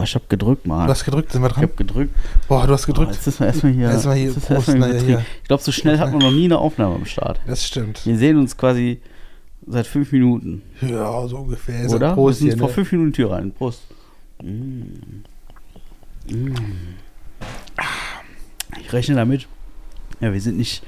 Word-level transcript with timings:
Oh, 0.00 0.02
ich 0.02 0.14
hab 0.14 0.28
gedrückt, 0.30 0.66
Mann. 0.66 0.86
Du 0.86 0.90
hast 0.92 1.04
gedrückt, 1.04 1.30
sind 1.32 1.42
wir 1.42 1.48
ich 1.48 1.52
dran? 1.52 1.62
hab 1.64 1.76
gedrückt. 1.76 2.14
Boah, 2.48 2.66
du 2.66 2.72
hast 2.72 2.84
Oh, 2.84 2.92
gedrückt. 2.92 3.12
jetzt 3.12 3.26
ist 3.26 3.38
man 3.38 3.50
erstmal 3.50 3.72
hier. 3.72 3.90
Erstmal 3.90 4.16
hier 4.16 4.26
jetzt 4.28 4.36
Prost, 4.46 4.50
erstmal 4.68 4.78
na 4.78 4.86
Betrieb. 4.88 5.06
hier. 5.06 5.24
Ich 5.42 5.48
glaube, 5.48 5.62
so 5.62 5.72
schnell 5.72 5.98
hat 5.98 6.10
man 6.10 6.20
noch 6.20 6.30
nie 6.30 6.44
eine 6.46 6.58
Aufnahme 6.58 6.94
am 6.94 7.04
Start. 7.04 7.38
Das 7.46 7.66
stimmt. 7.66 8.04
Wir 8.06 8.16
sehen 8.16 8.38
uns 8.38 8.56
quasi 8.56 9.00
seit 9.66 9.86
fünf 9.86 10.10
Minuten. 10.12 10.62
Ja, 10.80 11.26
so 11.28 11.36
ungefähr. 11.38 11.90
Oder? 11.90 12.08
ja 12.08 12.14
Prost 12.14 12.40
Wir 12.40 12.44
hier, 12.44 12.52
sind 12.52 12.58
vor 12.60 12.68
ne? 12.68 12.74
fünf 12.74 12.92
Minuten 12.92 13.12
Tür 13.12 13.30
rein. 13.32 13.52
Prost. 13.52 13.82
Ich 18.80 18.92
rechne 18.92 19.14
damit. 19.16 19.46
Ja, 20.20 20.32
wir 20.32 20.40
sind 20.40 20.56
nicht. 20.56 20.82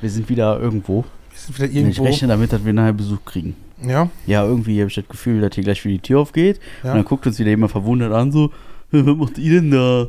Wir 0.00 0.10
sind 0.10 0.28
wieder 0.28 0.58
irgendwo. 0.60 1.04
Wir 1.30 1.38
sind 1.38 1.58
wieder 1.58 1.68
Ich 1.68 1.76
irgendwo. 1.76 2.04
rechne 2.04 2.28
damit, 2.28 2.52
dass 2.52 2.64
wir 2.64 2.72
nachher 2.72 2.92
Besuch 2.92 3.24
kriegen. 3.24 3.56
Ja, 3.82 4.08
Ja, 4.26 4.44
irgendwie 4.44 4.80
habe 4.80 4.88
ich 4.88 4.94
das 4.94 5.08
Gefühl, 5.08 5.40
dass 5.40 5.54
hier 5.54 5.64
gleich 5.64 5.84
wieder 5.84 5.94
die 5.94 6.00
Tür 6.00 6.20
aufgeht. 6.20 6.60
ja. 6.82 6.90
Und 6.90 6.96
dann 6.98 7.04
guckt 7.04 7.26
uns 7.26 7.38
wieder 7.38 7.50
jemand 7.50 7.72
verwundert 7.72 8.12
an, 8.12 8.30
so, 8.32 8.50
"Hä, 8.90 9.02
was 9.04 9.16
macht 9.16 9.38
ihr 9.38 9.60
denn 9.60 9.70
da? 9.70 10.06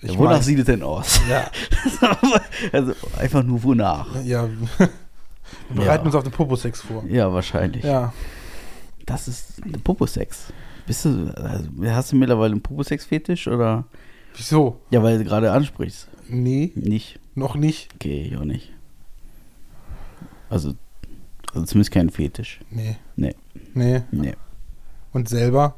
Ich 0.00 0.12
ja, 0.12 0.18
wonach 0.18 0.42
sieht 0.42 0.58
es 0.60 0.66
denn 0.66 0.82
aus? 0.82 1.20
Ja, 1.28 1.50
also 2.72 2.92
einfach 3.18 3.42
nur 3.42 3.62
wonach. 3.62 4.06
ja. 4.24 4.48
Wir 5.70 5.76
bereiten 5.82 6.02
Ja. 6.04 6.06
uns 6.06 6.14
auf 6.14 6.22
den 6.22 6.32
Poposex 6.32 6.82
vor. 6.82 7.04
Ja, 7.08 7.32
wahrscheinlich. 7.32 7.82
Ja. 7.82 8.12
Das 9.06 9.26
ist 9.28 9.62
eine 9.64 9.78
Poposex. 9.78 10.52
Bist 10.86 11.04
du, 11.06 11.32
also, 11.36 11.68
hast 11.86 12.12
du 12.12 12.16
mittlerweile 12.16 12.52
einen 12.52 12.60
Poposex-Fetisch 12.62 13.48
oder? 13.48 13.84
Wieso? 14.36 14.80
Ja, 14.90 15.02
weil 15.02 15.18
du 15.18 15.24
gerade 15.24 15.50
ansprichst. 15.50 16.08
Nee, 16.28 16.72
Nicht. 16.74 17.18
noch 17.34 17.54
nicht. 17.56 17.88
Okay, 17.94 18.28
ich 18.30 18.36
auch 18.38 18.44
nicht. 18.44 18.70
Also, 20.50 20.74
also 21.58 21.66
zumindest 21.66 21.90
kein 21.92 22.10
Fetisch. 22.10 22.60
Nee. 22.70 22.96
Nee. 23.16 23.34
Nee. 23.74 24.02
Nee. 24.10 24.32
Und 25.12 25.28
selber? 25.28 25.74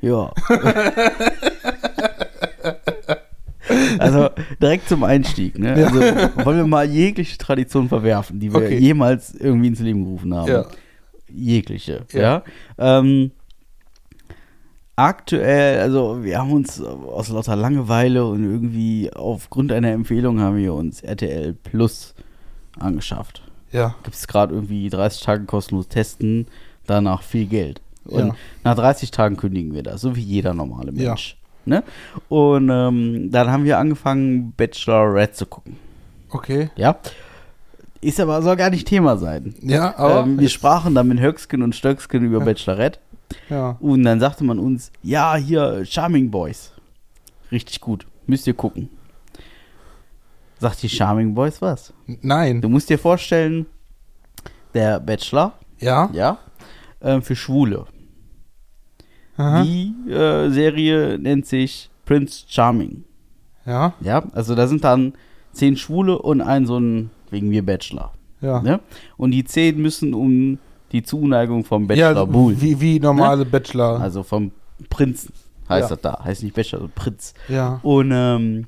Ja. 0.00 0.32
also 3.98 4.28
direkt 4.60 4.88
zum 4.88 5.04
Einstieg, 5.04 5.58
ne? 5.58 5.80
Ja. 5.80 5.86
Also 5.86 6.00
wollen 6.44 6.56
wir 6.58 6.66
mal 6.66 6.88
jegliche 6.88 7.38
Tradition 7.38 7.88
verwerfen, 7.88 8.38
die 8.40 8.52
wir 8.52 8.58
Okay. 8.60 8.78
jemals 8.78 9.34
irgendwie 9.34 9.68
ins 9.68 9.80
Leben 9.80 10.04
gerufen 10.04 10.34
haben. 10.34 10.48
Ja. 10.48 10.66
Jegliche, 11.28 12.04
Ja. 12.12 12.20
ja. 12.20 12.42
Ähm, 12.98 13.32
aktuell, 14.96 15.80
also 15.80 16.22
wir 16.22 16.38
haben 16.38 16.52
uns 16.52 16.80
aus 16.80 17.28
lauter 17.30 17.56
Langeweile 17.56 18.26
und 18.26 18.44
irgendwie 18.44 19.10
aufgrund 19.12 19.72
einer 19.72 19.90
Empfehlung 19.90 20.40
haben 20.40 20.56
wir 20.56 20.74
uns 20.74 21.00
RTL 21.02 21.54
Plus 21.54 22.14
angeschafft. 22.78 23.42
Ja. 23.74 23.94
Gibt 24.04 24.14
es 24.16 24.26
gerade 24.28 24.54
irgendwie 24.54 24.88
30 24.88 25.22
Tage 25.22 25.44
kostenlos 25.44 25.88
testen, 25.88 26.46
danach 26.86 27.22
viel 27.22 27.46
Geld. 27.46 27.80
Und 28.04 28.28
Ja. 28.28 28.34
nach 28.62 28.74
30 28.76 29.10
Tagen 29.10 29.36
kündigen 29.36 29.74
wir 29.74 29.82
das, 29.82 30.00
so 30.00 30.14
wie 30.16 30.20
jeder 30.22 30.54
normale 30.54 30.92
Mensch. 30.92 31.36
Ne? 31.66 31.82
Und 32.28 32.68
ähm, 32.70 33.30
dann 33.32 33.50
haben 33.50 33.64
wir 33.64 33.78
angefangen, 33.78 34.52
Bachelorette 34.56 35.32
zu 35.32 35.46
gucken. 35.46 35.76
Okay. 36.30 36.70
Ja. 36.76 36.96
Ist 38.02 38.20
aber, 38.20 38.42
soll 38.42 38.56
gar 38.56 38.68
nicht 38.70 38.86
Thema 38.86 39.16
sein. 39.16 39.54
Ja, 39.62 39.96
aber. 39.96 40.24
ähm, 40.24 40.38
wir 40.38 40.50
sprachen 40.50 40.94
dann 40.94 41.08
mit 41.08 41.20
Höcksken 41.20 41.62
und 41.62 41.74
Stöcksken 41.74 42.22
über 42.24 42.40
Ja. 42.40 42.44
Bachelorette. 42.44 42.98
ja. 43.48 43.76
Und 43.80 44.02
dann 44.04 44.20
sagte 44.20 44.44
man 44.44 44.58
uns, 44.58 44.92
ja, 45.02 45.36
hier, 45.36 45.84
Charming 45.86 46.30
Boys. 46.30 46.70
Richtig 47.50 47.80
gut. 47.80 48.06
Müsst 48.26 48.46
ihr 48.46 48.54
gucken. 48.54 48.90
Sagt 50.64 50.82
die 50.82 50.88
Charming 50.88 51.34
Boys 51.34 51.60
was? 51.60 51.92
Nein. 52.22 52.62
Du 52.62 52.70
musst 52.70 52.88
dir 52.88 52.98
vorstellen, 52.98 53.66
der 54.72 54.98
Bachelor, 54.98 55.52
Ja. 55.78 56.08
ja, 56.14 56.38
ähm, 57.02 57.20
für 57.20 57.36
Schwule. 57.36 57.84
Aha. 59.36 59.62
Die 59.62 59.92
äh, 60.10 60.48
Serie 60.48 61.18
nennt 61.18 61.44
sich 61.44 61.90
Prince 62.06 62.44
Charming. 62.48 63.04
Ja. 63.66 63.92
Ja, 64.00 64.24
also 64.32 64.54
da 64.54 64.66
sind 64.66 64.84
dann 64.84 65.12
zehn 65.52 65.76
Schwule 65.76 66.18
und 66.18 66.40
ein 66.40 66.64
so 66.64 66.78
ein, 66.78 67.10
wegen 67.28 67.50
mir 67.50 67.62
Bachelor. 67.62 68.12
Ja. 68.40 68.62
Ne? 68.62 68.80
Und 69.18 69.32
die 69.32 69.44
zehn 69.44 69.76
müssen 69.82 70.14
um 70.14 70.58
die 70.92 71.02
Zuneigung 71.02 71.64
vom 71.64 71.86
Bachelor 71.86 72.14
ja, 72.14 72.24
buhlen. 72.24 72.58
wie, 72.58 72.80
wie 72.80 73.00
normale 73.00 73.44
Bachelor. 73.44 74.00
Also 74.00 74.22
vom 74.22 74.50
Prinzen 74.88 75.30
heißt 75.68 75.90
Ja. 75.90 75.96
das 75.96 76.00
da. 76.00 76.24
Heißt 76.24 76.42
nicht 76.42 76.56
Bachelor, 76.56 76.88
Prinz. 76.88 77.34
ja. 77.50 77.80
Und 77.82 78.12
ähm, 78.14 78.66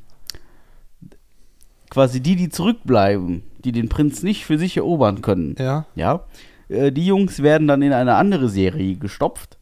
quasi 1.96 2.20
die, 2.20 2.36
die 2.36 2.50
zurückbleiben, 2.50 3.42
die 3.64 3.72
den 3.72 3.88
Prinz 3.88 4.22
nicht 4.22 4.44
für 4.44 4.58
sich 4.58 4.76
erobern 4.76 5.22
können, 5.22 5.54
Ja. 5.58 5.86
ja, 5.94 6.24
äh, 6.68 6.92
die 6.92 7.06
Jungs 7.06 7.42
werden 7.42 7.66
dann 7.66 7.80
in 7.80 7.94
eine 7.94 8.16
andere 8.16 8.50
Serie 8.50 8.96
gestopft. 8.96 9.56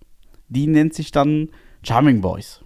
Die 0.48 0.66
nennt 0.66 0.94
sich 0.94 1.12
dann 1.12 1.50
Charming 1.84 2.20
Boys. 2.22 2.60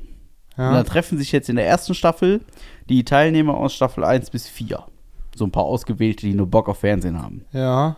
Und 0.56 0.64
da 0.64 0.72
Ja. 0.76 0.84
treffen 0.84 1.18
sich 1.18 1.32
jetzt 1.32 1.50
in 1.50 1.56
der 1.56 1.66
ersten 1.66 1.92
Staffel 1.92 2.40
die 2.88 3.04
Teilnehmer 3.04 3.58
aus 3.58 3.74
Staffel 3.74 4.04
1 4.04 4.30
bis 4.30 4.48
4. 4.48 4.84
So 5.36 5.44
ein 5.44 5.50
paar 5.52 5.64
Ausgewählte, 5.64 6.24
die 6.26 6.32
nur 6.32 6.46
Bock 6.46 6.66
auf 6.70 6.78
Fernsehen 6.78 7.20
haben. 7.20 7.44
Ja. 7.52 7.96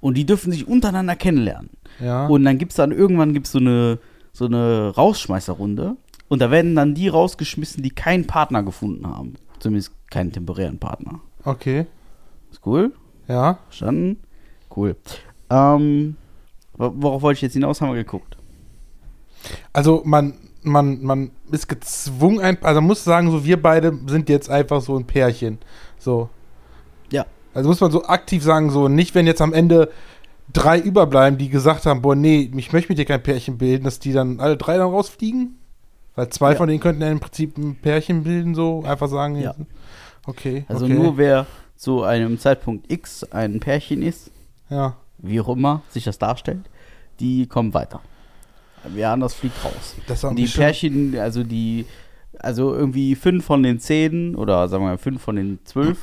Und 0.00 0.16
die 0.16 0.24
dürfen 0.24 0.50
sich 0.50 0.66
untereinander 0.66 1.14
kennenlernen. 1.14 1.68
Ja. 2.00 2.26
Und 2.26 2.42
dann 2.46 2.56
gibt 2.56 2.72
es 2.72 2.76
dann 2.76 2.90
irgendwann 2.90 3.34
gibt's 3.34 3.52
so 3.52 3.58
eine, 3.58 3.98
so 4.32 4.46
eine 4.46 4.94
Rausschmeißerrunde. 4.96 5.96
Und 6.28 6.40
da 6.40 6.50
werden 6.50 6.74
dann 6.74 6.94
die 6.94 7.08
rausgeschmissen, 7.08 7.82
die 7.82 7.90
keinen 7.90 8.26
Partner 8.26 8.62
gefunden 8.62 9.06
haben. 9.06 9.34
Zumindest 9.58 9.92
keinen 10.10 10.32
temporären 10.32 10.78
Partner. 10.78 11.20
Okay. 11.44 11.86
Ist 12.50 12.60
cool? 12.66 12.92
Ja. 13.28 13.58
Verstanden? 13.68 14.20
Cool. 14.74 14.96
Ähm, 15.50 16.16
wo- 16.74 16.92
worauf 16.96 17.22
wollte 17.22 17.38
ich 17.38 17.42
jetzt 17.42 17.54
hinaus? 17.54 17.80
Haben 17.80 17.90
wir 17.90 18.02
geguckt. 18.04 18.36
Also 19.72 20.02
man, 20.04 20.34
man, 20.62 21.02
man 21.02 21.30
ist 21.50 21.68
gezwungen, 21.68 22.40
ein, 22.40 22.58
also 22.62 22.80
man 22.80 22.88
muss 22.88 23.04
sagen, 23.04 23.30
so 23.30 23.44
wir 23.44 23.60
beide 23.60 23.96
sind 24.06 24.28
jetzt 24.28 24.50
einfach 24.50 24.80
so 24.80 24.96
ein 24.96 25.06
Pärchen. 25.06 25.58
So. 25.98 26.28
Ja. 27.10 27.26
Also 27.54 27.68
muss 27.68 27.80
man 27.80 27.90
so 27.92 28.04
aktiv 28.04 28.42
sagen, 28.42 28.70
so 28.70 28.88
nicht, 28.88 29.14
wenn 29.14 29.26
jetzt 29.26 29.40
am 29.40 29.52
Ende 29.54 29.90
drei 30.52 30.78
überbleiben, 30.78 31.38
die 31.38 31.48
gesagt 31.48 31.86
haben, 31.86 32.02
boah, 32.02 32.14
nee, 32.14 32.50
ich 32.54 32.72
möchte 32.72 32.90
mit 32.90 32.98
dir 32.98 33.04
kein 33.04 33.22
Pärchen 33.22 33.58
bilden, 33.58 33.84
dass 33.84 33.98
die 33.98 34.12
dann 34.12 34.40
alle 34.40 34.56
drei 34.56 34.76
dann 34.76 34.90
rausfliegen? 34.90 35.58
Weil 36.16 36.28
zwei 36.30 36.52
Ja. 36.52 36.56
von 36.56 36.68
denen 36.68 36.80
könnten 36.80 37.02
ja 37.02 37.10
im 37.10 37.20
Prinzip 37.20 37.56
ein 37.58 37.76
Pärchen 37.76 38.24
bilden, 38.24 38.54
so 38.54 38.82
einfach 38.84 39.08
sagen. 39.08 39.36
Ja. 39.36 39.54
Okay. 40.26 40.64
Also 40.68 40.86
okay. 40.86 40.94
nur 40.94 41.16
wer 41.18 41.46
zu 41.76 42.02
einem 42.02 42.38
Zeitpunkt 42.38 42.90
X 42.90 43.22
ein 43.24 43.60
Pärchen 43.60 44.02
ist, 44.02 44.30
Ja. 44.70 44.96
wie 45.18 45.40
auch 45.40 45.48
immer 45.50 45.82
sich 45.90 46.04
das 46.04 46.18
darstellt, 46.18 46.64
die 47.20 47.46
kommen 47.46 47.74
weiter. 47.74 48.00
Wer 48.88 49.10
anders 49.10 49.34
fliegt 49.34 49.62
raus. 49.64 49.94
Das 50.06 50.24
die 50.36 50.46
Pärchen, 50.46 51.18
also 51.18 51.42
die, 51.44 51.86
also 52.38 52.74
irgendwie 52.74 53.14
fünf 53.14 53.44
von 53.44 53.62
den 53.62 53.78
zehn 53.80 54.34
oder 54.36 54.68
sagen 54.68 54.84
wir 54.84 54.90
mal 54.90 54.98
fünf 54.98 55.20
von 55.22 55.36
den 55.36 55.58
zwölf 55.64 55.98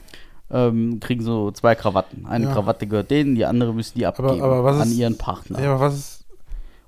ähm, 0.50 0.98
kriegen 1.00 1.22
so 1.22 1.50
zwei 1.50 1.74
Krawatten. 1.74 2.26
Eine 2.26 2.46
Ja. 2.46 2.52
Krawatte 2.52 2.86
gehört 2.86 3.10
denen, 3.10 3.34
die 3.34 3.44
andere 3.44 3.72
müssen 3.74 3.98
die 3.98 4.06
Aber- 4.06 4.24
abgeben 4.24 4.42
aber 4.44 4.64
was 4.64 4.80
an 4.80 4.88
ist- 4.88 4.96
ihren 4.96 5.18
Partner. 5.18 5.60
Ja, 5.62 5.72
aber 5.74 5.80
was 5.80 5.94
ist. 5.94 6.24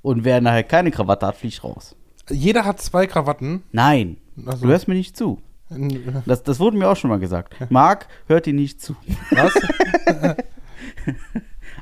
Und 0.03 0.25
wer 0.25 0.41
nachher 0.41 0.65
keine 0.65 0.91
Krawatte 0.91 1.27
hat, 1.27 1.37
fliegt 1.37 1.63
raus. 1.65 1.95
Jeder 2.31 2.65
hat 2.65 2.81
zwei 2.81 3.07
Krawatten. 3.07 3.63
Nein, 3.73 4.17
Also, 4.47 4.63
du 4.65 4.69
hörst 4.69 4.89
mir 4.89 4.95
nicht 4.95 5.17
zu. 5.17 5.41
Das, 6.27 6.43
das 6.43 6.61
wurde 6.61 6.77
mir 6.77 6.89
auch 6.89 6.97
schon 6.97 7.11
mal 7.11 7.19
gesagt. 7.19 7.55
Marc 7.71 8.07
hört 8.27 8.47
dir 8.47 8.53
nicht 8.53 8.81
zu. 8.81 8.95
was? 9.31 9.53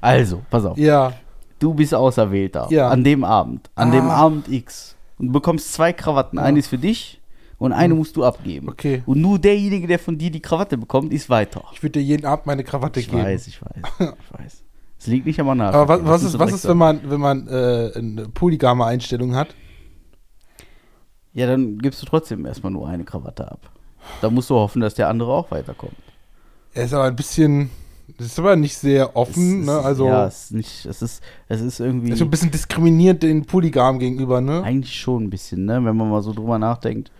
Also, 0.00 0.42
pass 0.50 0.64
auf. 0.64 0.78
ja. 0.78 1.12
Du 1.58 1.74
bist 1.74 1.94
Auserwählter 1.94 2.66
Ja. 2.70 2.88
an 2.88 3.04
dem 3.04 3.22
Abend, 3.22 3.70
an 3.76 3.92
dem 3.92 4.06
Ah. 4.10 4.16
Abend 4.16 4.48
X. 4.50 4.96
Und 5.18 5.28
du 5.28 5.32
bekommst 5.34 5.72
zwei 5.72 5.92
Krawatten. 5.92 6.40
Eine 6.40 6.58
ist 6.58 6.66
für 6.66 6.78
dich 6.78 7.20
und 7.58 7.72
eine 7.72 7.94
musst 7.94 8.16
du 8.16 8.24
abgeben. 8.24 8.66
Hm. 8.66 8.72
Okay. 8.72 9.02
Und 9.06 9.20
nur 9.20 9.38
derjenige, 9.38 9.86
der 9.86 10.00
von 10.00 10.18
dir 10.18 10.32
die 10.32 10.40
Krawatte 10.42 10.76
bekommt, 10.76 11.12
ist 11.12 11.30
weiter. 11.30 11.62
Ich 11.72 11.80
würde 11.80 12.00
dir 12.00 12.04
jeden 12.04 12.26
Abend 12.26 12.46
meine 12.46 12.64
Krawatte 12.64 12.98
Ich 12.98 13.08
geben. 13.08 13.22
weiß, 13.22 13.46
ich 13.46 13.62
weiß, 13.62 13.76
ich 14.00 14.40
weiß. 14.40 14.62
Es 14.98 15.06
liegt 15.06 15.24
nicht 15.26 15.38
am 15.38 15.56
nach. 15.56 15.72
Aber 15.72 15.86
was, 16.00 16.04
was 16.04 16.22
ist, 16.24 16.38
was 16.40 16.52
ist, 16.52 16.66
wenn 16.66 16.76
man, 16.78 17.00
wenn 17.08 17.20
man 17.20 17.46
äh, 17.46 17.92
eine 17.94 18.28
polygame 18.34 18.84
Einstellung 18.84 19.36
hat? 19.36 19.54
Ja, 21.34 21.46
dann 21.46 21.78
gibst 21.78 22.02
du 22.02 22.06
trotzdem 22.06 22.44
erstmal 22.46 22.72
nur 22.72 22.86
eine 22.88 23.04
Krawatte 23.04 23.50
ab. 23.50 23.70
Da 24.20 24.28
musst 24.30 24.50
du 24.50 24.54
hoffen, 24.54 24.80
dass 24.80 24.94
der 24.94 25.08
andere 25.08 25.32
auch 25.32 25.50
weiterkommt. 25.50 25.94
Er 26.74 26.84
ist 26.84 26.92
aber 26.94 27.04
ein 27.04 27.16
bisschen, 27.16 27.70
das 28.18 28.26
ist 28.28 28.38
aber 28.38 28.56
nicht 28.56 28.76
sehr 28.76 29.16
offen, 29.16 29.60
Es 29.60 29.66
ne? 29.66 29.72
ist- 29.78 29.84
Also, 29.84 30.06
Ja, 30.06 30.26
es 30.26 30.44
ist 30.44 30.52
nicht, 30.52 30.86
es 30.86 31.02
ist, 31.02 31.22
es 31.48 31.60
ist 31.60 31.80
irgendwie. 31.80 32.12
ist 32.12 32.18
so 32.18 32.24
ein 32.24 32.30
bisschen 32.30 32.50
diskriminierend 32.50 33.22
den 33.22 33.44
Polygamen 33.44 33.98
gegenüber, 34.00 34.40
ne? 34.40 34.62
Eigentlich 34.62 34.94
schon 34.98 35.24
ein 35.24 35.30
bisschen, 35.30 35.64
ne? 35.64 35.74
Wenn 35.84 35.96
man 35.96 36.10
mal 36.10 36.22
so 36.22 36.32
drüber 36.32 36.58
nachdenkt. 36.58 37.10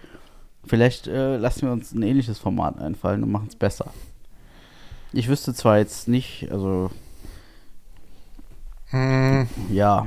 Vielleicht 0.64 1.06
äh, 1.08 1.36
lassen 1.38 1.62
wir 1.62 1.72
uns 1.72 1.92
ein 1.92 2.02
ähnliches 2.02 2.38
Format 2.38 2.78
einfallen 2.78 3.22
und 3.24 3.32
machen 3.32 3.48
es 3.48 3.56
besser. 3.56 3.90
Ich 5.12 5.28
wüsste 5.28 5.52
zwar 5.54 5.78
jetzt 5.78 6.06
nicht, 6.08 6.48
also 6.52 6.90
Hm, 8.90 9.46
ja, 9.70 10.06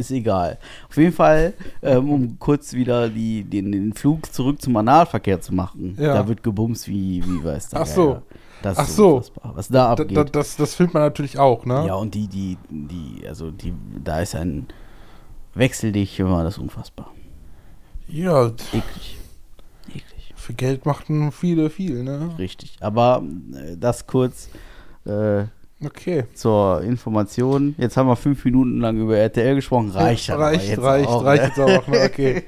ist 0.00 0.10
egal. 0.10 0.58
Auf 0.88 0.96
jeden 0.96 1.12
Fall, 1.12 1.54
ähm, 1.82 2.10
um 2.10 2.38
kurz 2.38 2.72
wieder 2.72 3.08
die, 3.08 3.44
den, 3.44 3.70
den 3.72 3.92
Flug 3.92 4.32
zurück 4.32 4.60
zum 4.60 4.76
Analverkehr 4.76 5.40
zu 5.40 5.54
machen. 5.54 5.96
Ja. 5.98 6.14
Da 6.14 6.28
wird 6.28 6.42
gebumst 6.42 6.88
wie, 6.88 7.24
wie 7.24 7.44
weiß 7.44 7.70
der 7.70 7.80
Ach 7.80 7.86
so. 7.86 8.22
Das 8.62 8.78
Ach 8.78 8.88
ist 8.88 8.96
so. 8.96 9.22
was 9.42 9.68
da 9.68 9.94
da, 9.94 10.02
abgeht. 10.02 10.16
da, 10.16 10.24
das, 10.24 10.56
das 10.56 10.74
filmt 10.74 10.94
man 10.94 11.02
natürlich 11.02 11.38
auch, 11.38 11.64
ne? 11.64 11.84
Ja, 11.86 11.94
und 11.94 12.14
die, 12.14 12.28
die, 12.28 12.58
die, 12.68 13.26
also 13.26 13.50
die, 13.50 13.72
da 14.02 14.20
ist 14.20 14.34
ein 14.34 14.66
Wechseldicht, 15.54 16.18
immer 16.18 16.44
das 16.44 16.54
ist 16.54 16.60
unfassbar. 16.60 17.12
Ja, 18.06 18.46
Eklig. 18.46 19.18
Eklig. 19.88 20.34
für 20.36 20.52
Geld 20.52 20.84
machten 20.84 21.32
viele 21.32 21.70
viel, 21.70 22.02
ne? 22.02 22.34
Richtig. 22.38 22.76
Aber 22.80 23.22
äh, 23.54 23.76
das 23.76 24.06
kurz 24.06 24.50
äh, 25.06 25.44
Okay. 25.84 26.24
zur 26.34 26.82
Information. 26.82 27.74
Jetzt 27.78 27.96
haben 27.96 28.06
wir 28.06 28.16
fünf 28.16 28.44
Minuten 28.44 28.80
lang 28.80 28.98
über 28.98 29.16
RTL 29.16 29.54
gesprochen. 29.54 29.90
Reicht 29.90 30.28
ja, 30.28 30.34
aber 30.34 30.44
reicht, 30.44 30.68
jetzt 30.68 30.82
reicht, 30.82 31.08
auch, 31.08 31.24
reicht 31.24 31.42
ne? 31.42 31.48
jetzt 31.48 31.60
auch. 31.60 31.88
Ne? 31.88 32.04
Okay. 32.04 32.42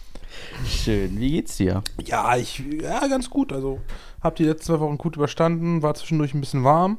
Schön. 0.66 1.18
Wie 1.18 1.32
geht's 1.32 1.56
dir? 1.56 1.82
Ja, 2.04 2.36
ich, 2.36 2.62
ja, 2.80 3.06
ganz 3.08 3.28
gut. 3.28 3.52
Also, 3.52 3.80
hab 4.22 4.36
die 4.36 4.44
letzten 4.44 4.66
zwei 4.66 4.80
Wochen 4.80 4.96
gut 4.96 5.16
überstanden, 5.16 5.82
war 5.82 5.94
zwischendurch 5.94 6.34
ein 6.34 6.40
bisschen 6.40 6.64
warm. 6.64 6.98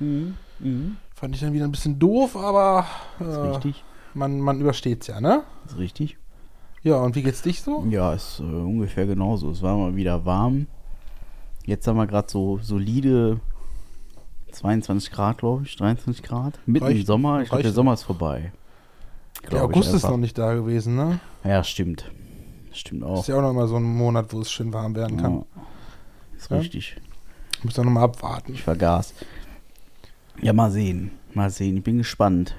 Mhm. 0.00 0.34
Mhm. 0.58 0.96
Fand 1.14 1.34
ich 1.34 1.40
dann 1.40 1.52
wieder 1.52 1.64
ein 1.64 1.72
bisschen 1.72 1.98
doof, 1.98 2.36
aber 2.36 2.86
Ist 3.20 3.26
äh, 3.26 3.40
richtig. 3.40 3.84
man, 4.14 4.40
man 4.40 4.60
übersteht's 4.60 5.06
ja, 5.06 5.20
ne? 5.20 5.44
Ist 5.66 5.78
richtig. 5.78 6.18
Ja, 6.82 6.96
und 6.96 7.14
wie 7.14 7.22
geht's 7.22 7.40
dich 7.40 7.62
so? 7.62 7.84
Ja, 7.88 8.12
ist 8.12 8.40
äh, 8.40 8.42
ungefähr 8.42 9.06
genauso. 9.06 9.50
Es 9.50 9.62
war 9.62 9.76
mal 9.76 9.96
wieder 9.96 10.24
warm. 10.26 10.66
Jetzt 11.64 11.86
haben 11.86 11.96
wir 11.96 12.06
gerade 12.06 12.30
so 12.30 12.58
solide 12.60 13.40
22 14.54 15.10
Grad, 15.10 15.38
glaube 15.38 15.64
ich, 15.64 15.76
23 15.76 16.22
Grad. 16.22 16.58
Mitten 16.66 16.86
im 16.86 16.92
Reicht- 16.92 17.06
Sommer. 17.06 17.42
Ich 17.42 17.48
glaube, 17.48 17.62
der. 17.62 17.72
Sommer 17.72 17.94
ist 17.94 18.02
vorbei. 18.04 18.52
Der 19.50 19.64
August 19.64 19.92
ist 19.92 20.04
noch 20.04 20.16
nicht 20.16 20.38
da 20.38 20.54
gewesen, 20.54 20.94
ne? 20.96 21.20
Ja, 21.44 21.62
stimmt. 21.64 22.10
Stimmt 22.72 23.04
auch. 23.04 23.20
Ist 23.20 23.28
ja 23.28 23.36
auch 23.36 23.42
noch 23.42 23.52
mal 23.52 23.68
so 23.68 23.76
ein 23.76 23.82
Monat, 23.82 24.32
wo 24.32 24.40
es 24.40 24.50
schön 24.50 24.72
warm 24.72 24.94
werden 24.94 25.16
kann. 25.16 25.32
Ja, 25.34 25.44
ist 26.36 26.50
Ja? 26.50 26.56
richtig. 26.58 26.96
Muss 27.62 27.76
noch 27.76 27.84
mal 27.84 28.02
abwarten. 28.02 28.52
Ich 28.54 28.62
vergaß. 28.62 29.14
Ja, 30.42 30.52
mal 30.52 30.70
sehen. 30.70 31.10
Mal 31.34 31.50
sehen. 31.50 31.76
Ich 31.76 31.84
bin 31.84 31.98
gespannt. 31.98 32.54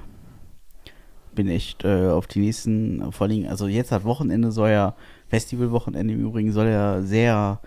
Bin 1.33 1.49
echt 1.49 1.83
äh, 1.83 2.07
auf 2.07 2.27
die 2.27 2.39
nächsten, 2.39 3.11
vor 3.11 3.27
allem, 3.27 3.45
also 3.47 3.67
jetzt 3.67 3.91
hat 3.91 4.05
Wochenende 4.05 4.51
soll 4.53 4.69
ja, 4.69 4.95
Festivalwochenende 5.27 6.13
im 6.13 6.21
Übrigen 6.21 6.53
soll 6.53 6.67
ja 6.67 7.01
sehr 7.01 7.59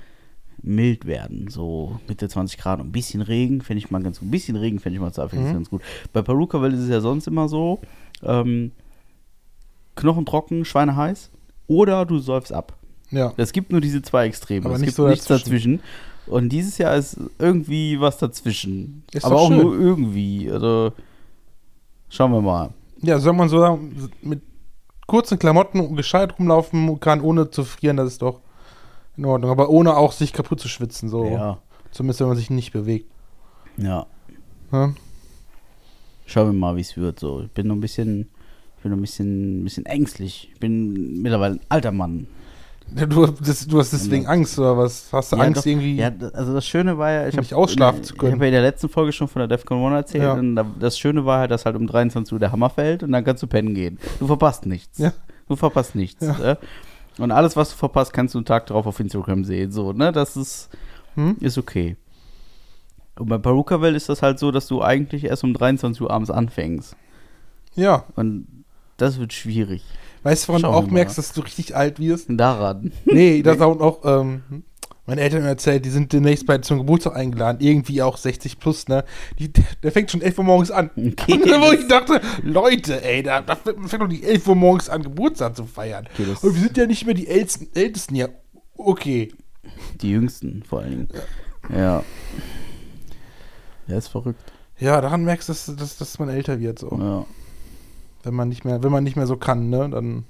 mild 0.62 1.06
werden. 1.06 1.49
So 1.49 1.99
Mitte 2.08 2.28
20 2.28 2.58
Grad 2.58 2.81
und 2.81 2.88
ein 2.88 2.93
bisschen 2.93 3.22
Regen, 3.22 3.60
finde 3.60 3.78
ich 3.78 3.90
mal 3.90 4.02
ganz 4.02 4.19
gut. 4.19 4.28
Ein 4.28 4.31
bisschen 4.31 4.56
Regen 4.56 4.78
finde 4.81 4.96
ich 4.96 5.00
mal 5.00 5.12
finde 5.12 5.44
ich 5.46 5.50
Mhm. 5.50 5.55
ganz 5.55 5.70
gut. 5.70 5.82
Bei 6.12 6.22
Perukaville 6.22 6.75
ist 6.75 6.82
es 6.82 6.88
ja 6.90 7.00
sonst 7.00 7.26
immer 7.26 7.49
so, 7.49 7.81
ähm, 8.22 8.72
knochentrocken, 9.94 10.64
schweineheiß 10.64 11.31
oder 11.66 12.05
du 12.06 12.19
säufst 12.19 12.52
ab. 12.52 12.76
Ja. 13.10 13.32
Es 13.37 13.52
gibt 13.52 13.72
nur 13.72 13.81
diese 13.81 14.02
zwei 14.02 14.26
Extreme. 14.26 14.66
Aber 14.66 14.75
es 14.75 14.81
nicht 14.81 14.88
gibt 14.88 14.96
so 14.96 15.08
nichts 15.08 15.26
dazwischen. 15.26 15.78
dazwischen. 15.78 16.32
Und 16.32 16.50
dieses 16.50 16.76
Jahr 16.78 16.94
ist 16.94 17.16
irgendwie 17.38 17.99
was 18.00 18.19
dazwischen. 18.19 19.02
Ist 19.12 19.25
Aber 19.25 19.37
auch 19.37 19.49
schön. 19.49 19.58
nur 19.62 19.78
irgendwie. 19.78 20.50
Also 20.50 20.93
schauen 22.10 22.32
wir 22.32 22.43
mal. 22.43 22.70
Ja, 23.00 23.19
soll 23.19 23.32
man 23.32 23.49
so 23.49 23.58
sagen, 23.60 24.10
mit 24.20 24.43
kurzen 25.06 25.38
Klamotten 25.38 25.96
gescheit 25.96 26.38
rumlaufen 26.38 27.00
kann, 27.00 27.22
ohne 27.22 27.50
zu 27.50 27.64
frieren, 27.64 27.96
das 27.96 28.08
ist 28.08 28.22
doch 28.22 28.40
in 29.19 29.25
Ordnung. 29.25 29.50
Aber 29.50 29.69
ohne 29.69 29.97
auch 29.97 30.12
sich 30.12 30.32
kaputt 30.32 30.61
zu 30.61 30.69
schwitzen, 30.69 31.09
so. 31.09 31.25
Ja. 31.26 31.59
Zumindest, 31.91 32.20
wenn 32.20 32.29
man 32.29 32.37
sich 32.37 32.50
nicht 32.50 32.73
bewegt. 32.73 33.11
Ja. 33.76 34.06
Ja? 34.73 34.93
Schauen 36.26 36.49
wir 36.49 36.53
mal, 36.59 36.76
wie 36.76 36.81
es 36.82 36.97
wird. 36.97 37.19
So, 37.20 37.43
ich 37.43 37.50
bin 37.50 37.67
noch 37.67 37.75
ein 37.75 37.81
bisschen, 37.81 38.29
ich 38.76 38.82
bin 38.82 38.91
noch 38.93 38.99
ein 38.99 39.03
bisschen, 39.03 39.61
ein 39.61 39.65
bisschen 39.65 39.87
ängstlich. 39.87 40.50
Ich 40.53 40.61
bin 40.61 41.23
mittlerweile 41.23 41.55
ein 41.55 41.61
alter 41.69 41.93
Mann. 41.93 42.26
Du, 42.91 43.26
das, 43.26 43.67
du 43.67 43.79
hast 43.79 43.93
deswegen 43.93 44.25
Ja. 44.25 44.31
Angst, 44.31 44.59
oder 44.59 44.76
was? 44.79 45.09
Hast 45.12 45.32
du 45.32 45.37
Ja, 45.37 45.43
Angst 45.43 45.61
doch. 45.62 45.67
irgendwie? 45.67 45.97
Ja, 45.97 46.11
also 46.32 46.55
das 46.55 46.67
Schöne 46.67 46.97
war 46.97 47.11
ja, 47.11 47.29
ich 47.29 47.37
habe 47.37 47.56
ausschlafen 47.56 48.03
zu 48.03 48.15
können. 48.15 48.32
Ich 48.32 48.35
habe 48.37 48.44
ja 48.47 48.49
in 48.49 48.55
der 48.55 48.62
letzten 48.62 48.88
Folge 48.88 49.12
schon 49.12 49.29
von 49.29 49.41
der 49.41 49.47
Defcon 49.49 49.93
1 49.93 49.94
erzählt. 50.06 50.25
Ja. 50.25 50.32
Und 50.32 50.56
da, 50.56 50.65
das 50.81 50.99
Schöne 50.99 51.25
war 51.26 51.41
halt, 51.41 51.50
dass 51.50 51.67
halt 51.67 51.76
um 51.76 51.87
23 51.87 52.32
Uhr 52.32 52.38
der 52.38 52.50
Hammer 52.50 52.70
fällt 52.70 53.03
und 53.03 53.12
dann 53.12 53.25
kannst 53.25 53.43
du 53.43 53.47
pennen 53.47 53.75
gehen. 53.75 53.99
Du 54.19 54.26
verpasst 54.26 54.65
nichts. 54.65 54.97
Ja. 54.99 55.12
Du 55.49 55.56
verpasst 55.56 55.94
nichts. 55.97 56.26
Ja. 56.26 56.56
Und 57.19 57.31
alles, 57.32 57.56
was 57.56 57.70
du 57.70 57.76
verpasst, 57.76 58.12
kannst 58.12 58.35
du 58.35 58.38
einen 58.38 58.44
Tag 58.44 58.67
drauf 58.67 58.87
auf 58.87 59.00
Instagram 59.00 59.44
sehen. 59.44 59.70
So, 59.73 59.93
ne? 59.93 60.12
Das 60.12 60.37
ist, 60.37 60.70
Hm? 61.15 61.37
ist 61.41 61.59
okay. 61.59 61.97
Und 63.19 63.29
bei 63.29 63.38
Perukaville 63.38 63.97
ist 63.97 64.09
das 64.09 64.23
halt 64.23 64.38
so, 64.38 64.53
dass 64.53 64.69
du 64.69 64.82
eigentlich 64.82 65.25
erst 65.25 65.43
um 65.43 65.53
23 65.53 66.00
Uhr 66.03 66.11
abends 66.11 66.31
anfängst. 66.31 66.97
Ja. 67.75 68.05
Und 68.15 68.47
das 68.97 69.19
wird 69.19 69.32
schwierig. 69.32 69.85
Weißt 70.23 70.44
du, 70.44 70.49
woran 70.49 70.62
du 70.62 70.69
Schauen 70.69 70.85
auch 70.85 70.91
merkst, 70.91 71.19
dass 71.19 71.32
du 71.32 71.41
richtig 71.41 71.75
alt 71.75 71.99
wirst? 71.99 72.26
Daran. 72.31 72.93
Nee, 73.05 73.43
das 73.43 73.61
auch 73.62 73.79
noch, 73.79 74.05
ähm, 74.05 74.43
meine 75.08 75.22
Eltern 75.22 75.40
haben 75.40 75.49
erzählt, 75.49 75.87
die 75.87 75.90
sind 75.90 76.12
demnächst 76.12 76.44
bei 76.44 76.58
zum 76.58 76.76
Geburtstag 76.76 77.16
eingeladen, 77.16 77.62
irgendwie 77.62 78.02
auch 78.02 78.19
60 78.19 78.58
plus, 78.58 78.88
ne? 78.88 79.06
Die, 79.38 79.50
der 79.82 79.90
fängt 79.90 80.10
schon 80.10 80.20
11 80.20 80.37
Uhr 80.37 80.44
morgens 80.44 80.70
an. 80.70 80.90
Okay, 80.99 81.60
wo 81.60 81.72
ich 81.72 81.88
dachte, 81.88 82.20
Leute, 82.43 83.02
ey, 83.02 83.22
da, 83.22 83.40
da 83.40 83.56
fängt 83.56 84.02
doch 84.02 84.08
die 84.08 84.22
11 84.22 84.46
Uhr 84.46 84.55
morgens 84.55 84.90
an, 84.90 85.02
Geburtstag 85.02 85.56
zu 85.56 85.64
feiern. 85.64 86.06
Okay, 86.12 86.26
Und 86.43 86.55
wir 86.55 86.60
sind 86.60 86.76
ja 86.76 86.87
nicht 86.87 87.06
mehr 87.06 87.14
die 87.14 87.26
Ältesten, 87.26 87.69
Ältesten 87.75 88.16
ja. 88.16 88.28
Okay. 88.76 89.32
Die 90.02 90.10
Jüngsten 90.10 90.62
vor 90.62 90.81
allen 90.81 90.90
Dingen. 90.90 91.08
Ja. 91.75 92.05
Der 93.88 93.96
ist 93.96 94.08
verrückt. 94.08 94.52
Ja, 94.78 95.00
daran 95.00 95.25
merkst 95.25 95.49
du, 95.49 95.52
dass, 95.55 95.75
dass, 95.75 95.96
dass 95.96 96.19
man 96.19 96.28
älter 96.28 96.60
wird, 96.60 96.78
so. 96.78 96.90
Ja. 97.00 97.25
Wenn 98.25 98.34
man 98.34 98.50
nicht 98.50 98.66
mehr, 98.66 98.82
wenn 98.82 98.93
man 98.93 99.05
nicht 99.05 99.16
mehr 99.16 99.26
so 99.26 99.38
kann, 99.38 99.70
ne, 99.70 99.88
dann 99.88 100.25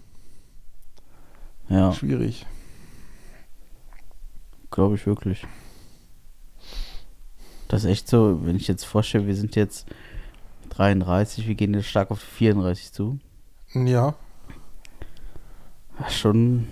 Ja, 1.68 1.92
schwierig. 1.92 2.46
Glaube 4.70 4.96
ich 4.96 5.06
wirklich. 5.06 5.46
Das 7.68 7.84
ist 7.84 7.90
echt 7.90 8.08
so, 8.08 8.44
wenn 8.44 8.56
ich 8.56 8.66
jetzt 8.68 8.84
vorstelle, 8.84 9.26
wir 9.26 9.36
sind 9.36 9.56
jetzt 9.56 9.86
33, 10.70 11.46
wir 11.46 11.54
gehen 11.54 11.74
jetzt 11.74 11.86
stark 11.86 12.10
auf 12.10 12.20
34 12.20 12.92
zu. 12.92 13.18
Ja, 13.74 14.14
schon 16.08 16.66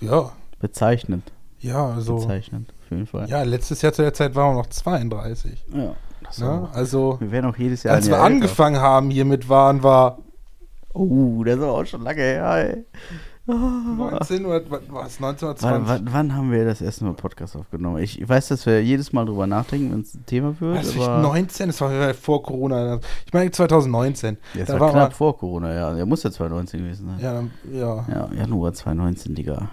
ja, 0.00 0.32
bezeichnend. 0.60 1.32
ja, 1.60 1.86
also. 1.86 2.16
Bezeichnend, 2.16 2.72
auf 2.82 2.90
jeden 2.90 3.06
Fall. 3.06 3.28
Ja, 3.28 3.42
letztes 3.42 3.82
Jahr 3.82 3.92
zu 3.92 4.02
der 4.02 4.14
Zeit 4.14 4.34
waren 4.34 4.54
wir 4.54 4.62
noch 4.62 4.68
32. 4.68 5.64
Ja, 5.74 5.96
das 6.22 6.38
Ne? 6.38 6.68
Also, 6.72 7.18
Wir 7.20 7.30
werden 7.30 7.50
auch 7.50 7.56
jedes 7.56 7.82
Jahr 7.82 7.96
als 7.96 8.08
wir 8.08 8.20
angefangen 8.20 8.80
haben 8.80 9.10
hiermit, 9.10 9.48
waren 9.48 9.82
wir 9.82 10.18
Oh, 10.94 11.44
das 11.44 11.56
ist 11.56 11.62
aber 11.62 11.72
auch 11.72 11.84
schon 11.84 12.02
lange 12.02 12.22
her, 12.22 12.50
ey. 12.54 12.84
19 13.46 14.44
oder 14.44 14.60
was, 14.88 15.20
19 15.20 15.48
oder 15.48 15.56
20? 15.56 15.62
Wann, 15.62 15.86
wann, 15.86 16.12
wann 16.12 16.34
haben 16.34 16.50
wir 16.50 16.64
das 16.64 16.80
erste 16.80 17.04
Mal 17.04 17.12
Podcast 17.14 17.56
aufgenommen? 17.56 17.98
Ich, 18.02 18.28
weiß, 18.28 18.48
dass 18.48 18.66
wir 18.66 18.82
jedes 18.82 19.12
Mal 19.12 19.24
drüber 19.24 19.46
nachdenken, 19.46 19.92
wenn 19.92 20.00
es 20.00 20.14
ein 20.14 20.26
Thema 20.26 20.60
wird. 20.60 20.84
Ich, 20.84 21.00
aber 21.00 21.18
19? 21.22 21.68
Das 21.68 21.80
war 21.80 22.14
vor 22.14 22.42
Corona. 22.42 22.98
Ich 23.24 23.32
meine 23.32 23.50
2019. 23.50 24.36
Ja, 24.54 24.60
das 24.60 24.68
da 24.68 24.74
war 24.74 24.80
war 24.80 24.90
knapp 24.92 25.12
vor 25.14 25.38
Corona, 25.38 25.72
ja. 25.72 25.94
Der 25.94 26.06
muss 26.06 26.22
ja 26.24 26.30
2019 26.30 26.80
gewesen 26.80 27.06
sein. 27.06 27.18
Ja, 27.20 27.34
dann- 27.34 27.50
ja, 27.72 28.04
Ja, 28.08 28.28
Januar 28.36 28.72
2019, 28.72 29.34
Digga. 29.34 29.68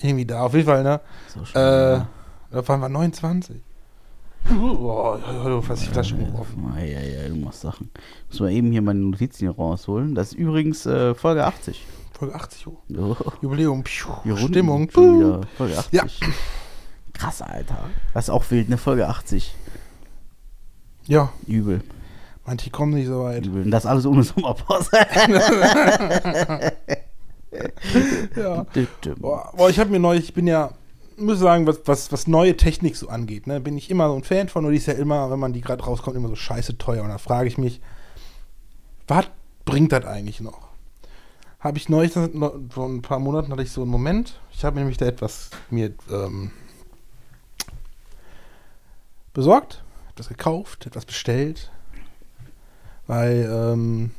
irgendwie 0.00 0.24
da, 0.26 0.42
auf 0.42 0.54
jeden 0.54 0.66
Fall, 0.66 0.84
ne? 0.84 1.00
Auch 1.40 1.46
schon 1.46 1.60
Äh, 1.60 1.90
lange. 1.92 2.06
da 2.52 2.68
waren 2.68 2.80
wir 2.80 2.88
29. 2.88 3.56
Boah, 4.48 5.18
oh, 5.44 5.60
fast 5.60 5.82
die 5.82 5.88
Flasche 5.88 6.16
geworfen. 6.16 6.72
Ja, 6.78 6.84
ja, 6.84 7.00
ja, 7.00 7.28
du 7.28 7.34
machst 7.34 7.62
Sachen. 7.62 7.90
Muss 8.30 8.38
mal 8.38 8.52
eben 8.52 8.70
hier 8.70 8.80
meine 8.82 9.00
Notizen 9.00 9.38
hier 9.48 9.50
rausholen. 9.50 10.14
Das 10.14 10.28
ist 10.28 10.34
übrigens 10.34 10.86
äh, 10.86 11.14
Folge 11.16 11.44
80. 11.44 11.84
Folge 12.16 12.34
80 12.34 12.66
Uhr. 12.66 12.78
Oh, 12.98 13.16
Jubiläum, 13.42 13.84
Piu, 13.84 14.36
Stimmung. 14.36 14.88
Folge 14.90 15.46
80. 15.58 15.92
Ja. 15.92 16.04
Krass, 17.12 17.42
Alter. 17.42 17.90
Das 18.14 18.24
ist 18.24 18.30
auch 18.30 18.50
wild, 18.50 18.68
ne? 18.70 18.78
Folge 18.78 19.06
80. 19.06 19.54
Ja, 21.06 21.30
Übel. 21.46 21.82
manche 22.46 22.70
kommen 22.70 22.94
nicht 22.94 23.06
so 23.06 23.24
weit. 23.24 23.44
Übel. 23.46 23.64
Und 23.64 23.70
das 23.70 23.84
alles 23.86 24.06
ohne 24.06 24.22
Sommerpause. 24.22 24.90
Ja. 28.36 28.66
Boah, 29.18 29.52
boah, 29.56 29.70
ich 29.70 29.78
habe 29.78 29.88
mir 29.88 29.98
neulich, 30.00 30.24
ich 30.24 30.34
bin 30.34 30.46
ja, 30.46 30.72
muss 31.16 31.38
sagen, 31.38 31.66
was, 31.66 31.80
was, 31.86 32.12
was 32.12 32.26
neue 32.26 32.54
Technik 32.54 32.96
so 32.96 33.08
angeht, 33.08 33.46
ne, 33.46 33.60
bin 33.60 33.78
ich 33.78 33.90
immer 33.90 34.08
so 34.08 34.16
ein 34.16 34.24
Fan 34.24 34.48
von, 34.48 34.62
nur 34.62 34.72
die 34.72 34.76
ist 34.76 34.86
ja 34.86 34.92
immer, 34.92 35.30
wenn 35.30 35.38
man 35.38 35.54
die 35.54 35.62
gerade 35.62 35.82
rauskommt, 35.82 36.16
immer 36.16 36.28
so 36.28 36.34
scheiße 36.34 36.76
teuer. 36.76 37.02
Und 37.02 37.08
da 37.08 37.16
frage 37.16 37.48
ich 37.48 37.56
mich, 37.56 37.80
was 39.08 39.26
bringt 39.64 39.92
das 39.92 40.04
eigentlich 40.04 40.40
noch? 40.42 40.65
Habe 41.58 41.78
ich 41.78 41.88
neulich, 41.88 42.12
vor 42.12 42.86
ein 42.86 43.02
paar 43.02 43.18
Monaten 43.18 43.50
hatte 43.50 43.62
ich 43.62 43.72
so 43.72 43.82
einen 43.82 43.90
Moment, 43.90 44.38
ich 44.52 44.64
habe 44.64 44.78
nämlich 44.78 44.98
da 44.98 45.06
etwas 45.06 45.50
mir 45.70 45.92
ähm, 46.10 46.50
besorgt, 49.32 49.82
etwas 50.10 50.28
gekauft, 50.28 50.86
etwas 50.86 51.06
bestellt, 51.06 51.70
weil 53.06 53.48
ähm, 53.50 54.10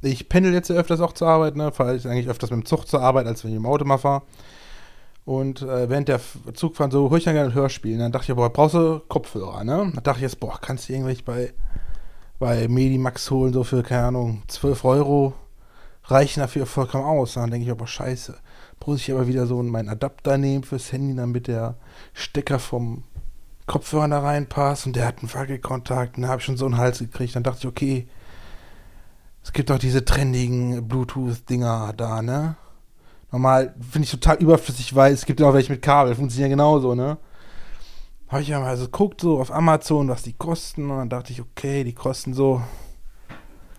ich 0.00 0.28
pendel 0.28 0.52
jetzt 0.52 0.68
ja 0.70 0.76
öfters 0.76 1.00
auch 1.00 1.12
zur 1.12 1.28
Arbeit, 1.28 1.56
ne? 1.56 1.70
Fahre 1.72 1.94
ich 1.94 2.06
eigentlich 2.08 2.28
öfters 2.28 2.50
mit 2.50 2.60
dem 2.60 2.66
Zug 2.66 2.88
zur 2.88 3.00
Arbeit, 3.02 3.26
als 3.26 3.44
wenn 3.44 3.50
ich 3.52 3.56
im 3.56 3.66
Auto 3.66 3.84
mal 3.84 3.98
fahre. 3.98 4.22
Und 5.24 5.62
äh, 5.62 5.88
während 5.88 6.08
der 6.08 6.16
F- 6.16 6.38
Zugfahren 6.54 6.90
so 6.90 7.08
höre 7.08 7.18
ich 7.18 7.24
dann 7.24 7.34
gerne 7.34 7.50
ein 7.50 7.54
Hörspiel. 7.54 7.94
Und 7.94 8.00
dann 8.00 8.10
dachte 8.12 8.32
ich, 8.32 8.36
boah, 8.36 8.52
brauchst 8.52 8.74
du 8.74 9.00
Kopfhörer, 9.08 9.62
ne? 9.62 9.92
Da 9.94 10.00
dachte 10.00 10.18
ich 10.18 10.22
jetzt, 10.22 10.40
boah, 10.40 10.58
kannst 10.60 10.88
du 10.88 10.92
irgendwelche 10.94 11.22
bei, 11.22 11.52
bei 12.40 12.66
Medimax 12.66 13.30
holen, 13.30 13.52
so 13.52 13.62
für, 13.62 13.84
keine 13.84 14.06
Ahnung, 14.06 14.42
12 14.48 14.84
Euro, 14.84 15.34
reichen 16.12 16.40
dafür 16.40 16.66
vollkommen 16.66 17.04
aus. 17.04 17.34
Dann 17.34 17.50
denke 17.50 17.70
ich, 17.70 17.76
boah, 17.76 17.86
scheiße. 17.86 18.36
Muss 18.84 19.00
ich 19.00 19.12
aber 19.12 19.28
wieder 19.28 19.46
so 19.46 19.62
meinen 19.62 19.88
Adapter 19.88 20.38
nehmen 20.38 20.64
fürs 20.64 20.92
Handy, 20.92 21.14
damit 21.14 21.46
der 21.46 21.76
Stecker 22.14 22.58
vom 22.58 23.04
Kopfhörer 23.66 24.08
da 24.08 24.20
reinpasst. 24.20 24.86
Und 24.86 24.96
der 24.96 25.06
hat 25.06 25.18
einen 25.20 25.32
Wackelkontakt. 25.32 26.16
Und 26.16 26.22
da 26.22 26.28
habe 26.28 26.40
ich 26.40 26.44
schon 26.44 26.56
so 26.56 26.66
einen 26.66 26.78
Hals 26.78 26.98
gekriegt. 26.98 27.36
Dann 27.36 27.42
dachte 27.42 27.60
ich, 27.60 27.66
okay, 27.66 28.08
es 29.42 29.52
gibt 29.52 29.70
doch 29.70 29.78
diese 29.78 30.04
trendigen 30.04 30.86
Bluetooth-Dinger 30.86 31.94
da, 31.96 32.22
ne? 32.22 32.56
Normal 33.32 33.74
finde 33.90 34.04
ich 34.04 34.10
total 34.10 34.36
überflüssig, 34.36 34.94
weil 34.94 35.12
es 35.12 35.24
gibt 35.24 35.40
ja 35.40 35.48
auch 35.48 35.54
welche 35.54 35.72
mit 35.72 35.82
Kabel, 35.82 36.14
funktionieren 36.14 36.50
genauso, 36.50 36.94
ne? 36.94 37.18
Habe 38.28 38.42
ich 38.42 38.48
ja 38.48 38.60
mal 38.60 38.76
so 38.76 38.84
geguckt, 38.84 39.20
so 39.20 39.40
auf 39.40 39.50
Amazon, 39.50 40.08
was 40.08 40.22
die 40.22 40.32
kosten. 40.32 40.90
Und 40.90 40.98
dann 40.98 41.08
dachte 41.08 41.32
ich, 41.32 41.40
okay, 41.40 41.84
die 41.84 41.94
kosten 41.94 42.34
so, 42.34 42.62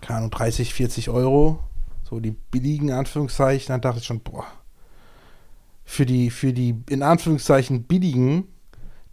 keine 0.01 0.17
Ahnung, 0.17 0.31
30, 0.31 0.73
40 0.73 1.09
Euro. 1.09 1.59
So 2.03 2.19
die 2.19 2.31
billigen 2.31 2.91
Anführungszeichen. 2.91 3.67
Dann 3.73 3.81
dachte 3.81 3.99
ich 3.99 4.05
schon, 4.05 4.19
boah, 4.19 4.45
für 5.85 6.05
die, 6.05 6.29
für 6.29 6.53
die 6.53 6.75
in 6.89 7.03
Anführungszeichen 7.03 7.83
billigen 7.83 8.47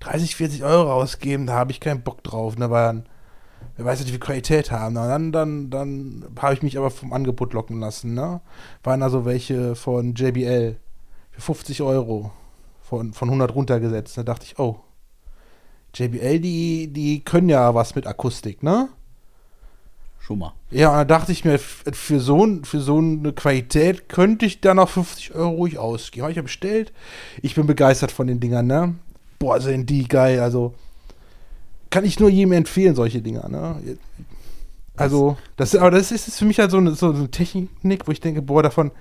30, 0.01 0.37
40 0.37 0.65
Euro 0.65 0.93
ausgeben, 0.93 1.47
da 1.47 1.55
habe 1.55 1.73
ich 1.73 1.81
keinen 1.81 2.03
Bock 2.03 2.23
drauf. 2.25 2.57
Ne? 2.57 2.71
Weil 2.71 3.05
wer 3.77 3.85
weiß, 3.85 4.05
wie 4.07 4.11
viel 4.11 4.19
Qualität 4.19 4.71
haben. 4.71 4.97
Und 4.97 5.09
dann, 5.09 5.33
dann, 5.33 5.71
dann 5.71 6.25
habe 6.41 6.55
ich 6.55 6.63
mich 6.63 6.79
aber 6.79 6.91
vom 6.91 7.13
Angebot 7.13 7.53
locken 7.53 7.81
lassen. 7.81 8.15
Ne? 8.15 8.41
Waren 8.83 9.03
also 9.03 9.25
welche 9.25 9.75
von 9.75 10.15
JBL 10.15 10.77
für 11.31 11.41
50 11.41 11.83
Euro 11.83 12.33
von, 12.81 13.13
von 13.13 13.29
100 13.29 13.55
runtergesetzt. 13.55 14.17
Da 14.19 14.23
dachte 14.23 14.47
ich, 14.47 14.59
oh, 14.59 14.81
JBL, 15.95 16.41
die, 16.41 16.93
die 16.93 17.25
können 17.25 17.49
ja 17.49 17.75
was 17.75 17.95
mit 17.95 18.07
Akustik, 18.07 18.63
ne? 18.63 18.89
Schon 20.31 20.39
mal. 20.39 20.55
Ja, 20.71 20.91
und 20.91 20.97
da 20.99 21.05
dachte 21.05 21.33
ich 21.33 21.45
mir, 21.45 21.59
für 21.59 22.21
so, 22.21 22.47
für 22.63 22.81
so 22.81 22.99
eine 22.99 23.33
Qualität 23.33 24.09
könnte 24.09 24.47
ich 24.47 24.61
da 24.61 24.75
noch 24.75 24.89
50 24.89 25.35
Euro 25.35 25.51
ruhig 25.51 25.77
ausgeben. 25.77 26.23
Habe 26.23 26.31
ich 26.31 26.37
ja 26.37 26.43
bestellt. 26.43 26.93
Ich 27.43 27.57
bin 27.57 27.67
begeistert 27.67 28.13
von 28.13 28.29
den 28.29 28.39
Dingern, 28.39 28.69
ne? 28.69 28.95
Boah, 29.41 29.61
sind 29.61 29.91
die 29.91 30.07
geil. 30.07 30.39
Also, 30.39 30.75
kann 31.91 32.05
ich 32.05 32.21
nur 32.21 32.31
jedem 32.31 32.53
empfehlen, 32.53 32.95
solche 32.95 33.21
Dinger, 33.21 33.49
ne? 33.49 33.75
Also, 34.97 35.37
das, 35.57 35.75
aber 35.75 35.91
das 35.91 36.13
ist 36.13 36.39
für 36.39 36.45
mich 36.45 36.61
halt 36.61 36.71
so 36.71 36.77
eine, 36.77 36.95
so 36.95 37.11
eine 37.11 37.29
Technik, 37.33 38.07
wo 38.07 38.13
ich 38.13 38.21
denke, 38.21 38.41
boah, 38.41 38.63
davon, 38.63 38.93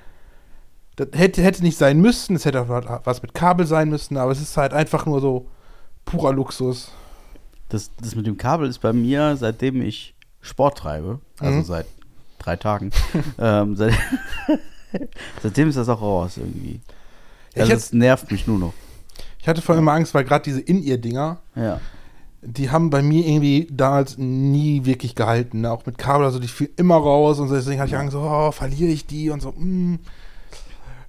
das 0.95 1.09
hätte, 1.13 1.43
hätte 1.43 1.61
nicht 1.61 1.77
sein 1.77 2.01
müssen, 2.01 2.37
es 2.37 2.45
hätte 2.45 2.59
auch 2.59 3.05
was 3.05 3.21
mit 3.21 3.35
Kabel 3.35 3.67
sein 3.67 3.89
müssen, 3.89 4.17
aber 4.17 4.31
es 4.31 4.41
ist 4.41 4.57
halt 4.57 4.73
einfach 4.73 5.05
nur 5.05 5.21
so, 5.21 5.45
purer 6.05 6.33
Luxus. 6.33 6.91
Das, 7.67 7.91
das 8.01 8.15
mit 8.15 8.25
dem 8.25 8.37
Kabel 8.37 8.67
ist 8.67 8.79
bei 8.79 8.93
mir, 8.93 9.37
seitdem 9.37 9.83
ich 9.83 10.15
Sport 10.41 10.77
treibe, 10.77 11.19
also 11.39 11.57
mhm. 11.59 11.63
seit 11.63 11.85
drei 12.39 12.55
Tagen, 12.55 12.91
ähm, 13.39 13.75
seit, 13.75 13.93
seitdem 15.43 15.69
ist 15.69 15.77
das 15.77 15.89
auch 15.89 16.01
raus 16.01 16.37
irgendwie. 16.37 16.79
Ja, 17.55 17.63
also 17.63 17.73
es 17.73 17.93
nervt 17.93 18.31
mich 18.31 18.47
nur 18.47 18.59
noch. 18.59 18.73
Ich 19.39 19.47
hatte 19.47 19.61
vorhin 19.61 19.83
immer 19.83 19.93
Angst, 19.93 20.13
weil 20.13 20.23
gerade 20.23 20.43
diese 20.43 20.59
In-Ear-Dinger, 20.59 21.39
ja. 21.55 21.79
die 22.41 22.69
haben 22.69 22.89
bei 22.89 23.01
mir 23.01 23.25
irgendwie 23.25 23.67
damals 23.71 24.17
nie 24.17 24.85
wirklich 24.85 25.15
gehalten. 25.15 25.61
Ne? 25.61 25.71
Auch 25.71 25.85
mit 25.85 25.97
Kabel, 25.97 26.25
also 26.25 26.39
die 26.39 26.47
fielen 26.47 26.71
immer 26.75 26.97
raus 26.97 27.39
und 27.39 27.47
so, 27.47 27.55
deswegen 27.55 27.79
hatte 27.79 27.89
ich 27.89 27.97
Angst, 27.97 28.15
oh, 28.15 28.51
verliere 28.51 28.91
ich 28.91 29.07
die 29.07 29.29
und 29.29 29.41
so. 29.41 29.51
Mm. 29.51 29.99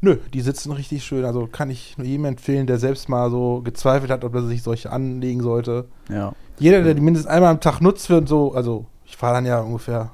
Nö, 0.03 0.17
die 0.33 0.41
sitzen 0.41 0.73
richtig 0.73 1.05
schön. 1.05 1.27
Also 1.27 1.47
kann 1.47 1.69
ich 1.69 1.99
nur 1.99 2.07
jedem 2.07 2.25
empfehlen, 2.25 2.67
der 2.67 2.79
selbst 2.79 3.11
mal 3.11 3.31
so 3.31 3.61
gezweifelt 3.63 4.11
hat, 4.11 4.25
ob 4.25 4.35
er 4.35 4.45
sich 4.45 4.63
solche 4.63 4.91
anlegen 4.91 5.43
sollte. 5.43 5.89
Ja. 6.09 6.33
Jeder, 6.59 6.83
der 6.83 6.95
die 6.95 7.03
mindestens 7.03 7.31
einmal 7.31 7.51
am 7.51 7.61
Tag 7.61 7.81
nutzt, 7.81 8.09
wird 8.09 8.27
so, 8.27 8.55
also 8.55 8.87
ich 9.11 9.17
fahre 9.17 9.35
dann 9.35 9.47
ja 9.47 9.59
ungefähr 9.59 10.13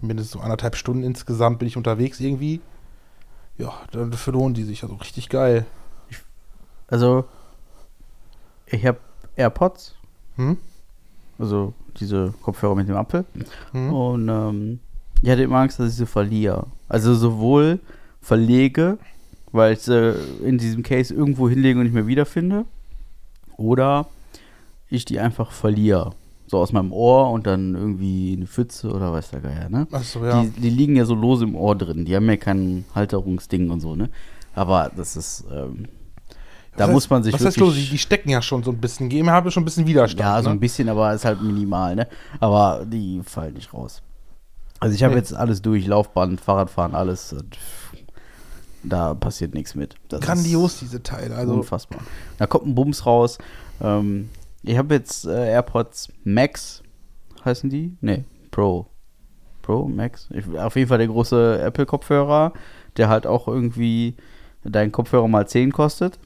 mindestens 0.00 0.32
so 0.32 0.40
anderthalb 0.40 0.76
Stunden 0.76 1.04
insgesamt 1.04 1.58
bin 1.58 1.68
ich 1.68 1.76
unterwegs 1.76 2.18
irgendwie. 2.20 2.62
Ja, 3.58 3.74
dafür 3.92 4.32
lohnen 4.32 4.54
die 4.54 4.64
sich. 4.64 4.82
Also 4.82 4.94
richtig 4.94 5.28
geil. 5.28 5.66
Also, 6.88 7.24
ich 8.66 8.84
habe 8.86 8.98
AirPods. 9.36 9.94
Hm? 10.36 10.56
Also 11.38 11.74
diese 11.98 12.32
Kopfhörer 12.42 12.74
mit 12.74 12.88
dem 12.88 12.96
Apfel. 12.96 13.26
Hm? 13.72 13.92
Und 13.92 14.28
ähm, 14.28 14.80
ich 15.20 15.28
hatte 15.28 15.42
immer 15.42 15.58
Angst, 15.58 15.78
dass 15.78 15.90
ich 15.90 15.96
sie 15.96 16.06
verliere. 16.06 16.66
Also 16.88 17.14
sowohl 17.14 17.78
verlege, 18.22 18.96
weil 19.52 19.74
ich 19.74 19.80
sie 19.80 20.14
in 20.42 20.56
diesem 20.56 20.82
Case 20.82 21.12
irgendwo 21.12 21.46
hinlege 21.46 21.78
und 21.78 21.84
nicht 21.84 21.94
mehr 21.94 22.06
wiederfinde. 22.06 22.64
Oder 23.58 24.06
ich 24.88 25.04
die 25.04 25.20
einfach 25.20 25.52
verliere. 25.52 26.14
So 26.52 26.58
aus 26.58 26.70
meinem 26.70 26.92
Ohr 26.92 27.30
und 27.30 27.46
dann 27.46 27.74
irgendwie 27.74 28.34
eine 28.36 28.46
Pfütze 28.46 28.92
oder 28.92 29.10
weiß 29.10 29.30
der 29.30 29.40
Geier, 29.40 29.70
ne? 29.70 29.86
Achso, 29.90 30.22
ja. 30.22 30.42
Die, 30.42 30.50
die, 30.50 30.68
liegen 30.68 30.96
ja 30.96 31.06
so 31.06 31.14
lose 31.14 31.44
im 31.44 31.56
Ohr 31.56 31.74
drin. 31.74 32.04
Die 32.04 32.14
haben 32.14 32.28
ja 32.28 32.36
kein 32.36 32.84
Halterungsding 32.94 33.70
und 33.70 33.80
so, 33.80 33.96
ne? 33.96 34.10
Aber 34.54 34.92
das 34.94 35.16
ist. 35.16 35.46
Ähm, 35.50 35.86
da 36.76 36.84
heißt, 36.84 36.92
muss 36.92 37.08
man 37.08 37.22
sich 37.22 37.32
was 37.32 37.42
heißt 37.42 37.56
los? 37.56 37.72
Die, 37.72 37.88
die, 37.88 37.96
stecken 37.96 38.28
ja 38.28 38.42
schon 38.42 38.62
so 38.62 38.70
ein 38.70 38.76
bisschen. 38.76 39.08
Geben 39.08 39.30
habe 39.30 39.50
schon 39.50 39.62
ein 39.62 39.64
bisschen 39.64 39.86
Widerstand. 39.86 40.20
Ja, 40.20 40.42
so 40.42 40.50
ne? 40.50 40.56
ein 40.56 40.60
bisschen, 40.60 40.90
aber 40.90 41.14
ist 41.14 41.24
halt 41.24 41.40
minimal, 41.40 41.96
ne? 41.96 42.06
Aber 42.38 42.84
die 42.84 43.22
fallen 43.24 43.54
nicht 43.54 43.72
raus. 43.72 44.02
Also 44.78 44.94
ich 44.94 45.02
habe 45.02 45.14
nee. 45.14 45.20
jetzt 45.20 45.32
alles 45.32 45.62
durch, 45.62 45.86
Laufband, 45.86 46.38
Fahrradfahren, 46.38 46.94
alles 46.94 47.34
da 48.82 49.14
passiert 49.14 49.54
nichts 49.54 49.74
mit. 49.74 49.94
Das 50.08 50.20
Grandios, 50.20 50.80
diese 50.80 51.02
Teile. 51.02 51.34
Also 51.34 51.54
unfassbar. 51.54 52.00
Da 52.36 52.46
kommt 52.46 52.66
ein 52.66 52.74
Bums 52.74 53.06
raus. 53.06 53.38
Ähm, 53.80 54.28
ich 54.62 54.78
habe 54.78 54.94
jetzt 54.94 55.26
äh, 55.26 55.52
AirPods 55.52 56.12
Max, 56.24 56.82
heißen 57.44 57.70
die? 57.70 57.96
Nee, 58.00 58.24
Pro. 58.50 58.86
Pro, 59.62 59.86
Max. 59.86 60.28
Ich, 60.32 60.44
auf 60.58 60.76
jeden 60.76 60.88
Fall 60.88 60.98
der 60.98 61.06
große 61.06 61.60
Apple-Kopfhörer, 61.60 62.52
der 62.96 63.08
halt 63.08 63.26
auch 63.26 63.48
irgendwie 63.48 64.16
deinen 64.64 64.92
Kopfhörer 64.92 65.28
mal 65.28 65.46
10 65.46 65.72
kostet. 65.72 66.18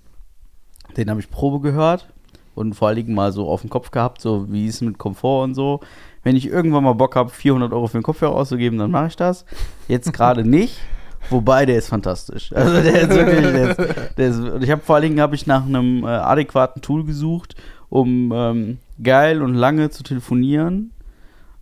Den 0.96 1.10
habe 1.10 1.20
ich 1.20 1.30
Probe 1.30 1.60
gehört 1.60 2.08
und 2.54 2.74
vor 2.74 2.88
allen 2.88 2.96
Dingen 2.96 3.14
mal 3.14 3.32
so 3.32 3.48
auf 3.48 3.60
den 3.60 3.70
Kopf 3.70 3.90
gehabt, 3.90 4.20
so 4.20 4.50
wie 4.50 4.66
es 4.66 4.80
mit 4.80 4.98
Komfort 4.98 5.44
und 5.44 5.54
so. 5.54 5.80
Wenn 6.22 6.36
ich 6.36 6.48
irgendwann 6.48 6.84
mal 6.84 6.94
Bock 6.94 7.14
habe, 7.14 7.30
400 7.30 7.72
Euro 7.72 7.86
für 7.86 7.98
den 7.98 8.02
Kopfhörer 8.02 8.34
auszugeben, 8.34 8.78
dann 8.78 8.90
mache 8.90 9.08
ich 9.08 9.16
das. 9.16 9.44
Jetzt 9.88 10.12
gerade 10.12 10.44
nicht. 10.48 10.78
Wobei, 11.28 11.66
der 11.66 11.76
ist 11.76 11.88
fantastisch. 11.88 12.52
Also 12.52 12.80
der 12.80 13.00
ist 13.02 13.10
wirklich, 13.10 13.40
der 13.40 13.70
ist, 13.70 14.16
der 14.16 14.28
ist, 14.28 14.38
und 14.38 14.62
ich 14.62 14.70
habe 14.70 14.80
vor 14.82 14.96
allen 14.96 15.02
Dingen 15.02 15.20
habe 15.20 15.34
ich 15.34 15.46
nach 15.46 15.66
einem 15.66 16.04
äh, 16.04 16.08
adäquaten 16.08 16.82
Tool 16.82 17.04
gesucht, 17.04 17.56
um 17.88 18.32
ähm, 18.34 18.78
geil 19.02 19.42
und 19.42 19.54
lange 19.54 19.90
zu 19.90 20.02
telefonieren 20.02 20.92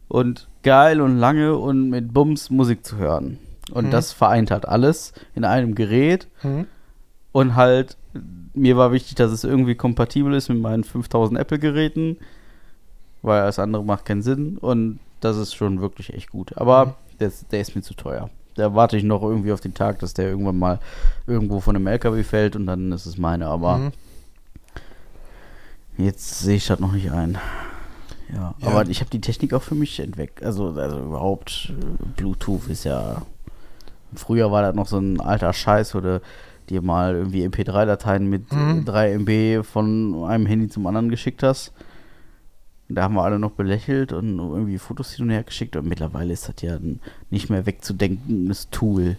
und 0.09 0.49
geil 0.62 1.00
und 1.00 1.19
lange 1.19 1.57
und 1.57 1.90
mit 1.90 2.12
Bums 2.12 2.50
Musik 2.50 2.85
zu 2.85 2.97
hören. 2.97 3.38
Und 3.73 3.87
mhm. 3.87 3.90
das 3.90 4.12
vereint 4.12 4.50
halt 4.50 4.66
alles 4.66 5.12
in 5.35 5.45
einem 5.45 5.75
Gerät. 5.75 6.28
Mhm. 6.43 6.66
Und 7.33 7.57
halt, 7.57 7.97
mir 8.52 8.76
war 8.76 8.93
wichtig, 8.93 9.16
dass 9.16 9.33
es 9.33 9.45
irgendwie 9.45 9.75
kompatibel 9.75 10.35
ist 10.35 10.49
mit 10.49 10.61
meinen 10.61 10.85
5000 10.85 11.38
Apple-Geräten, 11.40 12.19
weil 13.23 13.40
alles 13.40 13.59
andere 13.59 13.85
macht 13.85 14.04
keinen 14.04 14.23
Sinn. 14.23 14.59
Und 14.59 15.00
das 15.21 15.37
ist 15.37 15.54
schon 15.54 15.81
wirklich 15.81 16.12
echt 16.14 16.31
gut. 16.31 16.57
Aber 16.57 16.87
mhm. 16.87 16.90
der, 17.21 17.33
der 17.50 17.61
ist 17.61 17.75
mir 17.75 17.83
zu 17.83 17.95
teuer 17.95 18.31
da 18.54 18.75
warte 18.75 18.97
ich 18.97 19.04
noch 19.04 19.23
irgendwie 19.23 19.52
auf 19.52 19.61
den 19.61 19.75
Tag, 19.75 19.99
dass 19.99 20.14
der 20.14 20.28
irgendwann 20.28 20.59
mal 20.59 20.78
irgendwo 21.26 21.61
von 21.61 21.76
einem 21.76 21.87
LKW 21.87 22.23
fällt 22.23 22.57
und 22.57 22.66
dann 22.66 22.93
ist 22.93 23.07
es 23.07 23.19
meine. 23.19 23.47
Aber 23.47 23.78
mhm. 23.78 23.93
Jetzt 25.96 26.40
sehe 26.40 26.56
ich 26.56 26.66
das 26.66 26.80
noch 26.80 26.92
nicht 26.92 27.10
ein. 27.10 27.38
Ja, 28.32 28.54
ja. 28.58 28.68
aber 28.68 28.88
ich 28.88 29.00
habe 29.00 29.10
die 29.10 29.20
Technik 29.20 29.52
auch 29.54 29.62
für 29.62 29.74
mich 29.74 30.00
entdeckt. 30.00 30.42
Also, 30.42 30.70
also 30.70 30.98
überhaupt, 30.98 31.72
äh, 31.78 32.04
Bluetooth 32.16 32.68
ist 32.68 32.84
ja. 32.84 33.22
Früher 34.14 34.52
war 34.52 34.62
das 34.62 34.74
noch 34.74 34.86
so 34.86 34.98
ein 34.98 35.20
alter 35.20 35.52
Scheiß, 35.52 35.94
wo 35.94 36.00
du 36.00 36.20
dir 36.68 36.82
mal 36.82 37.14
irgendwie 37.14 37.46
MP3-Dateien 37.46 38.28
mit 38.28 38.52
mhm. 38.52 38.84
3 38.84 39.12
MB 39.18 39.64
von 39.64 40.24
einem 40.24 40.46
Handy 40.46 40.68
zum 40.68 40.86
anderen 40.86 41.08
geschickt 41.08 41.42
hast. 41.42 41.72
Da 42.88 43.02
haben 43.02 43.14
wir 43.14 43.24
alle 43.24 43.38
noch 43.38 43.52
belächelt 43.52 44.12
und 44.12 44.38
irgendwie 44.38 44.78
Fotos 44.78 45.12
hin 45.12 45.26
und 45.26 45.30
her 45.30 45.42
geschickt. 45.42 45.74
Und 45.76 45.86
mittlerweile 45.86 46.32
ist 46.32 46.48
das 46.48 46.62
ja 46.62 46.76
ein 46.76 47.00
nicht 47.30 47.50
mehr 47.50 47.66
wegzudenkendes 47.66 48.70
Tool. 48.70 49.16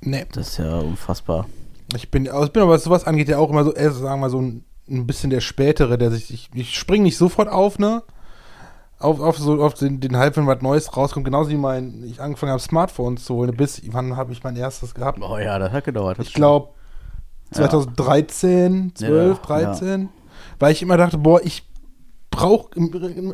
Nee. 0.00 0.26
Das 0.32 0.50
ist 0.50 0.58
ja 0.58 0.78
unfassbar. 0.78 1.46
Ich 1.94 2.10
bin, 2.10 2.28
also 2.28 2.46
ich 2.46 2.52
bin 2.52 2.62
aber, 2.62 2.72
was 2.72 2.84
sowas 2.84 3.04
angeht, 3.04 3.28
ja 3.28 3.38
auch 3.38 3.50
immer 3.50 3.64
so, 3.64 3.72
sagen 3.72 4.02
wir 4.02 4.16
mal, 4.16 4.30
so 4.30 4.40
ein, 4.40 4.64
ein 4.88 5.06
bisschen 5.06 5.30
der 5.30 5.40
Spätere, 5.40 5.98
der 5.98 6.10
sich, 6.10 6.32
ich, 6.32 6.50
ich 6.54 6.78
springe 6.78 7.04
nicht 7.04 7.16
sofort 7.16 7.48
auf, 7.48 7.78
ne? 7.78 8.02
Auf, 8.98 9.20
auf, 9.20 9.38
so, 9.38 9.62
auf 9.62 9.74
den, 9.74 10.00
den 10.00 10.16
Hype, 10.16 10.36
wenn 10.36 10.46
was 10.46 10.62
Neues 10.62 10.96
rauskommt, 10.96 11.24
genauso 11.24 11.50
wie 11.50 11.56
mein, 11.56 12.04
ich 12.04 12.20
angefangen 12.20 12.52
habe, 12.52 12.62
Smartphones 12.62 13.24
zu 13.24 13.34
holen. 13.34 13.56
Bis, 13.56 13.82
wann 13.90 14.16
habe 14.16 14.32
ich 14.32 14.42
mein 14.44 14.56
erstes 14.56 14.94
gehabt? 14.94 15.20
Oh 15.20 15.36
ja, 15.38 15.58
das 15.58 15.72
hat 15.72 15.84
gedauert. 15.84 16.18
Das 16.18 16.28
ich 16.28 16.34
glaube, 16.34 16.68
2013, 17.50 18.92
12, 18.94 19.38
ja, 19.38 19.44
13. 19.44 20.02
Ja. 20.02 20.08
Weil 20.58 20.72
ich 20.72 20.82
immer 20.82 20.96
dachte, 20.96 21.18
boah, 21.18 21.40
ich 21.42 21.64
brauch, 22.30 22.70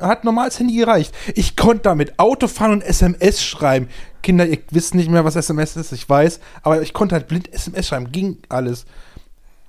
hat 0.00 0.24
normales 0.24 0.58
Handy 0.58 0.76
gereicht. 0.76 1.14
Ich 1.34 1.56
konnte 1.56 1.82
damit 1.84 2.18
Auto 2.18 2.48
fahren 2.48 2.72
und 2.72 2.82
SMS 2.82 3.42
schreiben. 3.42 3.88
Kinder, 4.22 4.46
ihr 4.46 4.58
wisst 4.70 4.94
nicht 4.94 5.10
mehr, 5.10 5.24
was 5.24 5.36
SMS 5.36 5.76
ist, 5.76 5.92
ich 5.92 6.08
weiß, 6.08 6.40
aber 6.62 6.82
ich 6.82 6.92
konnte 6.92 7.14
halt 7.14 7.28
blind 7.28 7.52
SMS 7.52 7.88
schreiben, 7.88 8.12
ging 8.12 8.38
alles. 8.48 8.84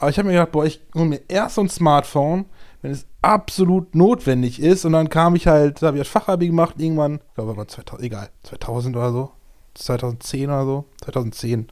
Aber 0.01 0.09
ich 0.09 0.17
habe 0.17 0.29
mir 0.29 0.33
gedacht, 0.33 0.51
boah, 0.51 0.65
ich 0.65 0.81
hole 0.95 1.05
mir 1.05 1.21
erst 1.27 1.55
so 1.55 1.61
ein 1.61 1.69
Smartphone, 1.69 2.45
wenn 2.81 2.89
es 2.89 3.05
absolut 3.21 3.93
notwendig 3.93 4.59
ist. 4.59 4.83
Und 4.83 4.93
dann 4.93 5.09
kam 5.09 5.35
ich 5.35 5.45
halt, 5.45 5.79
da 5.79 5.87
habe 5.87 5.97
ich 5.97 6.01
das 6.03 6.11
Fachabi 6.11 6.47
gemacht, 6.47 6.73
irgendwann, 6.79 7.19
ich 7.27 7.35
glaube, 7.35 7.55
war 7.55 7.67
2000, 7.67 8.03
egal, 8.03 8.29
2000 8.41 8.97
oder 8.97 9.11
so, 9.11 9.31
2010 9.75 10.49
oder 10.49 10.65
so, 10.65 10.85
2010. 11.03 11.59
Und 11.59 11.69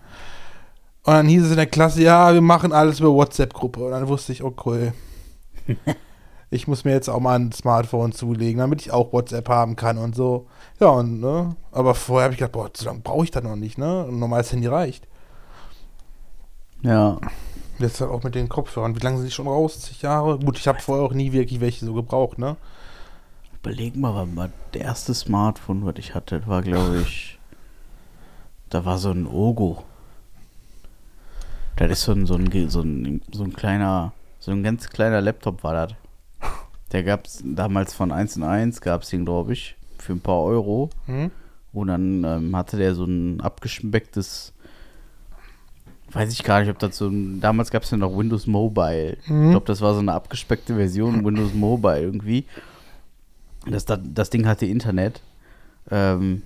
dann 1.06 1.26
hieß 1.26 1.46
es 1.46 1.50
in 1.50 1.56
der 1.56 1.66
Klasse, 1.66 2.04
ja, 2.04 2.32
wir 2.32 2.42
machen 2.42 2.72
alles 2.72 3.00
über 3.00 3.12
WhatsApp-Gruppe. 3.16 3.84
Und 3.84 3.92
dann 3.94 4.08
wusste 4.08 4.32
ich, 4.32 4.44
okay. 4.44 4.94
ich 6.52 6.68
muss 6.68 6.86
mir 6.86 6.92
jetzt 6.92 7.10
auch 7.10 7.20
mal 7.20 7.40
ein 7.40 7.52
Smartphone 7.52 8.12
zulegen, 8.12 8.60
damit 8.60 8.82
ich 8.82 8.92
auch 8.92 9.12
WhatsApp 9.12 9.50
haben 9.50 9.76
kann 9.76 9.98
und 9.98 10.16
so. 10.16 10.46
Ja, 10.80 10.90
und, 10.90 11.20
ne? 11.20 11.56
Aber 11.72 11.96
vorher 11.96 12.26
habe 12.26 12.36
ich 12.36 12.40
gedacht, 12.40 12.52
boah, 12.52 12.70
so 12.78 12.86
lange 12.86 13.00
brauche 13.00 13.24
ich 13.24 13.32
das 13.32 13.42
noch 13.42 13.56
nicht, 13.56 13.80
ne? 13.80 14.06
Ein 14.08 14.20
normales 14.20 14.52
Handy 14.52 14.68
reicht. 14.68 15.08
Ja. 16.84 17.18
Jetzt 17.80 18.02
halt 18.02 18.12
auch 18.12 18.24
mit 18.24 18.36
den 18.36 18.50
Kopfhörern. 18.50 18.96
Wie 18.96 19.00
lange 19.00 19.18
sind 19.18 19.28
die 19.28 19.32
schon 19.34 19.48
raus? 19.48 19.80
Zig 19.80 20.02
Jahre? 20.02 20.38
Gut, 20.38 20.58
ich 20.58 20.68
habe 20.68 20.80
vorher 20.80 21.06
auch 21.06 21.14
nie 21.14 21.32
wirklich 21.32 21.62
welche 21.62 21.86
so 21.86 21.94
gebraucht, 21.94 22.38
ne? 22.38 22.58
Überleg 23.62 23.96
mal, 23.96 24.14
wann 24.16 24.36
war 24.36 24.50
das 24.72 24.82
erste 24.82 25.14
Smartphone, 25.14 25.86
was 25.86 25.96
ich 25.98 26.14
hatte, 26.14 26.46
war, 26.48 26.62
glaube 26.62 27.02
ich, 27.02 27.40
da 28.70 28.86
war 28.86 28.98
so 28.98 29.12
ein 29.12 29.28
Ogo. 29.28 29.84
Das 31.76 31.90
ist 31.92 32.04
so 32.04 32.12
ein, 32.12 32.26
so 32.26 32.36
ein, 32.36 32.70
so 32.70 32.82
ein, 32.82 33.22
so 33.32 33.44
ein 33.44 33.54
kleiner, 33.54 34.14
so 34.40 34.52
ein 34.52 34.64
ganz 34.64 34.90
kleiner 34.90 35.22
Laptop 35.22 35.64
war 35.64 35.88
das. 35.88 35.96
Der 36.92 37.04
gab 37.04 37.26
es 37.26 37.42
damals 37.46 37.94
von 37.94 38.12
1 38.12 38.38
in 38.38 38.44
1, 38.44 38.82
gab 38.82 39.04
es 39.04 39.10
den, 39.10 39.24
glaube 39.24 39.54
ich, 39.54 39.76
für 39.98 40.14
ein 40.14 40.22
paar 40.22 40.42
Euro. 40.42 40.90
Hm? 41.06 41.32
Und 41.72 41.88
dann 41.88 42.24
ähm, 42.24 42.56
hatte 42.56 42.78
der 42.78 42.96
so 42.96 43.06
ein 43.06 43.42
abgespecktes, 43.42 44.54
weiß 46.12 46.34
ich 46.34 46.44
gar 46.44 46.60
nicht, 46.62 46.70
ob 46.70 46.80
ein, 47.08 47.40
damals 47.42 47.72
gab 47.72 47.84
es 47.84 47.92
ja 47.92 47.98
noch 47.98 48.18
Windows 48.18 48.48
Mobile. 48.48 49.18
Mhm. 49.28 49.46
Ich 49.46 49.50
glaube, 49.52 49.66
das 49.68 49.82
war 49.82 49.94
so 49.94 50.00
eine 50.00 50.14
abgespeckte 50.14 50.76
Version 50.76 51.24
Windows 51.26 51.54
Mobile 51.54 52.00
irgendwie. 52.02 52.46
Das, 53.70 53.86
das, 53.86 54.00
das 54.04 54.30
Ding 54.30 54.48
hatte 54.48 54.66
Internet. 54.66 55.22
Ähm, 55.92 56.42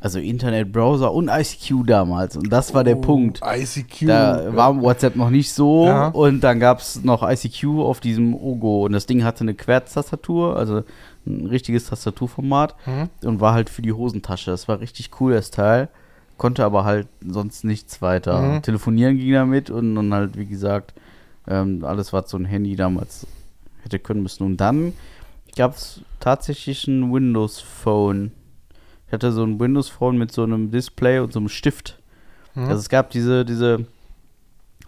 also 0.00 0.18
Internet, 0.18 0.72
Browser 0.72 1.12
und 1.12 1.28
ICQ 1.28 1.84
damals. 1.86 2.36
Und 2.36 2.52
das 2.52 2.74
war 2.74 2.84
der 2.84 2.98
Oh, 2.98 3.00
Punkt. 3.00 3.40
ICQ. 3.42 4.06
Da 4.06 4.54
war 4.54 4.80
WhatsApp 4.80 5.16
noch 5.16 5.30
nicht 5.30 5.52
so 5.52 5.86
Ja. 5.86 6.08
und 6.08 6.40
dann 6.42 6.60
gab 6.60 6.80
es 6.80 7.02
noch 7.02 7.22
ICQ 7.28 7.64
auf 7.80 8.00
diesem 8.00 8.34
Ogo 8.34 8.84
und 8.84 8.92
das 8.92 9.06
Ding 9.06 9.24
hatte 9.24 9.40
eine 9.40 9.54
Querztastatur, 9.54 10.56
also 10.56 10.82
ein 11.26 11.46
richtiges 11.46 11.86
Tastaturformat 11.86 12.76
Hm? 12.84 13.08
und 13.24 13.40
war 13.40 13.54
halt 13.54 13.68
für 13.70 13.82
die 13.82 13.92
Hosentasche. 13.92 14.50
Das 14.50 14.68
war 14.68 14.80
richtig 14.80 15.10
cool, 15.20 15.32
das 15.32 15.50
Teil. 15.50 15.88
Konnte 16.36 16.64
aber 16.64 16.84
halt 16.84 17.08
sonst 17.26 17.64
nichts 17.64 18.02
weiter. 18.02 18.40
Mhm. 18.40 18.62
Telefonieren 18.62 19.16
ging 19.16 19.32
damit 19.32 19.70
und, 19.70 19.96
und 19.96 20.12
halt, 20.12 20.36
wie 20.36 20.46
gesagt, 20.46 20.94
ähm, 21.48 21.84
alles, 21.84 22.12
was 22.12 22.30
so 22.30 22.36
ein 22.36 22.44
Handy 22.44 22.76
damals 22.76 23.26
hätte 23.82 23.98
können 23.98 24.22
müssen. 24.22 24.44
Und 24.44 24.58
dann 24.58 24.92
gab 25.56 25.76
es 25.76 26.02
tatsächlich 26.20 26.86
ein 26.86 27.12
Windows 27.12 27.60
Phone. 27.60 28.32
Ich 29.06 29.12
hatte 29.12 29.32
so 29.32 29.44
ein 29.44 29.58
Windows 29.58 29.88
Phone 29.88 30.18
mit 30.18 30.32
so 30.32 30.42
einem 30.42 30.70
Display 30.70 31.20
und 31.20 31.32
so 31.32 31.38
einem 31.38 31.48
Stift. 31.48 31.98
Hm? 32.54 32.64
Also 32.64 32.80
es 32.80 32.88
gab 32.88 33.10
diese, 33.10 33.44
diese, 33.44 33.86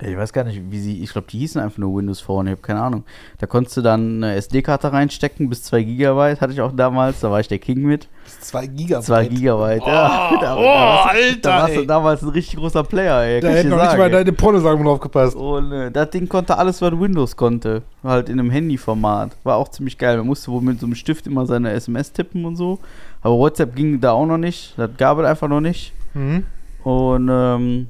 ich 0.01 0.17
weiß 0.17 0.33
gar 0.33 0.45
nicht, 0.45 0.61
wie 0.71 0.81
sie, 0.81 1.03
ich 1.03 1.13
glaube, 1.13 1.29
die 1.31 1.39
hießen 1.39 1.61
einfach 1.61 1.79
nur 1.79 1.97
Windows 1.97 2.21
Phone, 2.21 2.47
ich 2.47 2.53
habe 2.53 2.63
keine 2.63 2.83
Ahnung. 2.83 3.05
Da 3.39 3.47
konntest 3.47 3.77
du 3.77 3.83
dann 3.83 4.23
eine 4.23 4.35
SD-Karte 4.35 4.93
reinstecken, 4.93 5.49
bis 5.49 5.63
2 5.63 5.83
Gigabyte 5.85 6.41
hatte 6.41 6.53
ich 6.53 6.61
auch 6.61 6.73
damals, 6.75 7.21
da 7.21 7.31
war 7.31 7.41
ich 7.41 7.49
der 7.49 7.59
King 7.59 7.83
mit. 7.83 8.09
Zwei 8.41 8.67
Gigabyte. 8.67 9.07
2 9.07 9.29
Gigabyte, 9.29 9.87
ja. 9.87 10.31
Da, 10.41 10.57
oh, 10.57 10.63
da, 10.63 10.65
warst, 10.65 11.09
Alter, 11.09 11.39
da 11.41 11.63
warst 11.63 11.77
du 11.77 11.85
damals 11.85 12.23
ein 12.23 12.29
richtig 12.29 12.57
großer 12.57 12.85
Player, 12.85 13.23
ey. 13.23 13.41
Da 13.41 13.49
hätten 13.49 13.71
dir 13.71 13.77
noch 13.77 13.83
nicht 13.83 13.99
mal 13.99 14.11
deine 14.11 14.33
Pornosachen 14.33 14.85
drauf 14.85 15.01
gepasst. 15.01 15.37
Und 15.37 15.73
äh, 15.73 15.91
das 15.91 16.11
Ding 16.11 16.29
konnte 16.29 16.57
alles, 16.57 16.81
was 16.81 16.93
Windows 16.93 17.37
konnte. 17.37 17.83
Halt 18.05 18.29
in 18.29 18.39
einem 18.39 18.51
Handyformat. 18.51 19.37
War 19.45 19.57
auch 19.57 19.69
ziemlich 19.69 19.99
geil. 19.99 20.17
Man 20.19 20.27
musste 20.27 20.51
wohl 20.51 20.63
mit 20.63 20.81
so 20.81 20.87
einem 20.87 20.95
Stift 20.95 21.27
immer 21.27 21.47
seine 21.47 21.73
SMS 21.73 22.13
tippen 22.13 22.45
und 22.45 22.57
so. 22.57 22.79
Aber 23.23 23.37
WhatsApp 23.37 23.75
ging 23.75 24.01
da 24.01 24.13
auch 24.13 24.27
noch 24.27 24.39
nicht. 24.39 24.75
Das 24.77 24.91
gab 24.97 25.19
es 25.19 25.27
einfach 25.27 25.49
noch 25.49 25.61
nicht. 25.61 25.93
Hm? 26.13 26.45
Und 26.85 27.29
ähm, 27.31 27.89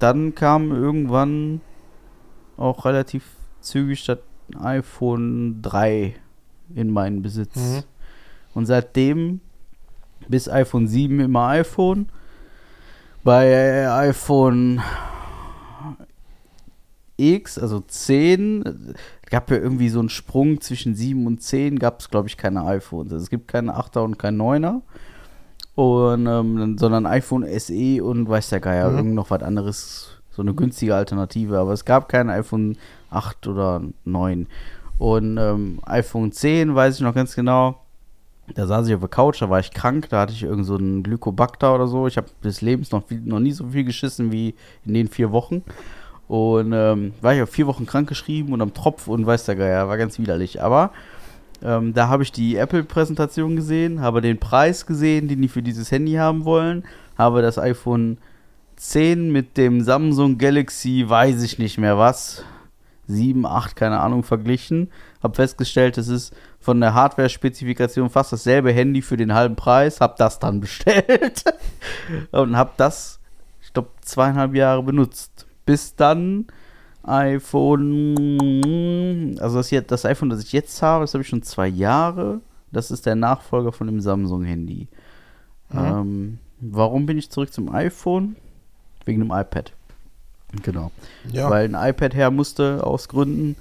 dann 0.00 0.34
kam 0.34 0.72
irgendwann 0.72 1.60
auch 2.56 2.84
relativ 2.84 3.24
zügig 3.60 4.04
das 4.04 4.18
iPhone 4.60 5.62
3 5.62 6.14
in 6.74 6.90
meinen 6.90 7.22
Besitz. 7.22 7.56
Mhm. 7.56 7.82
Und 8.54 8.66
seitdem 8.66 9.40
bis 10.28 10.48
iPhone 10.48 10.86
7 10.86 11.20
immer 11.20 11.48
iPhone. 11.48 12.08
Bei 13.22 13.88
iPhone 13.90 14.80
X, 17.16 17.58
also 17.58 17.80
10, 17.80 18.94
gab 19.30 19.50
ja 19.50 19.56
irgendwie 19.56 19.88
so 19.88 20.00
einen 20.00 20.08
Sprung 20.08 20.60
zwischen 20.60 20.94
7 20.94 21.26
und 21.26 21.42
10, 21.42 21.78
gab 21.78 22.00
es, 22.00 22.10
glaube 22.10 22.28
ich, 22.28 22.36
keine 22.36 22.64
iPhones. 22.64 23.12
Also 23.12 23.22
es 23.22 23.30
gibt 23.30 23.48
keine 23.48 23.76
8er 23.76 24.00
und 24.04 24.18
kein 24.18 24.36
9er. 24.36 24.80
Und, 25.76 26.26
ähm, 26.26 26.76
sondern 26.78 27.06
iPhone 27.06 27.44
SE 27.58 28.02
und 28.04 28.28
weiß 28.28 28.50
der 28.50 28.60
Geier, 28.60 28.90
Mhm. 28.90 28.96
irgend 28.96 29.14
noch 29.14 29.30
was 29.30 29.42
anderes, 29.42 30.08
so 30.30 30.42
eine 30.42 30.54
günstige 30.54 30.94
Alternative. 30.94 31.58
Aber 31.58 31.72
es 31.72 31.84
gab 31.84 32.08
kein 32.08 32.30
iPhone 32.30 32.76
8 33.10 33.46
oder 33.46 33.82
9. 34.04 34.46
Und 34.98 35.38
ähm, 35.38 35.80
iPhone 35.84 36.30
10 36.32 36.74
weiß 36.74 36.96
ich 36.96 37.00
noch 37.00 37.14
ganz 37.14 37.34
genau. 37.34 37.80
Da 38.52 38.66
saß 38.66 38.86
ich 38.88 38.94
auf 38.94 39.00
der 39.00 39.08
Couch, 39.08 39.40
da 39.40 39.48
war 39.48 39.60
ich 39.60 39.70
krank, 39.70 40.08
da 40.10 40.20
hatte 40.20 40.32
ich 40.32 40.42
irgend 40.42 40.66
so 40.66 40.76
einen 40.76 41.02
oder 41.02 41.86
so. 41.86 42.06
Ich 42.06 42.18
habe 42.18 42.26
des 42.42 42.60
Lebens 42.60 42.90
noch, 42.90 43.06
viel, 43.06 43.20
noch 43.20 43.40
nie 43.40 43.52
so 43.52 43.68
viel 43.68 43.84
geschissen 43.84 44.32
wie 44.32 44.54
in 44.84 44.94
den 44.94 45.08
vier 45.08 45.32
Wochen. 45.32 45.62
Und 46.28 46.72
ähm, 46.72 47.14
war 47.20 47.34
ich 47.34 47.42
auf 47.42 47.50
vier 47.50 47.66
Wochen 47.66 47.86
krank 47.86 48.08
geschrieben 48.08 48.52
und 48.52 48.60
am 48.60 48.74
Tropf 48.74 49.08
und 49.08 49.26
weiß 49.26 49.46
der 49.46 49.56
Geier, 49.56 49.88
war 49.88 49.96
ganz 49.96 50.18
widerlich. 50.18 50.62
Aber 50.62 50.90
ähm, 51.62 51.94
da 51.94 52.08
habe 52.08 52.22
ich 52.22 52.32
die 52.32 52.56
Apple-Präsentation 52.56 53.56
gesehen, 53.56 54.00
habe 54.00 54.20
den 54.20 54.38
Preis 54.38 54.86
gesehen, 54.86 55.28
den 55.28 55.40
die 55.40 55.48
für 55.48 55.62
dieses 55.62 55.90
Handy 55.90 56.14
haben 56.14 56.44
wollen, 56.44 56.84
habe 57.16 57.42
das 57.42 57.58
iPhone 57.58 58.18
10 58.76 59.30
mit 59.30 59.56
dem 59.56 59.80
Samsung 59.80 60.36
Galaxy, 60.36 61.04
weiß 61.06 61.42
ich 61.42 61.58
nicht 61.58 61.78
mehr 61.78 61.96
was, 61.96 62.44
7, 63.06 63.46
8, 63.46 63.76
keine 63.76 64.00
Ahnung, 64.00 64.22
verglichen. 64.22 64.90
Habe 65.22 65.34
festgestellt, 65.34 65.98
es 65.98 66.08
ist 66.08 66.34
von 66.64 66.80
der 66.80 66.94
Hardware-Spezifikation 66.94 68.08
fast 68.08 68.32
dasselbe 68.32 68.72
Handy 68.72 69.02
für 69.02 69.18
den 69.18 69.34
halben 69.34 69.54
Preis. 69.54 70.00
Habe 70.00 70.14
das 70.16 70.38
dann 70.38 70.60
bestellt 70.62 71.44
und 72.30 72.56
habe 72.56 72.70
das, 72.78 73.20
ich 73.60 73.74
glaube, 73.74 73.90
zweieinhalb 74.00 74.54
Jahre 74.54 74.82
benutzt. 74.82 75.44
Bis 75.66 75.94
dann 75.94 76.46
iPhone, 77.02 78.16
also 79.40 79.58
das, 79.58 79.68
hier, 79.68 79.82
das 79.82 80.06
iPhone, 80.06 80.30
das 80.30 80.42
ich 80.42 80.52
jetzt 80.52 80.80
habe, 80.80 81.04
das 81.04 81.12
habe 81.12 81.20
ich 81.20 81.28
schon 81.28 81.42
zwei 81.42 81.68
Jahre. 81.68 82.40
Das 82.72 82.90
ist 82.90 83.04
der 83.04 83.14
Nachfolger 83.14 83.72
von 83.72 83.86
dem 83.86 84.00
Samsung-Handy. 84.00 84.88
Mhm. 85.68 85.78
Ähm, 85.78 86.38
warum 86.60 87.04
bin 87.04 87.18
ich 87.18 87.30
zurück 87.30 87.52
zum 87.52 87.70
iPhone? 87.74 88.36
Wegen 89.04 89.20
dem 89.20 89.32
iPad. 89.32 89.70
Genau. 90.62 90.90
Ja. 91.30 91.50
Weil 91.50 91.74
ein 91.74 91.90
iPad 91.90 92.14
her 92.14 92.30
musste 92.30 92.82
aus 92.86 93.08
Gründen 93.08 93.56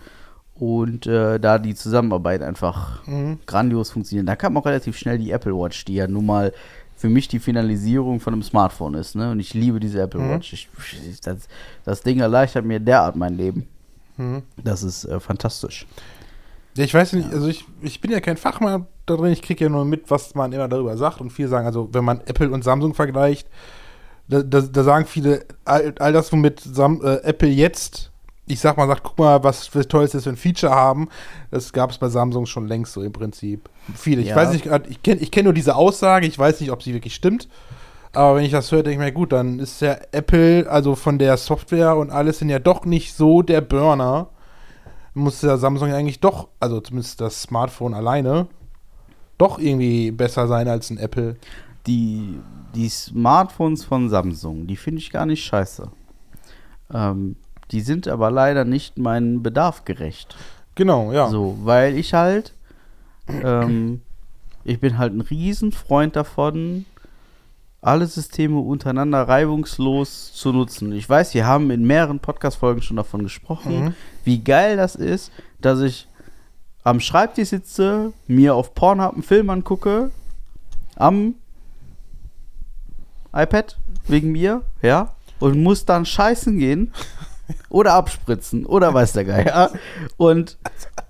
und 0.63 1.05
äh, 1.07 1.39
da 1.39 1.59
die 1.59 1.75
Zusammenarbeit 1.75 2.41
einfach 2.41 3.05
Mhm. 3.05 3.39
grandios 3.45 3.91
funktioniert. 3.91 4.27
Da 4.29 4.35
kam 4.37 4.55
auch 4.57 4.65
relativ 4.65 4.97
schnell 4.97 5.17
die 5.17 5.31
Apple 5.31 5.53
Watch, 5.53 5.83
die 5.85 5.95
ja 5.95 6.07
nun 6.07 6.25
mal 6.25 6.53
für 6.95 7.09
mich 7.09 7.27
die 7.27 7.39
Finalisierung 7.39 8.21
von 8.21 8.33
einem 8.33 8.43
Smartphone 8.43 8.93
ist. 8.93 9.15
Ne? 9.15 9.31
Und 9.31 9.39
ich 9.41 9.53
liebe 9.53 9.79
diese 9.81 9.99
Apple 10.01 10.21
Mhm. 10.21 10.29
Watch. 10.29 10.53
Ich, 10.53 10.69
ich, 11.09 11.19
das, 11.19 11.49
das 11.83 12.01
Ding 12.01 12.19
erleichtert 12.21 12.63
mir 12.63 12.79
derart 12.79 13.17
mein 13.17 13.35
Leben. 13.35 13.67
Mhm. 14.15 14.43
Das 14.63 14.83
ist 14.83 15.03
äh, 15.05 15.19
fantastisch. 15.19 15.85
Ja, 16.75 16.85
ich 16.85 16.93
weiß 16.93 17.11
nicht, 17.13 17.31
also 17.33 17.47
ich, 17.47 17.65
ich 17.81 17.99
bin 17.99 18.11
ja 18.11 18.19
kein 18.21 18.37
Fachmann 18.37 18.85
da 19.05 19.15
drin, 19.17 19.33
ich 19.33 19.41
kriege 19.41 19.65
ja 19.65 19.69
nur 19.69 19.83
mit, 19.83 20.09
was 20.09 20.33
man 20.33 20.53
immer 20.53 20.69
darüber 20.69 20.95
sagt 20.97 21.19
und 21.19 21.29
viele 21.31 21.49
sagen, 21.49 21.67
also 21.67 21.89
wenn 21.91 22.05
man 22.05 22.21
Apple 22.21 22.49
und 22.49 22.63
Samsung 22.63 22.93
vergleicht, 22.93 23.47
da, 24.29 24.41
da, 24.41 24.61
da 24.61 24.83
sagen 24.83 25.05
viele, 25.05 25.45
all, 25.65 25.93
all 25.99 26.13
das, 26.13 26.31
womit 26.31 26.61
Sam, 26.61 27.01
äh, 27.03 27.17
Apple 27.23 27.49
jetzt, 27.49 28.11
ich 28.45 28.59
sag 28.59 28.77
mal, 28.77 28.87
sagt, 28.87 29.03
guck 29.03 29.17
mal, 29.17 29.43
was 29.43 29.67
für 29.67 29.87
Tolles 29.87 30.11
für 30.11 30.29
ein 30.29 30.35
Feature 30.37 30.73
haben, 30.73 31.09
das 31.51 31.71
gab 31.71 31.91
es 31.91 31.97
bei 31.97 32.09
Samsung 32.09 32.45
schon 32.45 32.67
längst 32.67 32.93
so 32.93 33.01
im 33.01 33.11
Prinzip. 33.13 33.69
Viele, 33.95 34.21
ich 34.21 34.29
Ja. 34.29 34.35
weiß 34.35 34.51
nicht, 34.51 34.65
ich 34.89 35.01
kenne 35.03 35.21
ich 35.21 35.31
kenn 35.31 35.45
nur 35.45 35.53
diese 35.53 35.75
Aussage, 35.75 36.27
ich 36.27 36.37
weiß 36.37 36.59
nicht, 36.61 36.71
ob 36.71 36.83
sie 36.83 36.93
wirklich 36.93 37.15
stimmt, 37.15 37.47
aber 38.11 38.35
wenn 38.35 38.43
ich 38.45 38.51
das 38.51 38.71
höre, 38.71 38.83
denke 38.83 39.03
ich 39.03 39.05
mir, 39.05 39.11
gut, 39.13 39.31
dann 39.31 39.59
ist 39.59 39.81
ja 39.81 39.97
Apple, 40.11 40.69
also 40.69 40.95
von 40.95 41.17
der 41.19 41.37
Software 41.37 41.95
und 41.95 42.11
alles 42.11 42.39
sind 42.39 42.49
ja 42.49 42.59
doch 42.59 42.85
nicht 42.85 43.13
so 43.15 43.41
der 43.41 43.61
Burner 43.61 44.27
muss 45.15 45.41
ja 45.41 45.57
Samsung 45.57 45.91
eigentlich 45.93 46.19
doch, 46.19 46.47
also 46.59 46.79
zumindest 46.81 47.21
das 47.21 47.41
Smartphone 47.43 47.93
alleine, 47.93 48.47
doch 49.37 49.59
irgendwie 49.59 50.11
besser 50.11 50.47
sein 50.47 50.67
als 50.67 50.89
ein 50.89 50.97
Apple. 50.97 51.35
Die, 51.85 52.39
die 52.73 52.89
Smartphones 52.89 53.83
von 53.85 54.09
Samsung, 54.09 54.67
die 54.67 54.75
finde 54.77 54.99
ich 54.99 55.11
gar 55.11 55.25
nicht 55.25 55.43
scheiße. 55.43 55.91
Ähm, 56.93 57.35
die 57.71 57.81
sind 57.81 58.07
aber 58.07 58.29
leider 58.31 58.65
nicht 58.65 58.97
meinem 58.97 59.41
Bedarf 59.43 59.85
gerecht. 59.85 60.35
Genau, 60.75 61.11
ja. 61.11 61.27
So, 61.29 61.57
weil 61.63 61.97
ich 61.97 62.13
halt, 62.13 62.53
ähm, 63.27 64.01
ich 64.63 64.79
bin 64.79 64.97
halt 64.97 65.13
ein 65.13 65.21
Riesenfreund 65.21 66.15
davon, 66.15 66.85
alle 67.81 68.07
Systeme 68.07 68.59
untereinander 68.59 69.27
reibungslos 69.27 70.31
zu 70.33 70.53
nutzen. 70.53 70.93
Ich 70.93 71.07
weiß, 71.09 71.33
wir 71.33 71.45
haben 71.45 71.69
in 71.69 71.83
mehreren 71.85 72.19
Podcast-Folgen 72.19 72.81
schon 72.81 72.97
davon 72.97 73.23
gesprochen, 73.23 73.85
Mhm. 73.85 73.95
wie 74.23 74.41
geil 74.41 74.77
das 74.77 74.95
ist, 74.95 75.31
dass 75.59 75.81
ich 75.81 76.07
am 76.85 76.99
Schreibtisch 76.99 77.49
sitze, 77.49 78.13
mir 78.27 78.55
auf 78.55 78.73
Pornhub 78.73 79.13
einen 79.13 79.23
Film 79.23 79.49
angucke, 79.49 80.11
am 80.95 81.35
iPad, 83.33 83.77
wegen 84.07 84.31
mir, 84.31 84.61
ja, 84.81 85.15
und 85.39 85.61
muss 85.61 85.85
dann 85.85 86.05
scheißen 86.05 86.57
gehen 86.59 86.91
oder 87.69 87.93
abspritzen 87.93 88.65
oder 88.65 88.93
weiß 88.93 89.13
der 89.13 89.25
Geier 89.25 89.71
und 90.17 90.57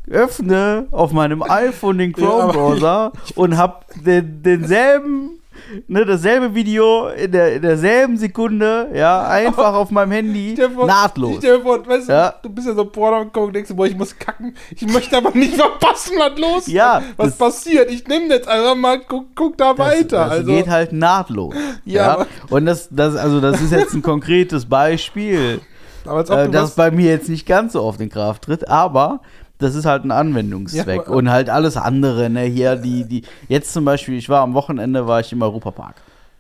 öffne 0.10 0.88
auf 0.91 1.12
meinem 1.12 1.43
iPhone 1.43 1.98
den 1.98 2.12
Ja, 2.12 2.15
Chrome-Browser 2.17 3.12
und 3.36 3.58
hab 3.58 3.86
den, 4.04 4.41
denselben 4.43 5.39
ne, 5.88 6.06
dasselbe 6.06 6.54
Video 6.56 7.08
in, 7.10 7.32
der, 7.32 7.56
in 7.56 7.62
derselben 7.62 8.17
Sekunde, 8.17 8.89
ja, 8.93 9.26
einfach 9.28 9.74
auf 9.76 9.91
meinem 9.91 10.12
Handy, 10.12 10.58
vor- 10.74 10.88
nahtlos. 10.88 11.43
Vor, 11.62 11.88
weißt 11.88 12.10
du, 12.10 12.13
Ja. 12.13 12.34
du 12.41 12.50
bist 12.50 12.67
ja 12.67 12.74
so 12.74 12.86
Porno 12.86 13.30
und 13.34 13.54
denkst 13.56 13.69
du, 13.69 13.76
boah, 13.76 13.86
ich 13.86 13.96
muss 13.96 14.17
kacken. 14.17 14.56
Ich 14.76 14.86
möchte 14.88 15.15
aber 15.17 15.32
nicht 15.32 15.56
verpassen, 15.56 16.13
was 16.17 16.38
los 16.39 16.58
ist. 16.67 16.74
Ja, 16.74 17.02
Was 17.15 17.38
passiert? 17.38 17.89
Ich 17.91 18.06
nehme 18.08 18.26
jetzt 18.28 18.48
einfach 18.48 18.76
mal, 18.76 19.00
guck, 19.08 19.28
guck 19.36 19.58
da 19.58 19.74
Das, 19.74 19.88
weiter. 19.88 20.17
das 20.17 20.32
also, 20.32 20.52
geht 20.52 20.67
halt 20.67 20.91
nahtlos. 20.91 21.56
Ja, 21.86 22.19
Ja, 22.19 22.26
und 22.50 22.65
das, 22.65 22.89
das, 22.91 23.15
also 23.15 23.39
das 23.39 23.62
ist 23.62 23.72
jetzt 23.72 23.93
ein 23.93 24.02
konkretes 24.02 24.65
Beispiel, 24.65 25.62
äh, 26.06 26.50
das 26.50 26.76
bei 26.76 26.92
mir 26.92 27.10
jetzt 27.10 27.30
nicht 27.30 27.46
ganz 27.46 27.74
so 27.74 27.84
oft 27.84 28.00
in 28.02 28.10
Kraft 28.10 28.44
tritt, 28.44 28.68
aber 28.68 29.22
das 29.58 29.76
ist 29.76 29.86
halt 29.86 30.04
ein 30.04 30.12
Anwendungszweck. 30.12 31.08
Ja, 31.08 31.13
und 31.13 31.30
halt 31.30 31.50
alles 31.50 31.78
andere, 31.78 32.30
ne, 32.30 32.42
hier, 32.42 32.76
die, 32.76 33.06
die, 33.06 33.24
jetzt 33.48 33.74
zum 33.74 33.86
Beispiel, 33.86 34.18
ich 34.18 34.30
war 34.30 34.42
am 34.42 34.54
Wochenende, 34.54 35.08
war 35.08 35.20
ich 35.20 35.32
im 35.32 35.42
Europapark. 35.42 35.96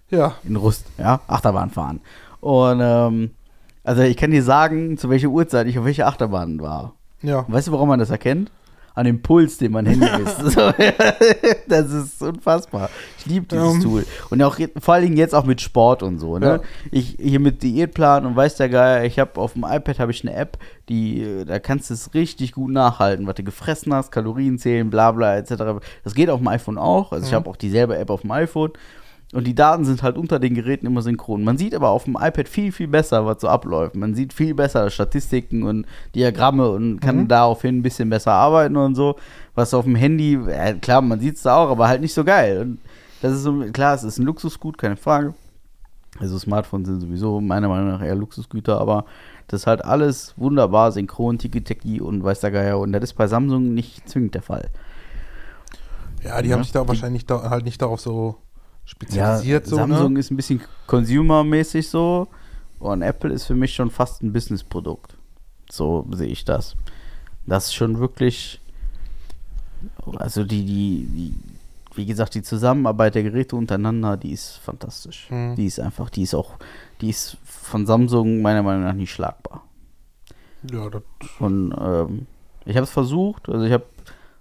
ja, 0.09 0.35
in 0.43 0.55
Rust, 0.55 0.85
ja, 0.97 1.21
Achterbahn 1.27 1.69
fahren. 1.69 2.01
Und 2.41 2.79
ähm, 2.81 3.31
also 3.83 4.01
ich 4.01 4.17
kann 4.17 4.31
dir 4.31 4.43
sagen, 4.43 4.97
zu 4.97 5.09
welcher 5.09 5.29
Uhrzeit 5.29 5.67
ich 5.67 5.79
auf 5.79 5.85
welcher 5.85 6.07
Achterbahn 6.07 6.59
war. 6.61 6.93
ja. 7.21 7.45
Weißt 7.47 7.67
du, 7.67 7.71
woran 7.71 7.87
man 7.87 7.99
das 7.99 8.09
erkennt? 8.09 8.51
An 8.95 9.05
dem 9.05 9.21
Puls, 9.23 9.57
den 9.57 9.71
mein 9.71 9.85
Handy 9.87 10.05
ist. 10.05 10.55
Das 11.67 11.91
ist 11.91 12.21
unfassbar. 12.21 12.89
Ich 13.17 13.25
liebe 13.25 13.45
dieses 13.47 13.75
Ähm. 13.75 13.81
Tool. 13.81 14.05
Und 14.29 14.41
auch 14.43 14.57
vor 14.79 14.93
allen 14.93 15.03
Dingen 15.05 15.17
jetzt 15.17 15.33
auch 15.33 15.45
mit 15.45 15.61
Sport 15.61 16.03
und 16.03 16.19
so. 16.19 16.37
Ne? 16.37 16.45
Ja. 16.45 16.59
Ich 16.91 17.17
hier 17.19 17.39
mit 17.39 17.63
Diätplan 17.63 18.25
und 18.25 18.35
weiß 18.35 18.55
der 18.57 18.69
Geier, 18.69 19.03
ich 19.05 19.17
habe 19.19 19.39
auf 19.39 19.53
dem 19.53 19.63
iPad 19.63 19.99
habe 19.99 20.11
ich 20.11 20.23
eine 20.27 20.35
App, 20.35 20.57
die 20.89 21.21
äh, 21.23 21.45
da 21.45 21.59
kannst 21.59 21.89
du 21.89 21.93
es 21.95 22.13
richtig 22.13 22.51
gut 22.51 22.71
nachhalten, 22.71 23.25
was 23.27 23.35
du 23.35 23.43
gefressen 23.43 23.93
hast, 23.93 24.11
Kalorien 24.11 24.59
zählen, 24.59 24.89
bla 24.89 25.11
bla 25.11 25.37
etc. 25.37 25.81
Das 26.03 26.13
geht 26.13 26.29
auf 26.29 26.39
dem 26.39 26.47
iPhone 26.47 26.77
auch. 26.77 27.11
Also 27.11 27.25
ich 27.25 27.31
Mhm. 27.31 27.35
habe 27.37 27.49
auch 27.49 27.55
dieselbe 27.55 27.97
App 27.97 28.09
auf 28.09 28.21
dem 28.21 28.31
iPhone. 28.31 28.71
Und 29.33 29.45
die 29.47 29.55
Daten 29.55 29.83
sind 29.83 30.03
halt 30.03 30.17
unter 30.17 30.39
den 30.39 30.53
Geräten 30.53 30.85
immer 30.85 31.01
synchron. 31.01 31.43
Man 31.43 31.57
sieht 31.57 31.73
aber 31.73 31.89
auf 31.89 32.03
dem 32.03 32.15
iPad 32.19 32.47
viel, 32.47 32.71
viel 32.71 32.87
besser, 32.87 33.25
was 33.25 33.41
so 33.41 33.47
abläuft. 33.47 33.95
Man 33.95 34.13
sieht 34.13 34.31
viel 34.31 34.53
besser 34.53 34.89
Statistiken 34.91 35.63
und 35.63 35.85
Diagramme 36.13 36.69
und 36.69 36.99
kann 36.99 37.17
Mhm. 37.21 37.27
daraufhin 37.27 37.77
ein 37.79 37.81
bisschen 37.83 38.09
besser 38.09 38.31
arbeiten 38.33 38.75
und 38.77 38.93
so. 38.95 39.15
Was 39.55 39.73
auf 39.73 39.85
dem 39.85 39.95
Handy, 39.95 40.33
ja, 40.47 40.73
klar, 40.73 41.01
man 41.01 41.19
sieht 41.19 41.37
es 41.37 41.41
da 41.43 41.55
auch, 41.57 41.69
aber 41.71 41.87
halt 41.87 42.01
nicht 42.01 42.13
so 42.13 42.23
geil. 42.23 42.61
Und 42.61 42.79
das 43.21 43.33
ist 43.33 43.43
so, 43.43 43.53
klar, 43.73 43.95
es 43.95 44.03
ist 44.03 44.19
ein 44.19 44.25
Luxusgut, 44.25 44.77
keine 44.77 44.97
Frage. 44.97 45.33
Also 46.19 46.37
Smartphones 46.37 46.87
sind 46.87 47.01
sowieso 47.01 47.41
meiner 47.41 47.67
Meinung 47.69 47.87
nach 47.89 48.03
eher 48.03 48.13
Luxusgüter, 48.13 48.79
aber 48.79 49.05
das 49.47 49.61
ist 49.61 49.67
halt 49.67 49.83
alles 49.83 50.35
wunderbar, 50.37 50.91
synchron, 50.91 51.39
Tiki-Teki 51.39 52.01
und 52.01 52.23
weiß 52.23 52.39
der 52.41 52.51
Geier. 52.51 52.77
Und 52.77 52.91
das 52.93 53.01
ist 53.03 53.13
bei 53.13 53.25
Samsung 53.27 53.73
nicht 53.73 54.07
zwingend 54.07 54.35
der 54.35 54.43
Fall. 54.43 54.69
ja, 56.23 56.41
die 56.41 56.49
Ja. 56.49 56.55
haben 56.55 56.63
sich 56.63 56.71
da 56.71 56.87
wahrscheinlich 56.87 57.25
da, 57.25 57.49
halt 57.49 57.65
nicht 57.65 57.81
darauf 57.81 57.99
so 57.99 58.35
Ja, 58.85 58.89
spezialisiert. 58.89 59.67
so, 59.67 59.75
Samsung 59.77 60.13
ne? 60.13 60.19
ist 60.19 60.31
ein 60.31 60.37
bisschen 60.37 60.61
consumermäßig 60.87 61.89
so 61.89 62.27
und 62.79 63.01
Apple 63.01 63.33
ist 63.33 63.45
für 63.45 63.55
mich 63.55 63.73
schon 63.73 63.89
fast 63.89 64.21
ein 64.21 64.33
Businessprodukt. 64.33 65.15
So 65.69 66.05
sehe 66.11 66.27
ich 66.27 66.45
das. 66.45 66.75
Das 67.45 67.65
ist 67.65 67.73
schon 67.73 67.99
wirklich, 67.99 68.61
also 70.17 70.43
die, 70.43 70.65
die, 70.65 71.07
die, 71.07 71.35
wie 71.95 72.05
gesagt, 72.05 72.35
die 72.35 72.41
Zusammenarbeit 72.41 73.15
der 73.15 73.23
Geräte 73.23 73.55
untereinander, 73.55 74.17
die 74.17 74.31
ist 74.31 74.57
fantastisch. 74.57 75.27
Mhm. 75.29 75.55
Die 75.55 75.65
ist 75.65 75.79
einfach, 75.79 76.09
die 76.09 76.23
ist 76.23 76.33
auch, 76.33 76.55
die 77.01 77.09
ist 77.09 77.37
von 77.43 77.85
Samsung 77.85 78.41
meiner 78.41 78.63
Meinung 78.63 78.83
nach 78.83 78.93
nicht 78.93 79.11
schlagbar. 79.11 79.63
Ja, 80.71 80.89
das, 80.89 81.01
Und 81.39 81.73
ähm, 81.79 82.27
ich 82.65 82.75
habe 82.75 82.85
es 82.85 82.91
versucht. 82.91 83.49
Also 83.49 83.65
ich 83.65 83.73
habe 83.73 83.85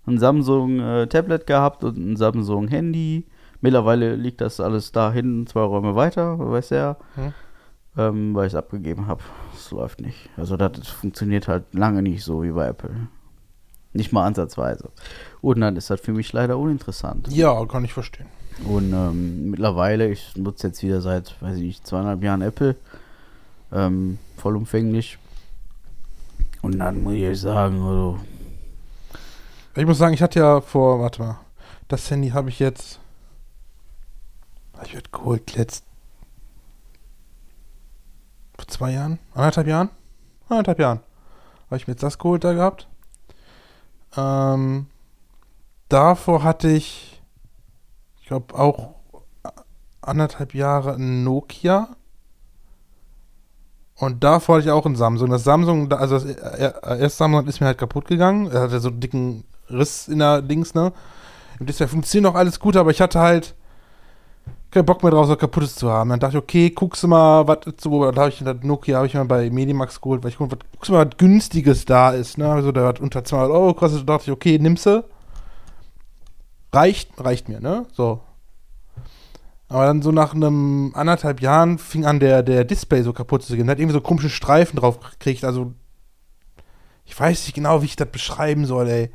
ein 0.06 0.18
Samsung 0.18 0.80
äh, 0.80 1.06
Tablet 1.06 1.46
gehabt 1.46 1.84
und 1.84 1.96
ein 1.96 2.16
Samsung 2.16 2.68
Handy. 2.68 3.24
Mittlerweile 3.62 4.16
liegt 4.16 4.40
das 4.42 4.60
alles 4.60 4.92
da 4.92 5.10
hinten, 5.12 5.46
zwei 5.46 5.62
Räume 5.62 5.94
weiter, 5.94 6.38
weiß 6.38 6.70
ja, 6.70 6.96
Hm. 7.14 7.32
ähm, 7.96 8.34
weil 8.34 8.46
ich 8.48 8.52
es 8.52 8.58
abgegeben 8.58 9.06
habe. 9.06 9.22
Es 9.56 9.70
läuft 9.70 10.00
nicht. 10.02 10.28
Also 10.36 10.56
das 10.58 10.88
funktioniert 10.88 11.48
halt 11.48 11.64
lange 11.72 12.02
nicht 12.02 12.22
so 12.24 12.42
wie 12.42 12.50
bei 12.50 12.66
Apple. 12.68 12.90
Nicht 13.94 14.12
mal 14.12 14.26
ansatzweise. 14.26 14.90
Und 15.40 15.60
dann 15.60 15.76
ist 15.76 15.90
das 15.90 16.00
für 16.00 16.12
mich 16.12 16.32
leider 16.32 16.58
uninteressant. 16.58 17.28
ja, 17.28 17.64
kann 17.66 17.84
ich 17.84 17.92
verstehen. 17.92 18.26
Und 18.66 18.92
ähm, 18.92 19.50
mittlerweile, 19.50 20.08
ich 20.10 20.36
nutze 20.36 20.66
jetzt 20.68 20.82
wieder 20.82 21.00
seit, 21.00 21.40
weiß 21.40 21.56
ich 21.56 21.62
nicht, 21.62 21.86
zweieinhalb 21.86 22.22
Jahren 22.22 22.42
Apple. 22.42 22.74
Ähm, 23.72 24.18
vollumfänglich. 24.36 25.18
Und 26.62 26.78
dann 26.78 27.02
muss 27.02 27.14
ich 27.14 27.40
sagen, 27.40 27.80
also, 27.82 28.18
Ich 29.76 29.86
muss 29.86 29.98
sagen, 29.98 30.14
ich 30.14 30.22
hatte 30.22 30.38
ja 30.40 30.60
vor, 30.60 31.00
warte 31.00 31.22
mal, 31.22 31.38
das 31.88 32.10
Handy 32.10 32.28
habe 32.30 32.48
ich 32.50 32.58
jetzt, 32.58 32.98
ich 34.84 34.94
werde 34.94 35.10
geholt 35.10 35.54
letzt, 35.54 35.84
vor 38.56 38.66
zwei 38.68 38.92
Jahren, 38.92 39.18
anderthalb 39.34 39.66
Jahren, 39.66 39.90
anderthalb 40.48 40.78
Jahren, 40.78 41.00
habe 41.66 41.76
ich 41.76 41.86
mir 41.86 41.94
jetzt 41.94 42.02
das 42.02 42.18
geholt 42.18 42.44
da 42.44 42.52
gehabt. 42.52 42.88
Ähm, 44.16 44.86
davor 45.88 46.42
hatte 46.42 46.68
ich, 46.68 47.22
ich 48.20 48.26
glaube 48.26 48.54
auch 48.54 48.94
anderthalb 50.00 50.54
Jahre 50.54 50.94
ein 50.94 51.24
Nokia. 51.24 51.88
Und 53.96 54.24
davor 54.24 54.56
hatte 54.56 54.66
ich 54.66 54.72
auch 54.72 54.84
ein 54.84 54.96
Samsung. 54.96 55.30
Das 55.30 55.44
Samsung, 55.44 55.90
also 55.92 56.18
das 56.18 56.24
äh, 56.24 56.72
erste 57.00 57.18
Samsung 57.18 57.46
ist 57.46 57.60
mir 57.60 57.66
halt 57.66 57.78
kaputt 57.78 58.06
gegangen. 58.06 58.50
Er 58.50 58.62
hatte 58.62 58.80
so 58.80 58.88
einen 58.88 59.00
dicken 59.00 59.44
Riss 59.70 60.08
in 60.08 60.18
der 60.18 60.42
Dings, 60.42 60.74
ne? 60.74 60.92
Im 61.58 61.66
Display 61.66 61.86
funktioniert 61.86 62.32
noch 62.32 62.38
alles 62.38 62.58
gut, 62.58 62.76
aber 62.76 62.90
ich 62.90 63.00
hatte 63.00 63.20
halt 63.20 63.54
keinen 64.72 64.86
Bock 64.86 65.02
mehr 65.02 65.12
drauf, 65.12 65.26
so 65.26 65.36
kaputtes 65.36 65.76
zu 65.76 65.90
haben. 65.90 66.10
Dann 66.10 66.20
dachte 66.20 66.38
ich, 66.38 66.42
okay, 66.42 66.70
guckst 66.70 67.02
du 67.02 67.08
mal, 67.08 67.46
was 67.46 67.58
so, 67.78 68.10
da 68.10 68.22
habe 68.22 68.30
ich 68.30 68.38
das 68.38 68.56
Nokia 68.62 68.96
habe 68.96 69.06
ich 69.06 69.14
mal 69.14 69.24
bei 69.24 69.50
Medimax 69.50 70.00
geholt, 70.00 70.22
weil 70.22 70.30
ich 70.30 70.38
guck, 70.38 70.50
guckst 70.50 70.88
du 70.88 70.92
mal, 70.92 71.06
was 71.06 71.16
günstiges 71.16 71.84
da 71.84 72.10
ist, 72.10 72.38
ne? 72.38 72.50
Also 72.50 72.72
der 72.72 72.84
hat 72.84 73.00
unter 73.00 73.22
200 73.22 73.50
Euro 73.50 73.74
gekostet, 73.74 74.00
da 74.00 74.14
dachte 74.14 74.30
ich, 74.30 74.36
okay, 74.36 74.58
nimmst 74.58 74.86
du. 74.86 75.04
Reicht, 76.72 77.10
reicht 77.18 77.48
mir, 77.48 77.60
ne? 77.60 77.86
So. 77.92 78.20
Aber 79.68 79.86
dann 79.86 80.02
so 80.02 80.12
nach 80.12 80.34
einem 80.34 80.92
anderthalb 80.94 81.40
Jahren 81.40 81.78
fing 81.78 82.04
an, 82.04 82.20
der, 82.20 82.42
der 82.42 82.64
Display 82.64 83.02
so 83.02 83.12
kaputt 83.12 83.42
zu 83.42 83.56
gehen. 83.56 83.66
Der 83.66 83.72
hat 83.72 83.78
irgendwie 83.78 83.94
so 83.94 84.00
komische 84.02 84.28
Streifen 84.30 84.78
drauf 84.78 85.00
gekriegt. 85.00 85.44
Also, 85.44 85.72
ich 87.06 87.18
weiß 87.18 87.46
nicht 87.46 87.54
genau, 87.54 87.80
wie 87.80 87.86
ich 87.86 87.96
das 87.96 88.08
beschreiben 88.08 88.66
soll, 88.66 88.88
ey. 88.88 89.10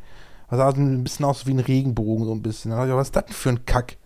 Also, 0.48 0.63
sah 0.63 0.72
so 0.72 0.82
ein 0.82 1.04
bisschen 1.04 1.26
aus 1.26 1.46
wie 1.46 1.52
ein 1.52 1.60
Regenbogen, 1.60 2.26
so 2.26 2.34
ein 2.34 2.41
bisschen. 2.41 2.72
Dann 2.72 2.80
dachte 2.80 2.91
ich, 2.91 2.98
was 2.98 3.08
ist 3.08 3.15
das 3.15 3.26
denn 3.26 3.34
für 3.36 3.50
ein 3.50 3.65
Kack? 3.65 3.98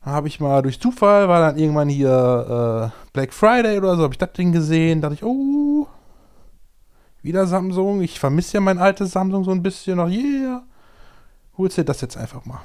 Habe 0.00 0.28
ich 0.28 0.40
mal 0.40 0.62
durch 0.62 0.80
Zufall, 0.80 1.28
war 1.28 1.40
dann 1.40 1.58
irgendwann 1.58 1.88
hier 1.88 2.92
äh, 2.94 3.10
Black 3.12 3.32
Friday 3.34 3.78
oder 3.78 3.96
so, 3.96 4.04
habe 4.04 4.14
ich 4.14 4.18
das 4.18 4.32
Ding 4.32 4.52
gesehen. 4.52 5.00
dachte 5.00 5.14
ich, 5.14 5.24
oh, 5.24 5.86
wieder 7.22 7.46
Samsung. 7.46 8.00
Ich 8.00 8.18
vermisse 8.20 8.54
ja 8.54 8.60
mein 8.60 8.78
altes 8.78 9.10
Samsung 9.10 9.44
so 9.44 9.50
ein 9.50 9.62
bisschen. 9.62 9.96
Noch, 9.96 10.08
yeah. 10.08 10.62
Holst 11.58 11.76
dir 11.76 11.84
das 11.84 12.00
jetzt 12.00 12.16
einfach 12.16 12.44
mal. 12.46 12.60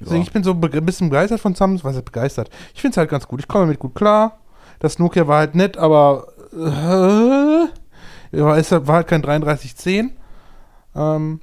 Deswegen, 0.00 0.22
ich 0.22 0.32
bin 0.32 0.42
so 0.42 0.54
be- 0.54 0.70
ein 0.76 0.84
bisschen 0.84 1.08
begeistert 1.08 1.40
von 1.40 1.54
Samsung. 1.54 1.88
Was 1.88 1.96
ist 1.96 2.04
begeistert? 2.04 2.50
Ich 2.74 2.80
finde 2.80 2.94
es 2.94 2.96
halt 2.98 3.10
ganz 3.10 3.26
gut. 3.28 3.38
Ich 3.40 3.48
komme 3.48 3.64
damit 3.66 3.78
gut 3.78 3.94
klar. 3.94 4.38
Das 4.80 4.98
Nokia 4.98 5.26
war 5.28 5.38
halt 5.38 5.54
nett, 5.54 5.76
aber 5.78 6.26
äh, 6.52 8.38
war, 8.42 8.58
ist, 8.58 8.72
halt- 8.72 8.86
war 8.88 8.96
halt 8.96 9.06
kein 9.06 9.22
3310. 9.22 10.12
Ähm, 10.96 11.40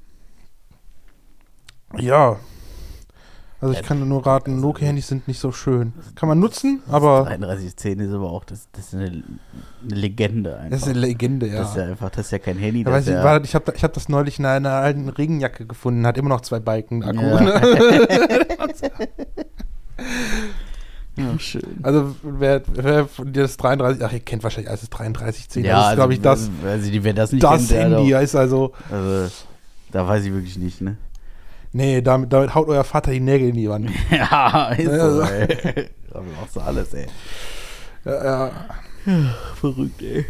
ja. 1.97 2.35
Also 3.61 3.75
ich 3.75 3.83
kann 3.83 4.07
nur 4.09 4.25
raten, 4.25 4.59
Nokia-Handys 4.59 5.07
sind 5.07 5.27
nicht 5.27 5.39
so 5.39 5.51
schön. 5.51 5.93
Kann 6.15 6.27
man 6.27 6.39
nutzen, 6.39 6.81
aber 6.89 7.25
3310 7.25 7.99
ist 7.99 8.11
aber 8.11 8.31
auch, 8.31 8.43
das, 8.43 8.67
das 8.71 8.87
ist 8.87 8.95
eine, 8.95 9.23
eine 9.83 9.95
Legende 9.95 10.57
einfach. 10.57 10.69
das 10.71 10.81
ist 10.81 10.87
eine 10.87 10.99
Legende, 10.99 11.45
ja. 11.47 11.59
Das 11.59 11.69
ist 11.69 11.77
ja 11.77 11.83
einfach, 11.83 12.09
das 12.09 12.25
ist 12.25 12.31
ja 12.31 12.39
kein 12.39 12.57
Handy, 12.57 12.81
Ja, 12.81 12.89
das 12.89 13.07
ich 13.07 13.13
war, 13.13 13.43
ich 13.43 13.53
habe 13.53 13.71
ich 13.75 13.83
hab 13.83 13.93
das 13.93 14.09
neulich 14.09 14.39
in 14.39 14.47
einer 14.47 14.71
alten 14.71 15.09
Regenjacke 15.09 15.67
gefunden, 15.67 16.07
hat 16.07 16.17
immer 16.17 16.29
noch 16.29 16.41
zwei 16.41 16.59
Balken 16.59 17.03
Akku. 17.03 17.21
Ja. 21.17 21.23
ja, 21.33 21.39
schön. 21.39 21.61
Also 21.83 22.15
wer, 22.23 22.63
wer 22.73 23.05
von 23.05 23.31
dir 23.31 23.43
das 23.43 23.57
33, 23.57 24.03
ach 24.03 24.11
ihr 24.11 24.21
kennt 24.21 24.41
wahrscheinlich 24.43 24.69
alles 24.69 24.81
das 24.81 24.89
3310, 24.89 25.65
Ja, 25.65 25.73
das 25.73 25.79
ist 25.81 25.85
also, 25.85 25.95
glaube 25.97 26.13
ich 26.13 26.21
das, 26.21 26.49
Also, 26.65 26.91
die, 26.91 27.03
wer 27.03 27.13
das 27.13 27.31
nicht 27.31 27.43
das 27.43 27.67
kennt, 27.67 27.93
Handy, 27.93 28.13
ist 28.13 28.35
also, 28.35 28.73
Also, 28.89 29.31
da 29.91 30.07
weiß 30.07 30.25
ich 30.25 30.33
wirklich 30.33 30.57
nicht, 30.57 30.81
ne? 30.81 30.97
Nee, 31.73 32.01
damit, 32.01 32.31
damit 32.33 32.53
haut 32.55 32.67
euer 32.67 32.83
Vater 32.83 33.11
die 33.11 33.19
Nägel 33.19 33.49
in 33.49 33.55
die 33.55 33.69
Wand. 33.69 33.89
ja, 34.11 34.69
ist 34.69 34.85
Ja, 34.91 35.09
so, 35.09 35.15
so. 35.17 35.21
ey. 35.31 35.89
Da 36.13 36.21
machst 36.39 36.55
du 36.55 36.59
alles, 36.61 36.93
ey. 36.93 37.07
Ja, 38.05 38.23
ja. 38.23 38.51
Verrückt, 39.55 40.01
ey. 40.01 40.25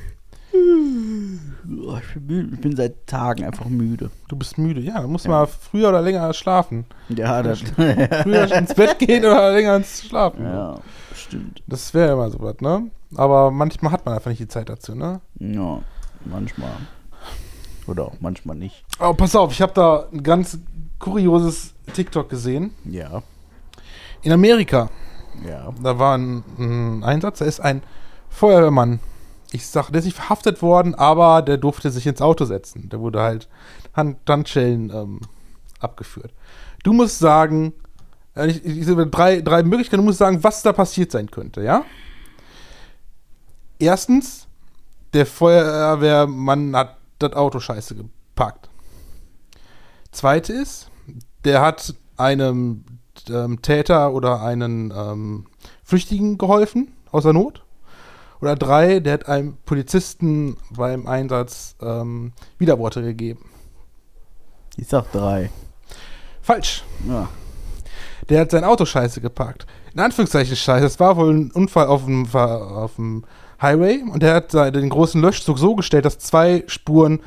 Oh, 0.53 1.97
Ich 1.97 2.13
bin, 2.15 2.25
müde. 2.27 2.55
ich 2.55 2.61
bin 2.61 2.75
seit 2.75 3.07
Tagen 3.07 3.45
einfach 3.45 3.65
müde. 3.65 4.09
Du 4.27 4.35
bist 4.35 4.57
müde, 4.57 4.81
ja, 4.81 5.01
du 5.01 5.07
musst 5.07 5.25
Ja. 5.25 5.31
mal 5.31 5.47
früher 5.47 5.89
oder 5.89 6.01
länger 6.01 6.33
schlafen. 6.33 6.85
Ja, 7.09 7.41
das, 7.41 7.59
Früher 8.23 8.51
ins 8.53 8.73
Bett 8.73 8.99
gehen 8.99 9.23
oder 9.25 9.51
länger 9.53 9.77
ins 9.77 10.03
Schlafen. 10.03 10.43
ja, 10.43 10.75
stimmt. 11.15 11.63
Das 11.67 11.93
wäre 11.93 12.13
immer 12.13 12.29
sowas, 12.29 12.55
ne? 12.59 12.89
Aber 13.15 13.51
manchmal 13.51 13.91
hat 13.91 14.05
man 14.05 14.15
einfach 14.15 14.29
nicht 14.29 14.39
die 14.41 14.47
Zeit 14.47 14.69
dazu, 14.69 14.95
ne? 14.95 15.21
Ja, 15.39 15.79
manchmal. 16.25 16.71
Oder 17.87 18.05
auch 18.05 18.15
manchmal 18.19 18.55
nicht. 18.57 18.83
Oh, 18.99 19.13
pass 19.13 19.35
auf, 19.35 19.51
ich 19.53 19.61
habe 19.61 19.73
da 19.73 20.05
ein 20.11 20.21
ganz 20.23 20.57
kurioses 21.01 21.73
TikTok 21.93 22.29
gesehen. 22.29 22.73
Ja. 22.85 23.23
In 24.21 24.31
Amerika, 24.31 24.89
Ja. 25.45 25.73
da 25.81 25.99
war 25.99 26.17
ein, 26.17 26.43
ein 26.57 27.03
Einsatz, 27.03 27.39
da 27.39 27.45
ist 27.45 27.59
ein 27.59 27.81
Feuerwehrmann. 28.29 28.99
Ich 29.51 29.67
sag, 29.67 29.89
der 29.89 29.99
ist 29.99 30.05
nicht 30.05 30.15
verhaftet 30.17 30.61
worden, 30.61 30.95
aber 30.95 31.41
der 31.41 31.57
durfte 31.57 31.91
sich 31.91 32.07
ins 32.07 32.21
Auto 32.21 32.45
setzen. 32.45 32.87
Der 32.89 33.01
wurde 33.01 33.19
halt 33.21 33.49
Hand, 33.93 34.17
Handschellen 34.29 34.89
ähm, 34.91 35.19
abgeführt. 35.79 36.31
Du 36.83 36.93
musst 36.93 37.19
sagen, 37.19 37.73
äh, 38.35 38.47
ich, 38.47 38.63
ich, 38.65 38.85
drei, 39.11 39.41
drei 39.41 39.63
Möglichkeiten, 39.63 40.01
du 40.01 40.05
musst 40.07 40.19
sagen, 40.19 40.43
was 40.43 40.61
da 40.61 40.71
passiert 40.71 41.11
sein 41.11 41.29
könnte, 41.29 41.61
ja? 41.61 41.83
Erstens, 43.79 44.47
der 45.13 45.25
Feuerwehrmann 45.25 46.75
hat 46.75 46.97
das 47.19 47.33
Auto 47.33 47.59
scheiße 47.59 47.95
geparkt. 47.95 48.69
Zweite 50.11 50.53
ist, 50.53 50.90
der 51.43 51.61
hat 51.61 51.95
einem 52.17 52.85
ähm, 53.29 53.61
Täter 53.61 54.13
oder 54.13 54.41
einen 54.41 54.93
ähm, 54.95 55.47
Flüchtigen 55.83 56.37
geholfen 56.37 56.93
aus 57.11 57.23
der 57.23 57.33
Not. 57.33 57.63
Oder 58.41 58.55
drei, 58.55 58.99
der 58.99 59.13
hat 59.13 59.27
einem 59.27 59.57
Polizisten 59.65 60.57
beim 60.71 61.07
Einsatz 61.07 61.75
ähm, 61.81 62.33
Widerworte 62.57 63.03
gegeben. 63.03 63.45
Ich 64.77 64.87
sag 64.87 65.11
drei. 65.11 65.51
Falsch. 66.41 66.83
Ja. 67.07 67.29
Der 68.29 68.41
hat 68.41 68.51
sein 68.51 68.63
Auto 68.63 68.85
scheiße 68.85 69.21
geparkt. 69.21 69.67
In 69.93 69.99
Anführungszeichen 69.99 70.55
scheiße. 70.55 70.85
Es 70.85 70.99
war 70.99 71.17
wohl 71.17 71.33
ein 71.33 71.51
Unfall 71.51 71.87
auf 71.87 72.05
dem, 72.05 72.27
auf 72.33 72.95
dem 72.95 73.25
Highway 73.61 74.01
und 74.01 74.23
der 74.23 74.35
hat 74.35 74.53
den 74.53 74.89
großen 74.89 75.21
Löschzug 75.21 75.59
so 75.59 75.75
gestellt, 75.75 76.05
dass 76.05 76.17
zwei 76.17 76.63
Spuren 76.65 77.19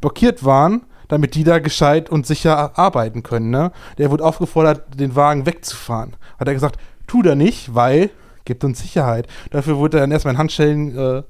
blockiert 0.00 0.44
waren, 0.44 0.82
damit 1.10 1.34
die 1.34 1.44
da 1.44 1.58
gescheit 1.58 2.08
und 2.08 2.26
sicher 2.26 2.78
arbeiten 2.78 3.22
können. 3.22 3.50
Ne? 3.50 3.72
Der 3.98 4.10
wurde 4.10 4.24
aufgefordert, 4.24 4.98
den 4.98 5.16
Wagen 5.16 5.44
wegzufahren. 5.44 6.16
Hat 6.38 6.48
er 6.48 6.54
gesagt, 6.54 6.78
tu 7.06 7.20
da 7.20 7.34
nicht, 7.34 7.74
weil 7.74 8.10
gibt 8.44 8.64
uns 8.64 8.80
Sicherheit. 8.80 9.26
Dafür 9.50 9.76
wurde 9.76 9.98
er 9.98 10.02
dann 10.02 10.12
erstmal 10.12 10.34
in 10.34 10.38
Handschellen 10.38 10.96
äh, 10.96 11.22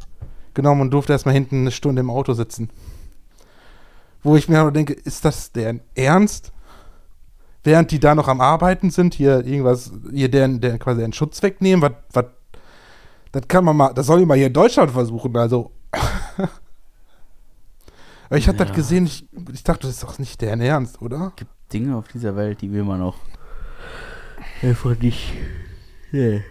genommen 0.55 0.83
und 0.83 0.91
durfte 0.91 1.13
erstmal 1.13 1.35
hinten 1.35 1.63
eine 1.63 1.71
Stunde 1.71 2.01
im 2.01 2.11
Auto 2.11 2.35
sitzen. 2.35 2.71
Wo 4.23 4.37
ich 4.37 4.49
mir 4.49 4.71
denke, 4.71 4.93
ist 4.93 5.25
das 5.25 5.51
deren 5.53 5.81
Ernst? 5.95 6.53
Während 7.65 7.91
die 7.91 8.01
da 8.01 8.15
noch 8.15 8.29
am 8.29 8.41
Arbeiten 8.41 8.91
sind, 8.91 9.15
hier 9.15 9.45
irgendwas, 9.45 9.93
hier 10.13 10.31
deren, 10.31 10.61
deren 10.61 10.79
quasi 10.79 11.03
einen 11.03 11.13
Schutz 11.13 11.43
wegnehmen, 11.43 11.83
was, 11.83 11.93
was, 12.13 12.27
das 13.33 13.49
kann 13.49 13.65
man 13.65 13.77
mal, 13.77 13.93
das 13.93 14.07
soll 14.07 14.21
ich 14.21 14.27
mal 14.27 14.37
hier 14.37 14.49
in 14.49 14.53
Deutschland 14.53 14.91
versuchen, 14.91 15.37
also. 15.37 15.73
Aber 18.31 18.39
ich 18.39 18.49
hatte 18.49 18.61
Ja. 18.61 18.65
das 18.65 18.75
gesehen, 18.77 19.05
ich, 19.07 19.29
ich 19.53 19.63
dachte, 19.65 19.83
das 19.89 19.97
ist 19.97 20.03
doch 20.03 20.19
nicht 20.19 20.41
deren 20.41 20.61
Ernst, 20.63 21.03
oder? 21.03 21.33
gibt 21.37 21.51
Dinge 21.73 21.97
auf 21.97 22.09
dieser 22.09 22.35
Welt, 22.37 22.63
die 22.63 22.73
will 22.73 22.83
man 22.85 23.03
auch 23.03 23.17
einfach 24.63 24.97
nicht. 24.99 25.33
Nee. 26.13 26.43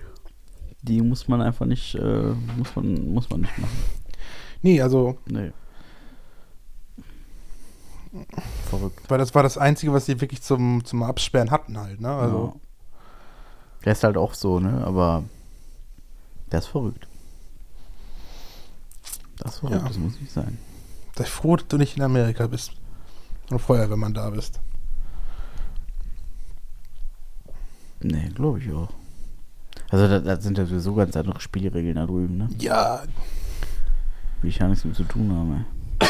Die 0.82 1.02
muss 1.02 1.28
man 1.28 1.42
einfach 1.42 1.65
nicht, 1.65 1.96
äh, 1.96 2.34
muss 2.58 2.76
man, 2.76 3.13
muss 3.13 3.30
man 3.30 3.42
nicht 3.42 3.58
machen. 3.58 3.78
Nee, 4.62 4.82
also, 4.82 5.18
Nee. 5.26 5.52
Verrückt. 8.70 9.10
weil 9.10 9.20
das 9.20 9.36
war 9.36 9.44
das 9.44 9.58
Einzige, 9.58 9.94
was 9.94 10.06
sie 10.08 10.20
wirklich 10.20 10.42
zum, 10.42 10.84
zum 10.84 11.04
Absperren 11.04 11.52
hatten 11.52 11.78
halt, 11.78 12.02
ne? 12.02 12.10
Also, 12.10 12.54
ja. 12.56 12.62
Der 13.86 13.92
ist 13.94 14.04
halt 14.04 14.18
auch 14.18 14.34
so, 14.34 14.60
ne? 14.60 14.84
Aber 14.86 15.24
der 16.52 16.60
ist 16.60 16.68
verrückt. 16.68 17.08
Das 19.38 19.54
ist 19.54 19.60
verrückt, 19.60 19.82
Ja. 19.82 19.88
das 19.88 19.98
muss 19.98 20.20
nicht 20.20 20.32
sein. 20.32 20.58
Sei 21.19 21.25
froh, 21.25 21.55
dass 21.55 21.67
du 21.67 21.77
nicht 21.77 21.97
in 21.97 22.03
Amerika 22.03 22.47
bist. 22.47 22.71
Und 23.49 23.60
vorher, 23.60 23.89
wenn 23.89 23.99
man 23.99 24.13
da 24.13 24.29
bist. 24.29 24.60
Nee, 28.01 28.29
glaube 28.34 28.60
ich 28.60 28.71
auch. 28.71 28.89
Also 29.89 30.08
da, 30.08 30.19
da 30.19 30.39
sind 30.39 30.58
ja 30.58 30.65
sowieso 30.65 30.95
ganz 30.95 31.15
andere 31.17 31.41
Spielregeln 31.41 31.95
da 31.95 32.05
drüben, 32.05 32.38
ne? 32.38 32.49
Ja, 32.60 33.03
Will 34.41 34.49
ich 34.49 34.60
ja 34.60 34.67
nichts 34.67 34.86
mit 34.86 34.95
zu 34.95 35.03
tun 35.03 35.32
haben, 35.34 35.65
ey. 35.99 36.08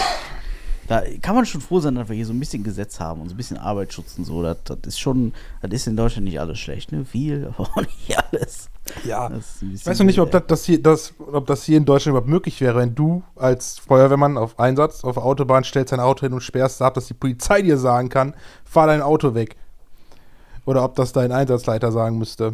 Da 0.90 1.04
kann 1.22 1.36
man 1.36 1.46
schon 1.46 1.62
froh 1.62 1.80
sein, 1.80 1.94
dass 1.94 2.10
wir 2.10 2.16
hier 2.16 2.26
so 2.26 2.34
ein 2.34 2.40
bisschen 2.40 2.64
Gesetz 2.64 3.00
haben 3.00 3.22
und 3.22 3.30
so 3.30 3.36
ein 3.36 3.38
bisschen 3.38 3.58
Arbeitsschutz 3.58 4.18
und 4.18 4.26
so. 4.26 4.42
Das, 4.42 4.58
das 4.64 4.80
ist 4.88 5.00
schon, 5.00 5.34
das 5.62 5.72
ist 5.72 5.86
in 5.86 5.96
Deutschland 5.96 6.26
nicht 6.26 6.40
alles 6.40 6.58
schlecht, 6.58 6.92
ne? 6.92 7.06
Viel, 7.06 7.54
aber 7.58 7.70
auch 7.70 7.76
nicht 7.76 8.18
alles. 8.18 8.72
ja. 9.04 9.30
Ich 9.72 9.86
weiß 9.86 10.00
noch 10.00 10.08
nicht, 10.08 10.20
ob 10.20 10.32
das, 10.32 10.48
das, 10.48 10.66
hier, 10.66 10.82
das, 10.82 11.14
ob 11.20 11.46
das 11.46 11.64
hier 11.64 11.78
in 11.78 11.86
Deutschland 11.86 12.14
überhaupt 12.14 12.28
möglich 12.28 12.60
wäre, 12.60 12.80
wenn 12.80 12.96
du 12.96 13.22
als 13.36 13.78
Feuerwehrmann 13.78 14.36
auf 14.36 14.58
Einsatz 14.60 15.04
auf 15.04 15.14
der 15.14 15.26
Autobahn 15.26 15.64
stellst 15.64 15.94
dein 15.94 16.00
Auto 16.00 16.22
hin 16.22 16.34
und 16.34 16.42
sperrst 16.42 16.82
ab, 16.82 16.96
dass 16.96 17.06
die 17.06 17.14
Polizei 17.14 17.62
dir 17.62 17.78
sagen 17.78 18.10
kann, 18.10 18.34
fahr 18.66 18.88
dein 18.88 19.04
Auto 19.04 19.36
weg. 19.36 19.58
Oder 20.66 20.84
ob 20.84 20.96
das 20.96 21.14
dein 21.14 21.32
Einsatzleiter 21.32 21.92
sagen 21.92 22.18
müsste. 22.18 22.54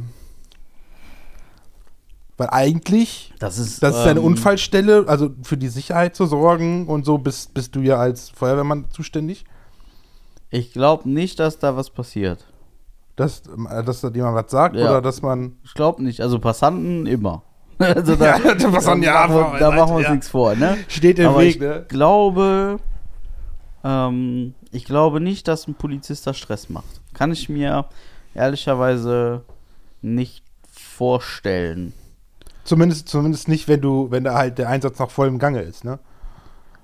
Weil 2.37 2.49
eigentlich. 2.51 3.33
Das 3.39 3.57
ist, 3.57 3.81
das 3.81 3.95
ist 3.95 4.01
eine 4.07 4.19
ähm, 4.19 4.25
Unfallstelle, 4.25 5.05
also 5.07 5.29
für 5.43 5.55
die 5.57 5.69
Sicherheit 5.69 6.15
zu 6.15 6.25
sorgen 6.25 6.87
und 6.87 7.05
so 7.05 7.17
bist, 7.17 7.53
bist 7.53 7.75
du 7.75 7.79
ja 7.81 7.95
als 7.97 8.29
Feuerwehrmann 8.29 8.85
zuständig, 8.91 9.45
Ich 10.49 10.73
glaube 10.73 11.09
nicht, 11.09 11.39
dass 11.39 11.59
da 11.59 11.75
was 11.77 11.89
passiert. 11.89 12.45
dass, 13.15 13.43
äh, 13.69 13.83
dass 13.83 14.01
da 14.01 14.09
jemand 14.09 14.35
was 14.35 14.51
sagt 14.51 14.75
Ja. 14.75 14.89
oder 14.89 15.01
dass 15.01 15.21
man. 15.21 15.55
Ich 15.63 15.73
glaube 15.73 16.03
nicht. 16.03 16.19
Also 16.21 16.39
Passanten 16.39 17.05
immer. 17.05 17.43
also 17.77 18.15
da, 18.15 18.37
Ja, 18.37 18.53
der 18.55 18.67
Passant, 18.69 19.03
ja, 19.03 19.27
machen 19.27 19.53
wir, 19.53 19.59
da 19.59 19.71
machen 19.71 19.91
wir 19.91 19.95
uns 19.97 20.05
ja. 20.05 20.11
nichts 20.11 20.27
vor, 20.29 20.55
ne? 20.55 20.77
Steht 20.89 21.19
im 21.19 21.27
Aber 21.29 21.39
Weg, 21.39 21.55
ich 21.55 21.59
ne? 21.61 21.85
glaube, 21.87 22.77
ähm, 23.83 24.53
ich 24.71 24.83
glaube 24.85 25.21
nicht, 25.21 25.47
dass 25.47 25.67
ein 25.67 25.75
Polizist 25.75 26.27
da 26.27 26.33
Stress 26.33 26.69
macht. 26.69 27.01
Kann 27.13 27.31
ich 27.31 27.47
mir 27.47 27.85
ehrlicherweise 28.33 29.43
nicht 30.01 30.43
vorstellen. 30.71 31.93
Zumindest, 32.65 33.07
zumindest 33.07 33.47
nicht, 33.47 33.67
wenn 33.67 33.79
du, 33.79 34.11
wenn 34.11 34.23
da 34.23 34.33
halt 34.33 34.57
der 34.57 34.69
Einsatz 34.69 34.99
noch 34.99 35.11
voll 35.11 35.27
im 35.27 35.39
Gange 35.39 35.61
ist, 35.61 35.85
ne? 35.85 35.99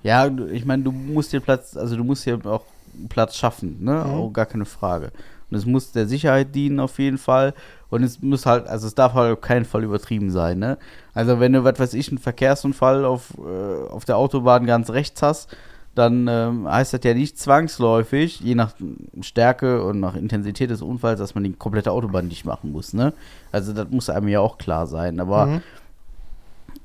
Ja, 0.02 0.26
ich 0.26 0.64
meine, 0.64 0.84
du 0.84 0.92
musst 0.92 1.32
dir 1.32 1.40
Platz, 1.40 1.76
also 1.76 1.96
du 1.96 2.04
musst 2.04 2.24
dir 2.24 2.38
auch 2.46 2.64
Platz 3.08 3.36
schaffen, 3.36 3.82
ne? 3.82 4.04
Mhm. 4.06 4.14
Oh, 4.14 4.30
gar 4.30 4.46
keine 4.46 4.64
Frage. 4.64 5.10
Und 5.50 5.58
es 5.58 5.66
muss 5.66 5.92
der 5.92 6.06
Sicherheit 6.06 6.54
dienen 6.54 6.80
auf 6.80 6.98
jeden 6.98 7.18
Fall. 7.18 7.52
Und 7.90 8.02
es 8.04 8.22
muss 8.22 8.46
halt, 8.46 8.66
also 8.68 8.86
es 8.86 8.94
darf 8.94 9.12
halt 9.12 9.34
auf 9.34 9.40
keinen 9.42 9.64
Fall 9.64 9.84
übertrieben 9.84 10.30
sein, 10.30 10.58
ne? 10.58 10.78
Also 11.14 11.40
wenn 11.40 11.52
du, 11.52 11.64
was 11.64 11.78
weiß 11.78 11.94
ich, 11.94 12.08
einen 12.08 12.18
Verkehrsunfall 12.18 13.04
auf, 13.04 13.34
äh, 13.38 13.88
auf 13.90 14.04
der 14.04 14.16
Autobahn 14.16 14.64
ganz 14.66 14.88
rechts 14.90 15.20
hast, 15.20 15.54
dann 15.94 16.26
ähm, 16.28 16.66
heißt 16.68 16.94
das 16.94 17.00
ja 17.04 17.12
nicht 17.14 17.38
zwangsläufig, 17.38 18.40
je 18.40 18.54
nach 18.54 18.74
Stärke 19.20 19.84
und 19.84 20.00
nach 20.00 20.14
Intensität 20.14 20.70
des 20.70 20.80
Unfalls, 20.82 21.18
dass 21.18 21.34
man 21.34 21.44
die 21.44 21.52
komplette 21.52 21.92
Autobahn 21.92 22.28
dicht 22.28 22.44
machen 22.46 22.72
muss, 22.72 22.92
ne? 22.94 23.12
Also 23.50 23.72
das 23.72 23.90
muss 23.90 24.08
einem 24.08 24.28
ja 24.28 24.40
auch 24.40 24.56
klar 24.58 24.86
sein. 24.86 25.20
Aber 25.20 25.46
Mhm. 25.46 25.62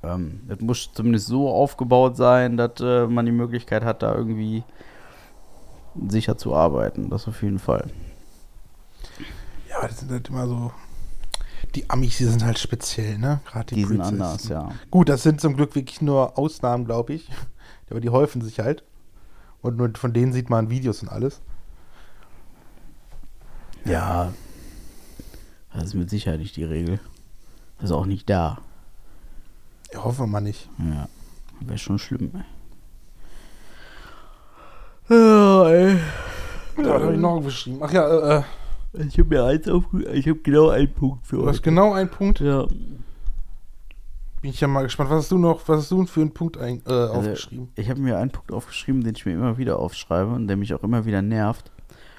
ähm, 0.04 0.39
das 0.48 0.60
muss 0.60 0.89
zumindest 0.93 1.28
so 1.28 1.50
aufgebaut 1.50 2.17
sein, 2.17 2.58
dass 2.58 2.80
äh, 2.82 3.08
man 3.08 3.26
die 3.26 3.32
Möglichkeit 3.32 3.84
hat, 3.86 4.04
da 4.04 4.13
irgendwie 4.13 4.63
sicher 6.10 6.38
zu 6.38 6.54
arbeiten. 6.54 7.10
Das 7.10 7.28
auf 7.28 7.41
jeden 7.43 7.60
Fall. 7.60 7.89
Ja, 9.70 9.88
das 9.88 10.00
sind 10.00 10.12
halt 10.12 10.28
immer 10.30 10.48
so. 10.48 10.72
Die 11.76 11.89
Amis, 11.89 12.17
die 12.17 12.26
sind 12.26 12.43
halt 12.43 12.60
speziell, 12.60 13.17
ne? 13.17 13.39
Gerade 13.46 13.67
die, 13.67 13.76
Die 13.76 13.86
sind 13.86 14.02
anders, 14.02 14.48
ja. 14.50 14.70
Gut, 14.89 15.10
das 15.10 15.24
sind 15.24 15.41
zum 15.41 15.56
Glück 15.56 15.76
wirklich 15.76 16.02
nur 16.02 16.38
Ausnahmen, 16.38 16.86
glaube 16.86 17.13
ich. 17.13 17.30
Aber 17.89 18.00
die 18.00 18.10
häufen 18.10 18.41
sich 18.41 18.60
halt. 18.60 18.84
Und 19.67 19.77
nur 19.77 19.91
von 19.95 20.13
denen 20.13 20.32
sieht 20.32 20.49
man 20.49 20.69
Videos 20.69 21.01
und 21.01 21.10
alles. 21.10 21.41
Ja. 23.84 24.32
Das 25.73 25.84
ist 25.86 25.93
mit 25.93 26.10
Sicherheit 26.10 26.39
nicht 26.39 26.56
die 26.56 26.63
Regel. 26.63 27.01
Das 27.77 27.89
ist 27.89 27.95
auch 27.95 28.06
nicht 28.06 28.30
da. 28.30 28.60
Ja, 29.93 30.06
hoffen 30.06 30.19
wir 30.21 30.27
mal 30.27 30.39
nicht. 30.39 30.69
Ja. 30.80 31.10
Wäre 31.60 31.77
schon 31.77 31.99
schlimm, 31.99 32.32
ey. 32.34 32.43
Ja, 35.10 35.69
ey. 35.69 35.97
Da 36.77 36.93
habe 36.93 37.13
ich 37.13 37.19
noch 37.19 37.41
geschrieben. 37.41 37.80
Ach 37.82 37.91
ja, 37.91 38.08
äh, 38.08 38.43
äh, 38.93 39.03
Ich 39.06 39.19
habe 39.19 39.30
mir 39.30 39.43
eins 39.43 39.67
aufge... 39.67 40.06
Ich 40.13 40.27
habe 40.27 40.39
genau 40.39 40.69
einen 40.69 40.93
Punkt 40.93 41.27
für 41.27 41.38
du 41.38 41.47
hast 41.47 41.62
genau 41.62 41.91
einen 41.91 42.10
Punkt. 42.10 42.39
Ja. 42.39 42.67
Bin 44.48 44.54
ich 44.54 44.62
ja 44.62 44.70
mal 44.70 44.84
gespannt. 44.84 45.10
Was 45.10 45.24
hast 45.24 45.32
du 45.34 45.38
noch, 45.38 45.68
was 45.68 45.80
hast 45.80 45.92
du 45.92 46.06
für 46.06 46.22
einen 46.22 46.34
Punkt 46.34 46.58
ein, 46.58 46.82
äh, 46.88 46.90
Also, 46.90 47.14
aufgeschrieben? 47.16 47.68
Ich 47.76 47.90
habe 47.90 48.00
mir 48.00 48.18
einen 48.18 48.32
Punkt 48.32 48.54
aufgeschrieben, 48.54 49.04
den 49.04 49.14
ich 49.14 49.26
mir 49.26 49.34
immer 49.34 49.58
wieder 49.58 49.78
aufschreibe 49.78 50.32
und 50.32 50.48
der 50.48 50.56
mich 50.56 50.74
auch 50.74 50.84
immer 50.84 51.04
wieder 51.04 51.22
nervt. 51.22 51.70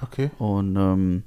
Okay. 0.03 0.31
Und 0.37 0.77
ähm, 0.77 1.23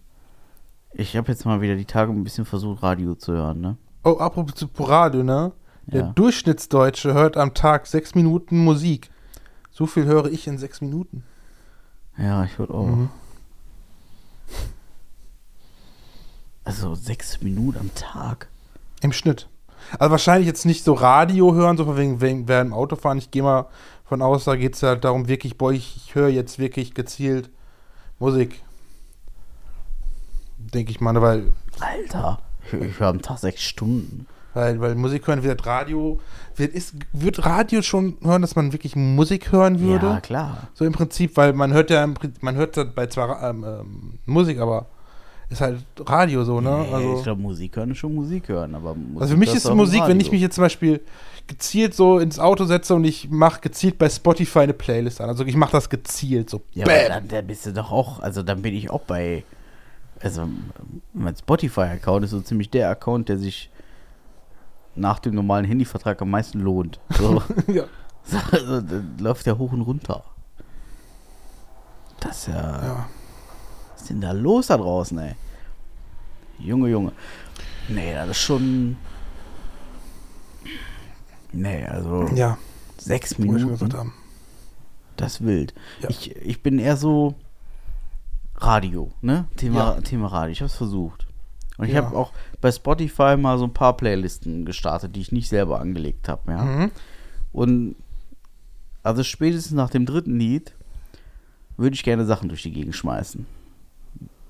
ich 0.94 1.18
habe 1.18 1.32
jetzt 1.32 1.44
mal 1.44 1.60
wieder 1.60 1.76
die 1.76 1.86
Tage 1.86 2.12
ein 2.12 2.24
bisschen 2.24 2.46
versucht, 2.46 2.84
Radio 2.84 3.16
zu 3.16 3.34
hören, 3.34 3.62
ne? 3.62 3.78
Oh, 4.04 4.18
apropos 4.20 4.54
zu 4.54 4.70
Radio, 4.78 5.24
ne? 5.24 5.54
Der 5.88 6.02
Ja. 6.02 6.12
Durchschnittsdeutsche 6.12 7.16
hört 7.16 7.36
am 7.36 7.56
Tag 7.56 7.88
sechs 7.88 8.14
Minuten 8.14 8.64
Musik. 8.64 9.10
So 9.72 9.88
viel 9.88 10.06
höre 10.06 10.28
ich 10.28 10.46
in 10.46 10.60
sechs 10.60 10.82
Minuten. 10.82 11.24
Ja, 12.16 12.44
ich 12.44 12.60
würde 12.60 12.76
auch. 12.76 12.86
Mhm. 12.86 13.10
Also 16.64 16.94
sechs 16.94 17.42
Minuten 17.42 17.80
am 17.80 17.96
Tag. 17.96 18.50
Im 19.02 19.14
Schnitt. 19.14 19.50
Also 20.00 20.12
wahrscheinlich 20.12 20.48
jetzt 20.48 20.66
nicht 20.66 20.84
so 20.84 20.94
Radio 20.94 21.54
hören, 21.54 21.78
so 21.78 21.86
von 21.86 21.98
wegen, 21.98 22.22
wegen 22.22 22.48
während 22.48 22.72
dem 22.72 22.74
Autofahren. 22.74 23.18
Ich 23.18 23.32
gehe 23.32 23.44
mal 23.44 23.68
von 24.06 24.22
aus, 24.22 24.46
da 24.46 24.56
geht 24.56 24.76
es 24.76 24.84
halt 24.84 25.04
darum, 25.04 25.28
wirklich, 25.28 25.58
boah, 25.58 25.72
ich, 25.72 25.96
ich 25.96 26.16
höre 26.16 26.30
jetzt 26.30 26.60
wirklich 26.60 26.94
gezielt 26.94 27.50
Musik. 28.20 28.62
Denke 30.58 30.92
ich 30.92 31.02
mal, 31.02 31.14
ne, 31.14 31.22
weil, 31.22 31.54
Alter, 31.80 32.40
Ich, 32.72 33.00
höre 33.00 33.08
am 33.08 33.22
Tag 33.22 33.40
sechs 33.40 33.64
Stunden. 33.64 34.28
Weil, 34.54 34.82
weil 34.82 34.96
Musik 34.96 35.28
hören 35.28 35.44
wird 35.44 35.66
Radio. 35.66 36.20
Wird, 36.56 36.74
ist, 36.74 36.96
wird 37.14 37.46
Radio 37.46 37.82
schon 37.82 38.18
hören, 38.22 38.42
dass 38.42 38.56
man 38.56 38.74
wirklich 38.74 38.96
Musik 38.96 39.52
hören 39.52 39.80
würde? 39.80 40.08
Ja, 40.08 40.20
klar. 40.20 40.68
So 40.74 40.84
im 40.84 40.92
Prinzip, 40.92 41.38
weil 41.38 41.54
man 41.54 41.72
hört 41.72 41.90
ja 41.90 42.04
im 42.04 42.16
Prinzip, 42.16 42.44
man 42.44 42.56
hört 42.56 42.96
bei 42.96 43.08
zwar 43.08 43.42
ähm, 43.50 43.64
ähm, 43.64 44.20
Musik, 44.26 44.60
aber 44.60 44.88
ist 45.52 45.62
halt 45.62 45.84
Radio 46.00 46.46
so, 46.46 46.62
ne? 46.62 46.86
Nee, 46.88 46.94
also, 46.94 47.18
ich 47.18 47.24
glaube, 47.24 47.42
Musik 47.42 47.76
hören 47.76 47.92
ist 47.92 47.98
schon 47.98 48.16
Musik 48.16 48.48
hören. 48.48 48.74
Aber 48.74 48.96
Musik 48.96 49.22
also 49.22 49.34
für 49.34 49.40
mich 49.40 49.54
ist 49.54 49.70
Musik, 49.74 50.04
wenn 50.08 50.20
ich 50.20 50.32
mich 50.32 50.42
jetzt 50.42 50.56
zum 50.56 50.64
Beispiel 50.64 51.02
gezielt 51.48 51.94
so 51.94 52.20
ins 52.20 52.40
Auto 52.40 52.64
setze 52.64 52.96
und 52.96 53.04
ich 53.04 53.30
mache 53.30 53.60
gezielt 53.60 53.98
bei 53.98 54.10
Spotify 54.10 54.60
eine 54.60 54.74
Playlist 54.74 55.20
an. 55.20 55.28
Also 55.28 55.46
ich 55.46 55.56
mache 55.56 55.74
das 55.74 55.90
gezielt 55.90 56.50
so. 56.50 56.62
Ja, 56.72 56.86
aber 56.86 57.10
dann, 57.10 57.28
dann 57.28 57.46
bist 57.46 57.66
du 57.66 57.74
doch 57.74 57.92
auch, 57.92 58.22
also 58.22 58.44
dann 58.44 58.62
bin 58.62 58.74
ich 58.74 58.90
auch 58.90 59.02
bei, 59.02 59.44
also 60.22 60.48
mein 61.14 61.36
Spotify-Account 61.36 62.24
ist 62.24 62.32
so 62.32 62.40
ziemlich 62.40 62.70
der 62.70 62.90
Account, 62.90 63.28
der 63.28 63.38
sich 63.38 63.70
nach 64.96 65.20
dem 65.20 65.36
normalen 65.36 65.66
Handyvertrag 65.66 66.22
am 66.22 66.30
meisten 66.30 66.62
lohnt. 66.62 67.00
So, 67.10 67.44
ja. 67.68 67.84
so 68.24 68.38
also, 68.52 68.80
dann 68.80 69.18
läuft 69.20 69.46
der 69.46 69.58
hoch 69.58 69.74
und 69.74 69.82
runter. 69.82 70.24
Das 72.22 72.38
ist 72.38 72.48
ja, 72.48 72.84
ja. 72.84 73.10
Denn 74.12 74.22
da 74.22 74.32
los 74.32 74.68
da 74.68 74.78
draußen, 74.78 75.18
ey? 75.20 75.36
Junge, 76.60 76.90
Junge. 76.90 77.12
Nee, 77.90 78.14
das 78.14 78.30
ist 78.30 78.38
schon, 78.40 78.96
nee, 81.52 81.84
also 81.86 82.28
Ja, 82.36 82.58
sechs 82.98 83.38
Minuten. 83.38 84.12
Das 85.18 85.34
ist 85.36 85.46
wild. 85.46 85.74
Ja. 86.02 86.10
Ich, 86.10 86.36
ich 86.36 86.64
bin 86.64 86.80
eher 86.80 86.98
so 86.98 87.36
Radio, 88.56 89.12
ne? 89.22 89.46
Thema, 89.58 89.96
Ja. 89.96 90.02
Thema 90.02 90.28
Radio. 90.28 90.52
Ich 90.52 90.60
habe 90.62 90.68
es 90.68 90.76
versucht. 90.76 91.28
Und 91.78 91.88
ich 91.88 91.94
Ja. 91.94 92.06
habe 92.06 92.16
auch 92.16 92.32
bei 92.62 92.72
Spotify 92.72 93.36
mal 93.38 93.58
so 93.58 93.66
ein 93.66 93.74
paar 93.74 93.98
Playlisten 93.98 94.66
gestartet, 94.66 95.16
die 95.16 95.22
ich 95.22 95.32
nicht 95.32 95.50
selber 95.50 95.80
angelegt 95.80 96.30
habe, 96.30 96.52
ja. 96.52 96.64
Mhm. 96.64 96.92
Und 97.52 97.96
also 99.04 99.24
spätestens 99.24 99.74
nach 99.74 99.90
dem 99.90 100.06
dritten 100.06 100.38
Lied 100.40 100.74
würde 101.78 101.96
ich 101.96 102.04
gerne 102.04 102.26
Sachen 102.26 102.50
durch 102.50 102.62
die 102.64 102.72
Gegend 102.72 102.96
schmeißen. 102.96 103.46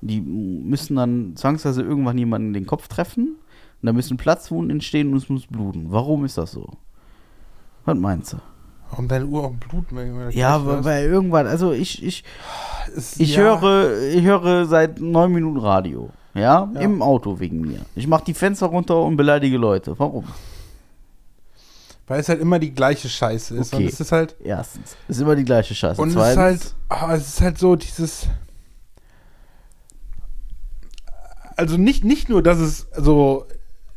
Die 0.02 0.20
müssen 0.20 0.96
dann 0.96 1.32
zwangsweise 1.36 1.80
irgendwann 1.82 2.18
jemanden 2.18 2.48
in 2.48 2.54
den 2.54 2.66
Kopf 2.66 2.88
treffen. 2.88 3.36
Und 3.80 3.86
da 3.86 3.92
müssen 3.92 4.16
Platzwunden 4.16 4.70
entstehen 4.70 5.10
und 5.12 5.16
es 5.16 5.28
muss 5.28 5.46
bluten. 5.46 5.86
Warum 5.90 6.24
ist 6.24 6.36
das 6.38 6.52
so? 6.52 6.68
Was 7.84 7.96
meinst 7.98 8.34
du? 8.34 8.36
Warum 8.90 9.08
deine 9.08 9.24
Uhr 9.26 9.44
auch 9.44 9.52
Blut? 9.52 9.86
Ja, 10.34 10.64
weil, 10.66 10.84
weil 10.84 11.04
irgendwann, 11.06 11.46
also 11.46 11.72
ich, 11.72 12.02
ich, 12.04 12.24
Es- 12.94 13.18
Ich 13.18 13.34
ja. 13.36 13.58
höre, 13.60 13.98
ich 14.12 14.22
höre 14.22 14.66
seit 14.66 15.00
neun 15.00 15.32
Minuten 15.32 15.58
Radio. 15.58 16.10
Ja? 16.34 16.70
Ja. 16.74 16.80
Im 16.80 17.00
Auto 17.02 17.40
wegen 17.40 17.60
mir. 17.62 17.80
Ich 17.94 18.06
mache 18.06 18.24
die 18.24 18.34
Fenster 18.34 18.66
runter 18.66 19.00
und 19.02 19.16
beleidige 19.16 19.56
Leute. 19.56 19.98
Warum? 19.98 20.24
Weil 22.06 22.20
es 22.20 22.28
halt 22.28 22.40
immer 22.40 22.58
die 22.58 22.72
gleiche 22.74 23.08
Scheiße 23.08 23.56
ist. 23.56 23.72
Okay. 23.72 23.84
Und 23.84 23.92
es 23.92 24.00
ist 24.00 24.12
halt. 24.12 24.36
Erstens, 24.42 24.96
ist 25.08 25.20
immer 25.20 25.36
die 25.36 25.44
gleiche 25.44 25.74
Scheiße. 25.74 26.00
Und 26.00 26.08
es 26.08 26.14
ist 26.14 26.20
Zweitens, 26.20 26.74
halt, 26.90 27.02
ah, 27.02 27.14
es 27.14 27.28
ist 27.28 27.40
halt 27.40 27.58
so 27.58 27.76
dieses. 27.76 28.26
Also 31.62 31.76
nicht, 31.76 32.04
nicht 32.04 32.28
nur, 32.28 32.42
dass 32.42 32.58
es 32.58 32.88
so 32.96 33.46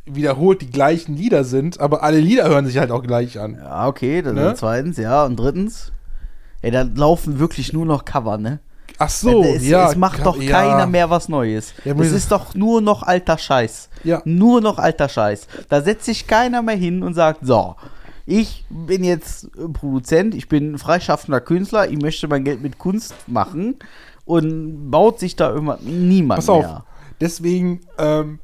wiederholt 0.04 0.62
die 0.62 0.70
gleichen 0.70 1.16
Lieder 1.16 1.42
sind, 1.42 1.80
aber 1.80 2.04
alle 2.04 2.20
Lieder 2.20 2.48
hören 2.48 2.64
sich 2.64 2.78
halt 2.78 2.92
auch 2.92 3.02
gleich 3.02 3.40
an. 3.40 3.56
ja, 3.56 3.88
okay, 3.88 4.22
das 4.22 4.34
Ne? 4.34 4.54
zweitens, 4.56 4.98
ja. 4.98 5.24
Und 5.24 5.36
drittens, 5.36 5.90
ey, 6.62 6.70
da 6.70 6.82
laufen 6.82 7.40
wirklich 7.40 7.72
nur 7.72 7.84
noch 7.84 8.04
Cover, 8.04 8.38
ne? 8.38 8.60
Ach 8.98 9.10
so, 9.10 9.42
es, 9.42 9.66
ja. 9.66 9.90
es 9.90 9.96
macht 9.96 10.24
doch 10.24 10.40
ja. 10.40 10.50
keiner 10.52 10.86
mehr 10.86 11.10
was 11.10 11.28
Neues. 11.28 11.74
Ja, 11.84 11.94
es 11.98 12.12
ist 12.12 12.30
doch 12.30 12.54
nur 12.54 12.80
noch 12.80 13.02
alter 13.02 13.36
Scheiß. 13.36 13.88
Ja. 14.04 14.22
Nur 14.24 14.60
noch 14.60 14.78
alter 14.78 15.08
Scheiß. 15.08 15.48
Da 15.68 15.82
setzt 15.82 16.04
sich 16.04 16.28
keiner 16.28 16.62
mehr 16.62 16.76
hin 16.76 17.02
und 17.02 17.14
sagt, 17.14 17.40
so, 17.44 17.74
ich 18.26 18.64
bin 18.70 19.02
jetzt 19.02 19.48
Produzent, 19.72 20.36
ich 20.36 20.48
bin 20.48 20.78
freischaffender 20.78 21.40
Künstler, 21.40 21.90
ich 21.90 22.00
möchte 22.00 22.28
mein 22.28 22.44
Geld 22.44 22.62
mit 22.62 22.78
Kunst 22.78 23.14
machen 23.26 23.74
und 24.24 24.90
baut 24.90 25.18
sich 25.18 25.34
da 25.34 25.50
irgendwann 25.50 25.80
niemand 25.82 26.38
Pass 26.38 26.48
auf. 26.48 26.64
mehr. 26.64 26.84
Deswegen, 27.20 27.80
ähm, 27.98 28.38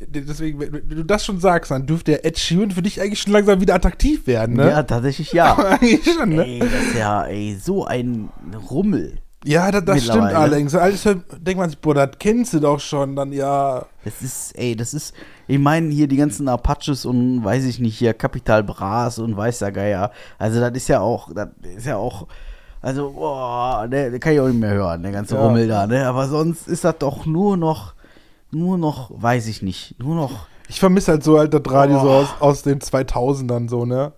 deswegen, 0.00 0.60
wenn 0.60 0.88
du 0.88 1.04
das 1.04 1.24
schon 1.24 1.40
sagst, 1.40 1.70
dann 1.70 1.86
dürfte 1.86 2.12
der 2.12 2.24
Ed 2.24 2.38
Sheeran 2.38 2.70
für 2.70 2.82
dich 2.82 3.00
eigentlich 3.00 3.20
schon 3.20 3.32
langsam 3.32 3.60
wieder 3.60 3.74
attraktiv 3.74 4.26
werden, 4.26 4.56
ne? 4.56 4.68
Ja, 4.68 4.82
tatsächlich 4.82 5.32
ja. 5.32 5.54
eigentlich 5.80 6.04
schon, 6.04 6.30
ne? 6.30 6.44
ey, 6.44 6.58
das 6.58 6.72
ist 6.72 6.94
ja 6.98 7.24
ey, 7.24 7.56
so 7.60 7.84
ein 7.84 8.30
Rummel. 8.68 9.18
Ja, 9.44 9.70
das, 9.70 9.84
das 9.84 10.04
stimmt 10.04 10.34
allerdings. 10.34 10.74
Alles 10.74 11.02
denkt 11.04 11.56
man 11.56 11.70
sich, 11.70 11.78
boah, 11.78 11.94
das 11.94 12.10
kennst 12.18 12.52
du 12.54 12.58
doch 12.58 12.80
schon, 12.80 13.14
dann 13.14 13.32
ja. 13.32 13.86
Das 14.04 14.20
ist, 14.20 14.58
ey, 14.58 14.74
das 14.74 14.92
ist, 14.92 15.14
ich 15.46 15.58
meine 15.58 15.92
hier 15.92 16.08
die 16.08 16.16
ganzen 16.16 16.48
Apaches 16.48 17.04
und 17.04 17.44
weiß 17.44 17.64
ich 17.64 17.78
nicht, 17.78 17.96
hier 17.96 18.12
Capital 18.12 18.64
Bras 18.64 19.20
und 19.20 19.36
weiß 19.36 19.60
der 19.60 19.70
Geier. 19.70 20.10
Also 20.38 20.58
das 20.58 20.72
ist 20.72 20.88
ja 20.88 21.00
auch, 21.00 21.32
das 21.32 21.48
ist 21.76 21.86
ja 21.86 21.96
auch, 21.96 22.26
also, 22.82 23.12
boah, 23.12 23.86
der, 23.88 24.10
der 24.10 24.18
kann 24.18 24.32
ich 24.32 24.40
auch 24.40 24.48
nicht 24.48 24.60
mehr 24.60 24.74
hören, 24.74 25.02
der 25.02 25.12
ganze 25.12 25.34
Ja. 25.34 25.42
Rummel 25.42 25.66
da, 25.68 25.86
ne? 25.86 26.06
Aber 26.06 26.28
sonst 26.28 26.68
ist 26.68 26.84
das 26.84 26.96
doch 26.98 27.26
nur 27.26 27.56
noch, 27.56 27.94
nur 28.50 28.78
noch, 28.78 29.10
weiß 29.14 29.46
ich 29.48 29.62
nicht, 29.62 29.96
nur 29.98 30.14
noch, 30.14 30.46
Ich 30.68 30.80
vermisse 30.80 31.12
halt 31.12 31.24
so 31.24 31.38
halt 31.38 31.54
das 31.54 31.62
Radio 31.68 32.00
so 32.00 32.10
aus, 32.10 32.28
aus 32.40 32.62
den 32.62 32.80
2000ern 32.80 33.68
so, 33.68 33.84
ne? 33.84 34.12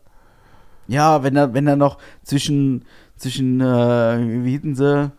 ja, 0.88 1.23
wenn 1.23 1.37
er, 1.37 1.55
wenn 1.55 1.66
er 1.66 1.77
noch 1.77 1.99
zwischen, 2.23 2.85
zwischen, 3.16 3.61
äh, 3.61 4.44
wie 4.44 4.57
hießen 4.57 4.75
sie, 4.75 5.12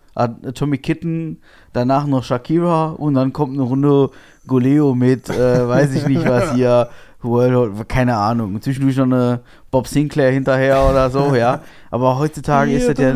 Tommy 0.54 0.80
Kitten, 0.80 1.40
danach 1.72 2.06
noch 2.06 2.24
Shakira 2.24 2.90
und 2.90 3.14
dann 3.14 3.32
kommt 3.32 3.54
eine 3.54 3.62
Runde 3.62 4.10
Goleo 4.48 4.96
mit, 4.96 5.30
äh, 5.30 5.68
weiß 5.68 5.94
ich 5.94 6.08
nicht 6.08 6.28
was 6.28 6.52
hier, 6.56 6.90
World, 7.22 7.90
keine 7.90 8.16
Ahnung, 8.16 8.62
zwischendurch 8.62 8.96
noch 8.98 9.04
eine 9.06 9.42
Bob 9.72 9.88
Sinclair 9.88 10.32
hinterher 10.32 10.82
oder 10.90 11.10
so, 11.10 11.36
ja. 11.36 11.62
Aber 11.92 12.18
heutzutage 12.18 12.72
ist 12.74 12.88
das 12.88 12.98
ja, 12.98 13.12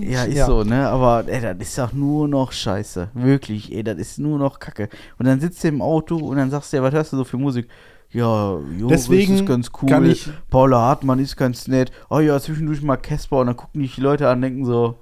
ja, 0.00 0.24
ist 0.24 0.46
so, 0.46 0.62
ne, 0.62 0.88
aber 0.88 1.24
ey, 1.26 1.40
das 1.40 1.56
ist 1.58 1.78
doch 1.78 1.92
nur 1.92 2.28
noch 2.28 2.52
Scheiße, 2.52 3.08
wirklich, 3.14 3.74
ey, 3.74 3.82
das 3.82 3.96
ist 3.98 4.18
nur 4.18 4.38
noch 4.38 4.58
Kacke. 4.58 4.88
Und 5.18 5.26
dann 5.26 5.40
sitzt 5.40 5.64
du 5.64 5.68
im 5.68 5.80
Auto 5.82 6.16
und 6.16 6.36
dann 6.36 6.50
sagst 6.50 6.72
du, 6.72 6.76
ja, 6.76 6.82
was 6.82 6.92
hörst 6.92 7.12
du 7.12 7.16
so 7.16 7.24
für 7.24 7.38
Musik? 7.38 7.68
Ja, 8.10 8.58
jo, 8.78 8.88
Deswegen 8.88 9.34
ist 9.34 9.46
ganz 9.46 9.70
cool. 9.82 9.88
kann 9.88 10.14
Paula 10.48 10.78
Hartmann 10.80 11.18
ist 11.18 11.36
ganz 11.36 11.68
nett. 11.68 11.90
Oh 12.08 12.20
ja, 12.20 12.38
zwischendurch 12.40 12.80
mal 12.82 12.96
Casper 12.96 13.38
und 13.40 13.48
dann 13.48 13.56
gucken 13.56 13.82
dich 13.82 13.96
die 13.96 14.00
Leute 14.00 14.28
an 14.28 14.38
und 14.38 14.42
denken 14.42 14.64
so, 14.64 14.94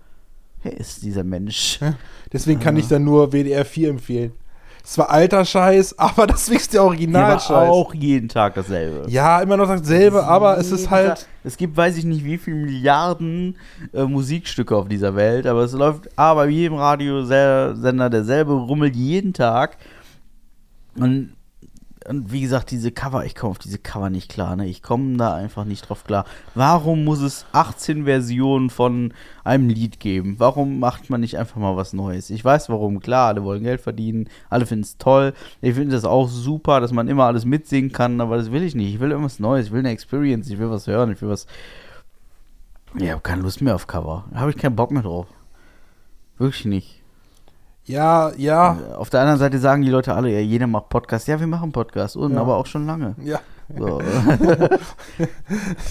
wer 0.62 0.76
ist 0.76 1.02
dieser 1.02 1.22
Mensch? 1.24 1.78
Deswegen 2.32 2.58
kann 2.58 2.74
Ah. 2.76 2.78
ich 2.78 2.88
dann 2.88 3.04
nur 3.04 3.32
WDR 3.32 3.64
4 3.64 3.90
empfehlen. 3.90 4.32
Es 4.88 4.96
war 4.98 5.10
alter 5.10 5.44
Scheiß, 5.44 5.98
aber 5.98 6.28
das 6.28 6.48
ist 6.48 6.72
der 6.72 6.78
Ja, 6.78 6.82
aber 6.82 6.90
Originalscheiß. 6.90 7.68
auch 7.68 7.92
jeden 7.92 8.28
Tag 8.28 8.54
dasselbe. 8.54 9.10
Ja, 9.10 9.40
immer 9.40 9.56
noch 9.56 9.66
dasselbe, 9.66 10.24
aber 10.24 10.58
es 10.58 10.70
ist 10.70 10.90
halt. 10.90 11.26
Es 11.42 11.56
gibt, 11.56 11.76
weiß 11.76 11.96
ich 11.96 12.04
nicht, 12.04 12.24
wie 12.24 12.38
viele 12.38 12.56
Milliarden 12.56 13.56
äh, 13.92 14.04
Musikstücke 14.04 14.76
auf 14.76 14.88
dieser 14.88 15.14
Welt, 15.16 15.46
aber 15.46 15.62
es 15.64 15.72
läuft 15.72 16.08
A, 16.16 16.34
bei 16.34 16.46
jedem 16.48 16.76
Radiosender 16.76 18.10
derselbe 18.10 18.52
Rummel 18.52 18.94
jeden 18.94 19.32
Tag. 19.32 19.76
Und, 20.96 21.32
und 22.08 22.32
wie 22.32 22.40
gesagt, 22.40 22.70
diese 22.70 22.92
Cover, 22.92 23.24
ich 23.24 23.34
komme 23.34 23.50
auf 23.50 23.58
diese 23.58 23.78
Cover 23.78 24.10
nicht 24.10 24.30
klar, 24.30 24.56
ne? 24.56 24.66
Ich 24.66 24.82
komme 24.82 25.16
da 25.16 25.34
einfach 25.34 25.64
nicht 25.64 25.88
drauf 25.88 26.04
klar. 26.04 26.24
Warum 26.54 27.04
muss 27.04 27.20
es 27.20 27.46
18 27.52 28.04
Versionen 28.04 28.70
von 28.70 29.12
einem 29.44 29.68
Lied 29.68 30.00
geben? 30.00 30.36
Warum 30.38 30.78
macht 30.78 31.10
man 31.10 31.20
nicht 31.20 31.38
einfach 31.38 31.56
mal 31.56 31.76
was 31.76 31.92
Neues? 31.92 32.30
Ich 32.30 32.44
weiß 32.44 32.68
warum, 32.68 33.00
klar, 33.00 33.28
alle 33.28 33.44
wollen 33.44 33.62
Geld 33.62 33.80
verdienen, 33.80 34.28
alle 34.50 34.66
finden 34.66 34.84
es 34.84 34.98
toll. 34.98 35.34
Ich 35.60 35.74
finde 35.74 35.94
das 35.94 36.04
auch 36.04 36.28
super, 36.28 36.80
dass 36.80 36.92
man 36.92 37.08
immer 37.08 37.24
alles 37.24 37.44
mitsingen 37.44 37.92
kann, 37.92 38.20
aber 38.20 38.36
das 38.36 38.52
will 38.52 38.62
ich 38.62 38.74
nicht. 38.74 38.94
Ich 38.94 39.00
will 39.00 39.10
irgendwas 39.10 39.40
Neues, 39.40 39.66
ich 39.66 39.72
will 39.72 39.80
eine 39.80 39.90
Experience, 39.90 40.48
ich 40.48 40.58
will 40.58 40.70
was 40.70 40.86
hören, 40.86 41.12
ich 41.12 41.20
will 41.22 41.28
was. 41.28 41.46
Ich 42.94 43.10
habe 43.10 43.20
keine 43.20 43.42
Lust 43.42 43.60
mehr 43.60 43.74
auf 43.74 43.86
Cover. 43.86 44.24
Da 44.32 44.40
habe 44.40 44.50
ich 44.50 44.56
keinen 44.56 44.76
Bock 44.76 44.90
mehr 44.90 45.02
drauf. 45.02 45.26
Wirklich 46.38 46.64
nicht. 46.64 46.95
Ja, 47.86 48.32
ja, 48.36 48.76
Auf 48.96 49.10
der 49.10 49.20
anderen 49.20 49.38
Seite 49.38 49.58
sagen 49.60 49.82
die 49.82 49.90
Leute 49.90 50.12
alle, 50.12 50.28
ja, 50.30 50.40
jeder 50.40 50.66
macht 50.66 50.88
Podcast. 50.88 51.28
Ja, 51.28 51.38
wir 51.38 51.46
machen 51.46 51.70
Podcast. 51.70 52.16
Und 52.16 52.34
Ja. 52.34 52.40
aber 52.40 52.56
auch 52.56 52.66
schon 52.66 52.84
lange. 52.86 53.14
ja. 53.22 53.38
So. 53.76 53.98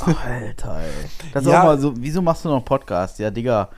Alter, 0.05 0.77
ey. 0.79 1.09
Das 1.33 1.45
Ja. 1.45 1.59
auch 1.61 1.65
mal 1.65 1.77
so, 1.79 1.93
wieso 1.97 2.21
machst 2.21 2.45
du 2.45 2.49
noch 2.49 2.63
Podcast? 2.63 3.19
Ja, 3.19 3.29
Digga. 3.31 3.69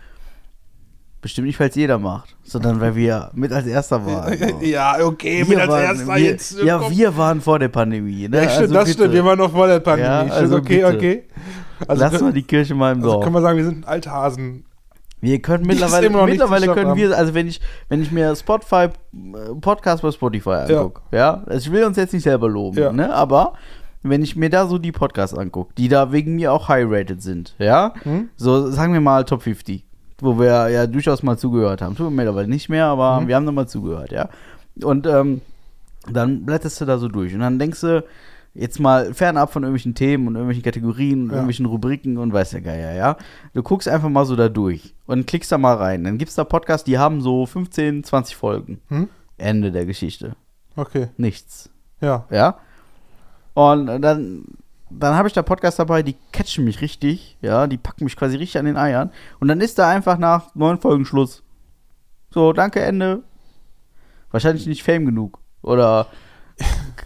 Bestimmt 1.20 1.48
nicht, 1.48 1.60
weil 1.60 1.70
es 1.70 1.76
jeder 1.76 1.98
macht, 1.98 2.36
sondern 2.44 2.80
weil 2.80 2.96
wir 2.96 3.32
mit 3.34 3.52
als 3.52 3.66
erster 3.66 4.06
waren. 4.06 4.38
So. 4.38 4.46
Ja, 4.62 4.98
okay, 5.04 5.40
Wir 5.40 5.48
mit 5.48 5.58
als 5.60 5.70
waren- 5.70 5.82
erster 5.84 6.08
wir, 6.08 6.18
jetzt. 6.20 6.60
Ja, 6.62 6.78
komm. 6.78 6.92
wir 6.92 7.18
waren 7.18 7.42
vor 7.42 7.58
der 7.58 7.70
Pandemie. 7.70 8.28
Ne? 8.28 8.38
Ja, 8.44 8.50
stimmt, 8.50 8.62
Also 8.62 8.74
das 8.76 8.84
bitte. 8.86 8.94
stimmt. 9.00 9.14
Wir 9.14 9.26
waren 9.26 9.38
noch 9.40 9.52
vor 9.52 9.66
der 9.68 9.80
Pandemie. 9.80 10.08
Ja, 10.10 10.20
stimmt, 10.22 10.34
also 10.34 10.58
okay, 10.58 10.76
bitte. 10.84 10.96
okay. 10.98 11.24
Also, 11.88 12.04
Lass 12.04 12.22
mal 12.22 12.34
die 12.34 12.44
Kirche 12.44 12.76
mal 12.76 12.92
im 12.92 13.00
also 13.00 13.12
Dorf. 13.14 13.24
können 13.24 13.36
wir 13.36 13.42
sagen, 13.42 13.58
wir 13.58 13.66
sind 13.66 13.88
Althasen. 13.88 14.64
Wir 15.20 15.42
können 15.42 15.66
mittlerweile, 15.66 16.10
mittlerweile 16.10 16.68
können 16.74 16.96
wir, 16.96 17.18
also 17.18 17.34
wenn 17.34 17.48
ich, 17.48 17.60
wenn 17.90 18.02
ich 18.02 18.12
mir 18.12 18.36
Spotify, 18.36 18.86
äh, 18.86 18.90
Podcast 19.60 20.04
bei 20.04 20.12
Spotify 20.12 20.50
angucke, 20.70 21.02
ja. 21.12 21.42
also 21.48 21.58
ich 21.68 21.72
will 21.72 21.84
uns 21.86 21.98
jetzt 21.98 22.14
nicht 22.14 22.24
selber 22.24 22.48
loben, 22.48 22.78
Ja. 22.78 22.92
ne, 22.92 23.14
aber 23.14 23.54
wenn 24.04 24.22
ich 24.22 24.36
mir 24.36 24.50
da 24.52 24.68
so 24.68 24.78
die 24.78 24.92
Podcasts 24.92 25.36
angucke, 25.36 25.74
die 25.78 25.88
da 25.88 26.12
wegen 26.12 26.36
mir 26.36 26.54
auch 26.54 26.70
high-rated 26.70 27.22
sind, 27.22 27.56
ja, 27.58 27.94
Hm? 28.04 28.30
so 28.36 28.70
sagen 28.70 28.94
wir 28.94 29.02
mal 29.02 29.26
Top 29.26 29.42
50, 29.42 29.84
wo 30.20 30.38
wir 30.40 30.70
ja 30.70 30.86
durchaus 30.86 31.24
mal 31.24 31.38
zugehört 31.38 31.82
haben, 31.82 31.96
tun 31.96 32.08
wir 32.08 32.12
mittlerweile 32.12 32.48
nicht 32.48 32.70
mehr, 32.70 32.86
aber 32.86 33.22
Mhm. 33.22 33.28
wir 33.28 33.36
haben 33.36 33.46
da 33.48 33.52
mal 33.52 33.68
zugehört, 33.68 34.12
ja, 34.12 34.30
und 34.84 35.08
ähm, 35.08 35.42
dann 36.12 36.46
blätterst 36.46 36.80
du 36.80 36.86
da 36.86 37.00
so 37.00 37.08
durch 37.08 37.34
und 37.34 37.40
dann 37.40 37.58
denkst 37.58 37.82
du, 37.82 38.04
jetzt 38.58 38.80
mal 38.80 39.14
fernab 39.14 39.54
von 39.54 39.64
irgendwelchen 39.64 39.94
Themen 39.96 40.28
und 40.28 40.36
irgendwelchen 40.36 40.64
Kategorien 40.64 41.22
und 41.24 41.28
Ja. 41.28 41.34
irgendwelchen 41.36 41.66
Rubriken 41.68 42.18
und 42.18 42.34
weiß 42.34 42.50
der 42.52 42.62
Geier, 42.62 42.94
ja. 42.94 43.18
Du 43.54 43.62
guckst 43.64 43.88
einfach 43.88 44.10
mal 44.10 44.26
so 44.26 44.36
da 44.36 44.50
durch 44.50 44.94
und 45.06 45.28
klickst 45.28 45.52
da 45.52 45.58
mal 45.58 45.76
rein. 45.76 46.04
Dann 46.04 46.18
gibt's 46.18 46.36
da 46.36 46.44
Podcasts, 46.44 46.84
die 46.86 46.98
haben 46.98 47.22
so 47.22 47.46
15, 47.46 48.04
20 48.04 48.36
Folgen. 48.36 48.82
Hm? 48.90 49.10
Ende 49.38 49.72
der 49.72 49.86
Geschichte. 49.86 50.36
Okay, 50.76 51.08
Nichts. 51.18 51.70
ja. 52.02 52.26
Ja. 52.32 52.58
Und 53.54 53.88
dann, 53.88 54.46
dann 54.90 55.16
habe 55.16 55.28
ich 55.28 55.34
da 55.34 55.42
Podcasts 55.42 55.78
dabei, 55.78 56.04
die 56.04 56.16
catchen 56.32 56.64
mich 56.66 56.82
richtig, 56.82 57.38
ja, 57.42 57.66
die 57.68 57.78
packen 57.78 58.04
mich 58.04 58.16
quasi 58.16 58.38
richtig 58.38 58.60
an 58.60 58.66
den 58.66 58.78
Eiern. 58.78 59.10
Und 59.40 59.48
dann 59.48 59.62
ist 59.62 59.80
da 59.80 59.90
einfach 59.90 60.18
nach 60.20 60.54
neun 60.56 60.80
Folgen 60.80 61.06
Schluss. 61.06 61.44
So, 62.32 62.54
danke, 62.54 62.82
Ende. 62.82 63.24
Wahrscheinlich 64.32 64.68
nicht 64.68 64.84
Fame 64.84 65.06
genug. 65.06 65.40
Oder 65.64 66.08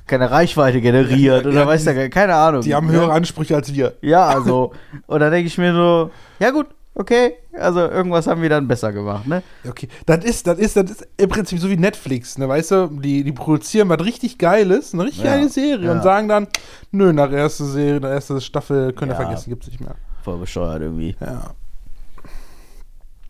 keine 0.07 0.29
Reichweite 0.31 0.81
generiert 0.81 1.43
Ja, 1.43 1.49
oder 1.49 1.61
ja, 1.61 1.67
weiß 1.67 1.83
der, 1.85 2.09
keine 2.09 2.35
Ahnung. 2.35 2.61
Die 2.61 2.73
haben 2.75 2.87
Ja. 2.87 2.93
höhere 2.93 3.11
Ansprüche 3.13 3.55
als 3.55 3.73
wir. 3.73 3.93
Ja, 4.01 4.27
also. 4.27 4.73
Und 5.07 5.19
dann 5.19 5.31
denke 5.31 5.47
ich 5.47 5.57
mir 5.57 5.73
so, 5.73 6.11
ja 6.39 6.51
gut, 6.51 6.67
okay. 6.95 7.33
Also 7.53 7.79
irgendwas 7.79 8.27
haben 8.27 8.41
wir 8.41 8.49
dann 8.49 8.67
besser 8.67 8.91
gemacht, 8.93 9.27
ne? 9.27 9.43
Okay, 9.67 9.87
das 10.05 10.23
ist, 10.25 10.47
das 10.47 10.57
ist, 10.59 10.75
das 10.77 10.89
ist 10.91 11.07
im 11.17 11.29
Prinzip 11.29 11.59
so 11.59 11.69
wie 11.69 11.77
Netflix, 11.77 12.37
ne, 12.37 12.47
weißt 12.47 12.71
du, 12.71 12.87
die, 13.01 13.23
die 13.25 13.31
produzieren 13.33 13.89
was 13.89 13.99
richtig 14.03 14.37
Geiles, 14.37 14.93
eine 14.93 15.03
richtig 15.03 15.23
Ja, 15.23 15.35
geile 15.35 15.49
Serie 15.49 15.85
ja. 15.85 15.91
und 15.91 16.01
sagen 16.03 16.27
dann, 16.29 16.47
nö, 16.91 17.11
nach 17.13 17.29
der 17.29 17.39
ersten 17.39 17.65
Serie, 17.67 17.95
nach 17.95 18.01
der 18.07 18.11
ersten 18.11 18.39
Staffel, 18.41 18.93
könnt 18.93 19.11
ihr 19.11 19.15
Ja. 19.15 19.21
vergessen, 19.21 19.49
gibt's 19.49 19.67
nicht 19.67 19.81
mehr. 19.81 19.95
Voll 20.23 20.37
bescheuert 20.37 20.81
irgendwie. 20.81 21.15
Ja. 21.19 21.51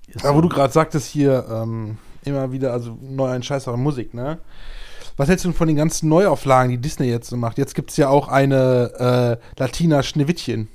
Ist 0.07 0.23
Aber 0.25 0.33
wo 0.35 0.41
so. 0.41 0.41
du 0.41 0.49
gerade 0.49 0.73
sagtest 0.73 1.07
hier, 1.07 1.45
ähm, 1.49 1.97
immer 2.23 2.51
wieder, 2.51 2.73
also 2.73 2.97
neu 3.01 3.27
ein 3.29 3.41
Scheiß 3.43 3.67
an 3.67 3.79
Musik, 3.81 4.13
ne? 4.13 4.37
Was 5.21 5.29
hältst 5.29 5.45
du 5.45 5.49
denn 5.49 5.55
von 5.55 5.67
den 5.67 5.77
ganzen 5.77 6.09
Neuauflagen, 6.09 6.71
die 6.71 6.79
Disney 6.79 7.05
jetzt 7.05 7.29
so 7.29 7.37
macht? 7.37 7.59
Jetzt 7.59 7.75
gibt's 7.75 7.95
ja 7.95 8.09
auch 8.09 8.27
eine 8.27 9.37
äh, 9.37 9.59
Latina 9.59 10.01
Schneewittchen. 10.01 10.67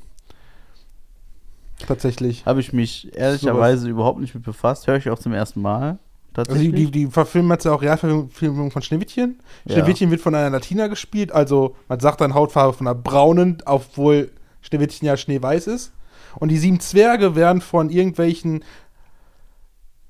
Tatsächlich. 1.84 2.46
Habe 2.46 2.60
ich 2.60 2.72
mich 2.72 3.12
ehrlicherweise 3.16 3.88
überhaupt 3.88 4.20
nicht 4.20 4.36
mit 4.36 4.44
befasst. 4.44 4.86
Höre 4.86 4.98
ich 4.98 5.10
auch 5.10 5.18
zum 5.18 5.32
ersten 5.32 5.60
Mal. 5.60 5.98
Also 6.36 6.54
die, 6.54 6.70
die, 6.70 6.92
die 6.92 7.06
verfilmen 7.08 7.50
jetzt 7.50 7.64
ja 7.64 7.72
auch 7.72 7.82
Realverfilmung 7.82 8.70
von 8.70 8.82
Schneewittchen. 8.82 9.40
Ja. 9.64 9.78
Schneewittchen 9.78 10.12
wird 10.12 10.20
von 10.20 10.36
einer 10.36 10.50
Latina 10.50 10.86
gespielt, 10.86 11.32
also 11.32 11.74
man 11.88 11.98
sagt 11.98 12.20
dann 12.20 12.34
Hautfarbe 12.34 12.72
von 12.72 12.86
einer 12.86 12.94
braunen, 12.94 13.64
obwohl 13.66 14.30
Schneewittchen 14.60 15.06
ja 15.08 15.16
schneeweiß 15.16 15.66
ist. 15.66 15.90
Und 16.36 16.50
die 16.50 16.58
sieben 16.58 16.78
Zwerge 16.78 17.34
werden 17.34 17.62
von 17.62 17.90
irgendwelchen 17.90 18.62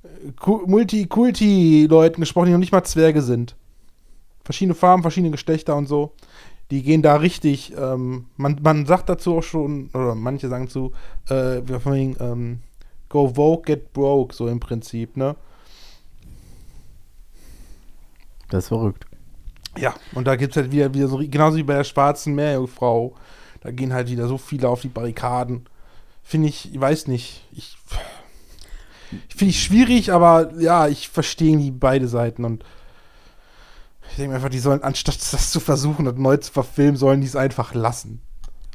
äh, 0.03 0.33
Ku- 0.39 0.65
Multi-Kulti-Leuten 0.67 2.21
gesprochen, 2.21 2.49
die 2.49 2.53
noch 2.53 2.59
nicht 2.59 2.73
mal 2.73 2.85
Zwerge 2.85 3.23
sind. 3.23 3.57
Verschiedene 4.47 4.77
Farben, 4.77 5.03
verschiedene 5.03 5.33
Geschlechter 5.33 5.75
und 5.75 5.87
so. 5.87 6.13
Die 6.71 6.85
gehen 6.85 7.03
da 7.03 7.17
richtig, 7.17 7.75
ähm, 7.77 8.27
man, 8.37 8.61
man 8.63 8.87
sagt 8.87 9.09
dazu 9.09 9.39
auch 9.39 9.43
schon, 9.43 9.91
oder 9.93 10.15
manche 10.15 10.49
sagen 10.49 10.69
zu, 10.69 10.93
äh, 11.29 11.63
wir 11.67 11.81
von 11.81 11.95
wegen, 11.95 12.17
ähm, 12.21 12.61
go 13.09 13.27
vogue, 13.35 13.63
get 13.65 13.93
broke, 13.93 14.33
so 14.33 14.47
im 14.47 14.61
Prinzip, 14.61 15.17
ne? 15.17 15.35
Das 18.49 18.65
ist 18.65 18.69
verrückt. 18.69 19.05
Ja, 19.77 19.95
und 20.15 20.29
da 20.29 20.37
gibt 20.37 20.53
es 20.53 20.63
halt 20.63 20.71
wieder, 20.71 20.95
wieder 20.95 21.09
so, 21.09 21.19
genauso 21.19 21.57
wie 21.57 21.65
bei 21.65 21.75
der 21.75 21.85
schwarzen 21.85 22.37
Meerjungfrau, 22.37 23.15
da 23.63 23.73
gehen 23.73 23.93
halt 23.93 24.09
wieder 24.09 24.29
so 24.29 24.39
viele 24.39 24.69
auf 24.69 24.83
die 24.83 24.89
Barrikaden. 24.89 25.69
Finde 26.23 26.49
ich, 26.49 26.73
ich 26.73 26.81
weiß 26.81 27.09
nicht, 27.09 27.45
ich 27.51 27.77
finde 29.29 29.51
ich 29.51 29.63
schwierig, 29.63 30.13
aber 30.13 30.53
ja, 30.61 30.87
ich 30.87 31.09
verstehe 31.09 31.57
die 31.57 31.73
beide 31.73 32.07
Seiten 32.07 32.45
und 32.45 32.65
ich 34.11 34.17
denke 34.17 34.35
einfach, 34.37 34.49
die 34.49 34.59
sollen, 34.59 34.83
anstatt 34.83 35.17
das 35.17 35.51
zu 35.51 35.61
versuchen, 35.61 36.05
das 36.05 36.17
neu 36.17 36.37
zu 36.39 36.53
verfilmen, 36.53 36.97
sollen 36.97 37.21
die 37.21 37.27
es 37.27 37.37
einfach 37.37 37.75
lassen. 37.75 38.21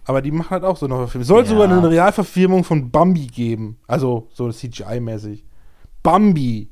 Aber 0.06 0.22
die 0.22 0.32
machen 0.32 0.50
halt 0.50 0.64
auch 0.64 0.78
so 0.78 0.86
eine 0.88 0.96
Verfilmung. 0.96 1.22
Es 1.22 1.28
soll 1.28 1.44
Ja. 1.44 1.50
sogar 1.50 1.66
eine 1.66 1.90
Realverfilmung 1.90 2.64
von 2.64 2.90
Bambi 2.92 3.28
geben. 3.28 3.78
Also 3.88 4.28
so 4.34 4.48
CGI-mäßig. 4.50 5.44
Bambi. 6.04 6.70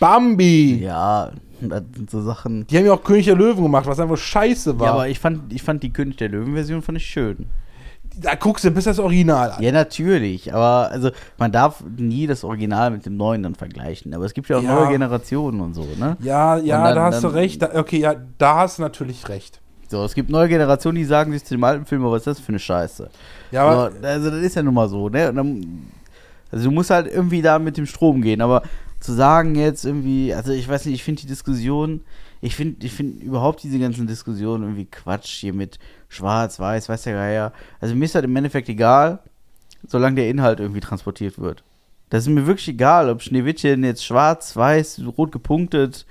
Bambi. 0.00 0.76
Ja, 0.82 1.30
das 1.60 1.82
sind 1.94 2.10
so 2.10 2.22
Sachen. 2.22 2.66
Die 2.66 2.78
haben 2.78 2.86
ja 2.86 2.92
auch 2.92 3.02
König 3.02 3.26
der 3.26 3.34
Löwen 3.34 3.62
gemacht, 3.62 3.86
was 3.86 3.98
einfach 4.00 4.16
scheiße 4.16 4.78
war. 4.78 4.86
Ja, 4.86 4.92
aber 4.94 5.08
ich 5.08 5.18
fand, 5.18 5.52
ich 5.52 5.62
fand 5.62 5.82
die 5.82 5.92
König 5.92 6.16
der 6.16 6.28
Löwen-Version 6.28 6.82
fand 6.82 6.98
ich 6.98 7.06
schön. 7.06 7.46
Da 8.20 8.34
guckst 8.34 8.64
du 8.64 8.70
bis 8.70 8.84
das 8.84 8.98
Original 8.98 9.52
an. 9.52 9.62
Ja, 9.62 9.72
natürlich. 9.72 10.52
Aber 10.52 10.90
also 10.90 11.10
man 11.38 11.52
darf 11.52 11.82
nie 11.96 12.26
das 12.26 12.44
Original 12.44 12.90
mit 12.90 13.06
dem 13.06 13.16
neuen 13.16 13.42
dann 13.42 13.54
vergleichen. 13.54 14.14
Aber 14.14 14.24
es 14.24 14.34
gibt 14.34 14.48
ja 14.48 14.58
auch 14.58 14.62
Ja. 14.62 14.74
neue 14.74 14.88
Generationen 14.88 15.60
und 15.60 15.74
so, 15.74 15.86
ne? 15.98 16.16
Ja, 16.20 16.56
ja, 16.56 16.84
dann- 16.84 16.94
da 16.96 17.04
hast 17.04 17.22
du 17.22 17.28
dann- 17.28 17.36
recht. 17.36 17.62
Da, 17.62 17.70
okay, 17.74 17.98
ja, 18.00 18.14
da 18.38 18.56
hast 18.56 18.78
du 18.78 18.82
natürlich 18.82 19.28
recht. 19.28 19.60
So, 19.90 20.04
es 20.04 20.14
gibt 20.14 20.28
neue 20.30 20.48
Generationen, 20.48 20.96
die 20.96 21.04
sagen 21.04 21.32
sich 21.32 21.44
zu 21.44 21.54
dem 21.54 21.64
alten 21.64 21.86
Film, 21.86 22.02
aber 22.02 22.12
was 22.12 22.18
ist 22.22 22.26
das 22.26 22.40
für 22.40 22.50
eine 22.50 22.58
Scheiße? 22.58 23.08
Ja, 23.52 23.62
aber 23.64 23.90
so, 23.92 24.06
also 24.06 24.30
das 24.30 24.40
ist 24.42 24.54
ja 24.56 24.62
nun 24.62 24.74
mal 24.74 24.88
so, 24.88 25.08
ne? 25.08 25.32
Dann, 25.32 25.86
also 26.52 26.64
du 26.66 26.70
musst 26.70 26.90
halt 26.90 27.06
irgendwie 27.06 27.40
da 27.40 27.58
mit 27.58 27.76
dem 27.78 27.86
Strom 27.86 28.20
gehen, 28.20 28.42
aber 28.42 28.62
zu 29.00 29.12
sagen 29.14 29.54
jetzt 29.54 29.84
irgendwie, 29.86 30.34
also 30.34 30.52
ich 30.52 30.68
weiß 30.68 30.84
nicht, 30.84 30.96
ich 30.96 31.04
finde 31.04 31.22
die 31.22 31.26
Diskussion, 31.28 32.00
ich 32.40 32.56
finde 32.56 32.86
ich 32.86 32.92
finde 32.92 33.24
überhaupt 33.24 33.62
diese 33.62 33.78
ganzen 33.78 34.06
Diskussionen 34.06 34.64
irgendwie 34.64 34.86
Quatsch 34.86 35.40
hier 35.40 35.52
mit 35.52 35.78
Schwarz, 36.08 36.58
Weiß, 36.58 36.88
weiß 36.88 37.02
der 37.02 37.14
Geier. 37.14 37.52
Also 37.80 37.94
mir 37.94 38.04
ist 38.04 38.14
halt 38.14 38.24
im 38.24 38.36
Endeffekt 38.36 38.68
egal, 38.68 39.20
solange 39.86 40.16
der 40.16 40.30
Inhalt 40.30 40.60
irgendwie 40.60 40.80
transportiert 40.80 41.38
wird. 41.38 41.62
Das 42.10 42.22
ist 42.22 42.30
mir 42.32 42.46
wirklich 42.46 42.68
egal, 42.68 43.10
ob 43.10 43.20
Schneewittchen 43.20 43.84
jetzt 43.84 44.04
schwarz, 44.04 44.56
weiß, 44.56 45.02
rot 45.18 45.30
gepunktet, 45.30 46.06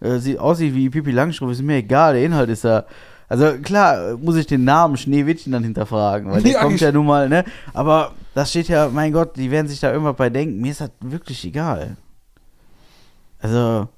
äh, 0.00 0.18
sieht 0.18 0.38
aussieht 0.38 0.74
wie 0.74 0.90
Pipi 0.90 1.10
Langstrumpf, 1.10 1.52
ist 1.52 1.62
mir 1.62 1.76
egal, 1.76 2.14
der 2.14 2.24
Inhalt 2.24 2.50
ist 2.50 2.64
da. 2.64 2.84
Also 3.28 3.58
klar, 3.62 4.16
muss 4.16 4.36
ich 4.36 4.46
den 4.46 4.64
Namen 4.64 4.96
Schneewittchen 4.96 5.52
dann 5.52 5.62
hinterfragen, 5.62 6.30
weil 6.30 6.42
der 6.42 6.52
Ja, 6.52 6.62
kommt 6.62 6.80
ja 6.80 6.90
nun 6.90 7.06
mal, 7.06 7.28
ne? 7.28 7.44
Aber 7.72 8.12
das 8.34 8.50
steht 8.50 8.68
ja, 8.68 8.88
mein 8.92 9.12
Gott, 9.12 9.36
die 9.36 9.50
werden 9.50 9.68
sich 9.68 9.78
da 9.78 9.92
irgendwas 9.92 10.16
bei 10.16 10.30
denken. 10.30 10.60
Mir 10.60 10.72
ist 10.72 10.80
das 10.80 10.90
wirklich 11.00 11.44
egal. 11.44 11.96
Also, 13.38 13.88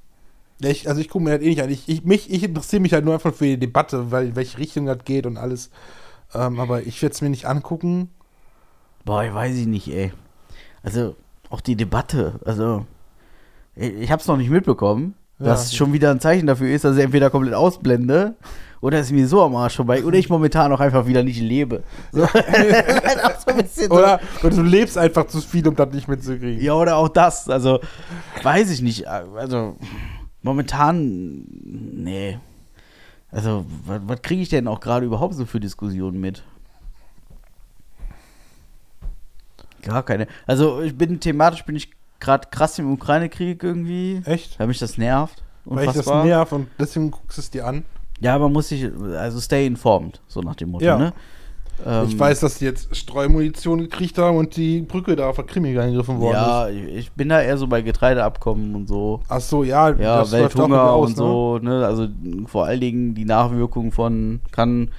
ich, 0.70 0.88
also 0.88 1.00
ich 1.00 1.08
gucke 1.08 1.24
mir 1.24 1.36
das 1.38 1.42
eh 1.46 1.48
nicht 1.50 1.62
an. 1.62 1.70
Ich, 1.70 1.88
ich, 1.88 2.04
mich, 2.04 2.30
ich 2.32 2.42
interessiere 2.44 2.80
mich 2.82 2.92
halt 2.92 3.04
nur 3.04 3.14
einfach 3.14 3.34
für 3.34 3.44
die 3.44 3.58
Debatte, 3.58 4.10
weil 4.10 4.26
in 4.28 4.36
welche 4.36 4.58
Richtung 4.58 4.86
das 4.86 4.98
geht 5.04 5.26
und 5.26 5.36
alles. 5.36 5.70
Ähm, 6.34 6.60
aber 6.60 6.82
ich 6.82 7.00
werde 7.02 7.14
es 7.14 7.20
mir 7.20 7.30
nicht 7.30 7.46
angucken. 7.46 8.10
boah, 9.04 9.24
ich 9.24 9.34
weiß 9.34 9.56
ich 9.56 9.66
nicht, 9.66 9.88
ey. 9.88 10.12
Also, 10.82 11.16
auch 11.50 11.60
die 11.60 11.76
Debatte, 11.76 12.40
also, 12.44 12.86
ich, 13.76 13.92
ich 13.94 14.10
hab's 14.10 14.26
noch 14.26 14.36
nicht 14.36 14.50
mitbekommen, 14.50 15.14
Ja. 15.38 15.46
was 15.48 15.74
schon 15.74 15.92
wieder 15.92 16.10
ein 16.10 16.20
Zeichen 16.20 16.46
dafür 16.46 16.68
ist, 16.74 16.84
dass 16.84 16.96
ich 16.96 17.02
entweder 17.04 17.28
komplett 17.30 17.54
ausblende 17.54 18.34
oder 18.80 18.98
es 18.98 19.12
mir 19.12 19.28
so 19.28 19.42
am 19.42 19.54
Arsch 19.54 19.76
vorbei 19.76 20.02
oder 20.04 20.18
ich 20.18 20.28
momentan 20.28 20.72
auch 20.72 20.80
einfach 20.80 21.06
wieder 21.06 21.22
nicht 21.22 21.40
lebe. 21.40 21.82
So. 22.12 22.26
So- 23.74 23.90
Oder, 23.90 24.20
oder 24.42 24.56
du 24.56 24.62
lebst 24.62 24.96
einfach 24.96 25.26
zu 25.26 25.40
viel, 25.40 25.66
um 25.68 25.74
das 25.76 25.90
nicht 25.92 26.08
mitzukriegen. 26.08 26.62
Ja, 26.62 26.74
oder 26.74 26.96
auch 26.96 27.08
das. 27.08 27.48
Also, 27.48 27.80
weiß 28.42 28.70
ich 28.70 28.80
nicht. 28.82 29.06
Also, 29.08 29.76
momentan, 30.42 31.44
nee. 31.62 32.38
Also, 33.30 33.64
was, 33.86 34.20
kriege 34.22 34.42
ich 34.42 34.48
denn 34.50 34.68
auch 34.68 34.80
gerade 34.80 35.06
überhaupt 35.06 35.34
so 35.34 35.46
für 35.46 35.60
Diskussionen 35.60 36.20
mit? 36.20 36.42
Gar 39.82 40.02
keine. 40.04 40.26
Also, 40.46 40.80
ich 40.82 40.96
bin 40.96 41.18
thematisch 41.18 41.64
bin 41.64 41.76
ich 41.76 41.90
gerade 42.20 42.48
krass 42.50 42.78
im 42.78 42.92
Ukraine-Krieg 42.92 43.62
irgendwie. 43.62 44.22
Echt? 44.24 44.58
Weil 44.60 44.68
mich 44.68 44.78
das 44.78 44.96
nervt. 44.98 45.42
Weil 45.64 45.80
ich 45.80 45.86
das 45.86 45.98
Unfassbar. 45.98 46.24
nerv 46.24 46.52
und 46.52 46.68
deswegen 46.78 47.10
guckst 47.10 47.38
du 47.38 47.40
es 47.40 47.50
dir 47.50 47.66
an. 47.66 47.84
Ja, 48.20 48.38
man 48.38 48.52
muss 48.52 48.68
sich, 48.68 48.84
also 49.16 49.40
stay 49.40 49.66
informed, 49.66 50.20
so 50.28 50.40
nach 50.40 50.54
dem 50.54 50.70
Motto, 50.70 50.84
Ja. 50.84 50.98
ne? 50.98 51.12
Ähm, 51.84 52.06
ich 52.08 52.18
weiß, 52.18 52.40
dass 52.40 52.58
die 52.58 52.64
jetzt 52.64 52.94
Streumunition 52.94 53.78
gekriegt 53.78 54.18
haben 54.18 54.36
und 54.36 54.56
die 54.56 54.82
Brücke 54.82 55.16
da 55.16 55.32
der 55.32 55.44
Krimi 55.44 55.76
angegriffen 55.78 56.20
worden 56.20 56.34
Ja, 56.34 56.66
ist. 56.66 56.76
ich 56.76 56.96
ich 56.96 57.12
bin 57.12 57.28
da 57.28 57.40
eher 57.40 57.56
so 57.58 57.66
bei 57.66 57.82
Getreideabkommen 57.82 58.74
und 58.74 58.88
so. 58.88 59.20
Ach 59.28 59.40
so, 59.40 59.64
ja. 59.64 59.90
Ja, 59.90 60.20
das 60.20 60.32
Welthunger 60.32 60.90
aus, 60.92 61.10
und 61.10 61.16
so, 61.16 61.58
ne? 61.58 61.84
Also 61.86 62.08
vor 62.46 62.66
allen 62.66 62.80
Dingen 62.80 63.14
die 63.14 63.24
Nachwirkungen 63.24 63.92
von, 63.92 64.40
kann 64.50 64.90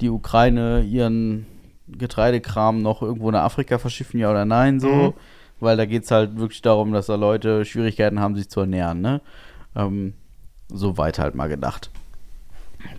die 0.00 0.08
Ukraine 0.08 0.82
ihren 0.82 1.46
Getreidekram 1.88 2.82
noch 2.82 3.02
irgendwo 3.02 3.30
nach 3.30 3.44
Afrika 3.44 3.78
verschiffen, 3.78 4.18
ja 4.20 4.30
oder 4.30 4.44
nein, 4.44 4.80
so. 4.80 4.88
Mhm. 4.88 5.12
Weil 5.60 5.76
da 5.76 5.84
geht 5.84 6.04
es 6.04 6.10
halt 6.10 6.38
wirklich 6.38 6.62
darum, 6.62 6.92
dass 6.92 7.06
da 7.06 7.16
Leute 7.16 7.64
Schwierigkeiten 7.66 8.20
haben, 8.20 8.34
sich 8.34 8.48
zu 8.48 8.60
ernähren, 8.60 9.00
ne? 9.02 9.20
Ähm, 9.76 10.14
so 10.68 10.96
weit 10.96 11.18
halt 11.18 11.34
mal 11.34 11.48
gedacht. 11.48 11.90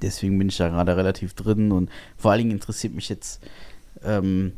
Deswegen 0.02 0.38
bin 0.38 0.50
ich 0.50 0.58
da 0.58 0.70
gerade 0.70 0.96
relativ 0.96 1.34
drin 1.34 1.72
und 1.72 1.90
vor 2.18 2.32
allen 2.32 2.40
Dingen 2.40 2.52
interessiert 2.52 2.94
mich 2.94 3.10
jetzt, 3.10 3.42
ähm, 4.04 4.54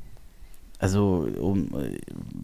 also 0.79 1.27
um, 1.39 1.67
äh, 1.79 1.97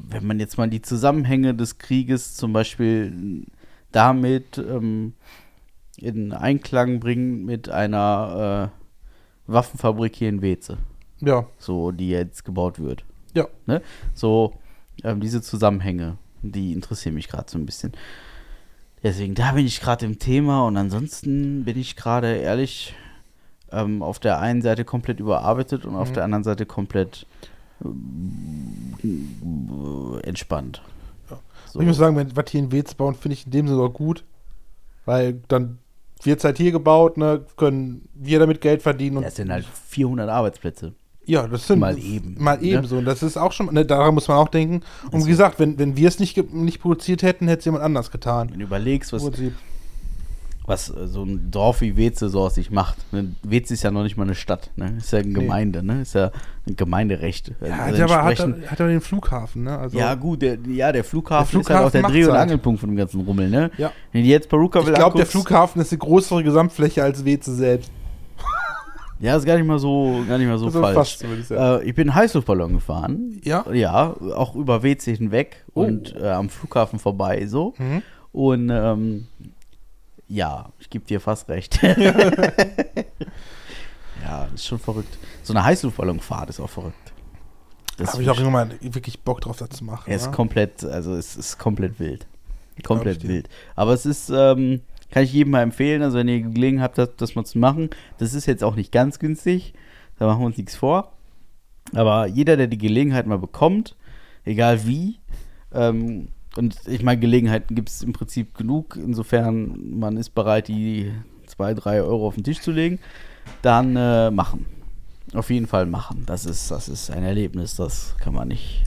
wenn 0.10 0.26
man 0.26 0.40
jetzt 0.40 0.58
mal 0.58 0.70
die 0.70 0.82
Zusammenhänge 0.82 1.54
des 1.54 1.78
Krieges 1.78 2.36
zum 2.36 2.54
Beispiel 2.54 3.46
damit 3.92 4.58
ähm, 4.58 5.14
in 5.98 6.32
Einklang 6.34 7.00
bringt 7.00 7.46
mit 7.46 7.70
einer 7.70 8.72
äh, 9.48 9.52
Waffenfabrik 9.52 10.16
hier 10.16 10.30
in 10.30 10.42
Weze? 10.42 10.78
Ja. 11.22 11.46
so 11.58 11.92
die 11.92 12.10
jetzt 12.10 12.46
gebaut 12.46 12.80
wird. 12.80 13.04
Ja. 13.36 13.48
Ne? 13.66 13.82
So 14.14 14.54
ähm, 15.04 15.20
diese 15.20 15.42
Zusammenhänge, 15.42 16.18
die 16.42 16.74
interessieren 16.74 17.16
mich 17.16 17.28
gerade 17.28 17.50
so 17.50 17.58
ein 17.58 17.66
bisschen. 17.66 17.94
Deswegen, 19.04 19.34
da 19.36 19.54
bin 19.54 19.66
ich 19.66 19.80
gerade 19.80 20.06
im 20.06 20.20
Thema 20.20 20.66
und 20.68 20.76
ansonsten 20.78 21.64
bin 21.64 21.78
ich 21.78 21.96
gerade 21.96 22.36
ehrlich 22.36 22.94
ähm, 23.72 24.02
auf 24.04 24.20
der 24.20 24.40
einen 24.40 24.62
Seite 24.62 24.84
komplett 24.84 25.20
überarbeitet 25.20 25.86
und 25.86 25.96
auf 25.96 26.10
Mhm. 26.10 26.14
der 26.16 26.24
anderen 26.26 26.44
Seite 26.44 26.66
komplett 26.66 27.26
äh, 29.04 30.28
entspannt. 30.28 30.82
Ja. 31.30 31.40
So. 31.72 31.80
Ich 31.80 31.88
muss 31.88 31.98
sagen, 31.98 32.16
wenn 32.16 32.36
was 32.36 32.46
hier 32.52 32.60
in 32.62 32.72
Wetz 32.72 32.94
bauen, 32.94 33.16
finde 33.16 33.34
ich 33.34 33.46
in 33.46 33.52
dem 33.52 33.68
sogar 33.68 33.90
gut. 33.90 34.24
Weil 35.06 35.42
dann 35.48 35.80
wird 36.24 36.40
es 36.40 36.44
halt 36.44 36.58
hier 36.58 36.72
gebaut, 36.72 37.18
ne, 37.18 37.46
können 37.56 38.08
wir 38.14 38.40
damit 38.40 38.62
Geld 38.62 38.82
verdienen. 38.82 39.18
Und 39.18 39.24
das 39.24 39.36
sind 39.38 39.52
halt 39.52 39.66
400 39.66 40.30
Arbeitsplätze. 40.30 40.94
Ja, 41.30 41.48
das 41.48 41.68
sind 41.68 41.80
mal 41.80 41.98
eben, 41.98 42.36
Mal 42.40 42.58
ne? 42.58 42.64
eben 42.64 42.86
so. 42.86 42.98
Und 42.98 43.06
das 43.06 43.22
ist 43.24 43.38
auch 43.38 43.52
schon, 43.52 43.74
ne, 43.74 43.86
daran 43.86 44.14
muss 44.14 44.28
man 44.28 44.38
auch 44.38 44.50
denken. 44.50 44.82
Und 45.06 45.14
Also- 45.14 45.26
wie 45.28 45.32
gesagt, 45.32 45.60
wenn, 45.60 45.78
wenn 45.78 45.96
wir 45.96 46.08
es 46.08 46.20
nicht, 46.20 46.52
nicht 46.54 46.82
produziert 46.82 47.22
hätten, 47.24 47.48
hätte 47.48 47.60
es 47.60 47.66
jemand 47.66 47.84
anders 47.84 48.12
getan. 48.12 48.50
Wenn 48.52 48.60
du 48.60 48.66
überlegst, 48.66 49.14
was, 49.14 49.30
was 50.66 50.90
äh, 50.90 51.08
so 51.08 51.24
ein 51.24 51.50
Dorf 51.52 51.82
wie 51.82 51.98
Weze 51.98 52.30
so 52.30 52.42
aus 52.42 52.56
sich 52.56 52.70
macht. 52.72 52.98
Ne? 53.12 53.34
Weze 53.44 53.74
ist 53.74 53.84
ja 53.84 53.90
noch 53.92 54.04
nicht 54.04 54.18
mal 54.18 54.24
eine 54.24 54.36
Stadt, 54.36 54.70
ne? 54.76 54.96
Ist 54.98 55.12
ja 55.12 55.20
eine 55.20 55.34
Gemeinde, 55.34 55.82
ne? 55.84 56.02
Ist 56.02 56.14
ja 56.14 56.32
ein 56.68 56.76
Gemeinderecht. 56.76 57.52
Ja, 57.66 57.78
Also 57.86 58.04
hat 58.04 58.12
aber, 58.12 58.24
hat, 58.24 58.40
er- 58.40 58.72
hat 58.72 58.80
den 58.80 59.02
Flughafen, 59.02 59.64
ne? 59.64 59.78
Also, 59.78 59.98
ja, 59.98 60.14
gut, 60.16 60.42
der, 60.44 60.58
ja, 60.68 60.92
der 60.92 61.04
Flughafen, 61.04 61.54
Der 61.54 61.62
ist 61.62 61.70
halt 61.70 61.80
auch 61.88 61.92
der 61.92 62.02
Flughafen 62.02 62.14
Dreh- 62.22 62.26
und 62.26 62.32
halt. 62.34 62.42
Angelpunkt 62.44 62.80
von 62.80 62.90
dem 62.90 62.98
ganzen 62.98 63.22
Rummel, 63.22 63.50
ne? 63.50 63.72
Ja. 63.78 63.92
Wenn 64.12 64.26
jetzt 64.26 64.48
Peruka 64.50 64.80
Ich 64.82 64.94
glaube, 64.94 65.18
der 65.18 65.26
Flughafen 65.26 65.82
ist 65.82 65.92
eine 65.92 65.98
größere 66.00 66.44
Gesamtfläche 66.44 67.04
als 67.04 67.26
Weze 67.26 67.56
selbst. 67.56 67.92
Ja, 69.20 69.36
ist 69.36 69.46
gar 69.46 69.58
nicht 69.58 69.68
mal 69.68 69.80
so, 69.80 70.24
gar 70.28 70.38
nicht 70.38 70.48
mal 70.48 70.58
so 70.58 70.68
Also 70.68 70.82
falsch. 70.82 70.96
fast, 70.96 71.24
ich. 71.24 71.52
Äh, 71.52 71.84
ich 71.84 71.94
bin 71.94 72.16
Heißluftballon 72.16 72.74
gefahren. 72.74 73.40
Ja? 73.44 73.66
Ja, 73.72 74.16
auch 74.36 74.56
über 74.56 74.82
WC 74.82 75.16
hinweg 75.16 75.66
Oh. 75.74 75.82
und 75.84 76.16
äh, 76.16 76.30
am 76.30 76.50
Flughafen 76.50 77.00
vorbei 77.00 77.46
so. 77.46 77.74
Mhm. 77.78 78.02
Und 78.32 78.70
ähm, 78.70 79.28
ja, 80.30 80.70
ich 80.80 80.90
gebe 80.90 81.06
dir 81.06 81.20
fast 81.20 81.50
recht. 81.50 81.80
ja, 81.84 81.98
ist 84.54 84.66
schon 84.68 84.80
verrückt. 84.80 85.18
So 85.44 85.54
eine 85.54 85.64
Heißluftballonfahrt 85.64 86.50
ist 86.50 86.60
auch 86.60 86.70
verrückt. 86.70 86.96
Das 87.98 88.14
Habe 88.14 88.24
ich 88.24 88.30
auch 88.30 88.38
irgendwann 88.40 88.72
wirklich 88.82 89.20
Bock 89.22 89.42
drauf, 89.42 89.58
das 89.58 89.70
zu 89.70 89.84
machen. 89.84 90.12
ist 90.12 90.28
ja? 90.28 90.32
komplett, 90.32 90.84
also 90.86 91.14
es 91.16 91.36
ist 91.36 91.58
komplett 91.58 92.00
wild. 92.00 92.28
Komplett 92.84 93.28
wild. 93.28 93.50
Aber 93.76 93.94
es 93.94 94.06
ist, 94.06 94.30
ähm, 94.34 94.82
kann 95.12 95.24
ich 95.24 95.34
jedem 95.34 95.52
mal 95.52 95.62
empfehlen, 95.62 96.02
also 96.02 96.18
wenn 96.18 96.28
ihr 96.28 96.42
Gelegenheit 96.42 96.90
habt, 96.90 96.98
das, 96.98 97.16
das 97.18 97.36
mal 97.36 97.46
zu 97.46 97.58
machen. 97.58 97.90
Das 98.18 98.34
ist 98.34 98.46
jetzt 98.46 98.64
auch 98.64 98.76
nicht 98.76 98.92
ganz 98.92 99.20
günstig, 99.20 99.74
da 100.18 100.28
machen 100.28 100.42
wir 100.42 100.46
uns 100.48 100.58
nichts 100.58 100.76
vor. 100.76 101.14
Aber 101.94 102.28
jeder, 102.28 102.58
der 102.58 102.68
die 102.68 102.78
Gelegenheit 102.78 103.26
mal 103.26 103.40
bekommt, 103.40 103.96
egal 104.46 104.86
wie, 104.86 105.20
ähm, 105.74 106.30
und 106.58 106.76
ich 106.88 107.04
meine, 107.04 107.20
Gelegenheiten 107.20 107.76
gibt 107.76 107.90
es 107.90 108.04
im 108.04 108.14
Prinzip 108.14 108.56
genug, 108.56 108.96
insofern 108.96 109.98
man 110.00 110.18
ist 110.18 110.32
bereit, 110.32 110.68
die 110.68 111.12
zwei, 111.48 111.74
drei 111.74 112.02
Euro 112.02 112.28
auf 112.28 112.36
den 112.36 112.44
Tisch 112.44 112.62
zu 112.62 112.72
legen, 112.72 113.00
dann 113.62 113.96
äh, 113.96 114.30
machen. 114.32 114.66
Auf 115.34 115.50
jeden 115.50 115.68
Fall 115.68 115.86
machen. 115.86 116.24
Das 116.26 116.46
ist, 116.46 116.72
das 116.72 116.90
ist 116.90 117.12
ein 117.12 117.24
Erlebnis, 117.24 117.76
das 117.76 118.16
kann 118.20 118.34
man 118.34 118.48
nicht. 118.48 118.84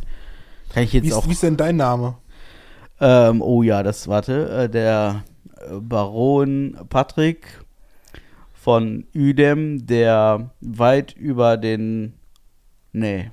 Kann 0.71 0.83
ich 0.83 0.93
jetzt 0.93 1.05
Wie 1.05 1.13
auch 1.13 1.23
ist, 1.23 1.29
wie 1.29 1.33
ist 1.33 1.43
denn 1.43 1.57
dein 1.57 1.77
Name? 1.77 2.17
ähm, 3.01 3.43
oh 3.43 3.63
ja, 3.63 3.83
das, 3.83 4.07
warte, 4.07 4.49
äh, 4.49 4.69
der 4.69 5.25
Baron 5.81 6.77
Patrick 6.89 7.47
von 8.53 9.05
Udem, 9.15 9.87
der 9.87 10.51
weit 10.61 11.17
über 11.17 11.57
den, 11.57 12.15
nee, 12.93 13.31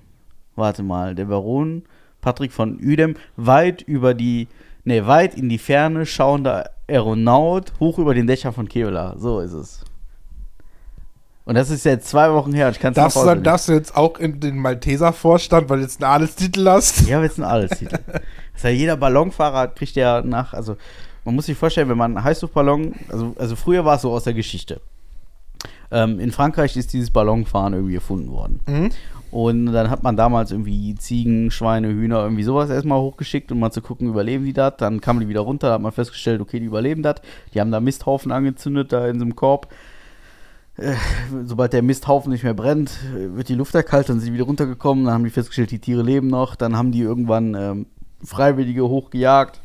warte 0.55 0.84
mal, 0.84 1.15
der 1.15 1.25
Baron 1.25 1.84
Patrick 2.21 2.51
von 2.51 2.80
Udem, 2.80 3.15
weit 3.36 3.82
über 3.82 4.13
die, 4.13 4.47
nee, 4.84 5.05
weit 5.05 5.36
in 5.36 5.49
die 5.49 5.59
Ferne 5.59 6.05
schauender 6.05 6.71
Aeronaut, 6.88 7.73
hoch 7.80 7.99
über 7.99 8.13
den 8.13 8.27
Dächern 8.27 8.53
von 8.53 8.67
Kevlar, 8.67 9.17
so 9.19 9.39
ist 9.39 9.53
es. 9.53 9.84
Und 11.45 11.55
das 11.55 11.71
ist 11.71 11.84
jetzt 11.84 12.07
zwei 12.07 12.32
Wochen 12.32 12.53
her, 12.53 12.69
ich 12.69 12.80
kann 12.80 12.93
es 12.93 12.95
Darfst 12.95 13.17
du, 13.17 13.25
dann, 13.25 13.43
darfst 13.43 13.69
du 13.69 13.73
jetzt 13.73 13.95
auch 13.95 14.19
in 14.19 14.39
den 14.39 14.57
Malteser 14.57 15.13
Vorstand, 15.13 15.67
weil 15.69 15.77
du 15.77 15.84
jetzt 15.84 16.03
einen 16.03 16.11
Adelstitel 16.11 16.67
hast? 16.67 17.11
Habe 17.11 17.25
jetzt 17.25 17.39
einen 17.39 17.49
Adelstitel. 17.49 17.99
Das 18.53 18.65
ist 18.65 18.71
ja 18.71 18.77
jeder 18.77 18.97
Ballonfahrer 18.97 19.69
kriegt 19.69 19.95
ja 19.95 20.21
nach, 20.21 20.53
also 20.53 20.75
man 21.30 21.36
muss 21.36 21.45
sich 21.45 21.55
vorstellen, 21.55 21.89
wenn 21.89 21.97
man 21.97 22.17
einen 22.17 22.23
Heißluftballon, 22.23 22.95
also, 23.11 23.36
also 23.38 23.55
früher 23.55 23.86
war 23.86 23.97
es 23.97 24.01
so 24.01 24.11
aus 24.11 24.23
der 24.23 24.34
Geschichte. 24.34 24.82
Ähm, 25.91 26.19
in 26.19 26.32
Frankreich 26.32 26.75
ist 26.75 26.91
dieses 26.91 27.11
Ballonfahren 27.11 27.73
irgendwie 27.73 27.93
erfunden 27.93 28.32
worden. 28.32 28.61
Mhm. 28.65 28.89
Und 29.30 29.67
dann 29.67 29.91
hat 29.91 30.01
man 30.01 30.17
damals 30.17 30.49
irgendwie 30.49 30.95
Ziegen, 30.95 31.51
Schweine, 31.51 31.89
Hühner, 31.89 32.23
irgendwie 32.23 32.41
sowas 32.41 32.71
erstmal 32.71 32.99
hochgeschickt, 32.99 33.51
um 33.51 33.59
mal 33.59 33.69
zu 33.69 33.84
gucken, 33.84 34.07
überleben 34.07 34.43
die 34.43 34.53
das. 34.53 34.73
Dann 34.77 35.01
kamen 35.01 35.19
die 35.19 35.27
wieder 35.27 35.41
runter, 35.41 35.67
da 35.67 35.73
hat 35.75 35.82
man 35.82 35.91
festgestellt, 35.91 36.41
okay, 36.41 36.59
die 36.59 36.65
überleben 36.65 37.03
das. 37.03 37.17
Die 37.53 37.61
haben 37.61 37.69
da 37.69 37.80
Misthaufen 37.80 38.32
angezündet, 38.32 38.91
da 38.91 39.07
in 39.07 39.19
so 39.19 39.25
einem 39.25 39.36
Korb. 39.36 39.71
Äh, 40.77 40.95
sobald 41.45 41.73
der 41.73 41.84
Misthaufen 41.84 42.32
nicht 42.32 42.43
mehr 42.43 42.55
brennt, 42.55 42.97
wird 43.13 43.49
die 43.49 43.55
Luft 43.55 43.75
ja 43.75 43.84
kalt, 43.84 44.09
dann 44.09 44.19
sind 44.19 44.30
die 44.30 44.34
wieder 44.34 44.45
runtergekommen, 44.45 45.05
dann 45.05 45.13
haben 45.13 45.25
die 45.25 45.30
festgestellt, 45.30 45.69
die 45.69 45.80
Tiere 45.80 46.01
leben 46.01 46.27
noch, 46.27 46.55
dann 46.55 46.75
haben 46.75 46.91
die 46.91 47.01
irgendwann 47.01 47.53
ähm, 47.53 47.86
Freiwillige 48.23 48.88
hochgejagt. 48.88 49.61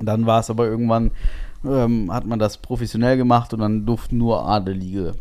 Dann 0.00 0.26
war 0.26 0.40
es 0.40 0.50
aber 0.50 0.66
irgendwann, 0.66 1.10
ähm, 1.64 2.12
hat 2.12 2.26
man 2.26 2.38
das 2.38 2.58
professionell 2.58 3.16
gemacht 3.16 3.52
und 3.54 3.60
dann 3.60 3.86
durften 3.86 4.18
nur 4.18 4.46
Adelige 4.46 5.14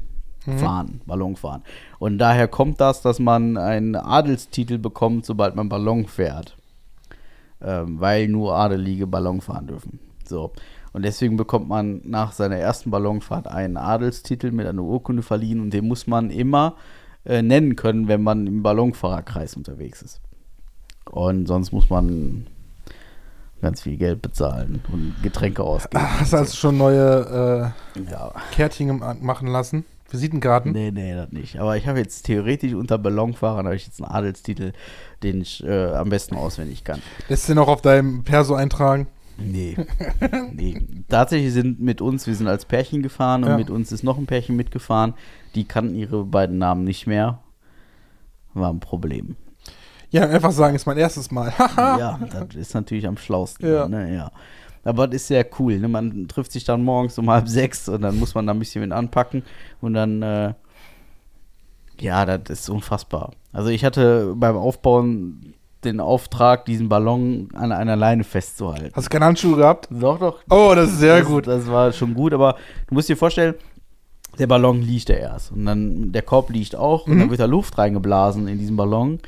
fahren, 0.58 1.02
Ballon 1.06 1.36
fahren. 1.36 1.64
Und 2.00 2.18
daher 2.18 2.48
kommt 2.48 2.82
das, 2.82 3.02
dass 3.02 3.20
man 3.20 3.58
einen 3.58 3.96
Adelstitel 3.96 4.78
bekommt, 4.78 5.26
sobald 5.26 5.56
man 5.56 5.70
Ballon 5.70 6.06
fährt. 6.06 6.58
Ähm, 7.62 8.00
weil 8.00 8.28
nur 8.28 8.56
Adelige 8.56 9.08
Ballon 9.08 9.40
fahren 9.40 9.68
dürfen. 9.68 10.00
So. 10.26 10.52
Und 10.92 11.04
deswegen 11.04 11.38
bekommt 11.38 11.68
man 11.70 12.02
nach 12.04 12.34
seiner 12.34 12.58
ersten 12.58 12.92
Ballonfahrt 12.92 13.48
einen 13.48 13.78
Adelstitel 13.78 14.52
mit 14.52 14.68
einer 14.68 14.84
Urkunde 14.84 15.24
verliehen 15.24 15.60
und 15.60 15.74
den 15.74 15.88
muss 15.88 16.08
man 16.08 16.30
immer 16.30 16.76
äh, 17.26 17.42
nennen 17.42 17.76
können, 17.76 18.08
wenn 18.08 18.22
man 18.22 18.46
im 18.46 18.62
Ballonfahrerkreis 18.62 19.56
unterwegs 19.56 20.02
ist. 20.02 20.22
Und 21.10 21.48
sonst 21.48 21.72
muss 21.72 21.90
man 21.90 22.48
ganz 23.64 23.82
viel 23.82 23.98
Geld 23.98 24.22
bezahlen 24.22 24.82
und 24.92 25.16
Getränke 25.24 25.64
ausgeben. 25.64 26.04
Hast 26.20 26.34
du 26.34 26.38
also 26.38 26.56
schon 26.56 26.78
neue 26.78 27.74
Ja. 28.10 28.28
äh, 28.28 28.32
Kärtchen 28.52 28.88
gem- 29.00 29.18
machen 29.26 29.48
lassen? 29.48 29.86
Visitenkarten? 30.12 30.74
Nee, 30.74 30.92
nee, 30.92 31.16
das 31.16 31.32
nicht. 31.32 31.58
Aber 31.60 31.76
ich 31.76 31.88
habe 31.88 31.98
jetzt 31.98 32.28
theoretisch 32.28 32.74
unter 32.76 33.00
Ballonfahrern 33.00 33.66
habe 33.66 33.76
ich 33.76 33.88
jetzt 33.88 34.00
einen 34.00 34.12
Adelstitel, 34.12 34.74
den 35.24 35.42
ich 35.42 35.64
äh, 35.64 35.88
am 35.94 36.10
besten 36.10 36.36
auswendig 36.36 36.84
kann. 36.84 37.02
Lässt 37.30 37.50
du 37.50 37.54
den 37.54 37.60
auch 37.60 37.68
auf 37.68 37.82
deinem 37.82 38.24
Perso 38.24 38.54
eintragen? 38.54 39.08
Nee. 39.40 39.76
nee. 40.54 40.80
Tatsächlich 41.10 41.52
sind 41.54 41.80
mit 41.80 42.00
uns, 42.02 42.28
wir 42.28 42.36
sind 42.36 42.48
als 42.48 42.66
Pärchen 42.66 43.02
gefahren 43.02 43.44
und 43.44 43.50
Ja. 43.50 43.58
mit 43.58 43.72
uns 43.72 43.92
ist 43.92 44.04
noch 44.04 44.20
ein 44.20 44.28
Pärchen 44.28 44.56
mitgefahren. 44.56 45.16
Die 45.56 45.64
kannten 45.64 45.96
ihre 45.96 46.24
beiden 46.26 46.60
Namen 46.60 46.84
nicht 46.84 47.08
mehr. 47.08 47.40
War 48.54 48.70
ein 48.72 48.80
Problem. 48.82 49.36
Ja, 50.14 50.30
einfach 50.30 50.52
sagen, 50.52 50.76
ist 50.76 50.86
mein 50.86 50.98
erstes 50.98 51.32
Mal. 51.32 51.52
Ja, 51.78 52.20
das 52.32 52.56
ist 52.56 52.74
natürlich 52.76 53.08
am 53.08 53.18
schlausten. 53.18 53.68
Ja. 53.68 53.88
Ne? 53.88 54.14
ja. 54.14 54.32
Aber 54.86 55.08
das 55.08 55.16
ist 55.16 55.28
sehr 55.28 55.46
cool. 55.60 55.80
Ne? 55.80 55.88
Man 55.88 56.28
trifft 56.28 56.52
sich 56.52 56.64
dann 56.66 56.84
morgens 56.84 57.18
um 57.18 57.30
halb 57.30 57.48
sechs 57.50 57.90
und 57.90 58.02
dann 58.02 58.20
muss 58.20 58.36
man 58.36 58.46
da 58.46 58.54
ein 58.54 58.60
bisschen 58.60 58.82
mit 58.82 58.92
anpacken 58.92 59.44
und 59.82 59.94
dann, 59.96 60.22
äh, 60.22 60.54
ja, 62.00 62.26
das 62.26 62.60
ist 62.60 62.70
unfassbar. 62.70 63.32
Also 63.52 63.70
ich 63.70 63.84
hatte 63.86 64.34
beim 64.36 64.56
Aufbauen 64.56 65.54
den 65.84 66.00
Auftrag, 66.00 66.66
diesen 66.66 66.90
Ballon 66.90 67.50
an 67.56 67.72
einer 67.72 67.96
Leine 67.96 68.24
festzuhalten. 68.24 68.92
Hast 68.96 69.06
du 69.06 69.10
keine 69.10 69.26
Handschuhe 69.26 69.58
gehabt? 69.58 69.88
Doch, 69.92 70.20
doch. 70.20 70.40
Oh, 70.50 70.74
das 70.76 70.92
ist 70.92 71.00
sehr 71.00 71.20
das, 71.20 71.28
gut. 71.28 71.48
Das 71.48 71.68
war 71.68 71.92
schon 71.92 72.14
gut, 72.14 72.34
aber 72.34 72.56
du 72.88 72.94
musst 72.94 73.10
dir 73.10 73.18
vorstellen, 73.18 73.56
der 74.40 74.48
Ballon 74.48 74.82
liegt 74.82 75.10
ja 75.10 75.16
erst 75.16 75.52
und 75.52 75.66
dann 75.66 76.12
der 76.12 76.22
Korb 76.24 76.50
liegt 76.50 76.76
auch 76.76 77.06
und 77.08 77.16
Mhm. 77.16 77.20
dann 77.20 77.30
wird 77.30 77.40
da 77.40 77.46
Luft 77.46 77.78
reingeblasen 77.78 78.48
in 78.48 78.58
diesen 78.60 78.76
Ballon 78.76 79.20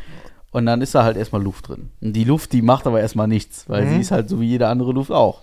und 0.56 0.66
dann 0.66 0.82
ist 0.82 0.96
da 0.96 1.04
halt 1.04 1.18
erstmal 1.18 1.44
Luft 1.44 1.68
drin. 1.68 1.90
Und 2.02 2.14
die 2.14 2.24
Luft, 2.24 2.54
die 2.54 2.62
macht 2.62 2.88
aber 2.88 3.02
erstmal 3.02 3.28
nichts, 3.28 3.66
weil 3.68 3.86
Mhm. 3.86 3.90
sie 3.90 4.00
ist 4.00 4.12
halt 4.12 4.30
so 4.30 4.40
wie 4.40 4.46
jede 4.48 4.68
andere 4.68 4.92
Luft 4.94 5.12
auch. 5.12 5.42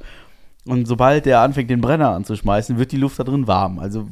Und 0.64 0.86
sobald 0.86 1.26
der 1.26 1.40
anfängt, 1.40 1.68
den 1.70 1.80
Brenner 1.80 2.10
anzuschmeißen, 2.10 2.78
wird 2.78 2.92
die 2.92 2.96
Luft 2.96 3.18
da 3.18 3.24
drin 3.24 3.46
warm. 3.46 3.78
Also 3.78 4.06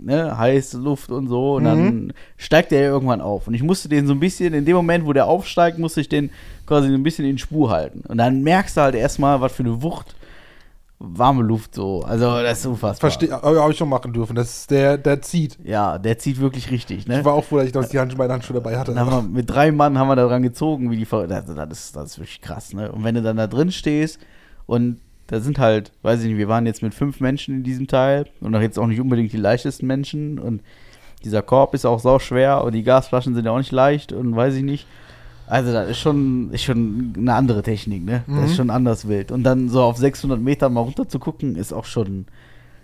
ne, 0.00 0.38
heiße 0.38 0.78
Luft 0.78 1.10
und 1.10 1.26
so. 1.28 1.56
Und 1.56 1.62
Mhm. 1.62 1.66
dann 1.66 2.12
steigt 2.36 2.70
der 2.70 2.82
irgendwann 2.82 3.20
auf. 3.20 3.48
Und 3.48 3.54
ich 3.54 3.62
musste 3.62 3.88
den 3.88 4.06
so 4.06 4.12
ein 4.12 4.20
bisschen, 4.20 4.54
in 4.54 4.64
dem 4.64 4.76
Moment, 4.76 5.06
wo 5.06 5.12
der 5.12 5.26
aufsteigt, 5.26 5.78
musste 5.78 6.00
ich 6.00 6.08
den 6.08 6.30
quasi 6.66 6.88
so 6.88 6.94
ein 6.94 7.02
bisschen 7.02 7.24
in 7.24 7.36
Spur 7.38 7.70
halten. 7.70 8.02
Und 8.08 8.18
dann 8.18 8.42
merkst 8.42 8.76
du 8.76 8.80
halt 8.82 8.94
erstmal, 8.94 9.40
was 9.40 9.52
für 9.52 9.64
eine 9.64 9.82
Wucht 9.82 10.14
warme 10.98 11.42
Luft 11.42 11.74
so. 11.74 12.02
Also 12.02 12.42
das 12.42 12.60
ist 12.60 12.66
unfassbar. 12.66 13.10
Verstehe, 13.10 13.30
habe 13.30 13.70
ich 13.70 13.78
schon 13.78 13.88
machen 13.88 14.12
dürfen. 14.12 14.34
Das 14.34 14.50
ist 14.50 14.70
der, 14.70 14.98
der 14.98 15.22
zieht. 15.22 15.58
Ja, 15.62 15.98
der 15.98 16.18
zieht 16.18 16.40
wirklich 16.40 16.70
richtig, 16.70 17.06
ne? 17.06 17.20
Ich 17.20 17.24
war 17.24 17.34
auch 17.34 17.44
froh, 17.44 17.58
dass 17.58 17.66
ich 17.66 17.72
das 17.72 17.88
die 17.88 17.98
Handschuhe, 17.98 18.18
meine 18.18 18.32
Handschuhe 18.32 18.54
dabei 18.54 18.78
hatte. 18.78 18.94
Wir, 18.94 19.22
mit 19.22 19.48
drei 19.48 19.70
Mann 19.70 19.96
haben 19.96 20.08
wir 20.08 20.16
da 20.16 20.26
dran 20.26 20.42
gezogen, 20.42 20.90
wie 20.90 20.96
die 20.96 21.06
das, 21.08 21.46
das, 21.46 21.68
ist, 21.70 21.96
das 21.96 22.10
ist 22.10 22.18
wirklich 22.18 22.40
krass, 22.40 22.72
ne? 22.72 22.90
Und 22.90 23.04
wenn 23.04 23.14
du 23.14 23.22
dann 23.22 23.36
da 23.36 23.46
drin 23.46 23.70
stehst 23.70 24.18
und 24.66 25.00
da 25.28 25.40
sind 25.40 25.58
halt, 25.58 25.92
weiß 26.02 26.20
ich 26.22 26.28
nicht, 26.28 26.38
wir 26.38 26.48
waren 26.48 26.66
jetzt 26.66 26.82
mit 26.82 26.94
fünf 26.94 27.20
Menschen 27.20 27.56
in 27.56 27.62
diesem 27.62 27.86
Teil 27.86 28.26
und 28.40 28.54
auch 28.54 28.60
jetzt 28.60 28.78
auch 28.78 28.86
nicht 28.86 29.00
unbedingt 29.00 29.32
die 29.32 29.36
leichtesten 29.36 29.86
Menschen 29.86 30.38
und 30.38 30.62
dieser 31.24 31.42
Korb 31.42 31.74
ist 31.74 31.84
auch 31.84 31.98
sau 32.00 32.18
schwer 32.18 32.64
und 32.64 32.74
die 32.74 32.82
Gasflaschen 32.82 33.34
sind 33.34 33.44
ja 33.44 33.50
auch 33.52 33.58
nicht 33.58 33.72
leicht 33.72 34.12
und 34.12 34.34
weiß 34.34 34.54
ich 34.54 34.62
nicht. 34.62 34.86
Also 35.48 35.72
das 35.72 35.88
ist 35.90 35.98
schon, 35.98 36.50
ist 36.52 36.62
schon 36.62 37.14
eine 37.16 37.34
andere 37.34 37.62
Technik, 37.62 38.04
ne? 38.04 38.24
Das 38.26 38.36
Mhm. 38.36 38.42
ist 38.44 38.56
schon 38.56 38.70
anders 38.70 39.08
wild. 39.08 39.32
Und 39.32 39.42
dann 39.44 39.68
so 39.68 39.82
auf 39.82 39.96
600 39.96 40.40
Meter 40.40 40.68
mal 40.68 40.80
runter 40.82 41.08
zu 41.08 41.18
gucken, 41.18 41.56
ist 41.56 41.72
auch 41.72 41.84
schon, 41.86 42.26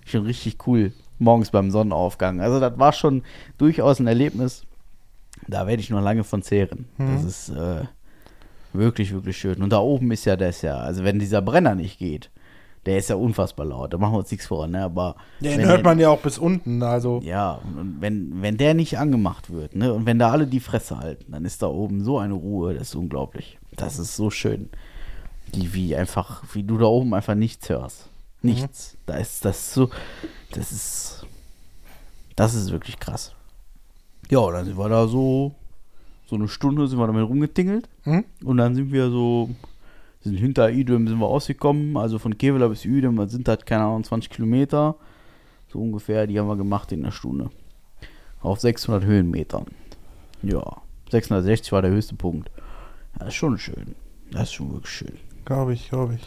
schon 0.07 0.25
richtig 0.25 0.67
cool. 0.67 0.93
Morgens 1.19 1.51
beim 1.51 1.71
Sonnenaufgang. 1.71 2.41
Also 2.41 2.59
das 2.61 2.79
war 2.79 2.93
schon 2.93 3.23
durchaus 3.59 4.01
ein 4.01 4.07
Erlebnis. 4.07 4.65
Da 5.47 5.67
werde 5.67 5.81
ich 5.83 5.91
noch 5.91 6.01
lange 6.03 6.25
von 6.25 6.43
zehren. 6.43 6.87
Das 6.99 7.23
Mhm. 7.23 7.29
ist 7.29 7.49
äh, 7.51 7.85
wirklich, 8.73 9.13
wirklich 9.13 9.37
schön. 9.37 9.63
Und 9.63 9.71
da 9.71 9.79
oben 9.79 10.11
ist 10.11 10.25
ja 10.25 10.37
das 10.37 10.63
ja, 10.63 10.77
also 10.79 11.05
wenn 11.05 11.19
dieser 11.19 11.43
Brenner 11.43 11.75
nicht 11.75 11.99
geht, 11.99 12.31
der 12.87 12.99
ist 12.99 13.09
ja 13.11 13.17
unfassbar 13.17 13.67
laut. 13.67 13.93
Da 13.93 13.99
machen 13.99 14.15
wir 14.15 14.19
uns 14.19 14.31
nichts 14.31 14.47
vor, 14.47 14.67
ne? 14.67 14.83
Aber 14.83 15.17
Den 15.41 15.61
hört 15.65 15.79
der- 15.79 15.85
man 15.85 15.99
ja 15.99 16.11
auch 16.11 16.21
bis 16.21 16.39
unten, 16.39 16.83
also. 16.83 17.21
ja, 17.25 17.61
und 17.77 17.97
wenn, 18.01 18.43
wenn 18.43 18.57
der 18.57 18.75
nicht 18.75 18.99
angemacht 18.99 19.51
wird, 19.51 19.75
ne, 19.75 19.93
und 19.93 20.07
wenn 20.07 20.19
da 20.19 20.31
alle 20.31 20.47
die 20.47 20.61
Fresse 20.61 20.99
halten, 20.99 21.33
dann 21.33 21.45
ist 21.45 21.63
da 21.63 21.67
oben 21.69 22.05
so 22.05 22.19
eine 22.19 22.35
Ruhe, 22.35 22.75
das 22.75 22.89
ist 22.89 22.95
unglaublich. 22.95 23.59
Das 23.77 23.99
ist 23.99 24.17
so 24.17 24.31
schön. 24.31 24.69
Die, 25.55 25.73
wie 25.75 25.95
einfach, 25.97 26.43
wie 26.53 26.63
du 26.63 26.79
da 26.79 26.87
oben 26.87 27.15
einfach 27.15 27.35
nichts 27.35 27.69
hörst. 27.69 28.09
Nichts. 28.43 28.97
Da 29.07 29.17
ist 29.17 29.45
das 29.45 29.73
so, 29.73 29.89
das 30.53 30.71
ist, 30.73 31.27
das 32.37 32.55
ist 32.55 32.71
wirklich 32.73 32.99
krass. 33.01 33.33
Ja, 34.31 34.51
dann 34.51 34.65
sind 34.65 34.77
wir 34.79 34.89
da 34.89 35.07
so, 35.07 35.53
so 36.27 36.37
eine 36.37 36.49
Stunde 36.49 36.87
sind 36.89 36.99
wir 36.99 37.07
damit 37.07 37.29
rumgetingelt. 37.29 37.89
Hm? 38.03 38.25
Und 38.45 38.57
dann 38.57 38.75
sind 38.75 38.91
wir 38.93 39.11
so, 39.11 39.51
sind 40.25 40.37
hinter 40.37 40.71
Idem 40.71 41.07
sind 41.07 41.19
wir 41.19 41.27
ausgekommen, 41.27 41.97
also 41.97 42.19
von 42.19 42.37
Kevela 42.37 42.69
bis 42.69 42.85
Idem, 42.85 43.29
sind 43.29 43.47
halt, 43.47 43.67
keine 43.67 43.85
Ahnung, 43.85 44.05
20 44.05 44.31
Kilometer, 44.31 44.97
so 45.69 45.79
ungefähr, 45.79 46.27
die 46.27 46.39
haben 46.41 46.49
wir 46.49 46.57
gemacht 46.57 46.91
in 46.93 47.03
einer 47.03 47.13
Stunde. 47.13 47.51
Auf 48.41 48.61
600 48.61 49.05
Höhenmetern. 49.05 49.67
Ja, 50.43 50.79
660 51.11 51.73
war 51.73 51.83
der 51.83 51.91
höchste 51.91 52.15
Punkt. 52.15 52.51
Das 53.19 53.29
ist 53.29 53.35
schon 53.35 53.59
schön. 53.59 53.95
Das 54.31 54.45
ist 54.45 54.55
schon 54.55 54.73
wirklich 54.73 54.93
schön. 54.93 55.19
Glaube 55.45 55.75
ich, 55.75 55.89
glaube 55.89 56.15
ich. 56.15 56.23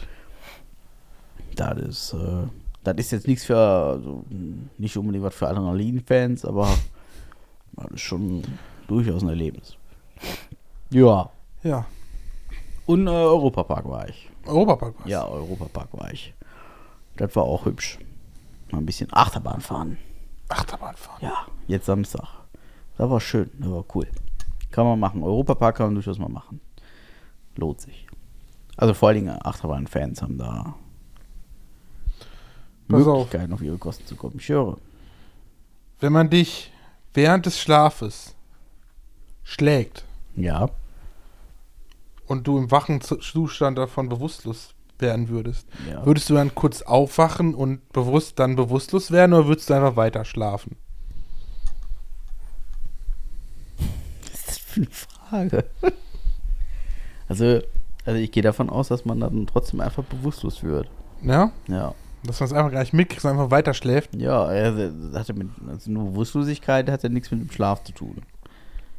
Das 1.56 1.78
ist, 1.78 2.12
äh, 2.14 2.46
das 2.84 2.96
ist 2.96 3.10
jetzt 3.10 3.26
nichts 3.26 3.44
für, 3.44 3.56
also, 3.56 4.24
nicht 4.78 4.96
unbedingt 4.96 5.24
was 5.24 5.34
für 5.34 5.48
Adrenalin-Fans, 5.48 6.44
aber 6.44 6.68
das 7.72 7.90
ist 7.92 8.00
schon 8.00 8.42
durchaus 8.86 9.22
ein 9.22 9.28
Erlebnis. 9.28 9.76
Ja, 10.90 11.30
Ja. 11.62 11.86
Und 12.88 13.06
äh, 13.06 13.10
Europapark 13.10 13.88
war 13.88 14.08
ich. 14.08 14.28
Europapark 14.46 14.98
war's. 14.98 15.08
Ja, 15.08 15.24
Europapark 15.26 15.88
war 15.92 16.12
ich. 16.12 16.34
Das 17.16 17.34
war 17.36 17.44
auch 17.44 17.64
hübsch. 17.66 17.98
Mal 18.70 18.78
ein 18.78 18.86
bisschen 18.86 19.08
Achterbahn 19.12 19.60
fahren. 19.60 19.98
Achterbahn 20.48 20.96
fahren. 20.96 21.18
Ja, 21.20 21.46
jetzt 21.66 21.86
Samstag. 21.86 22.26
Das 22.96 23.08
war 23.08 23.20
schön, 23.20 23.50
das 23.58 23.70
war 23.70 23.84
cool. 23.94 24.06
Kann 24.70 24.84
man 24.86 24.98
machen. 24.98 25.22
Europapark 25.22 25.76
kann 25.76 25.86
man 25.86 25.94
durchaus 25.94 26.18
mal 26.18 26.28
machen. 26.28 26.60
Lohnt 27.56 27.80
sich. 27.80 28.06
Also 28.76 28.94
vor 28.94 29.08
allen 29.08 29.16
Dingen 29.24 29.38
Achterbahn-Fans 29.42 30.22
haben 30.22 30.38
da 30.38 30.74
Pass 32.88 33.06
auf. 33.06 33.24
Möglichkeiten 33.26 33.52
auf. 33.52 33.62
ihre 33.62 33.78
Kosten 33.78 34.06
zu 34.06 34.16
kommen. 34.16 34.36
Ich 34.38 34.48
höre. 34.48 34.76
Wenn 36.00 36.12
man 36.12 36.30
dich 36.30 36.72
während 37.14 37.46
des 37.46 37.60
Schlafes 37.60 38.34
schlägt 39.44 40.04
Ja. 40.36 40.68
Und 42.28 42.46
du 42.46 42.58
im 42.58 42.70
wachen 42.70 43.00
Zu- 43.00 43.16
Zustand 43.16 43.78
davon 43.78 44.08
bewusstlos 44.08 44.74
werden 44.98 45.28
würdest, 45.28 45.66
ja. 45.90 46.04
würdest 46.04 46.28
du 46.28 46.34
dann 46.34 46.54
kurz 46.54 46.82
aufwachen 46.82 47.54
und 47.54 47.92
bewusst 47.92 48.38
dann 48.38 48.56
bewusstlos 48.56 49.10
werden 49.10 49.32
oder 49.32 49.46
würdest 49.46 49.70
du 49.70 49.74
einfach 49.74 49.96
weiter 49.96 50.24
schlafen? 50.24 50.76
Was 54.22 54.34
ist 54.34 54.48
das 54.48 54.58
für 54.58 54.80
eine 54.80 54.90
Frage? 54.90 55.64
also, 57.28 57.60
also 58.04 58.18
ich 58.18 58.32
gehe 58.32 58.42
davon 58.42 58.70
aus, 58.70 58.88
dass 58.88 59.04
man 59.04 59.20
dann 59.20 59.46
trotzdem 59.46 59.80
einfach 59.80 60.04
bewusstlos 60.04 60.62
wird. 60.62 60.88
Ja? 61.22 61.52
Ja. 61.68 61.94
Dass 62.24 62.40
man 62.40 62.48
es 62.48 62.52
einfach 62.52 62.72
gar 62.72 62.80
nicht 62.80 62.92
mitkriegt, 62.92 63.22
sondern 63.22 63.38
einfach 63.38 63.52
weiter 63.52 63.74
schläft. 63.74 64.16
Ja, 64.16 64.42
also, 64.42 64.90
das 65.10 65.20
hatte 65.20 65.34
mit, 65.34 65.48
also 65.68 65.90
nur 65.90 66.10
Bewusstlosigkeit 66.10 66.90
hat 66.90 67.04
ja 67.04 67.08
nichts 67.08 67.30
mit 67.30 67.40
dem 67.40 67.50
Schlaf 67.50 67.84
zu 67.84 67.92
tun. 67.92 68.22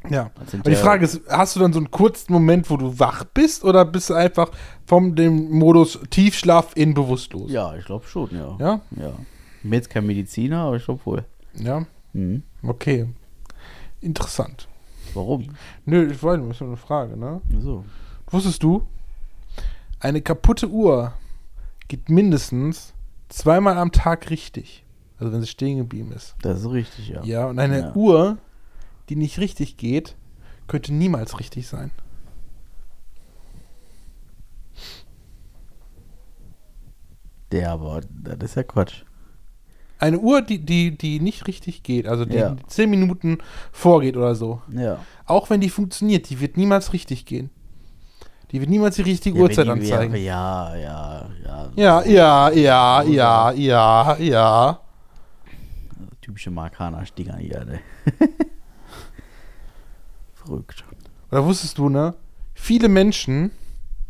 Ja. 0.09 0.31
Aber 0.35 0.69
die 0.69 0.75
Frage 0.75 1.03
ist, 1.05 1.21
hast 1.29 1.55
du 1.55 1.59
dann 1.59 1.73
so 1.73 1.79
einen 1.79 1.91
kurzen 1.91 2.31
Moment, 2.31 2.69
wo 2.69 2.77
du 2.77 2.99
wach 2.99 3.25
bist 3.25 3.63
oder 3.63 3.83
bist 3.83 4.09
du 4.09 4.13
einfach 4.13 4.49
vom 4.85 5.15
dem 5.15 5.51
Modus 5.51 5.99
Tiefschlaf 6.09 6.71
in 6.75 6.93
bewusstlos? 6.93 7.51
Ja, 7.51 7.75
ich 7.75 7.85
glaube 7.85 8.05
schon, 8.07 8.29
ja. 8.31 8.55
Ja? 8.59 8.81
Ja. 8.95 9.13
Ich 9.57 9.63
bin 9.63 9.73
jetzt 9.73 9.89
kein 9.89 10.05
Mediziner, 10.05 10.59
aber 10.59 10.77
ich 10.77 10.85
glaube 10.85 11.05
wohl. 11.05 11.25
Ja? 11.55 11.85
Mhm. 12.13 12.43
Okay. 12.63 13.07
Interessant. 13.99 14.67
Warum? 15.13 15.49
Nö, 15.85 16.09
ich 16.11 16.23
wollte, 16.23 16.43
das 16.45 16.55
ist 16.55 16.61
nur 16.61 16.69
eine 16.69 16.77
Frage, 16.77 17.17
ne? 17.17 17.41
So. 17.59 17.83
Wusstest 18.29 18.63
du, 18.63 18.83
eine 19.99 20.21
kaputte 20.21 20.69
Uhr 20.69 21.13
geht 21.87 22.09
mindestens 22.09 22.93
zweimal 23.27 23.77
am 23.77 23.91
Tag 23.91 24.29
richtig. 24.29 24.85
Also 25.19 25.33
wenn 25.33 25.41
sie 25.41 25.47
stehen 25.47 25.77
geblieben 25.77 26.13
ist. 26.13 26.35
Das 26.41 26.61
ist 26.61 26.69
richtig, 26.71 27.09
ja. 27.09 27.21
Ja, 27.23 27.47
und 27.47 27.59
eine 27.59 27.79
Ja. 27.79 27.93
Uhr, 27.93 28.37
die 29.09 29.15
nicht 29.15 29.39
richtig 29.39 29.77
geht, 29.77 30.15
könnte 30.67 30.93
niemals 30.93 31.39
richtig 31.39 31.67
sein. 31.67 31.91
Der, 37.51 37.71
aber 37.71 38.01
das 38.11 38.51
ist 38.51 38.55
ja 38.55 38.63
Quatsch. 38.63 39.03
Eine 39.97 40.19
Uhr, 40.19 40.41
die, 40.41 40.59
die, 40.63 40.97
die 40.97 41.19
nicht 41.19 41.47
richtig 41.47 41.83
geht, 41.83 42.07
also 42.07 42.23
die 42.23 42.37
Ja. 42.37 42.55
zehn 42.67 42.89
Minuten 42.89 43.39
vorgeht 43.71 44.15
oder 44.15 44.33
so. 44.35 44.61
Ja. 44.71 44.99
Auch 45.25 45.49
wenn 45.49 45.59
die 45.59 45.69
funktioniert, 45.69 46.29
die 46.29 46.39
wird 46.39 46.55
niemals 46.55 46.93
richtig 46.93 47.25
gehen. 47.25 47.49
Die 48.51 48.61
wird 48.61 48.69
niemals 48.69 48.95
die 48.95 49.01
richtige 49.01 49.37
ja, 49.37 49.43
Uhrzeit 49.43 49.65
die- 49.65 49.71
anzeigen. 49.71 50.15
Ja, 50.15 50.75
ja, 50.75 51.29
ja. 51.43 51.71
Ja, 51.75 52.03
ja, 52.05 52.49
ja, 52.51 53.01
ja, 53.03 53.51
ja, 53.51 54.17
ja. 54.17 54.79
Typische 56.21 56.49
Markaner-Stinger 56.51 57.37
hier, 57.37 57.65
ne? 57.65 57.79
Verrückt. 60.49 60.83
Oder 61.31 61.45
wusstest 61.45 61.77
du, 61.77 61.89
ne? 61.89 62.15
Viele 62.55 62.89
Menschen 62.89 63.51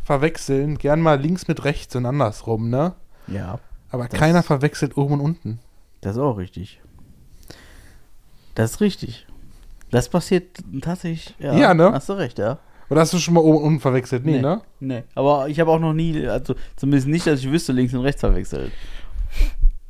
verwechseln 0.04 0.78
gern 0.78 1.02
mal 1.02 1.20
links 1.20 1.48
mit 1.48 1.64
rechts 1.66 1.96
und 1.96 2.06
andersrum, 2.06 2.70
ne? 2.70 2.94
Ja, 3.28 3.60
Aber 3.92 4.08
Das- 4.08 4.20
keiner 4.20 4.44
verwechselt 4.44 4.98
oben 4.98 5.16
und 5.16 5.22
unten. 5.22 5.60
das 6.02 6.14
ist 6.16 6.22
auch 6.22 6.38
richtig. 6.38 6.80
Das 8.56 8.72
ist 8.72 8.82
richtig. 8.82 9.26
Das 9.92 10.10
passiert 10.10 10.60
tatsächlich. 10.82 11.36
Ja, 11.40 11.54
Ja, 11.56 11.74
ne? 11.74 11.92
Hast 11.92 12.10
du 12.10 12.14
recht, 12.14 12.38
ja. 12.40 12.60
Oder 12.90 13.02
hast 13.02 13.14
du 13.14 13.18
schon 13.20 13.34
mal 13.36 13.42
oben 13.42 13.58
und 13.58 13.64
unten 13.64 13.80
verwechselt? 13.80 14.26
Nee, 14.26 14.34
Nee. 14.38 14.42
ne? 14.42 14.62
Nee, 14.80 15.04
aber 15.16 15.48
ich 15.50 15.60
habe 15.60 15.72
auch 15.72 15.80
noch 15.80 15.94
nie, 15.94 16.28
also 16.28 16.56
zumindest 16.76 17.08
nicht, 17.08 17.26
dass 17.28 17.40
ich 17.42 17.50
wüsste, 17.52 17.72
links 17.74 17.94
und 17.94 18.02
rechts 18.02 18.22
verwechselt. 18.22 18.72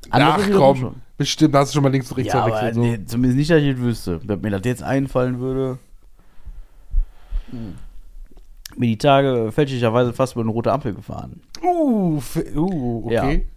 Andere 0.09 0.31
Ach 0.33 0.49
komm, 0.57 0.77
schon. 0.77 0.95
bestimmt 1.17 1.55
hast 1.55 1.71
du 1.71 1.75
schon 1.75 1.83
mal 1.83 1.91
links 1.91 2.09
und 2.11 2.17
rechts 2.17 2.33
Ja, 2.33 2.41
aber 2.43 2.57
verwechselt. 2.57 2.75
So. 2.75 2.81
nee, 2.81 3.05
zumindest 3.05 3.37
nicht, 3.37 3.49
dass 3.51 3.61
ich 3.61 3.67
es 3.75 3.77
wüsste. 3.77 4.19
Wenn 4.23 4.41
mir 4.41 4.51
das 4.51 4.61
jetzt 4.65 4.83
einfallen 4.83 5.39
würde. 5.39 5.77
Mir 8.77 8.85
die 8.87 8.97
Tage 8.97 9.51
fälschlicherweise 9.51 10.13
fast 10.13 10.33
über 10.33 10.41
eine 10.43 10.51
rote 10.51 10.71
Ampel 10.71 10.93
gefahren. 10.93 11.41
Uh, 11.61 12.21
uh, 12.55 13.05
okay. 13.05 13.13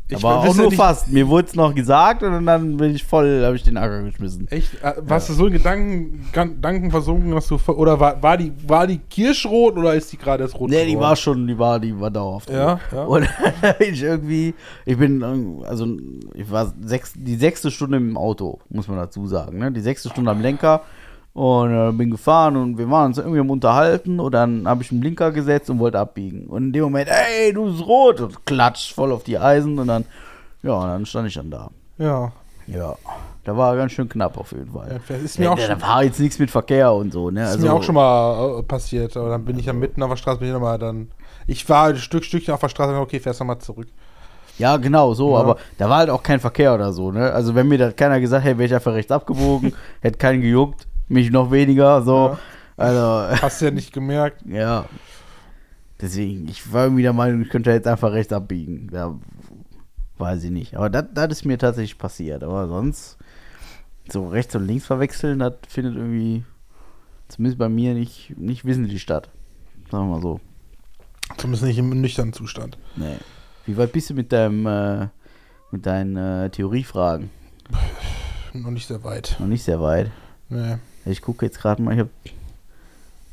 Ja, 0.09 0.17
Ich 0.17 0.25
aber 0.25 0.39
auch 0.41 0.57
nur 0.57 0.67
nicht- 0.67 0.77
fast. 0.77 1.13
Mir 1.13 1.29
wurde 1.29 1.49
es 1.49 1.55
noch 1.55 1.75
gesagt 1.75 2.23
und 2.23 2.47
dann 2.47 2.77
bin 2.79 2.95
ich 2.95 3.05
voll, 3.05 3.45
habe 3.45 3.55
ich 3.55 3.63
den 3.63 3.77
Acker 3.77 4.03
geschmissen. 4.03 4.49
Echt? 4.49 4.83
Äh, 4.83 4.95
Warst 5.03 5.29
du 5.29 5.35
so 5.35 5.47
in 5.47 5.53
Gedanken, 5.53 6.27
Gedanken 6.33 6.91
versunken, 6.91 7.31
dass 7.31 7.47
du. 7.47 7.57
Oder 7.69 8.01
war, 8.01 8.23
war, 8.23 8.37
die, 8.39 8.53
war 8.67 8.87
die 8.87 8.99
kirschrot 8.99 9.77
oder 9.77 9.95
ist 9.95 10.11
die 10.13 10.17
gerade 10.17 10.45
erst 10.45 10.59
rot? 10.59 10.71
Nee, 10.71 10.87
die 10.87 10.99
war 10.99 11.15
schon, 11.15 11.47
die 11.47 11.59
war, 11.59 11.79
die 11.79 11.99
war 12.01 12.11
dauerhaft. 12.11 12.51
Ja, 12.51 12.81
ja. 12.91 13.05
Und 13.05 13.29
bin 13.79 13.93
ich 13.93 14.03
irgendwie, 14.03 14.55
ich 14.87 14.97
bin, 14.97 15.23
also 15.65 15.87
ich 16.35 16.51
war 16.51 16.73
sechs, 16.81 17.13
die 17.15 17.37
sechste 17.37 17.71
Stunde 17.71 17.99
im 17.99 18.17
Auto, 18.17 18.61
muss 18.71 18.89
man 18.89 18.97
dazu 18.97 19.27
sagen. 19.27 19.59
Ne? 19.59 19.71
Die 19.71 19.81
sechste 19.83 20.09
Stunde 20.09 20.31
am 20.31 20.41
Lenker 20.41 20.81
und 21.35 21.73
äh, 21.75 21.93
bin 21.93 22.11
gefahren 22.11 22.57
und 22.57 22.77
wir 22.79 22.91
waren 22.91 23.07
uns 23.07 23.19
irgendwie 23.19 23.41
am 23.41 23.51
Unterhalten 23.51 24.21
und 24.21 24.33
dann 24.33 24.69
habe 24.69 24.83
ich 24.83 24.91
einen 24.91 25.01
Blinker 25.01 25.31
gesetzt 25.33 25.71
und 25.71 25.79
wollte 25.79 25.99
abbiegen. 25.99 26.47
Und 26.47 26.65
in 26.65 26.73
dem 26.73 26.83
Moment, 26.85 27.09
ey, 27.09 27.53
du 27.53 27.65
bist 27.71 27.87
rot 27.87 28.21
und 28.21 28.45
klatsch 28.45 28.93
voll 28.95 29.13
auf 29.13 29.25
die 29.25 29.39
Eisen 29.39 29.79
und 29.79 29.87
dann, 29.89 30.05
ja, 30.63 30.73
und 30.75 30.89
dann 30.89 31.07
stand 31.07 31.29
ich 31.29 31.35
dann 31.35 31.51
da. 31.51 31.71
Ja. 31.99 32.33
Ja, 32.69 32.95
da 33.45 33.57
war 33.57 33.75
ganz 33.77 33.91
schön 33.93 34.09
knapp 34.09 34.39
auf 34.39 34.53
jeden 34.53 34.71
Fall. 34.71 35.01
ja 35.09 35.17
ist 35.17 35.39
mir, 35.39 35.47
Ja, 35.47 35.53
auch 35.53 35.59
da, 35.59 35.81
war 35.81 36.05
jetzt 36.05 36.21
nichts 36.21 36.39
mit 36.39 36.51
Verkehr 36.51 36.93
und 36.93 37.13
so, 37.13 37.31
ne? 37.31 37.43
ist 37.43 37.49
Also, 37.53 37.67
mir 37.67 37.73
auch 37.73 37.83
schon 37.83 37.97
mal 37.97 38.59
äh, 38.61 38.63
passiert. 38.63 39.17
Aber 39.17 39.31
dann 39.31 39.45
bin 39.45 39.59
ich 39.59 39.67
ja 39.67 39.73
mitten 39.73 40.01
auf 40.03 40.11
der 40.11 40.17
Straße, 40.17 40.39
bin 40.39 40.49
ich 40.49 40.55
nochmal 40.55 40.79
dann. 40.79 41.11
Ich 41.49 41.69
war 41.69 41.89
ein 41.89 41.97
Stück, 41.97 42.25
Stückchen 42.25 42.55
auf 42.55 42.61
der 42.61 42.69
Straße, 42.69 42.95
okay, 42.95 43.19
fährst 43.19 43.41
nochmal 43.41 43.59
zurück. 43.59 43.89
Ja, 44.59 44.77
genau, 44.77 45.13
so, 45.15 45.33
Ja. 45.33 45.41
aber 45.41 45.57
da 45.79 45.89
war 45.89 45.97
halt 45.99 46.11
auch 46.11 46.23
kein 46.23 46.39
Verkehr 46.39 46.73
oder 46.75 46.93
so, 46.93 47.11
ne? 47.11 47.33
Also 47.33 47.55
wenn 47.57 47.67
mir 47.67 47.79
da 47.79 47.91
keiner 47.91 48.21
gesagt 48.21 48.45
hätte, 48.45 48.59
wäre 48.59 48.67
ich 48.67 48.75
einfach 48.75 48.93
rechts 48.93 49.11
abgebogen, 49.11 49.73
hätte 50.01 50.19
keinen 50.19 50.41
gejuckt, 50.41 50.87
mich 51.09 51.31
noch 51.31 51.51
weniger, 51.51 52.03
so. 52.03 52.29
Ja. 52.29 52.39
Also, 52.77 53.37
Hast 53.43 53.61
du 53.61 53.67
ja 53.67 53.71
nicht 53.71 53.93
gemerkt. 53.93 54.43
ja. 54.47 54.87
Deswegen, 56.01 56.49
ich 56.49 56.73
war 56.73 56.85
irgendwie 56.85 57.03
der 57.03 57.13
Meinung, 57.13 57.43
ich 57.43 57.49
könnte 57.49 57.71
jetzt 57.71 57.87
einfach 57.87 58.13
rechts 58.13 58.33
abbiegen. 58.33 58.91
Ja, 58.93 59.15
weiß 60.19 60.43
ich 60.45 60.51
nicht. 60.51 60.77
Aber 60.77 60.91
das 60.91 61.05
das 61.15 61.31
ist 61.31 61.45
mir 61.45 61.59
tatsächlich 61.59 61.99
passiert. 61.99 62.43
Aber 62.43 62.67
sonst, 62.67 63.19
so 64.11 64.27
rechts 64.27 64.55
und 64.57 64.67
links 64.67 64.85
verwechseln, 64.85 65.39
das 65.39 65.55
findet 65.69 65.95
irgendwie, 65.95 66.45
zumindest 67.29 67.59
bei 67.59 67.69
mir, 67.69 67.95
nicht, 67.95 68.37
nicht 68.37 68.65
wissentlich 68.65 69.01
statt. 69.01 69.31
Sagen 69.91 70.09
wir 70.09 70.17
mal 70.17 70.23
so. 70.23 70.41
Zumindest 71.37 71.65
nicht 71.65 71.79
im 71.79 72.01
nüchternen 72.01 72.33
Zustand. 72.33 72.79
Nee. 72.97 73.17
Wie 73.65 73.77
weit 73.77 73.93
bist 73.93 74.11
du 74.11 74.15
mit 74.15 74.33
deinem, 74.33 74.67
äh, 74.67 75.09
mit 75.71 75.87
deinen 75.87 76.17
äh, 76.17 76.51
Theoriefragen? 76.51 77.31
Noch 78.53 78.71
nicht 78.71 78.89
sehr 78.89 79.05
weit. 79.05 79.37
Noch 79.39 79.47
nicht 79.47 79.63
sehr 79.63 79.81
weit. 79.81 80.11
Nee. 80.49 80.79
Ich 81.05 81.21
gucke 81.23 81.47
jetzt 81.47 81.61
gerade 81.61 81.83
mal, 81.83 81.93
ich 81.95 82.01
habe. 82.01 82.11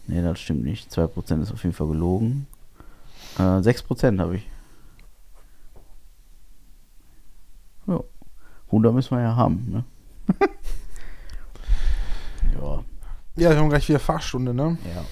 Nee, 0.08 0.22
das 0.22 0.40
stimmt 0.40 0.64
nicht. 0.64 0.92
2% 0.92 1.42
ist 1.42 1.52
auf 1.52 1.64
jeden 1.64 1.76
Fall 1.76 1.88
gelogen. 1.88 2.48
Äh, 3.38 3.42
6% 3.42 4.20
habe 4.20 4.38
ich. 4.38 4.48
Ja. 7.88 8.00
100 8.68 8.94
müssen 8.94 9.18
wir 9.18 9.22
ja 9.24 9.36
haben, 9.36 9.66
ne? 9.70 9.84
ja, 12.54 12.84
Ja, 13.36 13.50
wir 13.52 13.58
haben 13.58 13.70
gleich 13.70 13.88
wieder 13.90 14.00
Fahrstunde, 14.00 14.54
ne? 14.54 14.78
ja. 14.96 15.04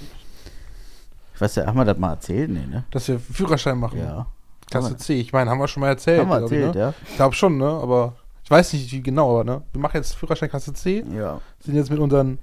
Ich 1.34 1.42
weiß 1.42 1.56
ja, 1.56 1.68
haben 1.68 1.78
wir 1.78 1.86
das 1.86 1.98
mal 2.00 2.14
erzählt? 2.14 2.50
Nee, 2.50 2.66
ne? 2.66 2.84
Dass 2.90 3.08
wir 3.08 3.20
Führerschein 3.20 3.78
machen. 3.78 4.00
Ja. 4.00 4.26
Klasse 4.72 4.98
C. 4.98 5.20
Ich 5.20 5.32
meine, 5.32 5.52
haben 5.52 5.60
wir 5.60 5.68
schon 5.68 5.82
mal 5.82 5.90
erzählt. 5.90 6.22
Haben 6.22 6.30
wir 6.30 6.40
glaub 6.40 6.52
ich, 6.52 6.58
erzählt, 6.58 6.76
ne? 6.76 6.82
ja? 6.82 6.94
Ich 7.08 7.16
glaube 7.16 7.36
schon, 7.36 7.58
ne? 7.58 7.68
Aber 7.68 8.16
ich 8.48 8.52
weiß 8.52 8.72
nicht, 8.72 8.90
wie 8.94 9.02
genau, 9.02 9.32
aber 9.32 9.44
ne? 9.44 9.62
Wir 9.74 9.82
machen 9.82 9.98
jetzt 9.98 10.16
Führerschein 10.16 10.50
Klasse 10.50 10.72
C. 10.72 11.04
Ja. 11.14 11.42
Sind 11.60 11.76
jetzt 11.76 11.90
mit 11.90 12.00
unseren, 12.00 12.40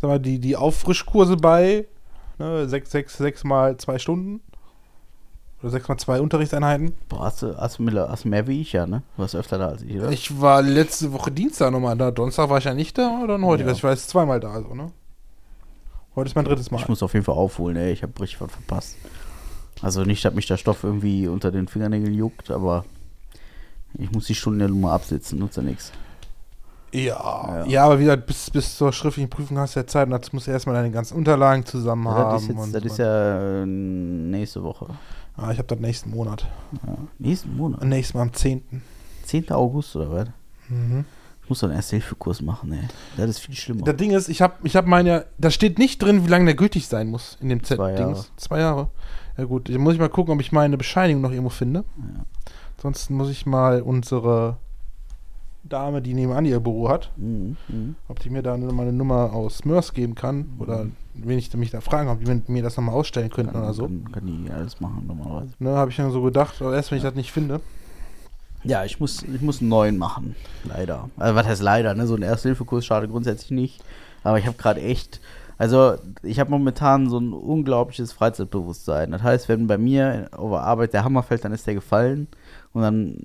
sag 0.00 0.08
mal, 0.08 0.20
die, 0.20 0.38
die 0.38 0.54
Auffrischkurse 0.56 1.36
bei. 1.36 1.88
Ne? 2.38 2.68
Sechs, 2.68 2.92
sechs, 2.92 3.16
sechs 3.18 3.42
mal 3.42 3.76
zwei 3.76 3.98
Stunden. 3.98 4.42
Oder 5.60 5.70
sechs 5.70 5.88
mal 5.88 5.98
zwei 5.98 6.20
Unterrichtseinheiten. 6.20 6.92
Boah, 7.08 7.24
hast 7.24 7.42
du, 7.42 7.56
hast, 7.56 7.80
du 7.80 7.82
mehr, 7.82 8.08
hast 8.08 8.24
mehr 8.26 8.46
wie 8.46 8.60
ich, 8.60 8.74
ja, 8.74 8.86
ne? 8.86 9.02
Du 9.16 9.22
warst 9.22 9.34
öfter 9.34 9.58
da 9.58 9.70
als 9.70 9.82
ich, 9.82 9.96
oder? 9.96 10.12
Ich 10.12 10.40
war 10.40 10.62
letzte 10.62 11.12
Woche 11.12 11.32
Dienstag 11.32 11.72
nochmal 11.72 11.96
da. 11.96 12.12
Donnerstag 12.12 12.48
war 12.48 12.58
ich 12.58 12.64
ja 12.64 12.74
nicht 12.74 12.96
da 12.96 13.18
oder 13.24 13.36
heute? 13.42 13.64
Ja. 13.64 13.72
Ich 13.72 13.82
war 13.82 13.90
jetzt 13.90 14.10
zweimal 14.10 14.38
da, 14.38 14.52
also, 14.52 14.72
ne? 14.72 14.92
Heute 16.14 16.28
ist 16.28 16.36
mein 16.36 16.44
drittes 16.44 16.70
Mal. 16.70 16.78
Ich 16.78 16.88
muss 16.88 17.02
auf 17.02 17.12
jeden 17.12 17.24
Fall 17.24 17.34
aufholen, 17.34 17.76
ey. 17.76 17.90
Ich 17.90 18.04
habe 18.04 18.12
richtig 18.22 18.40
was 18.40 18.52
verpasst. 18.52 18.94
Also 19.82 20.04
nicht, 20.04 20.24
dass 20.24 20.32
mich 20.32 20.46
der 20.46 20.58
Stoff 20.58 20.84
irgendwie 20.84 21.26
unter 21.26 21.50
den 21.50 21.66
Fingernägeln 21.66 22.14
juckt, 22.14 22.52
aber 22.52 22.84
ich 23.98 24.10
muss 24.12 24.26
die 24.26 24.34
Stunden 24.34 24.60
ja 24.60 24.68
nur 24.68 24.78
mal 24.78 24.94
absitzen, 24.94 25.38
nutzt 25.38 25.56
ja 25.56 25.62
nichts. 25.62 25.92
Ja, 26.92 27.64
Ja. 27.64 27.66
ja, 27.66 27.84
aber 27.84 27.98
wieder 27.98 28.16
bis, 28.16 28.50
bis 28.50 28.76
zur 28.76 28.92
schriftlichen 28.92 29.28
Prüfung 29.28 29.58
hast 29.58 29.74
du 29.74 29.80
ja 29.80 29.86
Zeit 29.86 30.06
und 30.06 30.12
dazu 30.12 30.30
musst 30.32 30.46
du 30.46 30.52
erstmal 30.52 30.76
deine 30.76 30.90
ganzen 30.92 31.16
Unterlagen 31.16 31.64
zusammen 31.66 32.04
Ja, 32.06 32.12
haben. 32.14 32.32
das 32.34 32.42
ist, 32.42 32.48
jetzt, 32.50 32.74
das 32.74 32.82
so. 32.82 32.88
ist 32.88 32.98
ja 32.98 33.62
äh, 33.62 33.66
nächste 33.66 34.62
Woche. 34.62 34.86
ah, 35.36 35.50
ich 35.50 35.58
habe 35.58 35.66
das 35.66 35.80
nächsten 35.80 36.10
Monat. 36.10 36.46
Ja. 36.86 36.94
Nächsten 37.18 37.56
Monat. 37.56 37.82
Nächstes 37.84 38.14
Mal 38.14 38.22
am 38.22 38.32
10. 38.32 38.62
10. 39.24 39.50
August 39.50 39.96
oder 39.96 40.10
was? 40.12 40.28
Mhm. 40.68 41.04
Ich 41.42 41.48
muss 41.50 41.58
doch 41.58 41.68
einen 41.68 41.76
Erste-Hilfe-Kurs 41.76 42.40
machen, 42.42 42.72
ey. 42.72 42.88
Das 43.16 43.28
ist 43.28 43.40
viel 43.40 43.54
schlimmer. 43.54 43.82
Das 43.84 43.96
Ding 43.96 44.12
ist, 44.12 44.28
ich 44.28 44.40
habe 44.40 44.54
ich 44.62 44.76
hab 44.76 44.86
meine, 44.86 45.26
da 45.36 45.50
steht 45.50 45.78
nicht 45.78 46.00
drin, 46.00 46.24
wie 46.24 46.30
lange 46.30 46.46
der 46.46 46.54
gültig 46.54 46.86
sein 46.86 47.08
muss 47.08 47.36
in 47.40 47.48
dem 47.50 47.62
Zwei 47.64 47.90
Jahre. 47.92 47.96
Z-Dings. 48.14 48.30
Zwei 48.36 48.60
Jahre. 48.60 48.88
Ja 49.36 49.44
gut, 49.44 49.68
dann 49.68 49.80
muss 49.80 49.94
ich 49.94 50.00
mal 50.00 50.08
gucken, 50.08 50.32
ob 50.32 50.40
ich 50.40 50.52
meine 50.52 50.78
Bescheinigung 50.78 51.20
noch 51.22 51.30
irgendwo 51.32 51.50
finde. 51.50 51.84
Ja. 51.98 52.24
Ansonsten 52.84 53.14
muss 53.14 53.30
ich 53.30 53.46
mal 53.46 53.80
unsere 53.80 54.58
Dame, 55.62 56.02
die 56.02 56.12
nebenan 56.12 56.44
ihr 56.44 56.60
Büro 56.60 56.90
hat, 56.90 57.10
Mhm. 57.16 57.56
Mhm. 57.68 57.94
ob 58.08 58.18
die 58.20 58.28
mir 58.28 58.42
da 58.42 58.52
eine- 58.52 58.70
mal 58.74 58.82
eine 58.82 58.92
Nummer 58.92 59.32
aus 59.32 59.64
Mörs 59.64 59.94
geben 59.94 60.14
kann 60.14 60.48
oder 60.58 60.84
wen 61.14 61.38
ich 61.38 61.50
mich 61.56 61.70
da 61.70 61.80
fragen, 61.80 62.10
ob 62.10 62.22
die 62.22 62.42
mir- 62.52 62.62
das 62.62 62.76
nochmal 62.76 62.94
ausstellen 62.94 63.30
könnten 63.30 63.52
Kann, 63.54 63.62
oder 63.62 63.72
so. 63.72 63.84
kann, 63.84 64.12
kann 64.12 64.26
die 64.26 64.50
alles 64.50 64.78
machen 64.82 65.04
normalerweise. 65.06 65.52
Ne, 65.60 65.70
habe 65.70 65.90
ich 65.90 65.96
dann 65.96 66.10
so 66.12 66.20
gedacht, 66.20 66.60
aber 66.60 66.74
erst 66.74 66.90
wenn 66.90 66.98
ich 66.98 67.04
das 67.04 67.14
nicht 67.14 67.32
finde. 67.32 67.60
Ja, 68.64 68.84
ich 68.84 69.00
muss, 69.00 69.22
ich 69.22 69.40
muss 69.40 69.60
einen 69.62 69.70
neuen 69.70 69.96
machen. 69.96 70.36
Leider. 70.64 71.08
Also, 71.16 71.34
was 71.36 71.46
heißt 71.46 71.62
leider? 71.62 71.94
Ne? 71.94 72.06
So 72.06 72.16
ein 72.16 72.22
Erste-Hilfe-Kurs 72.22 72.84
schadet 72.84 73.10
grundsätzlich 73.10 73.50
nicht. 73.50 73.82
Aber 74.22 74.38
ich 74.38 74.46
habe 74.46 74.56
gerade 74.58 74.82
echt. 74.82 75.20
Also, 75.56 75.94
ich 76.22 76.40
habe 76.40 76.50
momentan 76.50 77.08
so 77.08 77.18
ein 77.18 77.32
unglaubliches 77.32 78.12
Freizeitbewusstsein. 78.12 79.10
Das 79.12 79.22
heißt, 79.22 79.48
wenn 79.48 79.66
bei 79.66 79.76
mir 79.78 80.28
auf 80.32 80.50
der 80.50 80.60
Arbeit 80.62 80.92
der 80.94 81.04
Hammer 81.04 81.22
fällt, 81.22 81.44
dann 81.44 81.52
ist 81.52 81.66
der 81.66 81.74
gefallen. 81.74 82.26
Und 82.74 82.82
dann 82.82 83.16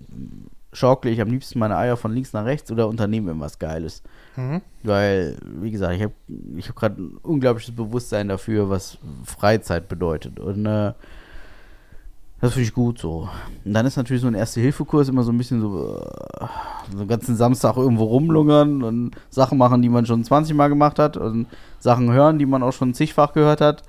schaukle 0.71 1.11
ich 1.11 1.19
am 1.19 1.29
liebsten 1.29 1.59
meine 1.59 1.75
Eier 1.77 1.97
von 1.97 2.13
links 2.13 2.31
nach 2.33 2.45
rechts 2.45 2.71
oder 2.71 2.87
unternehme 2.87 3.27
irgendwas 3.27 3.59
Geiles. 3.59 4.03
Mhm. 4.35 4.61
Weil, 4.83 5.37
wie 5.43 5.71
gesagt, 5.71 5.95
ich 5.95 6.03
habe 6.03 6.13
ich 6.55 6.69
hab 6.69 6.75
gerade 6.75 7.01
ein 7.01 7.17
unglaubliches 7.23 7.75
Bewusstsein 7.75 8.27
dafür, 8.27 8.69
was 8.69 8.97
Freizeit 9.25 9.87
bedeutet. 9.89 10.39
Und 10.39 10.65
äh, 10.65 10.93
das 12.41 12.53
finde 12.53 12.67
ich 12.67 12.73
gut 12.73 12.99
so. 12.99 13.27
Und 13.65 13.73
dann 13.73 13.85
ist 13.85 13.97
natürlich 13.97 14.21
so 14.21 14.27
ein 14.27 14.35
Erste-Hilfe-Kurs 14.35 15.09
immer 15.09 15.23
so 15.23 15.31
ein 15.31 15.37
bisschen 15.37 15.59
so, 15.59 15.97
äh, 15.97 16.45
so 16.91 16.99
einen 16.99 17.07
ganzen 17.07 17.35
Samstag 17.35 17.75
irgendwo 17.75 18.05
rumlungern 18.05 18.81
und 18.83 19.11
Sachen 19.29 19.57
machen, 19.57 19.81
die 19.81 19.89
man 19.89 20.05
schon 20.05 20.23
20 20.23 20.55
Mal 20.55 20.69
gemacht 20.69 20.99
hat 20.99 21.17
und 21.17 21.47
Sachen 21.79 22.11
hören, 22.11 22.39
die 22.39 22.45
man 22.45 22.63
auch 22.63 22.71
schon 22.71 22.93
zigfach 22.93 23.33
gehört 23.33 23.59
hat. 23.59 23.83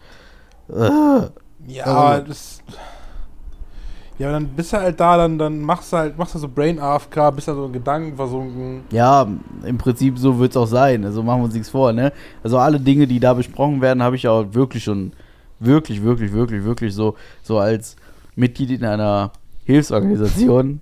Äh, 0.69 1.29
Ja, 1.67 2.19
gut. 2.19 2.31
das. 2.31 2.63
Ja, 4.21 4.29
aber 4.29 4.35
dann 4.35 4.49
bist 4.49 4.71
du 4.75 4.77
halt 4.77 5.01
da, 5.01 5.17
dann, 5.17 5.39
dann 5.39 5.61
machst 5.63 5.95
du 5.95 5.97
halt, 5.97 6.19
machst 6.19 6.35
du 6.35 6.39
so 6.39 6.47
Brain 6.47 6.79
AFK, 6.79 7.31
bist 7.35 7.49
da 7.49 7.55
so 7.55 7.65
in 7.65 7.73
Gedanken 7.73 8.15
versunken. 8.17 8.83
Ja, 8.91 9.27
im 9.65 9.79
Prinzip 9.79 10.19
so 10.19 10.39
wird 10.39 10.51
es 10.51 10.59
auch 10.59 10.67
sein. 10.67 11.07
Also 11.07 11.23
machen 11.23 11.41
wir 11.41 11.45
uns 11.47 11.55
nichts 11.55 11.71
vor, 11.71 11.91
ne? 11.95 12.13
Also 12.45 12.59
alle 12.59 12.79
Dinge, 12.79 13.07
die 13.07 13.19
da 13.19 13.33
besprochen 13.33 13.81
werden, 13.81 14.03
habe 14.03 14.17
ich 14.17 14.29
auch 14.29 14.45
wirklich 14.53 14.85
schon, 14.85 15.13
wirklich, 15.59 16.03
wirklich, 16.03 16.35
wirklich, 16.35 16.63
wirklich 16.65 16.95
so, 16.95 17.17
so 17.43 17.59
als 17.59 17.97
Mitglied 18.37 18.71
in 18.73 18.85
einer 18.85 19.31
Hilfsorganisation 19.65 20.81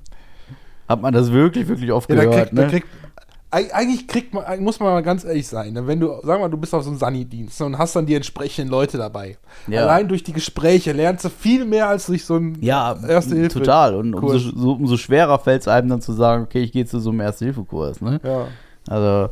hat 0.89 1.01
man 1.01 1.15
das 1.15 1.31
wirklich, 1.31 1.69
wirklich 1.69 1.93
oft 1.93 2.11
Ja, 2.11 2.17
da 2.17 2.25
gehört, 2.25 2.47
kriegt, 2.49 2.59
da 2.59 2.63
ne? 2.63 2.69
kriegt, 2.71 2.87
eig- 2.89 3.08
eigentlich 3.51 4.07
kriegt 4.07 4.35
man, 4.35 4.63
muss 4.63 4.79
man 4.79 4.91
mal 4.93 5.03
ganz 5.03 5.25
ehrlich 5.25 5.47
sein, 5.47 5.73
ne? 5.73 5.87
wenn 5.87 6.01
du, 6.01 6.21
sag 6.23 6.39
mal, 6.39 6.51
du 6.51 6.59
bist 6.59 6.75
auf 6.75 6.83
so 6.83 6.91
einem 6.91 6.99
Sani-Dienst 6.99 7.63
und 7.63 7.79
hast 7.79 7.97
dann 7.97 8.05
die 8.05 8.15
entsprechenden 8.15 8.71
Leute 8.71 8.99
dabei. 8.99 9.39
Ja. 9.67 9.83
Allein 9.83 10.07
durch 10.07 10.23
die 10.23 10.35
Gespräche 10.35 10.93
lernst 10.93 11.25
du 11.25 11.31
viel 11.31 11.65
mehr 11.65 11.89
als 11.89 12.07
durch 12.07 12.25
so 12.25 12.37
ein 12.37 12.59
ja, 12.61 12.95
Erste 13.07 13.37
Hilfe. 13.37 13.61
total. 13.61 13.95
Und 13.95 14.15
umso, 14.15 14.39
so, 14.39 14.73
umso 14.73 14.97
schwerer 14.99 15.39
fällt 15.39 15.63
es 15.63 15.69
einem 15.69 15.89
dann 15.89 16.03
zu 16.03 16.13
sagen, 16.13 16.43
okay, 16.45 16.63
ich 16.63 16.73
gehe 16.73 16.85
zu 16.85 16.99
so 17.01 17.09
einem 17.11 17.21
Erste-Hilfe-Kurs, 17.21 18.03
ne? 18.03 18.21
Ja. 18.23 18.49
Also, 18.87 19.31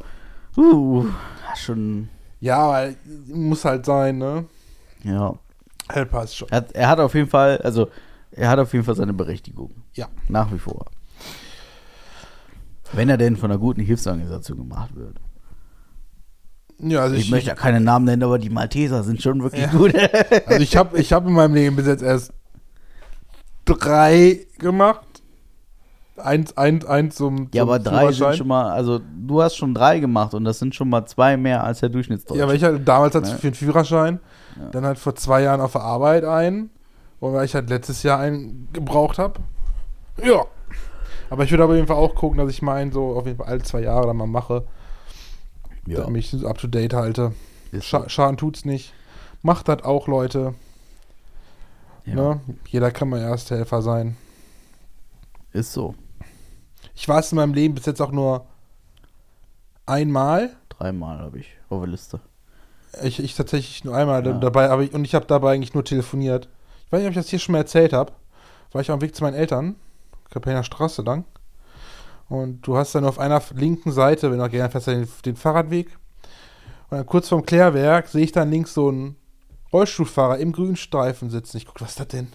uh, 0.56 1.06
schon, 1.54 2.08
Ja, 2.40 2.58
aber 2.58 2.88
muss 3.26 3.64
halt 3.64 3.84
sein, 3.84 4.18
ne? 4.18 4.44
ja. 5.04 5.34
Helper 5.88 6.24
ist 6.24 6.34
schon. 6.34 6.48
Er 6.48 6.56
hat, 6.56 6.72
er 6.72 6.88
hat 6.88 6.98
auf 7.00 7.14
jeden 7.14 7.28
Fall, 7.28 7.58
also, 7.58 7.88
er 8.32 8.48
hat 8.48 8.58
auf 8.58 8.72
jeden 8.72 8.84
Fall 8.84 8.96
seine 8.96 9.12
Berechtigung. 9.12 9.70
Ja. 9.94 10.08
Nach 10.28 10.50
wie 10.52 10.58
vor. 10.58 10.86
Wenn 12.92 13.08
er 13.08 13.16
denn 13.16 13.36
von 13.36 13.50
einer 13.50 13.58
guten 13.60 13.80
Hilfsorganisation 13.80 14.58
gemacht 14.58 14.94
wird. 14.94 15.16
Ja, 16.78 17.00
also 17.00 17.16
Ich, 17.16 17.30
möchte 17.30 17.48
ja 17.48 17.54
keine 17.54 17.80
Namen 17.80 18.04
nennen, 18.04 18.22
aber 18.22 18.38
die 18.38 18.50
Malteser 18.50 19.02
sind 19.02 19.22
schon 19.22 19.42
wirklich 19.42 19.62
Ja. 19.62 19.70
gut. 19.70 19.92
Also 20.46 20.60
ich 20.62 20.76
habe 20.76 20.98
ich 20.98 21.12
hab 21.12 21.26
in 21.26 21.32
meinem 21.32 21.54
Leben 21.54 21.76
bis 21.76 21.86
jetzt 21.86 22.02
erst 22.02 22.32
drei 23.64 24.46
gemacht. 24.58 25.00
Eins, 26.18 26.56
eins, 26.56 26.84
eins 26.86 27.16
zum, 27.16 27.48
ja, 27.52 27.62
zum 27.62 27.68
aber 27.70 27.78
drei 27.78 28.10
sind 28.10 28.36
schon 28.36 28.48
mal, 28.48 28.70
also 28.70 29.00
du 29.20 29.42
hast 29.42 29.54
schon 29.56 29.74
drei 29.74 29.98
gemacht 30.00 30.32
und 30.32 30.44
das 30.44 30.58
sind 30.58 30.74
schon 30.74 30.88
mal 30.88 31.04
zwei 31.04 31.36
mehr 31.36 31.62
als 31.62 31.80
der 31.80 31.90
Durchschnittsdeutsche. 31.90 32.38
Ja, 32.38 32.44
aber 32.44 32.54
ich 32.54 32.64
hatte 32.64 32.80
damals 32.80 33.14
halt 33.14 33.26
Ne? 33.26 33.32
für 33.32 33.50
den 33.50 33.54
Führerschein, 33.54 34.20
Ja. 34.58 34.68
dann 34.70 34.86
halt 34.86 34.98
vor 34.98 35.14
zwei 35.14 35.42
Jahren 35.42 35.60
auf 35.60 35.72
der 35.72 35.82
Arbeit 35.82 36.24
einen, 36.24 36.70
und 37.20 37.34
weil 37.34 37.44
ich 37.44 37.54
halt 37.54 37.68
letztes 37.68 38.02
Jahr 38.02 38.18
einen 38.18 38.68
gebraucht 38.72 39.18
habe. 39.18 39.40
Ja. 40.24 40.44
Aber 41.30 41.44
ich 41.44 41.50
würde 41.50 41.64
aber 41.64 41.72
auf 41.72 41.76
jeden 41.76 41.88
Fall 41.88 41.96
auch 41.96 42.14
gucken, 42.14 42.38
dass 42.38 42.50
ich 42.50 42.62
meinen 42.62 42.92
so 42.92 43.16
auf 43.16 43.26
jeden 43.26 43.38
Fall 43.38 43.48
alle 43.48 43.62
zwei 43.62 43.80
Jahre 43.80 44.06
dann 44.06 44.16
mal 44.16 44.26
mache, 44.26 44.66
ja. 45.86 46.00
damit 46.00 46.24
ich 46.24 46.30
so 46.30 46.46
up 46.46 46.58
to 46.58 46.66
date 46.68 46.94
halte. 46.94 47.32
Scha. 47.80 48.08
Schaden 48.08 48.36
tut's 48.36 48.64
nicht. 48.64 48.92
Macht 49.42 49.68
das 49.68 49.82
auch, 49.82 50.06
Leute. 50.08 50.54
ja. 52.04 52.14
Ne? 52.14 52.40
Jeder 52.68 52.90
kann 52.90 53.08
mal 53.08 53.20
Ersthelfer 53.20 53.82
sein. 53.82 54.16
Ist 55.52 55.72
so. 55.72 55.94
Ich 56.94 57.08
war 57.08 57.18
es 57.18 57.32
in 57.32 57.36
meinem 57.36 57.54
Leben 57.54 57.74
bis 57.74 57.86
jetzt 57.86 58.00
auch 58.00 58.12
nur 58.12 58.46
einmal. 59.84 60.56
Dreimal 60.68 61.18
habe 61.18 61.38
ich 61.38 61.48
auf 61.68 61.80
der 61.82 61.88
Liste. 61.90 62.20
Ich, 63.02 63.18
ich 63.22 63.34
tatsächlich 63.34 63.84
nur 63.84 63.94
einmal 63.94 64.24
Ja. 64.26 64.32
dabei, 64.38 64.70
aber 64.70 64.82
ich, 64.82 64.94
und 64.94 65.04
ich 65.04 65.14
habe 65.14 65.26
dabei 65.26 65.54
eigentlich 65.54 65.74
nur 65.74 65.84
telefoniert. 65.84 66.48
Ich 66.86 66.92
weiß 66.92 67.00
nicht, 67.00 67.06
ob 67.08 67.10
ich 67.12 67.16
das 67.16 67.28
hier 67.28 67.38
schon 67.38 67.52
mal 67.52 67.58
erzählt 67.58 67.92
habe. 67.92 68.12
War 68.72 68.80
ich 68.80 68.90
auf 68.90 68.98
dem 68.98 69.02
Weg 69.02 69.14
zu 69.14 69.22
meinen 69.24 69.34
Eltern, 69.34 69.74
Kapellner 70.30 70.64
Straße 70.64 71.02
lang. 71.02 71.24
Und 72.28 72.66
du 72.66 72.76
hast 72.76 72.94
dann 72.94 73.04
auf 73.04 73.18
einer 73.18 73.40
linken 73.54 73.92
Seite, 73.92 74.30
wenn 74.30 74.38
du 74.38 74.48
gerne 74.48 74.70
fährst, 74.70 74.88
den, 74.88 75.08
den 75.24 75.36
Fahrradweg. 75.36 75.96
Und 76.90 76.98
dann 76.98 77.06
kurz 77.06 77.28
vorm 77.28 77.46
Klärwerk 77.46 78.08
sehe 78.08 78.24
ich 78.24 78.32
dann 78.32 78.50
links 78.50 78.74
so 78.74 78.88
einen 78.88 79.16
Rollstuhlfahrer 79.72 80.38
im 80.38 80.52
Grünstreifen 80.52 81.30
sitzen. 81.30 81.56
Ich 81.56 81.66
gucke, 81.66 81.80
was 81.80 81.90
ist 81.90 82.00
das 82.00 82.08
denn? 82.08 82.28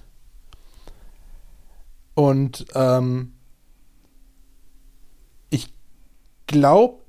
Und 2.14 2.66
ähm, 2.76 3.34
ich 5.50 5.74
glaube, 6.48 7.02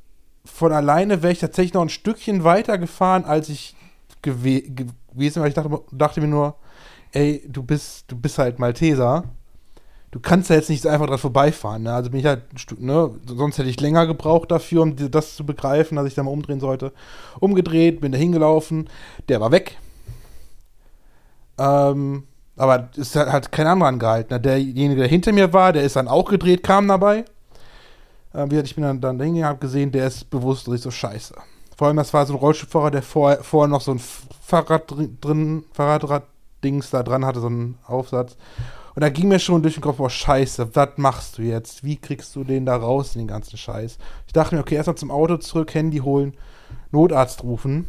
von 0.44 0.72
alleine 0.72 1.22
wäre 1.22 1.32
ich 1.32 1.40
tatsächlich 1.40 1.74
noch 1.74 1.82
ein 1.82 1.88
Stückchen 1.88 2.44
weiter 2.44 2.78
gefahren, 2.78 3.24
als 3.24 3.48
ich 3.48 3.76
gewe 4.22 4.62
gewesen 4.62 5.36
wäre. 5.36 5.48
Ich 5.48 5.54
dachte, 5.54 5.82
dachte 5.92 6.20
mir 6.20 6.28
nur, 6.28 6.56
ey, 7.12 7.44
du 7.48 7.62
bist, 7.62 8.10
du 8.10 8.16
bist 8.16 8.38
halt 8.38 8.58
Malteser. 8.58 9.24
Du 10.12 10.20
kannst 10.20 10.50
ja 10.50 10.56
jetzt 10.56 10.68
nicht 10.68 10.86
einfach 10.86 11.06
dran 11.06 11.18
vorbeifahren. 11.18 11.84
Ne? 11.84 11.92
Also 11.92 12.10
bin 12.10 12.20
ich 12.20 12.26
halt 12.26 12.42
ne? 12.78 13.10
Sonst 13.26 13.56
hätte 13.58 13.70
ich 13.70 13.80
länger 13.80 14.06
gebraucht 14.06 14.50
dafür, 14.50 14.82
um 14.82 14.94
das 15.10 15.36
zu 15.36 15.44
begreifen, 15.44 15.96
dass 15.96 16.06
ich 16.06 16.14
da 16.14 16.22
mal 16.22 16.30
umdrehen 16.30 16.60
sollte. 16.60 16.92
Umgedreht, 17.40 18.02
bin 18.02 18.12
da 18.12 18.18
hingelaufen, 18.18 18.90
der 19.30 19.40
war 19.40 19.50
weg. 19.50 19.78
Ähm, 21.58 22.24
aber 22.56 22.90
es 22.96 23.16
hat, 23.16 23.32
hat 23.32 23.52
kein 23.52 23.66
anderer 23.66 23.88
angehalten. 23.88 24.42
Derjenige, 24.42 25.00
der 25.00 25.08
hinter 25.08 25.32
mir 25.32 25.50
war, 25.54 25.72
der 25.72 25.82
ist 25.82 25.96
dann 25.96 26.08
auch 26.08 26.28
gedreht, 26.28 26.62
kam 26.62 26.88
dabei. 26.88 27.24
Ähm, 28.34 28.50
wie 28.50 28.54
gesagt, 28.54 28.68
ich 28.68 28.74
bin 28.74 28.84
dann, 28.84 29.00
dann 29.00 29.18
hingegangen, 29.18 29.48
habe 29.48 29.60
gesehen, 29.60 29.92
der 29.92 30.08
ist 30.08 30.28
bewusstlos 30.28 30.82
so 30.82 30.90
scheiße. 30.90 31.34
Vor 31.74 31.86
allem, 31.86 31.96
das 31.96 32.12
war 32.12 32.26
so 32.26 32.34
ein 32.34 32.38
Rollstuhlfahrer, 32.38 32.90
der 32.90 33.02
vorher, 33.02 33.42
vorher 33.42 33.68
noch 33.68 33.80
so 33.80 33.92
ein 33.92 33.98
Fahrrad 33.98 34.92
drin, 35.22 35.64
Fahrradrad-Dings 35.72 36.90
da 36.90 37.02
dran 37.02 37.24
hatte, 37.24 37.40
so 37.40 37.46
einen 37.46 37.78
Aufsatz. 37.86 38.36
Und 38.94 39.00
da 39.00 39.08
ging 39.08 39.28
mir 39.28 39.38
schon 39.38 39.62
durch 39.62 39.74
den 39.74 39.82
Kopf, 39.82 40.00
oh 40.00 40.08
scheiße, 40.08 40.74
was 40.74 40.90
machst 40.96 41.38
du 41.38 41.42
jetzt? 41.42 41.82
Wie 41.82 41.96
kriegst 41.96 42.36
du 42.36 42.44
den 42.44 42.66
da 42.66 42.76
raus, 42.76 43.14
den 43.14 43.26
ganzen 43.26 43.56
Scheiß? 43.56 43.98
Ich 44.26 44.32
dachte 44.32 44.54
mir, 44.54 44.60
okay, 44.60 44.74
erstmal 44.74 44.96
zum 44.96 45.10
Auto 45.10 45.38
zurück, 45.38 45.74
Handy 45.74 45.98
holen, 45.98 46.34
Notarzt 46.90 47.42
rufen. 47.42 47.88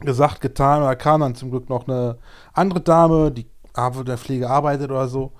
Gesagt, 0.00 0.40
getan, 0.40 0.82
da 0.82 0.94
kam 0.94 1.22
dann 1.22 1.34
zum 1.34 1.50
Glück 1.50 1.68
noch 1.68 1.88
eine 1.88 2.18
andere 2.52 2.80
Dame, 2.80 3.32
die 3.32 3.46
der 4.06 4.18
Pflege 4.18 4.50
arbeitet 4.50 4.90
oder 4.90 5.08
so. 5.08 5.32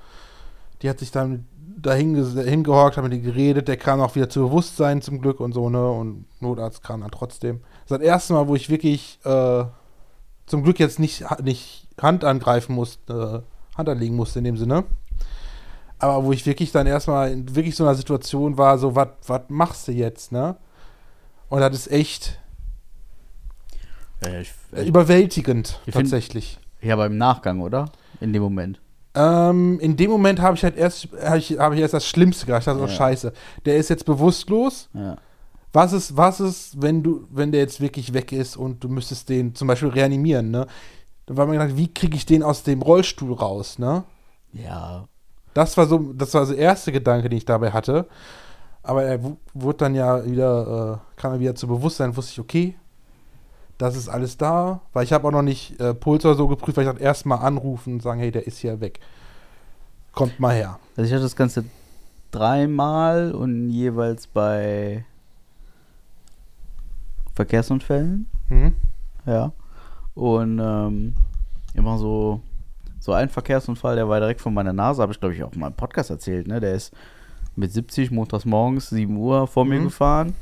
Die 0.83 0.89
hat 0.89 1.01
sich 1.01 1.11
dann 1.11 1.47
da 1.81 1.93
hingehockt, 1.93 2.97
hat 2.97 3.05
mit 3.05 3.13
ihm 3.13 3.23
geredet, 3.23 3.69
der 3.69 3.77
kam 3.77 4.01
auch 4.01 4.15
wieder 4.15 4.29
zu 4.29 4.41
Bewusstsein 4.41 5.03
zum 5.03 5.21
Glück 5.21 5.41
und 5.41 5.53
so, 5.53 5.71
ne? 5.71 5.91
Und 5.91 6.25
Notarzt 6.41 6.83
kam 6.83 7.03
dann 7.03 7.11
trotzdem. 7.11 7.61
Das 7.85 7.93
ist 7.93 8.01
das 8.01 8.01
erste 8.01 8.33
Mal, 8.33 8.49
wo 8.49 8.55
ich 8.55 8.69
wirklich 8.69 9.19
äh, 9.25 9.65
zum 10.47 10.63
Glück 10.63 10.79
jetzt 10.79 10.99
nicht, 10.99 11.25
nicht 11.43 11.89
Hand 12.01 12.25
angreifen 12.25 12.75
musste, 12.75 13.45
Hand 13.79 13.89
anlegen 13.89 14.17
musste 14.17 14.41
in 14.41 14.45
dem 14.45 14.57
Sinne. 14.57 14.85
Aber 15.99 16.25
wo 16.25 16.33
ich 16.33 16.45
wirklich 16.47 16.71
dann 16.71 16.87
erstmal 16.87 17.33
in 17.33 17.55
wirklich 17.57 17.75
so 17.75 17.85
einer 17.85 17.95
Situation 17.95 18.59
war, 18.59 18.79
so, 18.79 18.95
was 18.95 19.09
machst 19.49 19.89
du 19.89 19.93
jetzt, 19.93 20.33
ne? 20.33 20.57
Und 21.49 21.61
das 21.61 21.75
ist 21.75 21.91
echt 21.91 22.39
ja, 24.23 24.41
ich, 24.41 24.53
ich, 24.77 24.87
überwältigend, 24.87 25.81
tatsächlich. 25.91 26.59
Find, 26.79 26.89
ja, 26.89 26.95
aber 26.95 27.07
im 27.07 27.17
Nachgang, 27.17 27.61
oder? 27.61 27.91
In 28.21 28.33
dem 28.33 28.43
Moment. 28.43 28.81
Ähm, 29.15 29.81
in 29.81 29.97
dem 29.97 30.11
Moment 30.11 30.41
habe 30.41 30.57
ich 30.57 30.63
halt 30.63 30.77
erst, 30.77 31.09
habe 31.25 31.39
ich, 31.39 31.59
hab 31.59 31.73
ich 31.73 31.81
erst 31.81 31.95
das 31.95 32.07
Schlimmste 32.07 32.47
gedacht. 32.47 32.63
Ich 32.63 32.67
dachte, 32.67 32.81
oh, 32.81 32.87
ja. 32.87 32.93
scheiße. 32.93 33.33
Der 33.65 33.77
ist 33.77 33.91
jetzt 33.91 34.05
bewusstlos. 34.05 34.89
Ja. 34.93 35.17
Was 35.73 35.93
ist, 35.93 36.17
was 36.17 36.41
ist, 36.41 36.81
wenn 36.81 37.03
du, 37.03 37.27
wenn 37.31 37.53
der 37.53 37.61
jetzt 37.61 37.81
wirklich 37.81 38.13
weg 38.15 38.33
ist 38.33 38.57
und 38.57 38.83
du 38.83 38.89
müsstest 38.89 39.29
den 39.29 39.55
zum 39.55 39.69
Beispiel 39.69 39.89
reanimieren, 39.89 40.51
ne? 40.51 40.67
Da 41.29 41.37
war 41.37 41.47
mir 41.47 41.59
gedacht, 41.59 41.77
wie 41.77 41.93
kriege 41.93 42.17
ich 42.17 42.25
den 42.25 42.43
aus 42.43 42.63
dem 42.63 42.81
Rollstuhl 42.81 43.35
raus, 43.35 43.79
ne? 43.79 44.05
Ja. 44.55 45.07
Das 45.53 45.77
war 45.77 45.87
so, 45.87 45.99
das 46.15 46.33
war 46.33 46.47
so 46.47 46.55
der 46.55 46.63
erste 46.63 46.91
Gedanke, 46.91 47.29
den 47.29 47.37
ich 47.37 47.45
dabei 47.45 47.71
hatte. 47.71 48.07
Aber 48.83 49.03
er 49.03 49.21
wurde 49.53 49.77
dann 49.77 49.95
ja 49.95 50.25
wieder, 50.25 51.03
äh, 51.05 51.21
kam 51.21 51.35
er 51.35 51.41
wieder 51.41 51.55
zu 51.55 51.69
Bewusstsein, 51.69 52.17
wusste 52.17 52.33
ich, 52.33 52.41
okay, 52.41 52.77
das 53.77 53.95
ist 53.95 54.09
alles 54.09 54.39
da, 54.39 54.81
weil 54.95 55.05
ich 55.05 55.13
habe 55.13 55.29
auch 55.29 55.33
noch 55.33 55.43
nicht 55.43 55.79
äh, 55.79 55.93
Puls 55.93 56.25
oder 56.25 56.35
so 56.35 56.49
geprüft, 56.49 56.79
weil 56.79 56.85
ich 56.85 56.91
dachte, 56.91 57.05
erstmal 57.05 57.41
anrufen 57.41 57.95
und 57.95 58.03
sagen, 58.03 58.21
hey, 58.21 58.31
der 58.31 58.47
ist 58.47 58.57
hier 58.57 58.81
weg. 58.81 58.99
Kommt 60.13 60.41
mal 60.41 60.55
her. 60.55 60.79
Also 60.97 61.09
ich 61.09 61.13
hatte 61.13 61.25
das 61.25 61.37
Ganze 61.37 61.67
dreimal 62.31 63.33
und 63.33 63.69
jeweils 63.69 64.27
bei 64.27 65.05
Verkehrsunfällen. 67.35 68.27
Mhm. 68.49 68.77
Ja. 69.27 69.53
Und 70.19 70.59
ähm, 70.61 71.15
immer 71.75 71.97
so, 71.97 72.41
so 72.99 73.13
ein 73.13 73.29
Verkehrsunfall, 73.29 73.95
der 73.95 74.09
war 74.09 74.19
direkt 74.19 74.41
vor 74.41 74.51
meiner 74.51 74.73
Nase, 74.73 75.01
habe 75.01 75.13
ich 75.13 75.21
glaube 75.21 75.37
ich 75.37 75.45
auch 75.45 75.55
mal 75.55 75.69
im 75.69 75.75
Podcast 75.75 76.11
erzählt, 76.11 76.49
ne? 76.49 76.59
Der 76.59 76.75
ist 76.75 76.93
mit 77.55 77.73
70 77.73 78.11
montags 78.11 78.45
morgens, 78.45 78.91
7 78.91 79.17
Uhr 79.17 79.47
vor 79.47 79.65
mhm. 79.65 79.71
mir 79.71 79.81
gefahren 79.85 80.35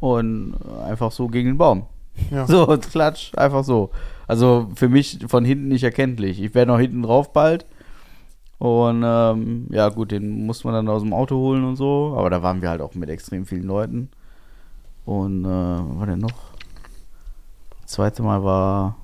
und 0.00 0.54
einfach 0.86 1.12
so 1.12 1.28
gegen 1.28 1.48
den 1.52 1.56
Baum. 1.56 1.86
Ja. 2.30 2.46
So, 2.46 2.66
klatsch, 2.66 3.32
einfach 3.38 3.64
so. 3.64 3.88
Also 4.26 4.68
für 4.74 4.90
mich 4.90 5.18
von 5.28 5.46
hinten 5.46 5.68
nicht 5.68 5.84
erkenntlich. 5.84 6.42
Ich 6.42 6.54
werde 6.54 6.70
noch 6.70 6.78
hinten 6.78 7.02
drauf 7.02 7.32
bald. 7.32 7.64
Und 8.58 9.02
ähm, 9.02 9.66
ja, 9.70 9.88
gut, 9.88 10.10
den 10.10 10.44
musste 10.44 10.66
man 10.66 10.74
dann 10.74 10.94
aus 10.94 11.02
dem 11.02 11.14
Auto 11.14 11.36
holen 11.36 11.64
und 11.64 11.76
so. 11.76 12.14
Aber 12.18 12.28
da 12.28 12.42
waren 12.42 12.60
wir 12.60 12.68
halt 12.68 12.82
auch 12.82 12.94
mit 12.94 13.08
extrem 13.08 13.46
vielen 13.46 13.64
Leuten. 13.64 14.10
Und 15.06 15.46
äh, 15.46 15.48
was 15.48 15.98
war 15.98 16.06
denn 16.06 16.18
noch? 16.18 16.53
Zweite 17.94 18.24
Mal 18.24 18.42
war. 18.42 18.96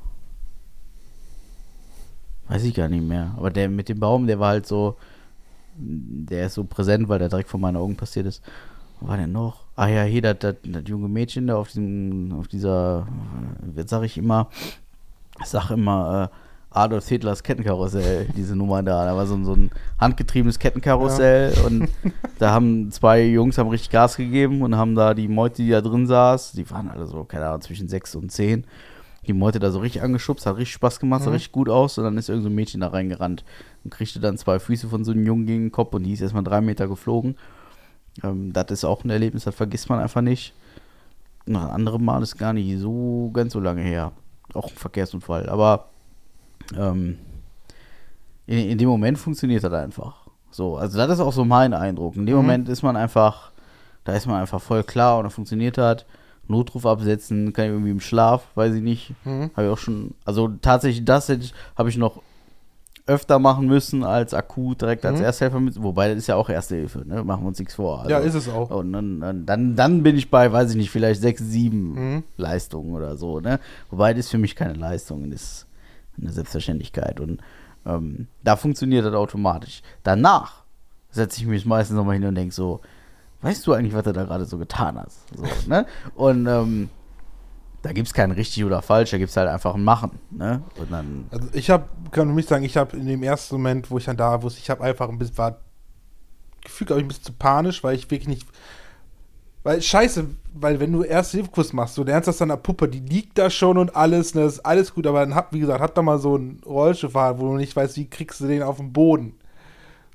Weiß 2.49 2.65
ich 2.65 2.75
gar 2.75 2.89
nicht 2.89 3.05
mehr. 3.05 3.33
Aber 3.37 3.51
der 3.51 3.69
mit 3.69 3.89
dem 3.89 4.01
Baum, 4.01 4.27
der 4.27 4.41
war 4.41 4.49
halt 4.49 4.67
so. 4.67 4.97
Der 5.77 6.47
ist 6.47 6.55
so 6.55 6.65
präsent, 6.65 7.09
weil 7.09 7.21
der 7.21 7.29
direkt 7.29 7.49
vor 7.49 7.61
meinen 7.61 7.77
Augen 7.77 7.97
passiert 7.97 8.27
ist. 8.27 8.43
Was 8.99 9.09
war 9.11 9.17
denn 9.17 9.31
noch? 9.31 9.67
Ah 9.77 9.87
ja, 9.87 10.03
hier, 10.03 10.23
das, 10.23 10.57
junge 10.87 11.09
Mädchen 11.09 11.47
da 11.47 11.57
auf 11.57 11.69
diesem, 11.69 12.33
auf 12.33 12.49
dieser, 12.49 13.07
jetzt 13.77 13.91
sag 13.91 14.03
ich 14.03 14.19
immer, 14.19 14.49
sag 15.45 15.71
immer, 15.71 16.29
äh, 16.33 16.50
Adolf 16.71 17.09
Hitlers 17.09 17.43
Kettenkarussell, 17.43 18.29
diese 18.37 18.55
Nummer 18.55 18.83
da. 18.83 19.05
Da 19.05 19.17
war 19.17 19.27
so, 19.27 19.43
so 19.43 19.55
ein 19.55 19.71
handgetriebenes 19.99 20.59
Kettenkarussell 20.59 21.53
ja. 21.55 21.63
und 21.63 21.89
da 22.39 22.53
haben 22.53 22.91
zwei 22.93 23.25
Jungs 23.25 23.59
haben 23.59 23.69
richtig 23.69 23.91
Gas 23.91 24.17
gegeben 24.17 24.63
und 24.63 24.77
haben 24.77 24.95
da 24.95 25.15
die 25.15 25.29
Meute, 25.29 25.63
die 25.63 25.71
da 25.71 25.81
drin 25.81 26.07
saß, 26.07 26.53
die 26.53 26.69
waren 26.71 26.89
alle 26.89 27.07
so, 27.07 27.25
keine 27.25 27.47
Ahnung, 27.47 27.63
zwischen 27.63 27.89
sechs 27.89 28.15
und 28.15 28.31
zehn, 28.31 28.65
die 29.27 29.33
Meute 29.33 29.59
da 29.59 29.73
so 29.73 29.81
richtig 29.81 30.03
angeschubst, 30.03 30.47
hat 30.47 30.57
richtig 30.57 30.75
Spaß 30.75 31.01
gemacht, 31.01 31.23
sah 31.23 31.31
mhm. 31.31 31.35
richtig 31.35 31.53
gut 31.53 31.69
aus 31.69 31.99
und 31.99 32.05
dann 32.05 32.17
ist 32.17 32.29
irgendein 32.29 32.45
so 32.45 32.53
ein 32.53 32.55
Mädchen 32.55 32.81
da 32.81 32.89
reingerannt 32.89 33.45
und 33.83 33.91
kriegte 33.91 34.21
dann 34.21 34.39
zwei 34.39 34.61
Füße 34.61 34.89
von 34.89 35.05
so 35.05 35.11
einem 35.11 35.27
Jungen 35.27 35.47
gegen 35.47 35.65
den 35.65 35.73
Kopf 35.73 35.93
und 35.93 36.05
die 36.05 36.13
ist 36.13 36.21
erstmal 36.21 36.45
drei 36.45 36.61
Meter 36.61 36.87
geflogen. 36.87 37.37
Ähm, 38.23 38.53
das 38.53 38.71
ist 38.71 38.85
auch 38.85 39.03
ein 39.03 39.11
Erlebnis, 39.11 39.45
das 39.45 39.57
vergisst 39.57 39.89
man 39.89 39.99
einfach 39.99 40.23
nicht. 40.23 40.55
Ein 41.49 41.57
anderes 41.57 42.01
Mal 42.01 42.23
ist 42.23 42.39
gar 42.39 42.53
nicht 42.53 42.79
so 42.79 43.31
ganz 43.33 43.55
so 43.55 43.61
lange 43.61 43.83
her. 43.83 44.13
Auch 44.55 44.69
ein 44.69 44.77
Verkehrsunfall, 44.77 45.49
aber 45.49 45.91
ähm, 46.77 47.19
in, 48.47 48.71
in, 48.71 48.79
dem 48.79 48.89
Moment 48.89 49.19
funktioniert 49.19 49.65
das 49.65 49.73
einfach. 49.73 50.27
So, 50.51 50.77
also 50.77 50.99
das 50.99 51.11
ist 51.11 51.21
auch 51.21 51.33
so 51.33 51.45
mein 51.45 51.73
Eindruck. 51.73 52.17
In 52.17 52.27
dem 52.27 52.37
mhm. 52.37 52.43
Moment 52.43 52.69
ist 52.69 52.83
man 52.83 52.97
einfach, 52.97 53.53
da 54.05 54.15
ist 54.15 54.27
man 54.27 54.41
einfach 54.41 54.61
voll 54.61 54.83
klar 54.83 55.19
und 55.19 55.25
da 55.25 55.31
funktioniert 55.31 55.79
hat. 55.79 56.07
Notruf 56.49 56.85
absetzen, 56.85 57.53
kann 57.53 57.67
ich 57.67 57.71
irgendwie 57.71 57.93
im 57.93 58.01
Schlaf, 58.01 58.49
weiß 58.57 58.75
ich 58.75 58.83
nicht. 58.83 59.15
Mhm. 59.25 59.51
Habe 59.55 59.67
ich 59.69 59.73
auch 59.73 59.79
schon, 59.79 60.15
also 60.25 60.49
tatsächlich 60.49 61.05
das 61.05 61.31
habe 61.77 61.89
ich 61.89 61.97
noch 61.97 62.23
öfter 63.07 63.39
machen 63.39 63.67
müssen 63.67 64.05
als 64.05 64.35
akut 64.35 64.83
direkt 64.83 65.05
als 65.05 65.19
mhm. 65.19 65.25
Ersthelfer 65.25 65.61
mit, 65.61 65.83
wobei 65.83 66.09
das 66.09 66.19
ist 66.19 66.27
ja 66.29 66.37
auch 66.37 66.49
Erste 66.49 66.77
Hilfe, 66.77 67.07
ne? 67.07 67.25
Machen 67.25 67.43
wir 67.43 67.49
uns 67.49 67.59
nichts 67.59 67.75
vor. 67.75 68.01
Also, 68.01 68.11
ja, 68.11 68.19
ist 68.19 68.35
es 68.35 68.49
auch. 68.49 68.71
Und 68.71 68.93
dann, 68.93 69.47
dann, 69.47 69.77
dann 69.77 70.03
bin 70.03 70.17
ich 70.17 70.31
bei, 70.31 70.53
weiß 70.53 70.71
ich 70.71 70.77
nicht, 70.77 70.91
vielleicht 70.91 71.21
sechs, 71.21 71.43
sieben 71.43 71.95
mhm. 71.95 72.23
Leistungen 72.37 72.95
oder 72.95 73.17
so, 73.17 73.41
ne? 73.41 73.59
Wobei 73.91 74.15
das 74.15 74.27
ist 74.27 74.31
für 74.31 74.39
mich 74.39 74.55
keine 74.55 74.75
Leistung, 74.75 75.31
das 75.31 75.43
ist 75.43 75.67
eine 76.21 76.33
Selbstverständlichkeit. 76.33 77.21
Und 77.21 77.41
ähm, 77.87 78.29
da 78.43 78.57
funktioniert 78.57 79.05
das 79.05 79.15
automatisch. 79.15 79.83
Danach 80.03 80.65
setze 81.11 81.41
ich 81.41 81.47
mich 81.47 81.67
meistens 81.67 81.97
nochmal 81.97 82.15
hin 82.15 82.25
und 82.25 82.35
denke 82.35 82.55
so, 82.55 82.81
weißt 83.43 83.67
du 83.67 83.73
eigentlich, 83.73 83.95
was 83.95 84.05
du 84.05 84.13
da 84.13 84.25
gerade 84.25 84.45
so 84.45 84.59
getan 84.59 84.99
hast? 84.99 85.21
So, 85.37 85.45
ne? 85.69 85.87
Und 86.15 86.47
ähm, 86.47 86.91
da 87.83 87.93
gibt 87.93 88.09
es 88.09 88.15
kein 88.15 88.31
richtig 88.31 88.65
oder 88.65 88.83
falsch, 88.83 89.11
da 89.11 89.19
gibt 89.19 89.31
es 89.31 89.37
halt 89.37 89.49
einfach 89.49 89.75
ein 89.75 89.85
Machen. 89.85 90.19
Ne? 90.31 90.63
Und 90.77 90.93
dann 90.93 91.27
also 91.31 91.49
ich 91.53 91.71
habe, 91.71 91.85
kann 92.11 92.29
für 92.29 92.35
mich 92.35 92.47
sagen, 92.47 92.65
ich 92.65 92.77
habe 92.77 92.97
in 92.97 93.07
dem 93.07 93.23
ersten 93.23 93.57
Moment, 93.57 93.91
wo 93.91 93.99
ich 93.99 94.05
dann 94.05 94.17
da 94.17 94.43
wusste, 94.43 94.61
ich 94.61 94.69
habe 94.69 94.85
einfach 94.85 95.09
ein 95.09 95.19
bisschen, 95.19 95.39
war 95.39 95.59
gefühlt, 96.63 96.89
glaube 96.89 97.01
ich, 97.01 97.07
ein 97.07 97.09
bisschen 97.09 97.25
zu 97.25 97.33
panisch, 97.33 97.83
weil 97.83 97.95
ich 97.95 98.11
wirklich 98.11 98.29
nicht, 98.29 98.47
weil 99.63 99.83
scheiße, 99.83 100.27
weil 100.55 100.81
wenn 100.81 100.93
du 100.93 101.03
erst 101.03 101.33
Hilfekurs 101.33 101.73
machst, 101.73 101.99
du 101.99 102.05
lernst 102.05 102.29
das 102.29 102.41
an 102.41 102.49
der 102.49 102.57
Puppe, 102.57 102.89
die 102.89 103.01
liegt 103.01 103.37
da 103.37 103.51
schon 103.51 103.77
und 103.77 103.95
alles, 103.95 104.35
ne, 104.35 104.43
ist 104.43 104.61
alles 104.61 104.95
gut, 104.95 105.07
aber 105.07 105.21
dann 105.21 105.35
hab, 105.35 105.53
wie 105.53 105.61
gesagt, 105.61 105.81
hab 105.81 105.95
da 105.95 106.03
mal 106.03 106.19
so 106.19 106.37
ein 106.37 106.61
Rollstuhlfahrer, 106.65 107.39
wo 107.39 107.47
du 107.49 107.57
nicht 107.57 107.77
weißt, 107.77 107.97
wie 107.97 108.09
kriegst 108.09 108.41
du 108.41 108.47
den 108.47 108.63
auf 108.63 108.79
den 108.79 108.93
Boden. 108.93 109.35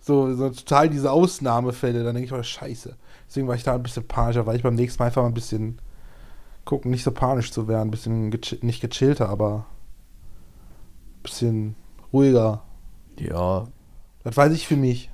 So, 0.02 0.34
so 0.36 0.50
total 0.50 0.90
diese 0.90 1.12
Ausnahmefälle, 1.12 2.04
dann 2.04 2.16
denke 2.16 2.26
ich 2.26 2.32
mal, 2.32 2.44
scheiße. 2.44 2.96
Deswegen 3.28 3.48
war 3.48 3.56
ich 3.56 3.64
da 3.64 3.76
ein 3.76 3.84
bisschen 3.84 4.08
panischer, 4.08 4.46
weil 4.46 4.56
ich 4.56 4.64
beim 4.64 4.76
nächsten 4.76 5.02
Mal 5.02 5.08
einfach 5.08 5.22
mal 5.22 5.30
ein 5.30 5.34
bisschen 5.34 5.80
gucken, 6.64 6.92
nicht 6.92 7.04
so 7.04 7.12
panisch 7.12 7.52
zu 7.52 7.68
werden, 7.68 7.88
ein 7.88 7.92
bisschen 7.92 8.32
gechill, 8.32 8.60
nicht 8.62 8.82
gechillter, 8.82 9.30
aber 9.30 9.66
ein 11.18 11.24
bisschen 11.24 11.76
ruhiger. 12.12 12.64
Ja. 13.20 13.68
Das 14.24 14.36
weiß 14.36 14.54
ich 14.54 14.68
für 14.68 14.76
mich. 14.76 15.12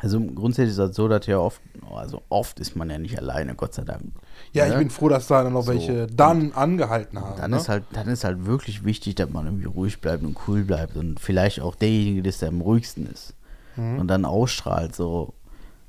Also 0.00 0.20
grundsätzlich 0.20 0.70
ist 0.70 0.78
das 0.78 0.94
so, 0.94 1.08
dass 1.08 1.26
ja 1.26 1.38
oft, 1.38 1.60
also 1.92 2.22
oft 2.28 2.60
ist 2.60 2.76
man 2.76 2.88
ja 2.88 2.98
nicht 2.98 3.18
alleine, 3.18 3.54
Gott 3.54 3.74
sei 3.74 3.82
Dank. 3.82 4.12
Ja, 4.52 4.66
ne? 4.66 4.72
ich 4.72 4.78
bin 4.78 4.90
froh, 4.90 5.08
dass 5.08 5.26
da 5.26 5.48
noch 5.50 5.62
so, 5.62 5.72
welche 5.72 6.06
dann 6.06 6.52
angehalten 6.52 7.20
haben. 7.20 7.36
Dann 7.36 7.50
ne? 7.50 7.56
ist 7.56 7.68
halt, 7.68 7.84
dann 7.92 8.06
ist 8.08 8.22
halt 8.22 8.46
wirklich 8.46 8.84
wichtig, 8.84 9.16
dass 9.16 9.30
man 9.30 9.46
irgendwie 9.46 9.66
ruhig 9.66 10.00
bleibt 10.00 10.22
und 10.22 10.36
cool 10.46 10.62
bleibt 10.62 10.96
und 10.96 11.18
vielleicht 11.18 11.60
auch 11.60 11.74
derjenige 11.74 12.28
ist, 12.28 12.42
der 12.42 12.50
am 12.50 12.60
ruhigsten 12.60 13.06
ist. 13.06 13.34
Mhm. 13.76 13.98
Und 13.98 14.08
dann 14.08 14.24
ausstrahlt 14.24 14.94
so, 14.94 15.34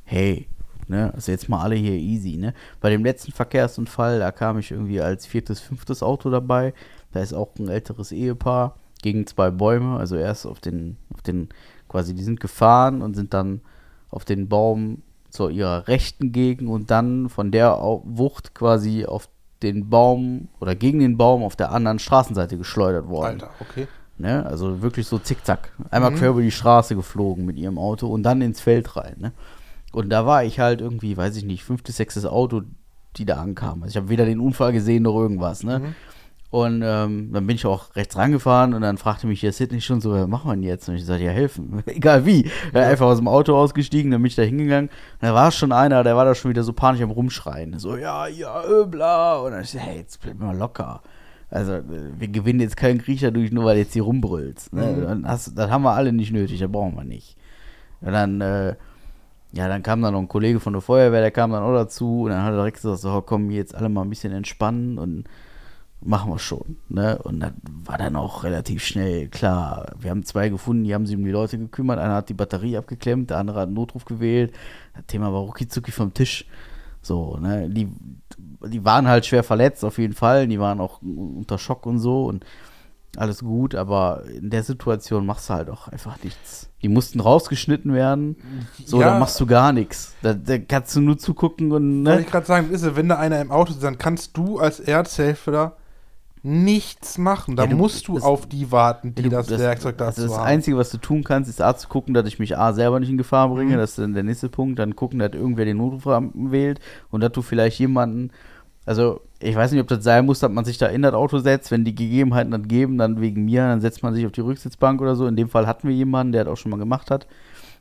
hey, 0.06 0.48
ne, 0.88 1.14
also 1.14 1.32
jetzt 1.32 1.48
mal 1.48 1.62
alle 1.62 1.76
hier 1.76 1.94
easy, 1.94 2.38
ne. 2.38 2.56
Bei 2.82 2.90
dem 2.90 3.04
letzten 3.04 3.32
Verkehrsunfall, 3.32 4.18
da 4.18 4.32
kam 4.32 4.58
ich 4.58 4.72
irgendwie 4.72 5.02
als 5.02 5.28
viertes, 5.28 5.60
fünftes 5.60 6.02
Auto 6.02 6.32
dabei. 6.32 6.74
Da 7.12 7.22
ist 7.22 7.34
auch 7.34 7.50
ein 7.60 7.70
älteres 7.70 8.12
Ehepaar 8.12 8.76
gegen 9.02 9.28
zwei 9.28 9.52
Bäume, 9.52 9.98
also 9.98 10.16
erst 10.16 10.48
auf 10.48 10.60
den, 10.60 10.98
auf 11.14 11.22
den, 11.22 11.50
quasi, 11.88 12.16
die 12.16 12.24
sind 12.24 12.40
gefahren 12.40 13.02
und 13.02 13.16
sind 13.16 13.34
dann 13.34 13.62
auf 14.10 14.26
den 14.26 14.48
Baum 14.50 15.02
zu 15.30 15.50
ihrer 15.50 15.88
rechten 15.88 16.32
Gegend 16.32 16.70
und 16.70 16.90
dann 16.92 17.30
von 17.30 17.52
der 17.52 17.78
Wucht 18.04 18.56
quasi 18.56 19.06
auf 19.06 19.30
den 19.62 19.90
Baum 19.90 20.48
oder 20.60 20.74
gegen 20.76 21.00
den 21.00 21.18
Baum 21.18 21.44
auf 21.44 21.56
der 21.56 21.72
anderen 21.72 22.00
Straßenseite 22.00 22.58
geschleudert 22.58 23.08
worden. 23.08 23.42
Alter, 23.42 23.50
okay. 23.60 23.88
Ne? 24.18 24.46
Also 24.46 24.82
wirklich 24.82 25.08
so 25.08 25.18
zickzack. 25.20 25.72
Einmal 25.92 26.12
Mhm. 26.12 26.16
quer 26.16 26.30
über 26.32 26.42
die 26.42 26.52
Straße 26.52 26.96
geflogen 26.96 27.46
mit 27.46 27.58
ihrem 27.58 27.78
Auto 27.78 28.08
und 28.08 28.24
dann 28.24 28.42
ins 28.42 28.60
Feld 28.62 28.96
rein. 28.96 29.16
Ne? 29.18 29.32
Und 29.92 30.10
da 30.10 30.26
war 30.26 30.44
ich 30.44 30.60
halt 30.60 30.82
irgendwie, 30.82 31.16
weiß 31.16 31.36
ich 31.38 31.46
nicht, 31.46 31.64
fünftes, 31.64 31.98
sechstes 31.98 32.26
Auto, 32.26 32.62
die 33.18 33.26
da 33.26 33.36
ankamen. 33.38 33.84
Also 33.84 33.92
ich 33.92 33.98
habe 33.98 34.10
weder 34.10 34.26
den 34.26 34.40
Unfall 34.40 34.72
gesehen 34.72 35.04
noch 35.04 35.16
irgendwas. 35.16 35.64
Ne? 35.64 35.80
Mhm. 35.80 35.96
Und 36.52 36.82
ähm, 36.84 37.30
dann 37.32 37.46
bin 37.46 37.56
ich 37.56 37.66
auch 37.68 37.96
rechts 37.96 38.18
rangefahren 38.18 38.74
und 38.74 38.82
dann 38.82 38.98
fragte 38.98 39.28
mich 39.28 39.42
der 39.42 39.52
Sidney 39.52 39.82
schon 39.82 40.02
so, 40.02 40.12
was 40.12 40.28
machen 40.28 40.50
wir 40.50 40.56
denn 40.56 40.64
jetzt? 40.64 40.90
Und 40.90 40.96
ich 40.96 41.06
sagte, 41.06 41.24
ja, 41.24 41.32
helfen. 41.32 41.84
Egal 41.86 42.26
wie. 42.26 42.50
Er 42.74 42.88
einfach 42.88 43.06
aus 43.06 43.18
dem 43.18 43.28
Auto 43.28 43.56
ausgestiegen, 43.56 44.10
dann 44.10 44.22
bin 44.22 44.30
ich 44.30 44.36
da 44.36 44.42
hingegangen. 44.42 44.90
Und 44.90 45.28
da 45.28 45.36
war 45.36 45.52
schon 45.52 45.72
einer, 45.72 46.04
der 46.04 46.16
war 46.16 46.26
da 46.26 46.34
schon 46.34 46.50
wieder 46.50 46.64
so 46.64 46.74
panisch 46.74 47.02
am 47.02 47.12
Rumschreien. 47.12 47.78
So, 47.78 47.98
ja, 47.98 48.26
ja, 48.26 48.64
äh, 48.64 48.86
bla. 48.88 49.38
Und 49.38 49.52
dann 49.52 49.62
ich 49.62 49.70
so, 49.70 49.78
hey, 49.78 49.98
jetzt 49.98 50.22
bleib 50.22 50.40
mal 50.40 50.58
locker. 50.58 51.04
Also, 51.52 51.74
äh, 51.74 51.84
wir 52.18 52.28
gewinnen 52.30 52.62
jetzt 52.62 52.78
keinen 52.78 53.00
Krieg 53.00 53.20
dadurch, 53.22 53.52
nur 53.52 53.66
weil 53.66 53.76
du 53.76 53.82
jetzt 53.82 53.94
hier 53.94 54.04
rumbrüllst. 54.04 54.74
Ne? 54.74 54.88
Mhm. 54.88 55.02
Dann 55.04 55.28
hast, 55.28 55.56
das 55.56 55.70
haben 55.70 55.84
wir 55.84 55.94
alle 55.94 56.12
nicht 56.14 56.32
nötig, 56.32 56.60
das 56.60 56.72
brauchen 56.72 56.96
wir 56.96 57.04
nicht. 57.04 57.38
Und 58.02 58.12
dann, 58.12 58.42
äh, 58.42 58.76
ja, 59.52 59.68
dann 59.68 59.84
kam 59.84 60.02
dann 60.02 60.14
noch 60.14 60.20
ein 60.20 60.28
Kollege 60.28 60.60
von 60.60 60.74
der 60.74 60.82
Feuerwehr, 60.82 61.22
der 61.22 61.32
kam 61.32 61.52
dann 61.52 61.62
auch 61.62 61.74
dazu 61.74 62.24
und 62.24 62.32
dann 62.32 62.42
hat 62.42 62.54
er 62.54 62.58
direkt 62.58 62.78
gesagt, 62.78 63.00
so, 63.00 63.22
komm, 63.22 63.52
jetzt 63.52 63.76
alle 63.76 63.90
mal 63.90 64.02
ein 64.02 64.10
bisschen 64.10 64.34
entspannen 64.34 64.98
und 64.98 65.26
machen 66.02 66.32
wir 66.32 66.40
schon. 66.40 66.78
Ne? 66.88 67.18
Und 67.24 67.40
dann 67.42 67.56
war 67.86 67.98
dann 67.98 68.16
auch 68.16 68.44
relativ 68.44 68.84
schnell 68.84 69.28
klar. 69.28 69.92
Wir 70.00 70.12
haben 70.12 70.24
zwei 70.24 70.50
gefunden, 70.50 70.84
die 70.86 70.94
haben 70.94 71.06
sich 71.06 71.16
um 71.16 71.26
die 71.26 71.32
Leute 71.32 71.58
gekümmert. 71.58 72.00
Einer 72.00 72.16
hat 72.16 72.30
die 72.30 72.34
Batterie 72.34 72.78
abgeklemmt, 72.78 73.30
der 73.30 73.38
andere 73.38 73.60
hat 73.60 73.68
einen 73.68 73.76
Notruf 73.76 74.06
gewählt. 74.06 74.54
Das 74.96 75.06
Thema 75.08 75.34
war 75.34 75.42
rucki 75.42 75.68
vom 75.92 76.14
Tisch. 76.14 76.46
So, 77.02 77.38
ne? 77.38 77.70
Die, 77.70 77.90
die 78.66 78.86
waren 78.86 79.08
halt 79.08 79.26
schwer 79.26 79.44
verletzt, 79.44 79.84
auf 79.84 79.98
jeden 79.98 80.14
Fall. 80.14 80.48
Die 80.48 80.60
waren 80.60 80.80
auch 80.80 81.02
unter 81.02 81.58
Schock 81.58 81.86
und 81.86 82.00
so 82.00 82.26
und 82.26 82.46
alles 83.18 83.40
gut, 83.40 83.74
aber 83.76 84.24
in 84.26 84.50
der 84.50 84.64
Situation 84.64 85.26
machst 85.26 85.50
du 85.50 85.54
halt 85.56 85.70
auch 85.70 85.88
einfach 85.88 86.24
nichts. 86.24 86.70
Die 86.82 86.90
mussten 86.90 87.20
rausgeschnitten 87.20 87.92
werden. 87.94 88.38
So, 88.86 89.02
Ja. 89.02 89.14
da 89.14 89.20
machst 89.20 89.40
du 89.40 89.46
gar 89.46 89.74
nichts. 89.74 90.16
Da, 90.22 90.34
da 90.34 90.60
kannst 90.60 90.96
du 90.96 91.02
nur 91.02 91.18
zugucken 91.18 91.72
und 91.72 92.06
Wollte 92.06 92.20
ne? 92.20 92.26
ich 92.26 92.32
gerade 92.32 92.46
sagen, 92.46 92.70
ist, 92.70 92.84
es, 92.84 92.96
wenn 92.96 93.10
da 93.10 93.18
einer 93.18 93.42
im 93.42 93.52
Auto 93.52 93.72
sitzt, 93.72 93.84
dann 93.84 93.98
kannst 93.98 94.38
du 94.38 94.60
als 94.60 94.80
Erzhelfer 94.80 95.76
nichts 96.42 97.18
machen. 97.18 97.56
Da 97.56 97.64
Ja, 97.64 97.70
du- 97.70 97.76
musst 97.78 98.08
du 98.08 98.16
das- 98.16 98.24
auf 98.24 98.46
die 98.48 98.72
warten, 98.72 99.14
die 99.16 99.24
Ja, 99.24 99.30
du- 99.30 99.36
das, 99.36 99.50
Werkzeug 99.50 99.98
dazu 99.98 100.22
also 100.22 100.30
das 100.34 100.38
haben. 100.40 100.48
Einzige, 100.48 100.78
was 100.78 100.90
du 100.90 100.98
tun 100.98 101.24
kannst, 101.24 101.50
ist 101.50 101.62
A 101.62 101.76
zu 101.76 101.88
gucken, 101.90 102.14
dass 102.14 102.26
ich 102.28 102.40
mich 102.40 102.58
A 102.58 102.72
selber 102.74 103.00
nicht 103.00 103.10
in 103.10 103.18
Gefahr 103.18 103.50
bringe, 103.50 103.74
Mhm. 103.74 103.78
das 103.78 103.92
ist 103.92 104.00
dann 104.00 104.14
der 104.14 104.24
nächste 104.24 104.50
Punkt, 104.50 104.80
dann 104.80 104.96
gucken, 104.96 105.20
dass 105.20 105.34
irgendwer 105.34 105.66
den 105.66 105.78
Notruf 105.78 106.06
wählt 106.34 106.80
und 107.12 107.22
dass 107.22 107.32
du 107.34 107.42
vielleicht 107.42 107.80
jemanden, 107.80 108.32
also 108.86 109.22
ich 109.40 109.56
weiß 109.56 109.72
nicht, 109.72 109.82
ob 109.82 109.88
das 109.88 110.04
sein 110.04 110.26
muss, 110.26 110.40
dass 110.40 110.52
man 110.52 110.66
sich 110.66 110.78
da 110.78 110.88
in 110.88 111.02
das 111.02 111.14
Auto 111.14 111.40
setzt, 111.40 111.72
wenn 111.72 111.84
die 111.86 111.96
Gegebenheiten 111.96 112.52
das 112.52 112.64
geben, 112.68 112.98
dann 112.98 113.20
wegen 113.22 113.46
mir, 113.46 113.62
dann 113.64 113.82
setzt 113.82 114.02
man 114.04 114.14
sich 114.14 114.26
auf 114.26 114.32
die 114.32 114.42
Rücksitzbank 114.42 115.02
oder 115.02 115.16
so. 115.16 115.28
In 115.28 115.36
dem 115.36 115.50
Fall 115.50 115.68
hatten 115.68 115.88
wir 115.88 115.96
jemanden, 115.96 116.32
der 116.34 116.46
das 116.46 116.54
auch 116.54 116.58
schon 116.58 116.72
mal 116.72 116.78
gemacht 116.80 117.12
hat. 117.12 117.28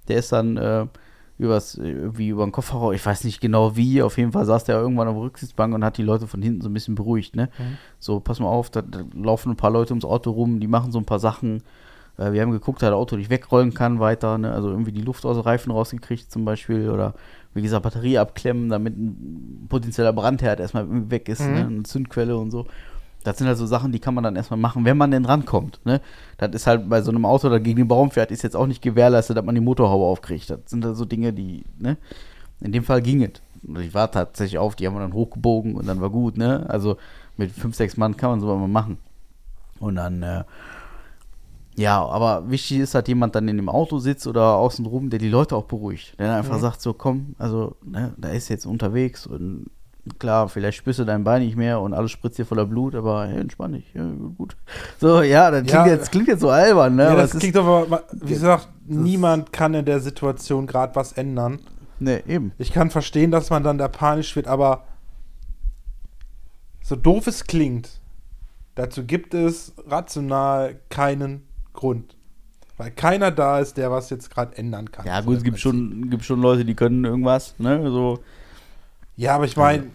Der 0.09 0.18
ist 0.18 0.32
dann 0.32 0.56
äh, 0.56 0.86
übers, 1.39 1.76
irgendwie 1.76 2.28
über 2.28 2.45
den 2.45 2.53
Kofferraum, 2.53 2.93
ich 2.93 3.05
weiß 3.07 3.24
nicht 3.24 3.41
genau 3.41 3.76
wie, 3.76 4.03
auf 4.03 4.18
jeden 4.18 4.32
Fall 4.32 4.45
saß 4.45 4.64
der 4.64 4.78
irgendwann 4.80 5.09
auf 5.09 5.14
der 5.14 5.22
Rücksitzbank 5.22 5.72
und 5.74 5.84
hat 5.84 5.97
die 5.97 6.03
Leute 6.03 6.26
von 6.26 6.43
hinten 6.43 6.61
so 6.62 6.68
ein 6.68 6.74
bisschen 6.74 6.95
beruhigt, 6.97 7.36
ne? 7.36 7.49
Mhm. 7.59 7.76
So, 7.99 8.18
pass 8.20 8.41
mal 8.41 8.49
auf, 8.49 8.70
da, 8.70 8.82
da 8.82 9.05
laufen 9.14 9.51
ein 9.51 9.57
paar 9.57 9.70
Leute 9.70 9.93
ums 9.93 10.05
Auto 10.05 10.30
rum, 10.32 10.59
die 10.61 10.66
machen 10.66 10.91
so 10.93 10.99
ein 10.99 11.05
paar 11.05 11.20
Sachen. 11.20 11.62
Äh, 12.16 12.32
wir 12.32 12.43
haben 12.43 12.51
geguckt, 12.51 12.82
dass 12.82 12.89
das 12.91 12.97
Auto 12.97 13.16
nicht 13.16 13.30
wegrollen 13.30 13.72
kann 13.72 14.01
weiter, 14.01 14.36
ne? 14.36 14.53
Also 14.53 14.68
irgendwie 14.70 14.93
die 14.93 15.03
Luft 15.03 15.24
aus 15.24 15.36
den 15.36 15.43
Reifen 15.45 15.70
rausgekriegt 15.70 16.30
zum 16.30 16.45
Beispiel 16.45 16.91
oder 16.91 17.14
wie 17.55 17.62
gesagt, 17.62 17.84
Batterie 17.84 18.18
abklemmen, 18.18 18.68
damit 18.68 18.97
ein 18.97 19.66
potenzieller 19.68 20.12
Brandherd 20.12 20.61
erstmal 20.61 21.11
weg 21.11 21.28
ist, 21.28 21.41
Mhm. 21.41 21.55
ne? 21.55 21.66
Eine 21.66 21.82
Zündquelle 21.84 22.36
und 22.36 22.51
so. 22.51 22.66
Das 23.28 23.38
sind 23.38 23.46
halt 23.46 23.58
so 23.58 23.66
Sachen, 23.66 23.92
die 23.92 23.98
kann 23.98 24.14
man 24.14 24.24
dann 24.24 24.36
erstmal 24.36 24.58
machen, 24.58 24.84
wenn 24.84 24.96
man 24.96 25.10
denn 25.10 25.24
rankommt. 25.24 25.80
Ne? 25.84 26.00
Das 26.38 26.50
ist 26.52 26.66
halt 26.66 26.88
bei 26.88 27.02
so 27.02 27.10
einem 27.10 27.24
Auto, 27.24 27.48
das 27.48 27.62
gegen 27.62 27.76
den 27.76 27.88
Baum 27.88 28.10
fährt, 28.10 28.30
ist 28.30 28.42
jetzt 28.42 28.56
auch 28.56 28.66
nicht 28.66 28.82
gewährleistet, 28.82 29.36
dass 29.36 29.44
man 29.44 29.54
die 29.54 29.60
Motorhaube 29.60 30.04
aufkriegt. 30.04 30.48
Das 30.50 30.60
sind 30.66 30.84
halt 30.84 30.96
so 30.96 31.04
Dinge, 31.04 31.32
die, 31.32 31.64
ne? 31.78 31.96
In 32.60 32.72
dem 32.72 32.84
Fall 32.84 33.02
ging 33.02 33.22
es. 33.22 33.40
Und 33.66 33.78
ich 33.80 33.92
war 33.94 34.10
tatsächlich 34.10 34.58
auf, 34.58 34.74
die 34.76 34.86
haben 34.86 34.94
wir 34.94 35.00
dann 35.00 35.12
hochgebogen 35.12 35.74
und 35.74 35.86
dann 35.86 36.00
war 36.00 36.10
gut, 36.10 36.36
ne? 36.36 36.64
Also 36.68 36.96
mit 37.36 37.52
fünf, 37.52 37.76
sechs 37.76 37.96
Mann 37.96 38.16
kann 38.16 38.30
man 38.30 38.40
sowas 38.40 38.58
mal 38.58 38.66
machen. 38.68 38.98
Und 39.78 39.96
dann, 39.96 40.22
äh, 40.22 40.44
ja, 41.76 42.04
aber 42.04 42.50
wichtig 42.50 42.78
ist 42.80 42.94
halt 42.96 43.06
jemand 43.06 43.34
dann 43.36 43.46
in 43.46 43.56
dem 43.56 43.68
Auto 43.68 43.98
sitzt 43.98 44.26
oder 44.26 44.54
außen 44.56 44.84
rum, 44.86 45.10
der 45.10 45.20
die 45.20 45.28
Leute 45.28 45.54
auch 45.54 45.64
beruhigt. 45.66 46.18
Der 46.18 46.26
dann 46.28 46.38
einfach 46.38 46.56
Mhm. 46.56 46.62
sagt 46.62 46.80
so, 46.80 46.92
komm, 46.92 47.36
also, 47.38 47.76
ne, 47.84 48.12
da 48.16 48.30
ist 48.30 48.48
jetzt 48.48 48.66
unterwegs 48.66 49.26
und 49.26 49.66
klar, 50.18 50.48
vielleicht 50.48 50.78
spürst 50.78 50.98
du 50.98 51.04
dein 51.04 51.24
Bein 51.24 51.42
nicht 51.42 51.56
mehr 51.56 51.80
und 51.80 51.92
alles 51.94 52.11
spritzt 52.11 52.38
dir 52.38 52.44
voller 52.46 52.66
Blut, 52.66 52.94
aber 52.94 53.26
hey, 53.26 53.40
entspann 53.40 53.72
dich, 53.72 53.92
ja, 53.94 54.04
gut. 54.36 54.56
So, 55.00 55.22
ja, 55.22 55.50
das 55.50 55.61
klingt, 55.62 55.72
Ja. 55.72 55.86
jetzt, 55.86 56.11
klingt 56.11 56.28
jetzt 56.28 56.40
so 56.40 56.50
albern, 56.50 56.96
ne? 56.96 57.04
ja, 57.04 57.16
das 57.16 57.38
klingt 57.38 57.56
aber, 57.56 58.04
wie 58.12 58.32
gesagt, 58.32 58.68
niemand 58.86 59.52
kann 59.52 59.74
in 59.74 59.84
der 59.84 60.00
Situation 60.00 60.66
gerade 60.66 60.94
was 60.96 61.12
ändern. 61.12 61.61
ne, 61.98 62.22
eben. 62.26 62.52
Ich 62.59 62.72
kann 62.72 62.90
verstehen, 62.90 63.30
dass 63.30 63.50
man 63.50 63.62
dann 63.64 63.76
da 63.78 63.88
panisch 63.88 64.34
wird, 64.36 64.46
aber 64.46 64.84
so 66.82 66.96
doof 66.96 67.26
es 67.26 67.44
klingt, 67.44 68.00
dazu 68.74 69.04
gibt 69.04 69.34
es 69.34 69.72
rational 69.86 70.76
keinen 70.88 71.42
Grund. 71.72 72.16
Weil 72.76 72.92
keiner 72.92 73.32
da 73.32 73.59
ist, 73.59 73.76
der 73.76 73.90
was 73.90 74.09
jetzt 74.09 74.30
gerade 74.30 74.56
ändern 74.56 74.92
kann. 74.92 75.04
Ja, 75.04 75.20
gut, 75.20 75.38
es 75.38 75.42
gibt 75.42 75.59
schon, 75.59 76.09
gibt 76.11 76.24
schon 76.24 76.40
Leute, 76.40 76.64
die 76.64 76.74
können 76.74 77.04
irgendwas, 77.04 77.56
ne? 77.59 77.90
So, 77.90 78.20
Ja, 79.18 79.34
aber 79.34 79.46
ich 79.46 79.56
meine, 79.56 79.90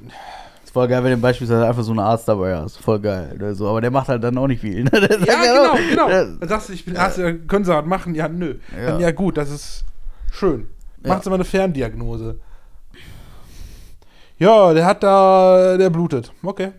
ist 0.65 0.73
voll 0.73 0.85
geil, 0.89 1.01
wenn 1.01 1.11
du 1.11 1.17
beispielsweise 1.17 1.65
einfach 1.65 1.81
so 1.81 1.91
einen 1.91 2.01
Arzt 2.01 2.27
dabei 2.27 2.57
hast. 2.57 2.77
Voll 2.77 2.99
geil. 2.99 3.33
Ne? 3.39 3.55
So, 3.55 3.69
aber 3.69 3.79
der 3.79 3.89
macht 3.89 4.09
halt 4.09 4.21
dann 4.21 4.37
auch 4.37 4.47
nicht 4.47 4.59
viel. 4.59 4.83
Ne? 4.83 4.91
Ja, 4.93 5.07
genau, 5.07 5.75
genau. 5.89 6.09
Ja, 6.09 6.25
Dann 6.25 6.49
sagst 6.49 6.67
du, 6.67 6.73
ich 6.73 6.83
bin 6.83 6.97
Arzt, 6.97 7.17
können 7.47 7.63
sie 7.63 7.73
was 7.73 7.85
machen? 7.85 8.15
Ja, 8.15 8.27
nö. 8.27 8.55
Ja. 8.75 8.85
Dann, 8.87 8.99
ja, 8.99 9.11
gut, 9.11 9.37
das 9.37 9.49
ist 9.49 9.85
schön. 10.29 10.67
Ja. 11.03 11.13
Macht 11.13 11.23
sie 11.23 11.29
mal 11.29 11.35
eine 11.35 11.45
Ferndiagnose. 11.45 12.41
Ja, 14.37 14.73
der 14.73 14.85
hat 14.85 15.03
da, 15.03 15.77
der 15.77 15.89
blutet. 15.89 16.33
Okay. 16.43 16.73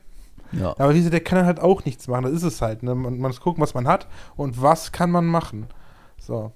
ja. 0.53 0.61
Ja, 0.61 0.74
aber 0.76 0.92
diese, 0.92 1.09
der 1.09 1.20
kann 1.20 1.47
halt 1.47 1.61
auch 1.61 1.86
nichts 1.86 2.09
machen. 2.09 2.24
Das 2.24 2.32
ist 2.32 2.42
es 2.42 2.61
halt. 2.61 2.82
Ne? 2.82 2.95
Man, 2.95 3.18
man 3.18 3.30
muss 3.30 3.40
gucken, 3.40 3.62
was 3.62 3.72
man 3.72 3.88
hat 3.88 4.07
und 4.36 4.61
was 4.61 4.92
kann 4.92 5.11
man 5.11 5.24
machen. 5.24 5.68
So. 6.18 6.53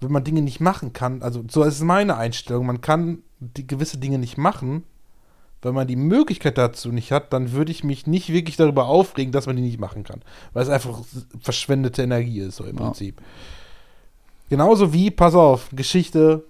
Wenn 0.00 0.10
man 0.10 0.24
Dinge 0.24 0.42
nicht 0.42 0.60
machen 0.60 0.92
kann, 0.92 1.22
also 1.22 1.44
so 1.48 1.62
ist 1.62 1.80
meine 1.84 2.16
Einstellung, 2.16 2.66
man 2.66 2.80
kann 2.80 3.22
die 3.38 3.64
gewisse 3.64 3.98
Dinge 3.98 4.18
nicht 4.18 4.38
machen, 4.38 4.82
wenn 5.64 5.74
man 5.74 5.86
die 5.86 5.96
Möglichkeit 5.96 6.58
dazu 6.58 6.92
nicht 6.92 7.12
hat, 7.12 7.32
dann 7.32 7.52
würde 7.52 7.72
ich 7.72 7.84
mich 7.84 8.06
nicht 8.06 8.32
wirklich 8.32 8.56
darüber 8.56 8.86
aufregen, 8.86 9.32
dass 9.32 9.46
man 9.46 9.56
die 9.56 9.62
nicht 9.62 9.80
machen 9.80 10.04
kann. 10.04 10.20
Weil 10.52 10.62
es 10.62 10.68
einfach 10.68 11.00
verschwendete 11.40 12.02
Energie 12.02 12.40
ist, 12.40 12.56
so 12.56 12.64
im 12.64 12.76
Ja. 12.76 12.84
Prinzip. 12.84 13.20
Genauso 14.50 14.92
wie, 14.92 15.10
pass 15.10 15.34
auf, 15.34 15.68
Geschichte, 15.72 16.44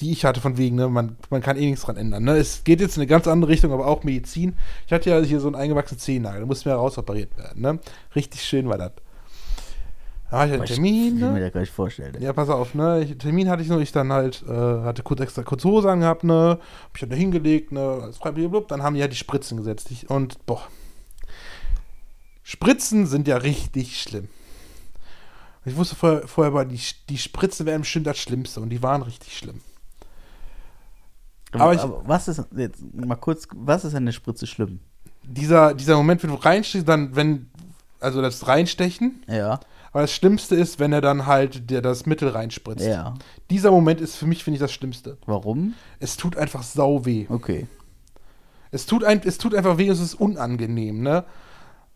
die 0.00 0.12
ich 0.12 0.24
hatte 0.24 0.40
von 0.40 0.56
wegen, 0.56 0.76
ne, 0.76 0.88
man, 0.88 1.16
man 1.30 1.40
kann 1.42 1.56
eh 1.56 1.66
nichts 1.66 1.82
dran 1.82 1.96
ändern. 1.96 2.24
Ne? 2.24 2.36
Es 2.36 2.64
geht 2.64 2.80
jetzt 2.80 2.96
in 2.96 3.02
eine 3.02 3.08
ganz 3.08 3.26
andere 3.28 3.50
Richtung, 3.50 3.72
aber 3.72 3.86
auch 3.86 4.02
Medizin. 4.02 4.56
Ich 4.86 4.92
hatte 4.92 5.10
ja 5.10 5.20
hier 5.20 5.40
so 5.40 5.46
einen 5.46 5.56
eingewachsenen 5.56 6.00
Zehennagel, 6.00 6.40
der 6.40 6.46
musste 6.46 6.68
mir 6.68 6.74
rausoperiert 6.76 7.36
werden. 7.36 7.62
Ne? 7.62 7.78
Richtig 8.14 8.42
schön 8.42 8.68
war 8.68 8.78
das. 8.78 8.92
Da 10.34 10.40
hatte 10.40 10.48
ich 10.48 10.52
einen 10.54 10.62
Aber 10.62 10.64
ich 10.70 10.74
Termin. 10.74 11.20
will 11.20 11.28
mir 11.28 11.34
Ne? 11.34 11.40
das 11.42 11.52
gar 11.52 11.60
nicht 11.60 11.72
vorstellen. 11.72 12.16
Ja, 12.20 12.32
pass 12.32 12.48
auf, 12.48 12.74
ne? 12.74 13.04
Ich, 13.04 13.16
Termin 13.18 13.48
hatte 13.48 13.62
ich 13.62 13.68
nur, 13.68 13.80
ich 13.80 13.92
dann 13.92 14.12
halt, 14.12 14.42
äh, 14.48 14.52
hatte 14.52 15.04
kurz 15.04 15.20
extra 15.20 15.44
kurz 15.44 15.62
Hose 15.64 15.88
angehabt, 15.88 16.24
ne? 16.24 16.58
Hab 16.82 16.90
ich 16.94 17.00
dann 17.02 17.10
da 17.10 17.16
hingelegt, 17.16 17.70
ne? 17.70 18.10
Blablabla. 18.20 18.62
Dann 18.66 18.82
haben 18.82 18.94
die 18.94 19.00
ja 19.00 19.06
die 19.06 19.14
Spritzen 19.14 19.56
gesetzt. 19.58 19.92
Ich, 19.92 20.10
und, 20.10 20.44
boah. 20.46 20.62
Spritzen 22.42 23.06
sind 23.06 23.28
ja 23.28 23.36
richtig 23.36 24.00
schlimm. 24.02 24.28
Ich 25.64 25.76
wusste 25.76 25.94
vorher, 25.94 26.26
vorher 26.26 26.50
aber, 26.52 26.64
die, 26.64 26.80
die 27.08 27.16
Spritzen 27.18 27.64
wären 27.64 27.82
bestimmt 27.82 28.06
das 28.08 28.18
Schlimmste 28.18 28.60
und 28.60 28.70
die 28.70 28.82
waren 28.82 29.02
richtig 29.02 29.36
schlimm. 29.38 29.60
Aber, 31.52 31.62
aber 31.64 31.74
ich- 31.74 32.08
was 32.08 32.26
ist, 32.28 32.42
jetzt 32.56 32.82
mal 32.92 33.14
kurz, 33.14 33.46
was 33.54 33.84
ist 33.84 33.94
an 33.94 34.04
der 34.04 34.12
Spritze 34.12 34.46
schlimm? 34.48 34.80
Dieser, 35.22 35.72
dieser 35.74 35.96
Moment, 35.96 36.22
wenn 36.24 36.30
du 36.30 36.36
reinstechst, 36.36 36.88
dann, 36.88 37.14
wenn, 37.16 37.48
also 38.00 38.20
das 38.20 38.46
Reinstechen, 38.48 39.22
Ja, 39.28 39.60
aber 39.94 40.02
das 40.02 40.12
Schlimmste 40.12 40.56
ist, 40.56 40.80
wenn 40.80 40.92
er 40.92 41.00
dann 41.00 41.24
halt 41.24 41.70
der, 41.70 41.80
das 41.80 42.04
Mittel 42.04 42.28
reinspritzt. 42.30 42.84
ja. 42.84 43.14
Dieser 43.48 43.70
Moment 43.70 44.00
ist 44.00 44.16
für 44.16 44.26
mich, 44.26 44.42
finde 44.42 44.56
ich, 44.56 44.60
das 44.60 44.72
Schlimmste. 44.72 45.18
Warum? 45.24 45.74
Es 46.00 46.16
tut 46.16 46.36
einfach 46.36 46.64
sau 46.64 47.06
weh. 47.06 47.26
Okay. 47.28 47.68
Es 48.72 48.86
tut, 48.86 49.04
ein, 49.04 49.22
es 49.24 49.38
tut 49.38 49.54
einfach 49.54 49.78
weh, 49.78 49.86
es 49.86 50.00
ist 50.00 50.14
unangenehm, 50.14 51.00
ne? 51.00 51.22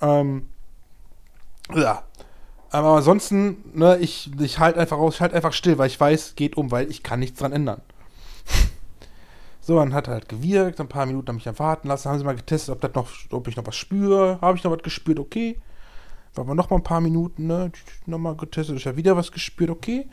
Ähm, 0.00 0.48
ja. 1.74 2.04
Aber 2.70 2.98
ansonsten, 2.98 3.64
ne, 3.74 3.98
ich, 3.98 4.30
ich 4.38 4.60
halte 4.60 4.78
einfach 4.78 4.98
raus, 4.98 5.16
ich 5.16 5.20
halte 5.20 5.34
einfach 5.34 5.52
still, 5.52 5.76
weil 5.76 5.88
ich 5.88 5.98
weiß, 5.98 6.36
geht 6.36 6.56
um, 6.56 6.70
weil 6.70 6.88
ich 6.88 7.02
kann 7.02 7.18
nichts 7.18 7.40
dran 7.40 7.52
ändern. 7.52 7.80
So, 9.60 9.76
dann 9.76 9.92
hat 9.92 10.06
er 10.06 10.14
halt 10.14 10.30
gewirkt, 10.30 10.80
ein 10.80 10.88
paar 10.88 11.04
Minuten 11.04 11.28
haben 11.28 11.34
mich 11.34 11.44
dann 11.44 11.58
warten 11.58 11.88
lassen, 11.88 12.08
haben 12.08 12.18
sie 12.18 12.24
mal 12.24 12.34
getestet, 12.34 12.74
ob, 12.74 12.80
das 12.80 12.94
noch, 12.94 13.10
ob 13.32 13.48
ich 13.48 13.56
noch 13.56 13.66
was 13.66 13.76
spüre. 13.76 14.38
Habe 14.40 14.56
ich 14.56 14.64
noch 14.64 14.70
was 14.70 14.82
gespürt, 14.82 15.18
okay. 15.18 15.60
Waren 16.38 16.46
wir 16.46 16.54
noch 16.54 16.70
mal 16.70 16.76
ein 16.76 16.84
paar 16.84 17.00
Minuten, 17.00 17.48
ne? 17.48 17.72
Nochmal 18.06 18.36
getestet, 18.36 18.76
ich 18.76 18.86
habe 18.86 18.96
wieder 18.96 19.16
was 19.16 19.32
gespürt, 19.32 19.70
okay. 19.70 20.08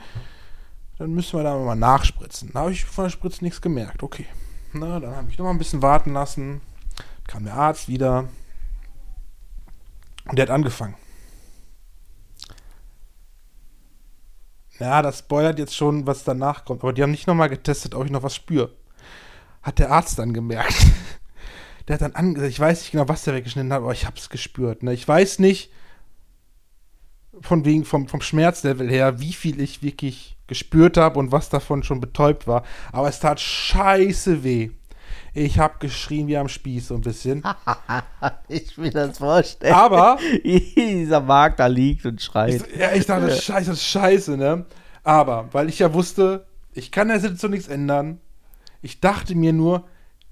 Dann 0.97 1.13
müssen 1.13 1.37
wir 1.37 1.43
da 1.43 1.55
mal 1.55 1.75
nachspritzen. 1.75 2.49
Da 2.51 2.61
habe 2.61 2.71
ich 2.71 2.83
von 2.83 3.05
der 3.05 3.09
Spritze 3.11 3.43
nichts 3.43 3.61
gemerkt, 3.61 4.01
okay. 4.01 4.25
Na, 4.73 4.99
dann 4.99 5.15
habe 5.15 5.29
ich 5.29 5.37
noch 5.37 5.45
mal 5.45 5.51
ein 5.51 5.59
bisschen 5.59 5.83
warten 5.83 6.13
lassen. 6.13 6.61
Kam 7.27 7.43
der 7.43 7.53
Arzt 7.53 7.87
wieder. 7.87 8.27
Und 10.27 10.39
der 10.39 10.47
hat 10.47 10.49
angefangen. 10.49 10.95
Ja, 14.79 15.03
das 15.03 15.19
spoilert 15.19 15.59
jetzt 15.59 15.75
schon, 15.75 16.07
was 16.07 16.23
danach 16.23 16.65
kommt. 16.65 16.81
Aber 16.81 16.91
die 16.91 17.03
haben 17.03 17.11
nicht 17.11 17.27
nochmal 17.27 17.49
getestet, 17.49 17.93
ob 17.93 18.03
ich 18.05 18.11
noch 18.11 18.23
was 18.23 18.33
spüre. 18.33 18.71
Hat 19.61 19.77
der 19.77 19.91
Arzt 19.91 20.17
dann 20.17 20.33
gemerkt. 20.33 20.75
Der 21.87 21.93
hat 21.93 22.01
dann 22.01 22.15
angesagt, 22.15 22.51
ich 22.51 22.59
weiß 22.59 22.79
nicht 22.79 22.91
genau, 22.93 23.07
was 23.07 23.25
der 23.25 23.35
weggeschnitten 23.35 23.71
hat, 23.71 23.83
aber 23.83 23.91
ich 23.91 24.07
hab's 24.07 24.31
gespürt. 24.31 24.81
Ne? 24.81 24.91
Ich 24.93 25.07
weiß 25.07 25.37
nicht, 25.37 25.69
von 27.41 27.65
wegen 27.65 27.85
vom, 27.85 28.07
vom 28.07 28.21
Schmerzlevel 28.21 28.89
her, 28.89 29.19
wie 29.19 29.33
viel 29.33 29.59
ich 29.59 29.83
wirklich 29.83 30.37
gespürt 30.47 30.97
habe 30.97 31.19
und 31.19 31.31
was 31.31 31.49
davon 31.49 31.83
schon 31.83 31.99
betäubt 31.99 32.47
war. 32.47 32.63
Aber 32.91 33.07
es 33.07 33.19
tat 33.19 33.39
scheiße 33.39 34.43
weh. 34.43 34.71
Ich 35.33 35.59
habe 35.59 35.75
geschrien 35.79 36.27
wie 36.27 36.37
am 36.37 36.47
Spieß 36.47 36.87
so 36.87 36.95
ein 36.95 37.01
bisschen. 37.01 37.43
ich 38.47 38.77
will 38.77 38.91
das 38.91 39.17
vorstellen. 39.17 39.73
Aber 39.73 40.17
dieser 40.43 41.19
Markt 41.19 41.59
da 41.59 41.67
liegt 41.67 42.05
und 42.05 42.21
schreit. 42.21 42.65
Ich, 42.67 42.79
ja, 42.79 42.93
ich 42.93 43.05
dachte, 43.05 43.29
scheiße, 43.29 43.71
das 43.71 43.79
ist 43.79 43.87
scheiße, 43.87 44.37
ne? 44.37 44.65
Aber, 45.03 45.49
weil 45.51 45.67
ich 45.67 45.79
ja 45.79 45.93
wusste, 45.93 46.45
ich 46.73 46.91
kann 46.91 47.09
der 47.09 47.19
Situation 47.19 47.51
nichts 47.51 47.67
ändern. 47.67 48.19
Ich 48.81 49.01
dachte 49.01 49.35
mir 49.35 49.51
nur, 49.51 49.83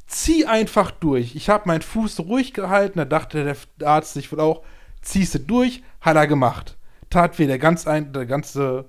zieh 0.08 0.46
einfach 0.46 0.92
durch. 0.92 1.36
Ich 1.36 1.50
habe 1.50 1.68
meinen 1.68 1.82
Fuß 1.82 2.22
ruhig 2.22 2.54
gehalten, 2.54 3.00
da 3.00 3.06
dachte 3.06 3.44
der 3.80 3.88
Arzt 3.88 4.14
sich 4.14 4.32
wohl 4.32 4.40
auch, 4.40 4.64
ziehst 5.02 5.36
du 5.36 5.40
durch, 5.40 5.84
hat 6.02 6.16
er 6.16 6.28
gemacht. 6.28 6.78
Tat 7.14 7.38
weh, 7.40 7.48
der 7.48 7.60
ganz 7.60 7.88
ein, 7.88 8.12
der 8.12 8.26
ganze, 8.26 8.86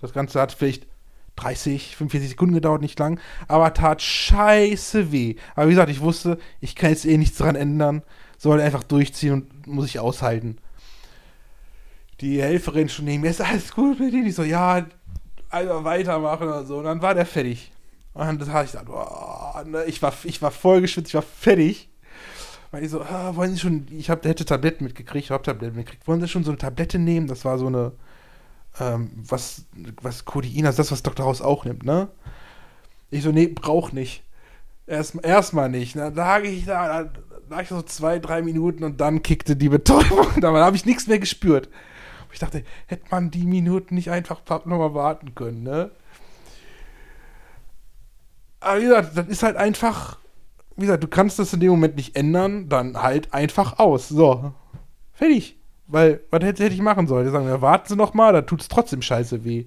das 0.00 0.12
Ganze 0.12 0.40
hat 0.40 0.52
vielleicht 0.52 0.86
30, 1.36 1.96
45 1.96 2.30
Sekunden 2.30 2.54
gedauert, 2.54 2.82
nicht 2.82 2.98
lang, 2.98 3.18
aber 3.48 3.72
tat 3.72 4.02
scheiße 4.02 5.10
weh. 5.12 5.36
Aber 5.54 5.66
wie 5.66 5.72
gesagt, 5.72 5.90
ich 5.90 6.00
wusste, 6.00 6.38
ich 6.60 6.76
kann 6.76 6.90
jetzt 6.90 7.06
eh 7.06 7.16
nichts 7.16 7.38
dran 7.38 7.56
ändern, 7.56 8.02
soll 8.36 8.60
einfach 8.60 8.82
durchziehen 8.82 9.32
und 9.32 9.66
muss 9.66 9.86
ich 9.86 9.98
aushalten. 9.98 10.58
Die 12.20 12.42
Helferin 12.42 12.88
schon 12.88 13.06
neben 13.06 13.22
mir, 13.22 13.30
ist 13.30 13.40
alles 13.40 13.72
gut 13.72 13.98
mit 13.98 14.12
dir? 14.12 14.24
Ich 14.24 14.34
so, 14.34 14.44
ja, 14.44 14.86
einfach 15.48 15.84
weitermachen 15.84 16.48
und 16.48 16.66
so. 16.66 16.78
Und 16.78 16.84
dann 16.84 17.02
war 17.02 17.14
der 17.14 17.26
fertig. 17.26 17.72
Und 18.14 18.40
das 18.40 18.50
habe 18.50 18.64
ich 18.64 18.72
gesagt, 18.72 18.86
boah, 18.86 19.64
ne, 19.66 19.84
ich, 19.84 20.02
war, 20.02 20.12
ich 20.24 20.42
war 20.42 20.50
voll 20.50 20.82
geschwitzt, 20.82 21.08
ich 21.08 21.14
war 21.14 21.22
fertig. 21.22 21.88
Weil 22.72 22.84
ich 22.84 22.90
so, 22.90 23.02
ah, 23.02 23.36
wollen 23.36 23.52
Sie 23.52 23.60
schon, 23.60 23.86
ich 23.90 24.10
hab, 24.10 24.24
hätte 24.24 24.44
Tabletten 24.46 24.84
mitgekriegt, 24.84 25.26
ich 25.26 25.30
habe 25.30 25.42
Tabletten 25.44 25.76
mitgekriegt. 25.76 26.08
Wollen 26.08 26.20
Sie 26.20 26.26
schon 26.26 26.42
so 26.42 26.50
eine 26.50 26.58
Tablette 26.58 26.98
nehmen? 26.98 27.26
Das 27.28 27.44
war 27.44 27.58
so 27.58 27.66
eine, 27.66 27.92
ähm, 28.80 29.10
was, 29.14 29.66
was 30.00 30.24
Codein, 30.24 30.66
also 30.66 30.78
das, 30.78 30.90
was 30.90 31.02
Dr. 31.02 31.26
House 31.26 31.42
auch 31.42 31.66
nimmt, 31.66 31.84
ne? 31.84 32.08
Ich 33.10 33.22
so, 33.22 33.30
nee, 33.30 33.46
brauch 33.46 33.92
nicht. 33.92 34.24
Erstmal 34.86 35.26
erst 35.26 35.52
nicht. 35.52 35.96
Ne? 35.96 36.10
Da 36.12 36.38
lag 36.38 36.44
ich 36.44 36.64
da, 36.64 37.04
da 37.04 37.12
lag 37.50 37.62
ich 37.62 37.68
so 37.68 37.82
zwei, 37.82 38.18
drei 38.18 38.40
Minuten 38.40 38.84
und 38.84 39.00
dann 39.00 39.22
kickte 39.22 39.54
die 39.54 39.68
Betäubung. 39.68 40.26
Da 40.40 40.52
habe 40.52 40.76
ich 40.76 40.86
nichts 40.86 41.06
mehr 41.06 41.18
gespürt. 41.18 41.68
Ich 42.32 42.38
dachte, 42.38 42.64
hätte 42.86 43.04
man 43.10 43.30
die 43.30 43.44
Minuten 43.44 43.94
nicht 43.94 44.10
einfach 44.10 44.40
nochmal 44.64 44.94
warten 44.94 45.34
können, 45.34 45.62
ne? 45.62 45.90
Aber 48.60 48.80
wie 48.80 48.84
gesagt, 48.84 49.16
das 49.16 49.26
ist 49.28 49.42
halt 49.42 49.56
einfach, 49.56 50.18
wie 50.76 50.82
gesagt, 50.82 51.02
du 51.02 51.08
kannst 51.08 51.38
das 51.38 51.52
in 51.52 51.60
dem 51.60 51.70
Moment 51.70 51.96
nicht 51.96 52.16
ändern, 52.16 52.68
dann 52.68 53.00
halt 53.00 53.32
einfach 53.34 53.78
aus. 53.78 54.08
So. 54.08 54.52
Fertig. 55.12 55.58
Weil, 55.86 56.20
was 56.30 56.42
hätte, 56.42 56.64
hätte 56.64 56.74
ich 56.74 56.80
machen 56.80 57.06
sollen? 57.06 57.26
Die 57.26 57.32
sagen, 57.32 57.46
ja, 57.46 57.60
warten 57.60 57.88
Sie 57.88 57.96
noch 57.96 58.14
mal, 58.14 58.32
da 58.32 58.42
tut 58.42 58.62
es 58.62 58.68
trotzdem 58.68 59.02
scheiße 59.02 59.44
weh. 59.44 59.66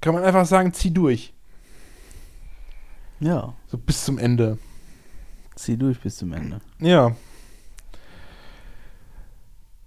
Kann 0.00 0.14
man 0.14 0.24
einfach 0.24 0.46
sagen, 0.46 0.72
zieh 0.72 0.92
durch. 0.92 1.32
Ja. 3.20 3.54
So 3.68 3.78
bis 3.78 4.04
zum 4.04 4.18
Ende. 4.18 4.58
Zieh 5.54 5.76
durch 5.76 6.00
bis 6.00 6.16
zum 6.16 6.32
Ende. 6.32 6.60
Ja. 6.80 7.14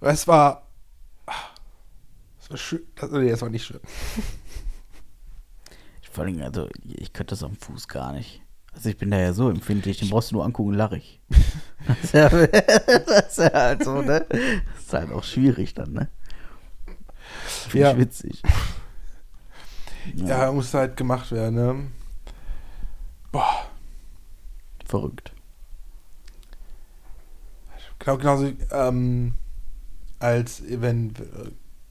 Es 0.02 0.28
war. 0.28 0.68
Es 2.40 2.50
war 2.50 2.58
schön. 2.58 2.82
Das, 2.96 3.12
nee, 3.12 3.30
es 3.30 3.42
war 3.42 3.50
nicht 3.50 3.66
schön. 3.66 3.80
Vor 6.12 6.24
allem, 6.24 6.42
also, 6.42 6.68
ich 6.84 7.14
könnte 7.14 7.32
das 7.32 7.44
am 7.44 7.56
Fuß 7.56 7.88
gar 7.88 8.14
nicht. 8.14 8.42
Also, 8.74 8.90
ich 8.90 8.98
bin 8.98 9.12
da 9.12 9.18
ja 9.18 9.34
so 9.34 9.50
empfindlich, 9.50 10.00
den 10.00 10.10
brauchst 10.10 10.32
du 10.32 10.36
nur 10.36 10.46
angucken, 10.46 10.74
lache 10.74 10.98
ich. 10.98 11.20
Das 11.88 12.04
ist, 12.04 12.14
ja, 12.14 12.30
das 12.30 13.28
ist 13.30 13.38
ja 13.40 13.54
halt 13.54 13.84
so, 13.84 14.02
ne? 14.02 14.26
Das 14.30 14.84
ist 14.84 14.94
halt 14.94 15.12
auch 15.12 15.24
schwierig 15.24 15.74
dann, 15.74 15.94
ne? 15.94 16.10
Finde 17.70 17.80
Ja. 17.88 17.92
ich 17.94 17.98
witzig. 17.98 18.44
Ja, 20.16 20.52
muss 20.52 20.74
halt 20.74 20.98
gemacht 20.98 21.32
werden, 21.32 21.56
ne? 21.56 21.88
Boah. 23.32 23.66
Verrückt. 24.86 25.32
Genau, 28.00 28.18
genauso 28.18 28.52
ähm, 28.72 29.34
als 30.20 30.62
wenn, 30.68 31.14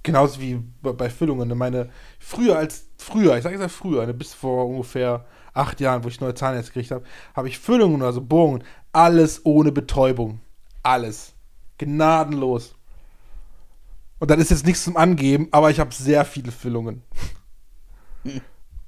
genauso 0.02 0.40
wie 0.40 0.60
bei- 0.82 1.10
Füllungen. 1.10 1.48
Ne? 1.48 1.54
Meine, 1.54 1.90
früher 2.18 2.56
als, 2.58 2.86
früher, 2.98 3.36
ich 3.36 3.42
sage 3.42 3.54
jetzt 3.54 3.62
mal 3.62 3.68
früher, 3.68 4.06
ne, 4.06 4.14
bis 4.14 4.32
vor 4.34 4.66
ungefähr 4.68 5.24
acht 5.58 5.80
Jahren, 5.80 6.04
wo 6.04 6.08
ich 6.08 6.20
neue 6.20 6.34
Zahnärzte 6.34 6.72
gekriegt 6.72 6.90
habe, 6.90 7.04
habe 7.34 7.48
ich 7.48 7.58
Füllungen, 7.58 8.02
also 8.02 8.20
Bohrungen, 8.20 8.64
alles 8.92 9.44
ohne 9.44 9.72
Betäubung. 9.72 10.40
Alles. 10.82 11.34
Gnadenlos. 11.78 12.74
Und 14.18 14.30
dann 14.30 14.40
ist 14.40 14.50
jetzt 14.50 14.66
nichts 14.66 14.84
zum 14.84 14.96
Angeben, 14.96 15.48
aber 15.52 15.70
ich 15.70 15.80
habe 15.80 15.94
sehr 15.94 16.24
viele 16.24 16.52
Füllungen. 16.52 17.02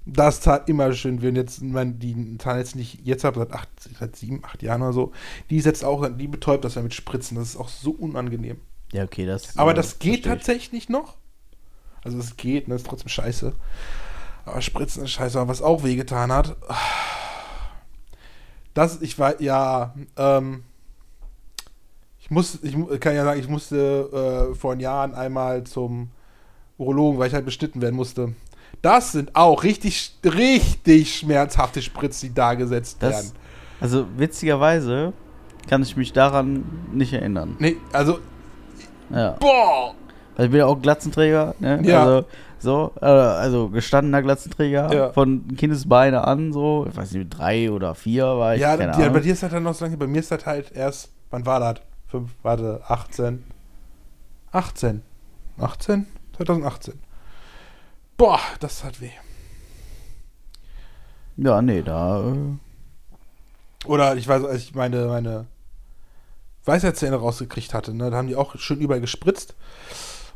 Das 0.06 0.40
tat 0.40 0.68
immer 0.68 0.92
schön, 0.94 1.20
wenn 1.20 1.36
jetzt 1.36 1.62
mein, 1.62 1.98
die 1.98 2.38
Zahnärzte, 2.38 2.78
die 2.78 2.82
ich 2.82 3.00
jetzt 3.04 3.22
habe, 3.22 3.38
seit, 3.38 3.52
acht, 3.52 3.68
seit 3.96 4.16
sieben, 4.16 4.42
acht 4.42 4.62
Jahren 4.62 4.80
oder 4.80 4.94
so, 4.94 5.12
die 5.50 5.60
setzt 5.60 5.84
auch, 5.84 6.08
die 6.16 6.26
betäubt 6.26 6.64
das 6.64 6.74
ja 6.74 6.82
mit 6.82 6.94
Spritzen. 6.94 7.36
Das 7.36 7.50
ist 7.50 7.56
auch 7.56 7.68
so 7.68 7.90
unangenehm. 7.90 8.60
Ja, 8.92 9.04
okay, 9.04 9.26
das. 9.26 9.56
Aber 9.58 9.74
das 9.74 9.98
geht 9.98 10.24
tatsächlich 10.24 10.88
noch. 10.88 11.16
Also 12.02 12.18
es 12.18 12.36
geht, 12.36 12.66
ne, 12.66 12.76
ist 12.76 12.86
trotzdem 12.86 13.10
scheiße. 13.10 13.52
Aber 14.44 14.60
Spritzen 14.62 15.04
ist 15.04 15.10
scheiße. 15.12 15.46
Was 15.48 15.62
auch 15.62 15.84
wehgetan 15.84 16.32
hat, 16.32 16.56
das, 18.74 19.00
ich 19.02 19.18
war, 19.18 19.40
ja, 19.40 19.94
ähm, 20.16 20.62
ich 22.20 22.30
muss, 22.30 22.58
ich 22.62 22.74
kann 23.00 23.14
ja 23.14 23.24
sagen, 23.24 23.40
ich 23.40 23.48
musste 23.48 24.48
äh, 24.52 24.54
vor 24.54 24.74
Jahren 24.76 25.14
einmal 25.14 25.64
zum 25.64 26.10
Urologen, 26.78 27.18
weil 27.18 27.28
ich 27.28 27.34
halt 27.34 27.44
beschnitten 27.44 27.82
werden 27.82 27.96
musste. 27.96 28.34
Das 28.82 29.12
sind 29.12 29.34
auch 29.36 29.62
richtig, 29.64 30.14
richtig 30.24 31.16
schmerzhafte 31.18 31.82
Spritzen, 31.82 32.28
die 32.30 32.34
da 32.34 32.54
gesetzt 32.54 32.98
Das, 33.00 33.12
werden. 33.12 33.32
also, 33.80 34.06
witzigerweise 34.16 35.12
kann 35.68 35.82
ich 35.82 35.96
mich 35.96 36.12
daran 36.12 36.64
nicht 36.92 37.12
erinnern. 37.12 37.56
Nee, 37.58 37.76
also, 37.92 38.20
Ja. 39.10 39.32
boah! 39.32 39.94
Also 40.36 40.44
ich 40.46 40.50
bin 40.52 40.60
ja 40.60 40.66
auch 40.66 40.80
Glatzenträger, 40.80 41.54
ne? 41.58 41.82
Ja. 41.84 42.04
Also, 42.04 42.26
so, 42.60 42.92
äh, 43.00 43.04
also 43.06 43.68
gestandener 43.70 44.22
Glatzenträger 44.22 44.92
Ja. 44.92 45.12
von 45.12 45.56
Kindesbeine 45.56 46.22
an, 46.24 46.52
so, 46.52 46.86
ich 46.88 46.96
weiß 46.96 47.12
nicht, 47.12 47.30
drei 47.30 47.70
oder 47.70 47.94
vier 47.94 48.24
war 48.26 48.54
ich, 48.54 48.60
Ja, 48.60 48.76
keine 48.76 48.92
die, 48.92 48.98
Ahnung. 49.02 49.14
bei 49.14 49.20
dir 49.20 49.32
ist 49.32 49.42
das 49.42 49.50
dann 49.50 49.62
noch 49.62 49.74
so 49.74 49.84
lange, 49.84 49.96
bei 49.96 50.06
mir 50.06 50.18
ist 50.20 50.30
das 50.30 50.44
halt 50.46 50.70
erst, 50.72 51.10
wann 51.30 51.44
war 51.46 51.60
das? 51.60 51.82
Fünf, 52.08 52.30
warte, 52.42 52.82
18. 52.88 53.44
18. 54.52 55.02
18? 55.58 56.06
2018. 56.36 56.94
Boah, 58.16 58.40
das 58.60 58.82
hat 58.84 59.00
weh. 59.00 59.10
Ja, 61.36 61.62
nee, 61.62 61.82
da, 61.82 62.32
äh, 62.32 62.36
Oder 63.86 64.16
ich 64.16 64.28
weiß, 64.28 64.44
als 64.44 64.62
ich 64.62 64.74
meine, 64.74 65.06
meine 65.06 65.46
Weisheitszähne 66.64 67.16
rausgekriegt 67.16 67.72
hatte, 67.72 67.94
ne, 67.94 68.10
da 68.10 68.18
haben 68.18 68.28
die 68.28 68.36
auch 68.36 68.56
schön 68.58 68.80
überall 68.80 69.00
gespritzt. 69.00 69.54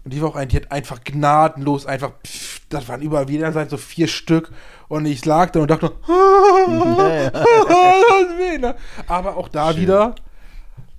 Und 0.04 0.12
die 0.12 0.20
war 0.20 0.30
auch 0.30 0.36
ein, 0.36 0.48
die 0.48 0.56
hat 0.56 0.70
einfach 0.70 1.02
gnadenlos, 1.02 1.86
einfach, 1.86 2.12
pff, 2.26 2.60
das 2.68 2.88
waren 2.88 3.00
überall 3.00 3.28
wieder 3.28 3.50
Seite 3.52 3.70
so 3.70 3.76
vier 3.78 4.06
Stück. 4.06 4.50
Und 4.88 5.06
ich 5.06 5.24
lag 5.24 5.50
da 5.50 5.60
und 5.60 5.70
dachte 5.70 5.92
nur? 6.06 6.06
Aber 9.06 9.36
auch 9.36 9.48
da 9.48 9.72
Schön. 9.72 9.82
wieder, 9.82 10.14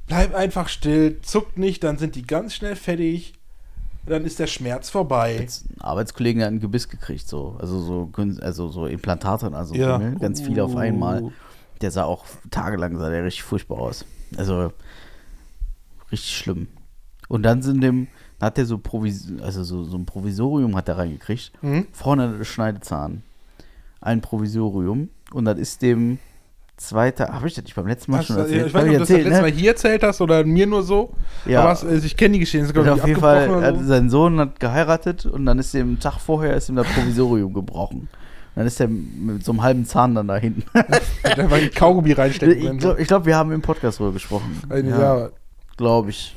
bleib 0.08 0.34
einfach 0.34 0.70
still, 0.70 1.22
zuckt 1.22 1.58
nicht, 1.58 1.84
dann 1.84 1.98
sind 1.98 2.16
die 2.16 2.26
ganz 2.26 2.56
schnell 2.56 2.76
fertig. 2.76 3.34
Dann 4.08 4.24
ist 4.24 4.38
der 4.38 4.48
Schmerz 4.48 4.92
vorbei. 4.92 5.38
Jetzt 5.40 5.66
ein 5.70 5.82
Arbeitskollegen 5.82 6.44
hat 6.44 6.50
ein 6.50 6.60
Gebiss 6.60 6.90
gekriegt, 6.90 7.28
so, 7.28 7.58
also 7.60 7.80
so, 7.80 8.12
also 8.42 8.68
so 8.68 8.86
Implantate, 8.86 9.52
also 9.54 9.74
Ja. 9.74 9.98
ganz 9.98 10.42
viele 10.42 10.64
auf 10.64 10.76
einmal. 10.76 11.24
Uh. 11.24 11.32
Der 11.82 11.92
sah 11.92 12.06
auch 12.06 12.26
tagelang, 12.52 12.98
sah 12.98 13.10
der 13.10 13.24
richtig 13.24 13.44
furchtbar 13.44 13.80
aus. 13.80 14.06
Also, 14.38 14.72
richtig 16.12 16.38
schlimm. 16.38 16.68
Und 17.28 17.44
dann 17.44 17.64
sind 17.64 17.82
dem, 17.82 18.08
hat 18.46 18.58
der 18.58 18.66
so, 18.66 18.78
Provis 18.78 19.32
also 19.42 19.64
so, 19.64 19.84
so 19.84 19.98
ein 19.98 20.06
Provisorium 20.06 20.76
hat 20.76 20.88
er 20.88 20.98
reingekriegt. 20.98 21.52
Mhm. 21.62 21.88
Vorne 21.92 22.46
Schneidezahn. 22.46 23.24
Ein 24.02 24.22
Provisorium. 24.22 25.10
Und 25.34 25.46
das 25.46 25.58
ist 25.58 25.82
dem 25.82 26.20
zweiter, 26.78 27.30
habe 27.30 27.48
ich 27.48 27.54
das 27.54 27.64
nicht 27.64 27.76
beim 27.76 27.88
letzten 27.88 28.12
Mal 28.12 28.20
Hast, 28.20 28.28
schon 28.28 28.38
erzählt? 28.38 28.68
ich 28.68 28.74
weiß 28.74 28.84
nicht, 28.84 29.02
ob 29.02 29.08
du 29.08 29.14
das 29.14 29.24
letzte 29.24 29.30
ne? 29.30 29.42
Mal 29.42 29.52
hier 29.52 29.70
erzählt 29.72 30.04
hast 30.04 30.22
oder 30.22 30.44
mir 30.44 30.68
nur 30.68 30.84
so. 30.84 31.14
Ja. 31.46 31.62
Aber 31.62 31.70
hast, 31.70 31.86
also 31.86 32.06
ich 32.06 32.18
kenne 32.18 32.34
die 32.34 32.40
Geschichte. 32.40 32.68
Ist, 32.68 32.88
auf 32.88 33.08
jeden 33.08 33.20
Fall, 33.20 33.76
so. 33.76 33.84
sein 33.84 34.10
Sohn 34.10 34.40
hat 34.40 34.60
geheiratet 34.60 35.26
und 35.26 35.46
dann 35.46 35.60
ist 35.60 35.74
dem 35.74 36.00
Tag 36.00 36.20
vorher 36.20 36.56
ist 36.56 36.70
ihm 36.70 36.76
das 36.76 36.88
Provisorium 36.88 37.54
gebrochen. 37.54 38.10
Dann 38.56 38.68
ist 38.68 38.80
er 38.80 38.88
mit 38.88 39.44
so 39.44 39.52
einem 39.52 39.64
halben 39.64 39.86
Zahn 39.86 40.16
dann 40.16 40.28
da 40.28 40.38
hinten. 40.38 40.64
Da 41.36 41.50
war 41.50 41.60
die 41.60 41.70
Kaugummi 41.70 42.14
reinstecken. 42.14 42.76
ich 42.76 42.80
glaube, 42.80 43.04
glaub, 43.04 43.26
wir 43.26 43.36
haben 43.36 43.52
im 43.52 43.62
Podcast 43.62 44.00
drüber 44.00 44.14
gesprochen. 44.14 44.62
so. 44.70 44.76
ja. 44.76 45.30
Glaube 45.76 46.12
ich. 46.12 46.36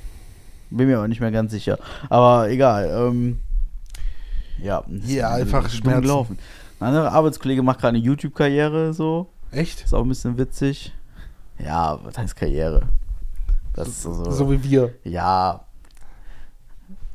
Bin 0.71 0.89
mir 0.89 0.99
aber 0.99 1.09
nicht 1.09 1.21
mehr 1.21 1.31
ganz 1.31 1.51
sicher. 1.53 1.79
Aber 2.09 2.49
egal. 2.51 2.89
Ähm, 2.91 3.39
Ja, 4.63 4.85
Hier 5.05 5.31
einfach 5.31 5.63
dumm 5.63 5.71
Schmerzen. 5.71 6.03
gelaufen. 6.03 6.39
Ein 6.81 6.89
anderer 6.89 7.13
Arbeitskollege 7.13 7.63
macht 7.63 7.81
gerade 7.81 7.97
eine 7.97 8.05
YouTube-Karriere, 8.05 8.93
so. 8.93 9.29
Echt? 9.51 9.85
Ist 9.85 9.95
auch 9.95 10.03
ein 10.03 10.09
bisschen 10.09 10.37
witzig. 10.39 10.93
Ja, 11.59 11.99
was 12.05 12.17
heißt 12.19 12.37
Karriere? 12.37 12.83
Das 13.75 13.89
ist 13.89 14.03
so. 14.03 14.31
So 14.31 14.51
wie 14.51 14.63
wir. 14.63 14.95
ja. 15.05 15.61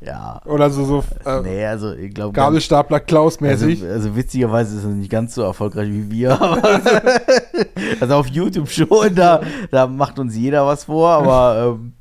Ja. 0.00 0.42
Oder 0.44 0.68
so, 0.68 0.84
so 0.84 1.04
äh, 1.24 1.40
nee, 1.40 1.64
also 1.64 1.94
ich 1.94 2.12
glaube. 2.12 2.34
Gabelstapler 2.34 3.00
Klaus 3.00 3.40
Also, 3.40 3.66
also 3.66 4.14
witzigerweise 4.14 4.76
ist 4.76 4.84
er 4.84 4.90
nicht 4.90 5.10
ganz 5.10 5.34
so 5.34 5.42
erfolgreich 5.42 5.88
wie 5.90 6.10
wir. 6.10 6.38
also 8.00 8.14
auf 8.16 8.26
YouTube 8.26 8.68
schon, 8.68 9.14
da, 9.14 9.40
da 9.70 9.86
macht 9.86 10.18
uns 10.18 10.36
jeder 10.36 10.66
was 10.66 10.84
vor, 10.84 11.08
aber 11.10 11.78
ähm, 11.80 11.93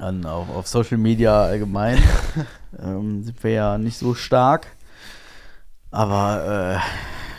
dann 0.00 0.24
auf, 0.26 0.48
auf 0.50 0.66
Social 0.66 0.98
Media 0.98 1.42
allgemein 1.42 1.98
ähm, 2.82 3.22
sind 3.22 3.42
wir 3.44 3.50
ja 3.50 3.78
nicht 3.78 3.98
so 3.98 4.14
stark. 4.14 4.66
Aber 5.90 6.78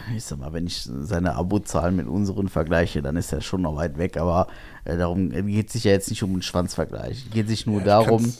äh, 0.09 0.15
ich 0.15 0.23
sag 0.25 0.39
mal, 0.39 0.53
wenn 0.53 0.67
ich 0.67 0.81
seine 0.83 1.35
Abozahlen 1.35 1.95
mit 1.95 2.07
unseren 2.07 2.49
vergleiche, 2.49 3.01
dann 3.01 3.15
ist 3.15 3.31
er 3.31 3.41
schon 3.41 3.61
noch 3.61 3.75
weit 3.77 3.97
weg. 3.97 4.17
Aber 4.17 4.47
äh, 4.85 4.97
darum 4.97 5.29
geht 5.29 5.67
es 5.67 5.73
sich 5.73 5.85
ja 5.85 5.91
jetzt 5.91 6.09
nicht 6.09 6.21
um 6.23 6.31
einen 6.33 6.41
Schwanzvergleich. 6.41 7.25
Es 7.27 7.33
geht 7.33 7.47
sich 7.47 7.65
nur 7.65 7.79
Ja, 7.79 7.85
darum, 7.85 8.33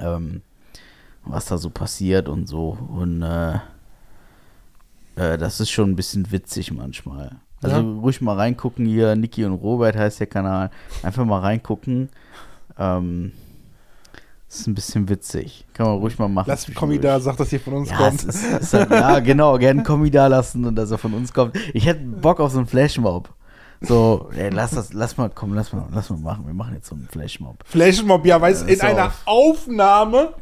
ähm, 0.00 0.42
was 1.24 1.44
da 1.46 1.58
so 1.58 1.68
passiert 1.70 2.28
und 2.28 2.46
so. 2.48 2.70
Und 2.90 3.22
äh, 3.22 3.54
äh, 5.16 5.36
das 5.38 5.60
ist 5.60 5.70
schon 5.70 5.90
ein 5.90 5.96
bisschen 5.96 6.32
witzig 6.32 6.72
manchmal. 6.72 7.36
Also 7.60 7.76
Ja. 7.76 7.82
ruhig 7.82 8.20
mal 8.20 8.36
reingucken 8.36 8.86
hier, 8.86 9.14
Niki 9.16 9.44
und 9.44 9.54
Robert 9.54 9.96
heißt 9.96 10.20
der 10.20 10.26
Kanal. 10.28 10.70
Einfach 11.02 11.24
mal 11.24 11.40
reingucken. 11.40 12.08
Ähm, 12.78 13.32
ist 14.48 14.66
ein 14.66 14.74
bisschen 14.74 15.08
witzig. 15.08 15.66
Kann 15.74 15.86
man 15.86 15.98
ruhig 15.98 16.18
mal 16.18 16.28
machen. 16.28 16.48
Lass 16.48 16.66
einen 16.66 16.74
Kommi 16.74 16.98
da, 16.98 17.20
sag, 17.20 17.36
dass 17.36 17.52
ihr 17.52 17.60
von 17.60 17.74
uns 17.74 17.90
Ja, 17.90 17.96
kommt. 17.98 18.22
ist, 18.24 18.42
ist 18.44 18.72
halt, 18.74 18.90
ja, 18.90 19.18
genau, 19.20 19.58
gerne 19.58 19.80
einen 19.80 19.86
Kommi 19.86 20.10
da 20.10 20.26
lassen 20.26 20.64
und 20.64 20.74
dass 20.76 20.90
er 20.90 20.96
von 20.98 21.12
uns 21.12 21.32
kommt. 21.34 21.56
Ich 21.74 21.84
hätte 21.84 22.00
Bock 22.04 22.40
auf 22.40 22.52
so 22.52 22.58
einen 22.58 22.66
Flashmob. 22.66 23.28
So, 23.80 24.28
ey, 24.36 24.48
lass 24.50 24.72
das, 24.72 24.92
lass 24.92 25.16
mal, 25.16 25.30
komm, 25.32 25.54
lass 25.54 25.72
mal, 25.72 25.86
lass 25.92 26.10
mal 26.10 26.18
machen. 26.18 26.46
Wir 26.46 26.54
machen 26.54 26.74
jetzt 26.74 26.88
so 26.88 26.96
einen 26.96 27.06
Flashmob. 27.08 27.58
Flashmob, 27.64 28.24
ja, 28.26 28.40
weißt 28.40 28.62
Ja, 28.68 28.74
in 28.74 28.80
einer 28.80 29.06
auf. 29.06 29.22
Aufnahme. 29.26 30.34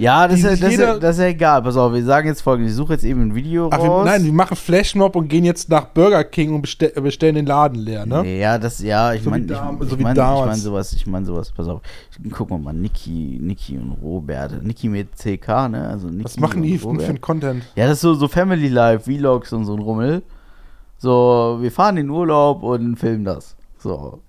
Ja, 0.00 0.26
das 0.26 0.38
ist, 0.38 0.44
ja, 0.44 0.50
das, 0.50 0.60
ist 0.60 0.70
jeder- 0.70 0.98
das 0.98 1.16
ist 1.16 1.22
ja 1.22 1.28
egal. 1.28 1.62
Pass 1.62 1.76
auf, 1.76 1.92
wir 1.92 2.04
sagen 2.04 2.26
jetzt 2.28 2.40
folgendes. 2.40 2.72
Ich 2.72 2.76
suche 2.76 2.94
jetzt 2.94 3.04
eben 3.04 3.20
ein 3.22 3.34
Video 3.34 3.68
Ach, 3.72 3.78
wir, 3.82 3.88
raus. 3.88 4.04
nein, 4.06 4.24
wir 4.24 4.32
machen 4.32 4.56
Flashmob 4.56 5.14
und 5.14 5.28
gehen 5.28 5.44
jetzt 5.44 5.68
nach 5.68 5.84
Burger 5.86 6.24
King 6.24 6.54
und 6.54 6.62
bestell, 6.62 6.90
bestellen 7.00 7.34
den 7.34 7.46
Laden 7.46 7.78
leer, 7.78 8.06
ne? 8.06 8.26
Ja, 8.38 8.58
das, 8.58 8.80
ja, 8.80 9.12
ich 9.12 9.20
So 9.22 9.26
wie 9.26 9.30
meine, 9.30 9.44
ich, 9.44 9.88
so 9.88 9.98
wie 9.98 10.02
meine 10.02 10.14
ich 10.14 10.16
damals. 10.24 10.46
mein 10.46 10.56
sowas, 10.58 10.92
ich 10.94 11.06
meine 11.06 11.26
sowas, 11.26 11.52
pass 11.52 11.68
auf. 11.68 11.80
Gucken 12.32 12.56
wir 12.56 12.62
mal, 12.64 12.72
Niki, 12.72 13.38
Niki 13.40 13.76
und 13.78 13.98
Robert. 14.02 14.62
Niki 14.64 14.88
mit 14.88 15.16
CK, 15.16 15.68
ne? 15.68 15.88
Also 15.88 16.08
Niki 16.08 16.24
Was 16.24 16.38
machen 16.38 16.62
die 16.62 16.76
Robert. 16.76 17.02
für 17.02 17.08
einen 17.10 17.20
Content? 17.20 17.62
Ja, 17.76 17.84
das 17.86 17.94
ist 17.98 18.00
so, 18.02 18.14
so 18.14 18.26
Family 18.28 18.68
Life, 18.68 19.04
Vlogs 19.10 19.52
und 19.52 19.64
so 19.64 19.74
ein 19.74 19.80
Rummel. 19.80 20.22
So, 20.98 21.58
wir 21.60 21.70
fahren 21.72 21.96
in 21.96 22.10
Urlaub 22.10 22.62
und 22.62 22.96
filmen 22.96 23.24
das. 23.24 23.56
So. 23.78 24.20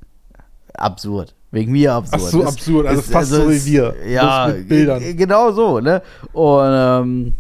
Absurd. 0.73 1.35
Wegen 1.51 1.73
mir 1.73 1.93
absurd. 1.93 2.21
Ach 2.23 2.27
so, 2.29 2.39
Das 2.43 2.53
absurd, 2.53 2.87
also 2.87 3.01
fast 3.01 3.29
so 3.31 3.49
wie 3.49 3.53
ist- 3.55 3.65
wir, 3.65 3.93
Ja, 4.07 4.47
mit 4.47 4.69
Bildern. 4.69 5.01
Genau 5.17 5.51
so, 5.51 5.79
ne? 5.81 6.01
Und 6.31 6.69
ähm, 6.73 7.33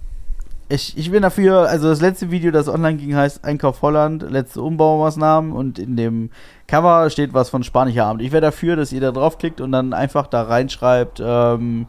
ich, 0.67 0.97
ich 0.97 1.11
bin 1.11 1.21
dafür, 1.21 1.67
also 1.69 1.87
das 1.89 2.01
letzte 2.01 2.29
Video, 2.31 2.51
das 2.51 2.67
online 2.67 2.97
ging, 2.97 3.15
heißt 3.15 3.43
Einkauf 3.45 3.81
Holland, 3.81 4.29
letzte 4.29 4.61
Umbaumaßnahmen 4.61 5.51
und 5.53 5.79
in 5.79 5.95
dem 5.95 6.29
Cover 6.67 7.09
steht 7.09 7.33
was 7.33 7.49
von 7.49 7.63
Spanischer 7.63 8.05
Abend. 8.05 8.21
Ich 8.21 8.31
wäre 8.31 8.41
dafür, 8.41 8.75
dass 8.75 8.91
ihr 8.91 9.01
da 9.01 9.11
draufklickt 9.11 9.59
und 9.61 9.71
dann 9.71 9.93
einfach 9.93 10.27
da 10.27 10.43
reinschreibt, 10.43 11.21
ähm, 11.23 11.87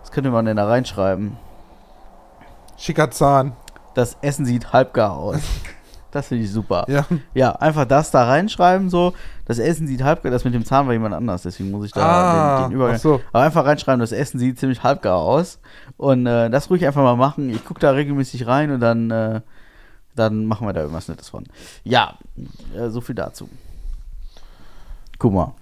was 0.00 0.10
könnte 0.10 0.30
man 0.30 0.44
denn 0.46 0.56
da 0.56 0.66
reinschreiben? 0.66 1.36
Schicker 2.78 3.10
Zahn. 3.10 3.52
Das 3.94 4.16
Essen 4.22 4.46
sieht 4.46 4.72
halbgar 4.72 5.16
aus. 5.16 5.36
Das 6.12 6.28
finde 6.28 6.44
ich 6.44 6.52
super. 6.52 6.84
Ja. 6.88 7.04
Ja, 7.34 7.52
einfach 7.56 7.84
das 7.86 8.10
da 8.10 8.24
reinschreiben, 8.26 8.90
so. 8.90 9.14
Das 9.46 9.58
Essen 9.58 9.86
sieht 9.88 10.04
halbgar, 10.04 10.30
das 10.30 10.44
mit 10.44 10.54
dem 10.54 10.64
Zahn 10.64 10.86
war 10.86 10.92
jemand 10.92 11.14
anders, 11.14 11.42
deswegen 11.42 11.70
muss 11.72 11.86
ich 11.86 11.92
da 11.92 12.00
Ah, 12.02 12.60
den, 12.62 12.70
den 12.70 12.76
Übergang. 12.76 12.96
ach 12.96 13.00
so. 13.00 13.20
Aber 13.32 13.42
einfach 13.44 13.64
reinschreiben, 13.64 13.98
das 14.00 14.12
Essen 14.12 14.38
sieht 14.38 14.58
ziemlich 14.58 14.82
halbgar 14.84 15.16
aus. 15.16 15.58
Und 15.96 16.26
äh, 16.26 16.48
das 16.50 16.70
ruhig 16.70 16.86
einfach 16.86 17.02
mal 17.02 17.16
machen. 17.16 17.50
Ich 17.50 17.64
gucke 17.64 17.80
da 17.80 17.90
regelmäßig 17.90 18.46
rein 18.46 18.70
und 18.70 18.80
dann, 18.80 19.10
äh, 19.10 19.40
dann 20.14 20.46
machen 20.46 20.66
wir 20.68 20.72
da 20.72 20.80
irgendwas 20.82 21.08
Nettes 21.08 21.30
von. 21.30 21.44
Ja, 21.82 22.18
äh, 22.76 22.88
so 22.90 23.00
viel 23.00 23.14
dazu. 23.14 23.48
Guck 25.18 25.32
mal. 25.32 25.54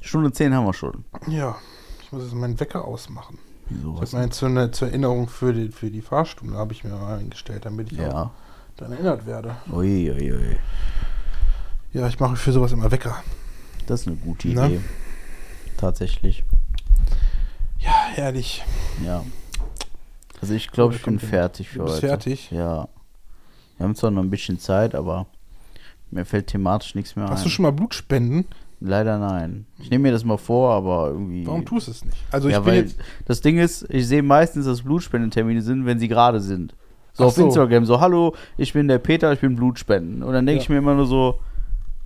Stunde 0.00 0.32
10 0.32 0.54
haben 0.54 0.64
wir 0.66 0.74
schon. 0.74 1.04
Ja. 1.26 1.56
Ich 2.02 2.12
muss 2.12 2.22
jetzt 2.24 2.34
meinen 2.34 2.58
Wecker 2.60 2.84
ausmachen. 2.84 3.38
Wieso, 3.68 4.00
Ich 4.02 4.12
habe 4.14 4.24
mir 4.24 4.30
zur, 4.30 4.72
zur 4.72 4.88
Erinnerung 4.88 5.28
für 5.28 5.52
die, 5.52 5.68
für 5.70 5.90
die 5.90 6.00
Fahrstunde 6.00 6.56
habe 6.56 6.72
ich 6.72 6.84
mir 6.84 6.90
mal 6.90 7.18
eingestellt, 7.18 7.66
damit 7.66 7.92
ich 7.92 8.00
auch 8.00 8.30
Daran 8.78 8.92
erinnert 8.92 9.26
werde. 9.26 9.56
Ui, 9.72 10.08
ui, 10.10 10.32
ui. 10.32 10.56
Ja, 11.92 12.06
ich 12.06 12.20
mache 12.20 12.36
für 12.36 12.52
sowas 12.52 12.70
immer 12.72 12.90
Wecker. 12.92 13.22
Das 13.86 14.02
ist 14.02 14.06
eine 14.06 14.16
gute 14.16 14.48
Na? 14.48 14.66
Idee. 14.68 14.80
Tatsächlich. 15.76 16.44
Ja, 17.80 17.92
herrlich. 18.14 18.64
Ja. 19.04 19.24
Also 20.40 20.54
ich 20.54 20.70
glaube, 20.70 20.94
ich 20.94 21.02
bin 21.02 21.18
fertig 21.18 21.70
für 21.70 21.78
Du 21.80 21.84
bist 21.86 21.96
heute. 21.96 22.06
fertig? 22.06 22.50
Ja. 22.52 22.86
Wir 23.76 23.84
haben 23.84 23.96
zwar 23.96 24.12
noch 24.12 24.22
ein 24.22 24.30
bisschen 24.30 24.60
Zeit, 24.60 24.94
aber 24.94 25.26
mir 26.12 26.24
fällt 26.24 26.46
thematisch 26.46 26.94
nichts 26.94 27.16
mehr 27.16 27.26
Hast 27.28 27.40
ein. 27.40 27.44
du 27.44 27.50
schon 27.50 27.64
mal 27.64 27.72
Blutspenden? 27.72 28.44
Leider 28.80 29.18
nein. 29.18 29.66
Ich 29.80 29.90
nehme 29.90 30.02
mir 30.02 30.12
das 30.12 30.22
mal 30.22 30.38
vor, 30.38 30.72
aber 30.72 31.08
irgendwie. 31.08 31.44
Warum 31.44 31.64
tust 31.66 31.88
du 31.88 31.90
es 31.90 32.04
nicht? 32.04 32.16
Also 32.30 32.46
ich 32.46 32.52
ja, 32.52 32.60
bin 32.60 32.68
weil 32.72 32.82
jetzt. 32.82 32.96
das 33.24 33.40
Ding 33.40 33.58
ist, 33.58 33.84
ich 33.90 34.06
sehe 34.06 34.22
meistens, 34.22 34.66
dass 34.66 34.82
Blutspendentermine 34.82 35.62
sind, 35.62 35.84
wenn 35.84 35.98
sie 35.98 36.06
gerade 36.06 36.40
sind. 36.40 36.76
So 37.18 37.24
Ach 37.24 37.28
auf 37.28 37.34
so. 37.34 37.44
Instagram, 37.46 37.84
so, 37.84 38.00
hallo, 38.00 38.34
ich 38.56 38.72
bin 38.72 38.86
der 38.88 38.98
Peter, 38.98 39.32
ich 39.32 39.40
bin 39.40 39.56
Blutspenden. 39.56 40.22
Und 40.22 40.32
dann 40.32 40.46
denke 40.46 40.58
Ja. 40.60 40.62
ich 40.62 40.68
mir 40.68 40.78
immer 40.78 40.94
nur 40.94 41.06
so, 41.06 41.40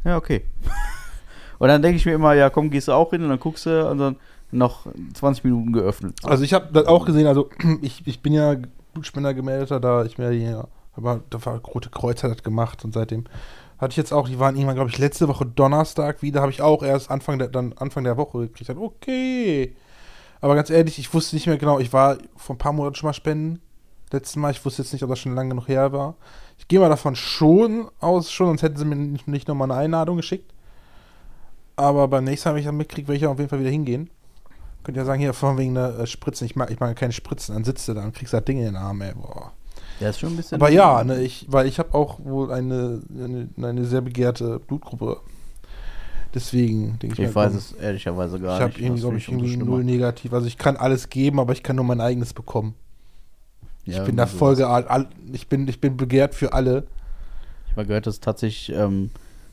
ja, 0.05 0.17
okay. 0.17 0.43
und 1.59 1.69
dann 1.69 1.83
denke 1.83 1.97
ich 1.99 2.07
mir 2.07 2.15
immer, 2.15 2.33
ja, 2.33 2.49
komm, 2.51 2.71
gehst 2.71 2.89
du 2.89 2.93
auch 2.93 3.11
hin 3.11 3.23
und 3.23 3.29
dann 3.29 3.39
guckst 3.39 3.67
du 3.67 3.89
und 3.89 3.99
dann 3.99 4.17
noch 4.51 4.87
20 5.15 5.45
Minuten 5.45 5.73
geöffnet. 5.73 6.17
Also 6.25 6.45
ich 6.45 6.55
habe 6.55 6.69
das 6.73 6.87
auch 6.87 7.05
gesehen, 7.05 7.27
also 7.27 7.51
ich, 7.83 8.07
ich 8.07 8.21
bin 8.23 8.33
ja 8.33 8.57
Blutspender 8.95 9.35
gemeldeter, 9.35 9.81
da 9.81 10.05
ich 10.05 10.17
mir 10.19 10.31
hier, 10.31 10.67
aber 10.97 11.21
da 11.31 11.45
war 11.45 11.59
Rote 11.59 11.91
Kreuz 11.91 12.23
hat 12.23 12.31
das 12.31 12.43
gemacht 12.43 12.83
und 12.85 12.95
seitdem 12.95 13.25
hatte 13.79 13.91
ich 13.93 13.97
jetzt 13.97 14.13
auch, 14.13 14.29
die 14.29 14.39
waren 14.39 14.55
irgendwann, 14.55 14.77
glaube 14.77 14.91
ich, 14.91 14.99
letzte 14.99 15.29
Woche 15.29 15.45
Donnerstag 15.45 16.23
wieder, 16.23 16.41
habe 16.41 16.53
ich 16.53 16.63
auch 16.63 16.83
erst 16.83 17.11
Anfang 17.11 17.39
der, 17.39 17.49
dann 17.49 17.75
Anfang 17.77 18.05
der 18.05 18.17
Woche 18.17 18.39
gekriegt. 18.41 18.69
Dann, 18.71 18.79
okay. 18.79 19.75
Aber 20.41 20.55
ganz 20.55 20.71
ehrlich, 20.71 20.99
ich 20.99 21.13
wusste 21.13 21.37
nicht 21.37 21.47
mehr 21.47 21.59
genau, 21.59 21.81
ich 21.81 21.93
war 21.93 22.17
vor 22.37 22.55
ein 22.55 22.59
paar 22.59 22.73
Monaten 22.73 22.95
schon 22.95 23.09
mal 23.09 23.13
spenden. 23.13 23.61
Letztes 24.13 24.37
Mal, 24.37 24.51
ich 24.51 24.65
wusste 24.65 24.83
jetzt 24.83 24.93
nicht, 24.93 25.03
ob 25.03 25.11
das 25.11 25.19
schon 25.19 25.35
lange 25.35 25.51
genug 25.51 25.69
her 25.69 25.93
war. 25.93 26.15
Ich 26.59 26.69
gehe 26.69 26.79
mal 26.79 26.89
davon 26.89 27.17
schon 27.17 27.89
aus, 27.99 28.31
schon, 28.31 28.49
sonst 28.49 28.63
hätten 28.63 28.77
sie 28.77 28.85
mir 28.85 28.97
nicht, 28.97 29.27
nicht 29.27 29.49
nochmal 29.49 29.71
eine 29.71 29.81
Einladung 29.81 30.17
geschickt. 30.17 30.53
Aber 31.77 32.07
beim 32.09 32.25
nächsten 32.25 32.49
Mal, 32.49 32.55
wenn 32.55 32.61
ich 32.61 32.67
dann 32.67 32.77
mitkriege, 32.77 33.09
werde 33.09 33.17
ich 33.17 33.27
auf 33.27 33.39
jeden 33.39 33.49
Fall 33.49 33.61
wieder 33.61 33.71
hingehen. 33.71 34.11
Könnt 34.85 34.97
ihr 34.97 35.05
sagen, 35.05 35.21
hier 35.21 35.33
von 35.33 35.57
wegen 35.59 35.75
der 35.75 35.99
äh, 35.99 36.07
Spritzen, 36.07 36.45
ich 36.45 36.57
mag, 36.57 36.71
ich 36.71 36.81
mag 36.81 36.95
keine 36.97 37.13
Spritzen, 37.13 37.55
dann 37.55 37.65
sitzt 37.65 37.89
du 37.89 37.95
da 37.95 38.05
und 38.05 38.15
kriegst 38.15 38.35
das 38.35 38.45
Ding 38.45 38.59
in 38.59 38.65
den 38.65 38.77
Arm, 38.77 39.01
ey, 39.01 39.13
boah. 39.15 39.53
Ja, 40.01 40.11
ist 40.11 40.19
schon 40.21 40.31
ein 40.31 40.37
bisschen. 40.37 40.61
Aber 40.61 40.71
ja, 40.71 41.03
ne, 41.05 41.23
ich, 41.23 41.47
weil 41.49 41.67
ich 41.67 41.79
habe 41.79 41.95
auch 41.95 42.19
wohl 42.25 42.53
eine, 42.53 43.01
eine, 43.17 43.49
eine 43.61 43.85
sehr 43.85 44.01
begehrte 44.01 44.59
Blutgruppe. 44.59 45.21
Deswegen 46.35 46.99
denke 46.99 47.15
ich 47.15 47.19
Ich 47.21 47.29
mir, 47.29 47.35
weiß 47.35 47.53
komm, 47.53 47.59
es 47.59 47.73
ehrlicherweise 47.73 48.41
gar 48.41 48.57
ich 48.57 48.63
habe 48.63 48.73
nicht. 48.73 48.81
irgendwie, 48.81 49.01
Das 49.01 49.01
glaube 49.03 49.21
finde 49.21 49.45
ich, 49.45 49.53
irgendwie 49.53 49.57
null 49.71 49.85
negativ. 49.85 50.33
Also 50.33 50.47
ich 50.47 50.59
kann 50.59 50.77
alles 50.77 51.09
geben, 51.11 51.39
aber 51.39 51.53
ich 51.53 51.63
kann 51.63 51.77
nur 51.77 51.85
mein 51.85 52.01
eigenes 52.01 52.33
bekommen. 52.33 52.75
Ich 53.85 53.95
Ja, 53.95 54.05
bin 54.05 54.17
da 54.17 54.27
voll 54.27 54.55
sowas. 54.55 54.59
geart, 54.59 54.89
all, 54.91 55.09
ich 55.33 55.49
bin, 55.49 55.67
ich 55.69 55.81
bin 55.81 55.97
begehrt 55.97 56.35
für 56.35 56.53
alle. 56.53 56.87
Ich 57.65 57.71
habe 57.73 57.83
mal 57.83 57.87
gehört, 57.87 58.07
dass 58.07 58.21
tatsächlich 58.21 58.77
ähm, 58.77 59.11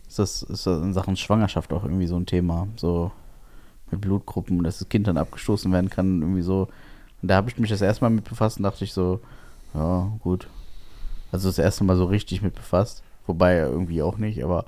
ist 0.08 0.20
das, 0.20 0.44
ist 0.44 0.68
das 0.68 0.82
in 0.82 0.94
Sachen 0.94 1.16
Schwangerschaft 1.16 1.74
auch 1.74 1.84
irgendwie 1.84 2.08
so 2.08 2.16
ein 2.18 2.26
Thema. 2.26 2.68
So 2.76 3.12
mit 3.92 4.02
Blutgruppen, 4.02 4.64
dass 4.64 4.80
das 4.80 4.90
Kind 4.90 5.08
dann 5.08 5.18
abgestoßen 5.18 5.72
werden 5.72 5.90
kann. 5.90 6.22
Irgendwie 6.22 6.42
so. 6.42 6.68
Und 7.22 7.30
da 7.30 7.36
habe 7.36 7.50
ich 7.50 7.58
mich 7.58 7.70
das 7.70 7.82
erste 7.82 8.04
Mal 8.04 8.10
mit 8.10 8.26
befasst 8.26 8.58
und 8.58 8.64
dachte 8.64 8.84
ich 8.86 8.94
so, 8.94 9.20
ja, 9.74 10.12
gut. 10.22 10.48
Also 11.32 11.50
das 11.50 11.58
erste 11.60 11.84
Mal 11.84 11.98
so 11.98 12.06
richtig 12.06 12.42
mit 12.42 12.56
befasst. 12.56 13.04
Wobei 13.28 13.58
irgendwie 13.58 14.02
auch 14.02 14.18
nicht, 14.18 14.44
aber 14.44 14.66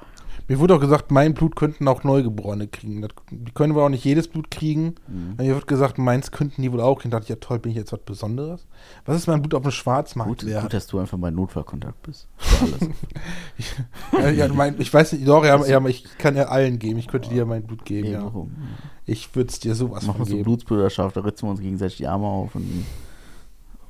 Mir 0.52 0.60
wurde 0.60 0.76
auch 0.76 0.82
gesagt, 0.82 1.12
mein 1.12 1.34
Blut 1.34 1.56
könnten 1.56 1.88
auch 1.88 2.04
Neugeborene 2.04 2.68
kriegen. 2.68 3.02
Das, 3.02 3.12
die 3.30 3.54
können 3.54 3.74
wohl 3.74 3.84
auch 3.84 3.90
nicht 3.90 4.04
jedes 4.04 4.28
Blut 4.28 4.52
kriegen. 4.52 4.96
Mhm. 5.08 5.38
Mir 5.38 5.56
wird 5.56 5.66
gesagt, 5.66 5.98
meins 5.98 6.32
könnten 6.32 6.62
die 6.62 6.70
wohl 6.74 6.82
auch 6.82 7.00
kriegen. 7.00 7.12
Da 7.12 7.20
dachte 7.20 7.28
ich, 7.28 7.30
ja 7.30 7.36
toll, 7.40 7.60
bin 7.60 7.72
ich 7.72 7.78
jetzt 7.78 7.94
was 7.94 8.02
Besonderes? 8.02 8.68
Was 9.06 9.16
ist 9.16 9.28
mein 9.28 9.42
Blut 9.42 9.54
auf 9.54 9.62
dem 9.62 9.72
Schwarzmarkt 9.72 10.42
gut, 10.42 10.46
wert? 10.46 10.64
gut, 10.64 10.74
dass 10.74 10.88
du 10.88 11.00
einfach 11.00 11.18
mein 11.18 11.36
Notfallkontakt 11.36 12.02
bist. 12.02 12.28
Für 12.36 12.66
alles. 14.20 14.36
ja, 14.38 14.46
ja, 14.46 14.54
mein, 14.54 14.76
ich 14.78 14.94
weiß 14.94 15.14
nicht, 15.14 15.26
doch, 15.26 15.46
ja, 15.46 15.66
ja, 15.66 15.86
ich 15.86 16.04
kann 16.18 16.36
ja 16.36 16.50
allen 16.50 16.80
geben. 16.80 17.00
Ich 17.00 17.08
könnte 17.08 17.30
dir 17.30 17.46
mein 17.46 17.64
Blut 17.64 17.86
geben, 17.86 18.08
Eben 18.08 18.14
ja. 18.16 18.20
darum. 18.20 18.52
Ich 19.06 19.34
würde 19.34 19.52
es 19.52 19.60
dir 19.62 19.74
sowas 19.74 20.06
Machen 20.06 20.18
von 20.18 20.26
wir 20.26 20.32
so 20.32 20.36
geben. 20.36 20.44
Blutsbrüderschaft, 20.44 21.16
da 21.16 21.22
ritzen 21.22 21.48
wir 21.48 21.52
uns 21.52 21.62
gegenseitig 21.62 21.96
die 21.96 22.08
Arme 22.08 22.28
auf 22.28 22.56
und. 22.56 22.86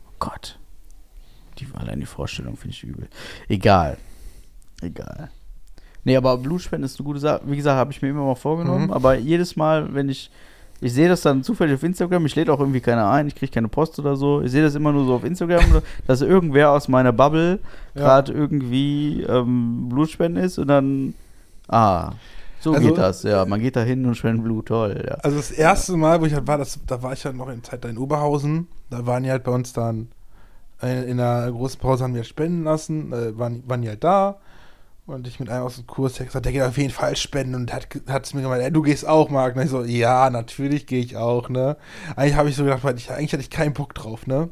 Oh 0.05 0.13
Gott. 0.19 0.59
Die, 1.57 1.65
allein 1.73 1.99
die 1.99 2.05
Vorstellung 2.05 2.55
finde 2.55 2.75
ich 2.75 2.83
übel. 2.83 3.07
Egal. 3.47 3.97
Egal. 4.83 5.31
Nee, 6.03 6.15
aber 6.17 6.37
Blutspenden 6.37 6.85
ist 6.85 6.99
eine 6.99 7.05
gute 7.05 7.19
Sache. 7.19 7.41
Wie 7.45 7.55
gesagt, 7.55 7.77
habe 7.77 7.91
ich 7.91 8.01
mir 8.01 8.09
immer 8.09 8.25
mal 8.25 8.35
vorgenommen. 8.35 8.85
Mhm. 8.85 8.93
Aber 8.93 9.15
jedes 9.15 9.55
Mal, 9.55 9.93
wenn 9.93 10.09
ich 10.09 10.31
Ich 10.83 10.93
sehe 10.93 11.07
das 11.07 11.21
dann 11.21 11.43
zufällig 11.43 11.75
auf 11.75 11.83
Instagram. 11.83 12.25
Ich 12.25 12.35
lädt 12.35 12.49
auch 12.49 12.59
irgendwie 12.59 12.81
keiner 12.81 13.07
ein. 13.11 13.27
Ich 13.27 13.35
kriege 13.35 13.51
keine 13.51 13.67
Post 13.67 13.99
oder 13.99 14.15
so. 14.15 14.41
Ich 14.41 14.49
sehe 14.51 14.63
das 14.63 14.73
immer 14.73 14.91
nur 14.91 15.05
so 15.05 15.13
auf 15.13 15.23
Instagram, 15.23 15.63
dass 16.07 16.21
irgendwer 16.21 16.71
aus 16.71 16.87
meiner 16.87 17.13
Bubble 17.13 17.59
Ja. 17.93 18.01
gerade 18.01 18.31
irgendwie 18.33 19.21
ähm, 19.21 19.89
Blutspenden 19.89 20.43
ist 20.43 20.57
und 20.57 20.67
dann. 20.69 21.13
Ah, 21.67 22.13
so 22.59 22.73
Also- 22.73 22.87
geht 22.87 22.97
das. 22.97 23.21
Ja, 23.23 23.45
man 23.45 23.59
geht 23.61 23.75
da 23.75 23.81
hin 23.83 24.03
und 24.07 24.15
spendet 24.15 24.43
Blut. 24.43 24.65
Toll. 24.67 25.03
Ja. 25.07 25.15
Also 25.21 25.37
das 25.37 25.51
erste 25.51 25.95
Mal, 25.97 26.19
wo 26.19 26.25
ich 26.25 26.33
halt 26.33 26.47
war, 26.47 26.57
das, 26.57 26.79
da 26.87 27.01
war 27.03 27.13
ich 27.13 27.23
halt 27.25 27.35
noch 27.37 27.49
in 27.49 27.63
Zeit 27.63 27.83
da 27.85 27.89
in 27.89 27.99
Oberhausen. 27.99 28.67
Da 28.89 29.05
waren 29.05 29.21
die 29.21 29.29
halt 29.29 29.43
bei 29.43 29.51
uns 29.51 29.73
dann 29.73 30.07
äh, 30.81 31.03
in 31.09 31.19
einer 31.19 31.51
großen 31.51 31.79
Pause 31.79 32.03
haben 32.05 32.15
wir 32.15 32.23
spenden 32.23 32.63
lassen, 32.63 33.13
äh, 33.13 33.37
waren, 33.37 33.61
waren 33.67 33.83
die 33.83 33.89
halt 33.89 34.03
da. 34.03 34.37
Und 35.11 35.27
ich 35.27 35.39
mit 35.39 35.49
einem 35.49 35.65
aus 35.65 35.75
dem 35.75 35.87
Kurs, 35.87 36.13
der 36.13 36.25
gesagt, 36.25 36.45
der 36.45 36.53
geht 36.53 36.61
auf 36.61 36.77
jeden 36.77 36.91
Fall 36.91 37.17
spenden 37.17 37.55
und 37.55 37.73
hat 37.73 38.25
es 38.25 38.33
mir 38.33 38.41
gemeint, 38.41 38.63
ey, 38.63 38.71
du 38.71 38.81
gehst 38.81 39.05
auch, 39.05 39.29
Marc. 39.29 39.55
Und 39.55 39.63
ich 39.63 39.69
so, 39.69 39.83
ja, 39.83 40.29
natürlich 40.29 40.87
gehe 40.87 41.03
ich 41.03 41.17
auch, 41.17 41.49
ne. 41.49 41.75
Eigentlich 42.15 42.35
habe 42.35 42.49
ich 42.49 42.55
so 42.55 42.63
gedacht, 42.63 42.81
ich, 42.95 43.11
eigentlich 43.11 43.33
hatte 43.33 43.43
ich 43.43 43.49
keinen 43.49 43.73
Bock 43.73 43.93
drauf, 43.93 44.25
ne. 44.25 44.49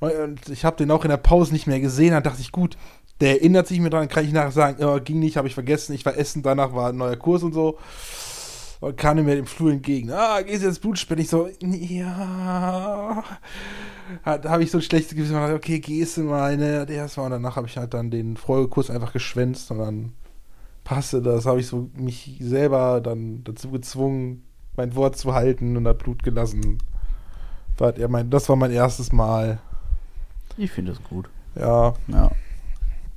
Und, 0.00 0.12
und 0.12 0.48
ich 0.50 0.64
habe 0.66 0.76
den 0.76 0.90
auch 0.90 1.04
in 1.04 1.10
der 1.10 1.16
Pause 1.16 1.54
nicht 1.54 1.66
mehr 1.66 1.80
gesehen, 1.80 2.10
dann 2.10 2.22
dachte 2.22 2.42
ich, 2.42 2.52
gut, 2.52 2.76
der 3.20 3.30
erinnert 3.40 3.66
sich 3.66 3.80
mir 3.80 3.88
dran, 3.88 4.08
kann 4.08 4.26
ich 4.26 4.32
nachher 4.32 4.50
sagen, 4.50 4.76
ja, 4.78 4.98
ging 4.98 5.20
nicht, 5.20 5.38
habe 5.38 5.48
ich 5.48 5.54
vergessen, 5.54 5.94
ich 5.94 6.04
war 6.04 6.18
essen, 6.18 6.42
danach 6.42 6.74
war 6.74 6.90
ein 6.90 6.96
neuer 6.98 7.16
Kurs 7.16 7.42
und 7.42 7.54
so. 7.54 7.78
Und 8.80 8.96
kam 8.96 9.24
mir 9.24 9.36
im 9.36 9.46
Flur 9.46 9.72
entgegen. 9.72 10.10
Ah, 10.12 10.42
gehst 10.42 10.62
du 10.62 10.66
jetzt 10.68 10.80
Blutspenden? 10.82 11.24
Ich 11.24 11.30
so, 11.30 11.48
ja. 11.60 13.24
Da 14.24 14.50
habe 14.50 14.62
ich 14.62 14.70
so 14.70 14.78
ein 14.78 14.82
schlechtes 14.82 15.16
Gewissen. 15.16 15.34
dachte, 15.34 15.54
Okay, 15.54 15.80
gehst 15.80 16.16
du 16.16 16.22
mal, 16.24 16.56
ne? 16.56 16.86
Der 16.86 16.96
erste 16.96 17.20
Mal. 17.20 17.26
Und 17.26 17.32
danach 17.32 17.56
habe 17.56 17.66
ich 17.66 17.76
halt 17.76 17.94
dann 17.94 18.10
den 18.10 18.36
Folgekurs 18.36 18.90
einfach 18.90 19.12
geschwänzt 19.12 19.70
und 19.70 19.78
dann 19.78 20.12
passte 20.84 21.22
das. 21.22 21.46
Habe 21.46 21.60
ich 21.60 21.66
so 21.66 21.90
mich 21.96 22.36
selber 22.40 23.00
dann 23.00 23.42
dazu 23.44 23.70
gezwungen, 23.70 24.44
mein 24.76 24.94
Wort 24.94 25.16
zu 25.16 25.32
halten 25.34 25.76
und 25.76 25.88
hat 25.88 25.98
Blut 25.98 26.22
gelassen. 26.22 26.78
Das 27.78 28.48
war 28.48 28.56
mein 28.56 28.70
erstes 28.72 29.10
Mal. 29.12 29.58
Ich 30.56 30.70
finde 30.70 30.92
es 30.92 31.02
gut. 31.02 31.28
Ja, 31.54 31.94
Ja. 32.08 32.30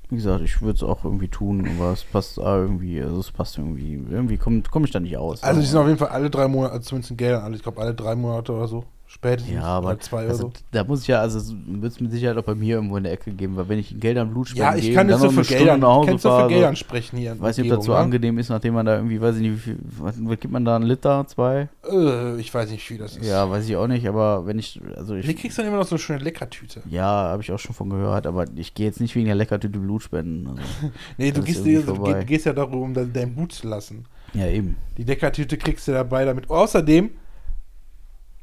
Wie 0.10 0.16
gesagt, 0.16 0.42
ich 0.44 0.62
würde 0.62 0.76
es 0.76 0.84
auch 0.84 1.06
irgendwie 1.06 1.28
tun, 1.28 1.68
aber 1.78 1.92
es 1.92 2.04
passt 2.04 2.40
irgendwie, 2.40 3.00
also 3.02 3.20
es 3.20 3.32
passt 3.32 3.58
irgendwie, 3.60 3.94
irgendwie 3.94 4.38
komme 4.38 4.64
komm 4.70 4.84
ich 4.84 4.92
da 4.92 5.00
nicht 5.00 5.18
aus. 5.18 5.44
also 5.44 5.62
die 5.62 5.68
sind 5.68 5.78
auf 5.78 5.86
jeden 5.86 6.00
Fall 6.00 6.10
alle 6.10 6.32
drei 6.32 6.48
Monate, 6.48 6.74
also 6.74 6.90
zumindest 6.90 7.12
in 7.12 7.18
Geldern 7.18 7.54
ich 7.54 7.62
glaube 7.62 7.80
alle 7.80 7.94
drei 7.94 8.16
Monate 8.16 8.52
oder 8.54 8.68
so. 8.68 8.86
Spätestens. 9.12 9.56
Ja, 9.56 9.64
aber 9.64 10.00
zwei 10.00 10.20
oder 10.20 10.30
also, 10.30 10.44
so. 10.44 10.54
da 10.72 10.84
muss 10.84 11.02
ich 11.02 11.08
ja, 11.08 11.20
also 11.20 11.56
wird 11.66 11.92
es 11.92 12.00
mit 12.00 12.12
Sicherheit 12.12 12.38
auch 12.38 12.44
bei 12.44 12.54
mir 12.54 12.76
irgendwo 12.76 12.96
in 12.96 13.06
der 13.06 13.14
Ecke 13.14 13.32
geben, 13.32 13.58
weil 13.58 13.68
wenn 13.68 13.80
ich 13.80 13.92
in 13.92 14.00
Geldern 14.00 14.30
Blut 14.30 14.50
spenden 14.50 14.62
Ja, 14.62 14.76
ich 14.76 14.84
gehe 14.84 14.94
kann 14.94 15.10
jetzt 15.10 15.22
so 15.22 15.32
für 15.32 15.44
Stunde 15.44 15.64
Geldern, 15.64 15.80
nach 15.80 15.88
Hause 15.88 16.10
kannst 16.10 16.24
fahre, 16.24 16.44
für 16.44 16.50
Geldern 16.50 16.76
sprechen 16.76 17.18
hier. 17.18 17.40
weiß 17.40 17.58
nicht, 17.58 17.72
ob 17.72 17.78
das 17.78 17.86
so 17.88 17.94
ne? 17.94 17.98
angenehm 17.98 18.38
ist, 18.38 18.50
nachdem 18.50 18.76
man 18.76 18.86
da 18.86 18.98
irgendwie, 18.98 19.20
weiß 19.20 19.38
ich 19.38 19.42
nicht, 19.42 19.54
wie 19.54 19.58
viel, 19.58 19.80
was, 19.98 20.16
was 20.20 20.40
gibt 20.40 20.54
man 20.54 20.64
da, 20.64 20.76
einen 20.76 20.86
Liter, 20.86 21.26
zwei? 21.26 21.70
Äh, 21.92 22.40
ich 22.40 22.54
weiß 22.54 22.70
nicht, 22.70 22.84
wie 22.84 22.94
viel 22.94 22.98
das 23.00 23.18
ist. 23.18 23.26
Ja, 23.26 23.50
weiß 23.50 23.68
ich 23.68 23.76
auch 23.78 23.88
nicht, 23.88 24.08
aber 24.08 24.46
wenn 24.46 24.60
ich, 24.60 24.80
also 24.96 25.16
ich, 25.16 25.26
kriegst 25.26 25.58
du 25.58 25.64
dann 25.64 25.72
immer 25.72 25.80
noch 25.80 25.88
so 25.88 25.96
eine 25.96 26.00
schöne 26.00 26.20
Leckertüte. 26.20 26.84
ja, 26.88 27.02
habe 27.02 27.42
ich 27.42 27.52
auch 27.52 27.58
schon 27.58 27.74
von 27.74 27.90
gehört, 27.90 28.28
aber 28.28 28.46
ich 28.58 28.76
gehe 28.76 28.86
jetzt 28.86 29.02
nicht 29.02 29.16
wegen 29.16 29.26
der 29.26 29.34
Leckertüte 29.34 29.80
Blut 29.80 30.04
spenden. 30.04 30.50
Also, 30.50 30.62
Nee, 31.18 31.32
du 31.32 31.42
gehst, 31.42 31.66
dir, 31.66 31.82
du 31.82 32.26
gehst 32.26 32.46
ja 32.46 32.54
darum, 32.54 32.94
dein 32.94 33.12
dein 33.12 33.34
Blut 33.34 33.54
zu 33.54 33.68
lassen. 33.68 34.06
ja, 34.36 34.46
eben. 34.46 34.76
Die 35.00 35.04
Leckertüte 35.04 35.58
kriegst 35.58 35.88
du 35.88 35.94
dabei 35.94 36.26
damit. 36.26 36.48
Außerdem, 36.52 37.10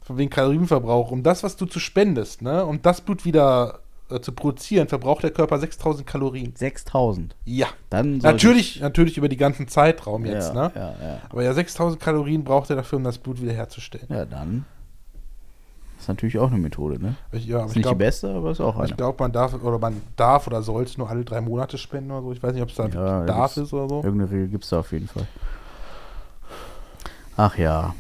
von 0.07 0.19
wegen 0.19 0.31
Kalorienverbrauch, 0.31 1.11
um 1.11 1.25
das, 1.25 1.43
was 1.43 1.57
du 1.57 1.67
zu 1.67 1.81
spendest, 1.81 2.41
ne, 2.41 2.65
um 2.65 2.81
das 2.81 3.01
Blut 3.01 3.25
wieder 3.25 3.81
äh, 4.09 4.21
zu 4.21 4.31
produzieren, 4.31 4.87
verbraucht 4.87 5.25
der 5.25 5.33
Körper 5.33 5.59
6000 5.59 6.07
Kalorien. 6.07 6.53
6000. 6.55 7.35
Ja. 7.45 7.67
Dann 7.91 8.21
sollte 8.21 8.27
Natürlich, 8.37 8.81
natürlich 8.81 9.19
über 9.19 9.29
die 9.29 9.37
ganzen 9.37 9.67
Zeitraum 9.67 10.25
jetzt, 10.25 10.55
ja, 10.55 10.69
ne? 10.69 10.73
Ja, 10.77 10.81
ja. 10.91 11.19
Aber 11.29 11.43
ja, 11.43 11.53
6000 11.53 12.01
Kalorien 12.01 12.45
braucht 12.45 12.71
er 12.71 12.77
dafür, 12.77 12.99
um 12.99 13.05
das 13.05 13.19
Blut 13.19 13.43
wiederherzustellen. 13.43 14.07
Ja, 14.09 14.25
dann. 14.25 14.65
Ist 15.99 16.07
natürlich 16.07 16.39
auch 16.39 16.53
eine 16.53 16.59
Methode, 16.59 17.03
ne? 17.03 17.17
Ich, 17.33 17.47
ja, 17.47 17.65
Ist 17.65 17.71
ich 17.71 17.77
nicht 17.77 17.77
die 17.79 17.83
glaube, 17.83 17.97
beste, 17.97 18.33
aber 18.33 18.53
ist 18.53 18.61
auch 18.61 18.77
eine. 18.77 18.87
ich 18.87 18.97
glaub, 18.97 19.19
man 19.19 19.33
darf 19.33 19.55
oder 19.61 19.81
man 19.81 20.01
darf 20.15 20.47
oder 20.47 20.63
soll 20.63 20.85
es 20.85 20.97
nur 20.97 21.11
alle 21.11 21.25
drei 21.25 21.41
Monate 21.41 21.79
spenden 21.79 22.13
oder 22.13 22.23
so. 22.23 22.33
Ich 22.33 22.41
weiß 22.41 22.53
nicht, 22.53 22.63
ob 22.63 22.69
es 22.69 22.77
da 22.77 22.87
Ja, 22.87 22.91
da 22.91 23.25
darf 23.25 23.57
ist 23.57 23.73
oder 23.73 23.89
so. 23.89 24.05
Irgendeine 24.05 24.31
Regel 24.31 24.49
gibt 24.49 24.63
es 24.63 24.71
da 24.71 24.79
auf 24.79 24.93
jeden 24.93 25.09
Fall. 25.09 25.27
Ach 27.37 27.59
ja. 27.59 27.93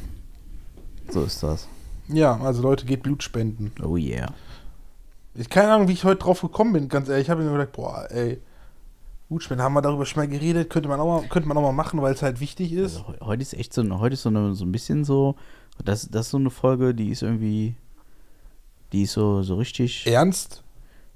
So 1.10 1.24
ist 1.24 1.42
das. 1.42 1.66
Ja, 2.08 2.38
also 2.40 2.62
Leute, 2.62 2.86
geht 2.86 3.02
Blut 3.02 3.22
spenden. 3.22 3.72
Oh 3.82 3.96
yeah. 3.96 4.32
Ich 5.34 5.48
keine 5.50 5.72
Ahnung, 5.72 5.88
wie 5.88 5.92
ich 5.92 6.04
heute 6.04 6.20
drauf 6.22 6.40
gekommen 6.40 6.72
bin, 6.72 6.88
ganz 6.88 7.08
ehrlich. 7.08 7.26
Ich 7.26 7.30
habe 7.30 7.42
mir 7.42 7.50
gedacht, 7.52 7.72
boah, 7.72 8.06
ey, 8.10 8.40
Blutspenden, 9.28 9.64
haben 9.64 9.74
wir 9.74 9.82
darüber 9.82 10.06
schon 10.06 10.22
mal 10.22 10.28
geredet, 10.28 10.70
könnte 10.70 10.88
man 10.88 11.00
auch 11.00 11.20
mal, 11.22 11.28
könnte 11.28 11.48
man 11.48 11.56
auch 11.58 11.62
mal 11.62 11.72
machen, 11.72 12.00
weil 12.00 12.14
es 12.14 12.22
halt 12.22 12.40
wichtig 12.40 12.72
ist. 12.72 12.96
Also, 12.98 13.08
heu- 13.08 13.26
heute 13.26 13.42
ist 13.42 13.54
echt 13.54 13.72
so, 13.74 13.82
heute 13.98 14.14
ist 14.14 14.22
so, 14.22 14.28
eine, 14.28 14.54
so 14.54 14.64
ein 14.64 14.72
bisschen 14.72 15.04
so, 15.04 15.34
das, 15.84 16.08
das 16.08 16.26
ist 16.26 16.30
so 16.30 16.38
eine 16.38 16.50
Folge, 16.50 16.94
die 16.94 17.10
ist 17.10 17.22
irgendwie, 17.22 17.74
die 18.92 19.02
ist 19.02 19.12
so, 19.12 19.42
so 19.42 19.56
richtig 19.56 20.06
Ernst? 20.06 20.62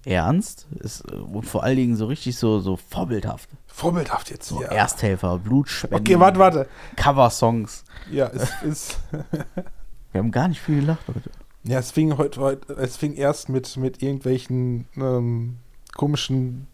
ernst 0.05 0.67
ist, 0.81 1.03
äh, 1.13 1.17
und 1.17 1.45
vor 1.45 1.63
allen 1.63 1.77
Dingen 1.77 1.95
so 1.97 2.07
richtig 2.07 2.37
so, 2.37 2.59
so 2.61 2.77
vorbildhaft. 2.77 3.49
Vorbildhaft 3.69 4.31
jetzt. 4.31 4.49
So 4.49 4.61
ja. 4.61 4.69
Ersthelfer, 4.69 5.39
Blutspenden, 5.39 6.01
Okay, 6.01 6.19
warte, 6.19 6.39
warte. 6.41 6.69
Cover-Songs. 6.97 7.85
Ja, 8.11 8.27
es 8.27 8.51
ist. 8.63 8.99
Wir 10.13 10.19
haben 10.21 10.31
gar 10.31 10.49
nicht 10.49 10.61
viel 10.61 10.81
gelacht 10.81 11.07
heute. 11.09 11.31
ja, 11.65 11.79
es 11.79 11.91
fing 11.91 12.17
heute, 12.17 12.41
heute 12.41 12.73
es 12.75 12.97
fing 12.97 13.15
erst 13.15 13.49
mit, 13.49 13.77
mit 13.77 14.03
irgendwelchen 14.03 14.87
ähm, 14.97 15.59
komischen 15.95 16.67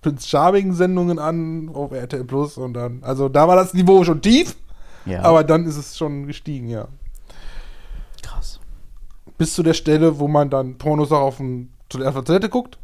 Prinz 0.00 0.26
Charming-Sendungen 0.28 1.18
an 1.18 1.68
auf 1.72 1.92
RTL 1.92 2.24
Plus 2.24 2.56
und 2.58 2.74
dann, 2.74 3.02
also 3.02 3.28
da 3.28 3.46
war 3.48 3.56
das 3.56 3.74
Niveau 3.74 4.04
schon 4.04 4.22
tief, 4.22 4.56
Ja, 5.06 5.22
aber 5.22 5.42
dann 5.44 5.64
ist 5.66 5.76
es 5.76 5.96
schon 5.96 6.26
gestiegen, 6.26 6.68
ja. 6.68 6.88
krass. 8.22 8.60
Bis 9.36 9.54
zu 9.54 9.62
der 9.62 9.74
Stelle, 9.74 10.18
wo 10.18 10.28
man 10.28 10.50
dann 10.50 10.78
Pornos 10.78 11.10
auch 11.12 11.20
auf, 11.20 11.36
dem, 11.38 11.70
auf 11.94 12.14
der 12.14 12.24
Toilette 12.24 12.48
guckt. 12.48 12.78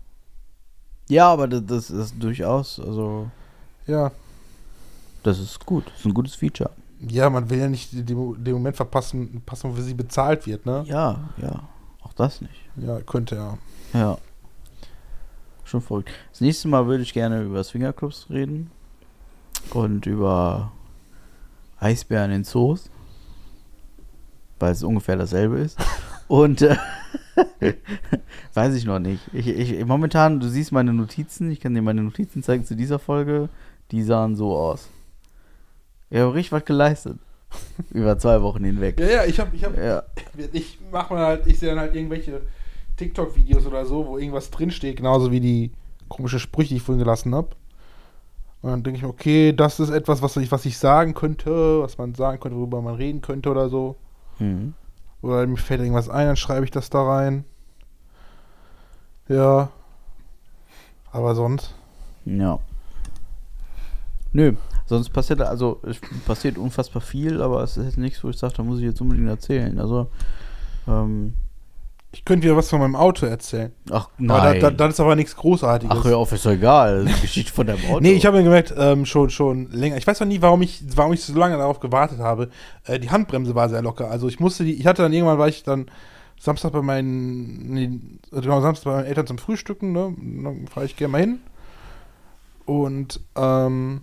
Ja, 1.09 1.29
aber 1.33 1.47
das, 1.49 1.65
das 1.67 1.91
ist 1.91 2.15
durchaus, 2.23 2.81
also, 2.81 3.31
Ja. 3.87 4.11
das 5.23 5.39
ist 5.39 5.65
gut. 5.67 5.87
Das 5.87 6.01
ist 6.01 6.07
ein 6.07 6.15
gutes 6.15 6.35
Feature. 6.35 6.71
Ja, 7.01 7.29
man 7.31 7.51
will 7.51 7.59
ja 7.59 7.69
nicht 7.69 7.93
den, 7.93 8.45
den 8.45 8.55
Moment 8.55 8.77
verpassen, 8.77 9.43
passen, 9.45 9.77
wo 9.77 9.81
sie 9.81 9.95
bezahlt 9.95 10.47
wird, 10.47 10.65
ne? 10.67 10.85
Ja, 10.87 11.29
ja. 11.41 11.69
Auch 12.03 12.13
das 12.13 12.41
nicht. 12.41 12.55
Ja, 12.77 13.01
könnte 13.01 13.37
ja. 13.37 13.59
Ja. 13.93 14.19
Schon 15.65 15.81
verrückt. 15.81 16.11
Das 16.31 16.41
nächste 16.41 16.69
Mal 16.69 16.87
würde 16.87 17.03
ich 17.03 17.13
gerne 17.13 17.43
über 17.43 17.63
Swingerclubs 17.65 18.27
reden. 18.31 18.71
Und 19.71 20.07
über 20.07 20.73
Eisbären 21.79 22.31
in 22.31 22.45
Zoos. 22.45 22.91
Weil 24.59 24.73
es 24.73 24.83
ungefähr 24.83 25.17
dasselbe 25.17 25.59
ist. 25.59 25.79
Und 26.29 26.63
äh, 26.63 26.77
weiß 28.55 28.75
ich 28.75 28.85
noch 28.85 28.99
nicht. 28.99 29.23
Ich, 29.33 29.49
ich, 29.49 29.85
momentan, 29.85 30.41
du 30.41 30.49
siehst 30.49 30.73
meine 30.73 30.93
Notizen, 30.93 31.51
ich 31.51 31.61
kann 31.61 31.75
dir 31.75 31.83
meine 31.83 32.03
Notizen 32.03 32.43
zeigen 32.43 32.65
zu 32.65 32.77
dieser 32.77 32.99
Folge. 32.99 33.49
Die 33.91 34.03
sahen 34.03 34.37
so 34.37 34.57
aus. 34.57 34.89
Ich 36.15 36.21
habe 36.21 36.33
richtig 36.33 36.53
was 36.53 36.65
geleistet. 36.65 37.19
Über 37.91 38.17
zwei 38.17 38.41
Wochen 38.41 38.63
hinweg. 38.63 39.01
Ja, 39.01 39.07
ja, 39.07 39.25
ich 39.25 39.41
hab, 39.41 39.53
ich 39.53 39.65
hab, 39.65 39.77
Ja. 39.77 40.05
ich 40.53 40.79
mach 40.93 41.11
mal 41.11 41.27
halt, 41.27 41.47
ich 41.49 41.59
sehe 41.59 41.71
dann 41.71 41.81
halt 41.81 41.93
irgendwelche 41.97 42.41
TikTok-Videos 42.99 43.67
oder 43.67 43.85
so, 43.85 44.07
wo 44.07 44.17
irgendwas 44.17 44.49
drinsteht, 44.53 44.99
genauso 44.99 45.33
wie 45.33 45.41
die 45.41 45.73
komische 46.09 46.39
Sprüche, 46.39 46.69
die 46.69 46.77
ich 46.77 46.83
vorhin 46.83 47.03
gelassen 47.03 47.35
habe. 47.35 47.49
Und 48.63 48.71
dann 48.71 48.83
denke 48.85 48.99
ich 48.99 49.03
mir, 49.03 49.09
okay, 49.09 49.53
das 49.53 49.81
ist 49.81 49.91
etwas, 49.91 50.23
was 50.23 50.37
ich, 50.37 50.53
was 50.53 50.65
ich 50.67 50.79
sagen 50.79 51.15
könnte, 51.15 51.81
was 51.83 51.99
man 51.99 52.15
sagen 52.15 52.39
könnte, 52.39 52.57
worüber 52.59 52.81
man 52.81 52.95
reden 52.95 53.21
könnte 53.21 53.51
oder 53.51 53.69
so. 53.69 53.97
Mhm. 54.39 54.75
Oder 55.21 55.45
mir 55.49 55.57
fällt 55.57 55.81
irgendwas 55.81 56.09
ein, 56.09 56.29
dann 56.29 56.37
schreibe 56.37 56.65
ich 56.65 56.71
das 56.71 56.91
da 56.91 57.03
rein. 57.03 57.45
Ja. 59.27 59.69
Aber 61.11 61.35
sonst. 61.35 61.75
Ja. 62.25 62.61
Nö, 64.33 64.55
sonst 64.87 65.11
passiert 65.11 65.41
also 65.41 65.81
passiert 66.27 66.59
unfassbar 66.59 67.03
viel, 67.03 67.41
aber 67.43 67.63
es 67.63 67.77
ist 67.77 67.85
jetzt 67.85 67.99
nichts, 67.99 68.23
wo 68.23 68.29
ich 68.31 68.37
sage, 68.37 68.55
da 68.57 68.63
muss 68.63 68.79
ich 68.79 68.85
jetzt 68.85 69.01
unbedingt 69.01 69.29
erzählen. 69.29 69.79
Also, 69.79 70.09
ähm, 70.87 71.35
Ich 72.13 72.25
könnte 72.25 72.45
wieder 72.45 72.57
was 72.57 72.69
von 72.71 72.79
meinem 72.79 72.95
Auto 72.97 73.27
erzählen. 73.27 73.73
ach 73.91 74.09
nein. 74.19 74.61
da, 74.61 74.71
da, 74.71 74.77
das 74.87 74.95
ist 74.95 75.01
aber 75.01 75.17
nichts 75.17 75.35
Großartiges. 75.35 75.97
ach 75.99 76.05
hör 76.05 76.19
auf, 76.19 76.31
ist 76.33 76.47
doch 76.47 76.53
egal. 76.53 77.07
Die 77.07 77.21
Geschichte 77.23 77.53
von 77.53 77.67
deinem 77.67 77.85
Auto. 77.87 78.01
Nee, 78.03 78.13
ich 78.13 78.25
habe 78.27 78.37
mir 78.37 78.45
gemerkt, 78.45 78.73
ähm, 78.77 79.05
schon, 79.05 79.31
schon 79.31 79.71
länger. 79.73 79.97
Ich 79.97 80.07
weiß 80.07 80.21
noch 80.21 80.29
nie, 80.29 80.41
warum 80.41 80.63
ich, 80.63 80.85
warum 80.95 81.13
ich 81.13 81.25
so 81.25 81.35
lange 81.37 81.57
darauf 81.57 81.81
gewartet 81.81 82.21
habe. 82.21 82.51
Äh, 82.85 83.01
die 83.01 83.11
Handbremse 83.11 83.55
war 83.55 83.69
sehr 83.69 83.83
locker. 83.83 84.11
Also 84.11 84.29
ich 84.29 84.39
musste 84.39 84.65
die, 84.65 84.75
ich 84.75 84.87
hatte 84.87 85.03
dann 85.03 85.13
irgendwann, 85.13 85.39
war 85.39 85.49
ich 85.49 85.63
dann 85.65 85.87
Samstag 86.39 86.73
bei 86.73 86.83
meinen, 86.83 87.73
nee, 87.73 87.91
genau, 88.31 88.61
Samstag 88.61 88.85
bei 88.85 88.97
meinen 88.97 89.07
Eltern 89.07 89.27
zum 89.27 89.39
Frühstücken, 89.39 89.93
ne? 89.93 90.15
Dann 90.43 90.67
fahre 90.69 90.85
ich 90.87 90.97
gerne 90.97 91.13
mal 91.13 91.21
hin. 91.21 91.41
Und 92.67 93.21
ähm, 93.35 94.03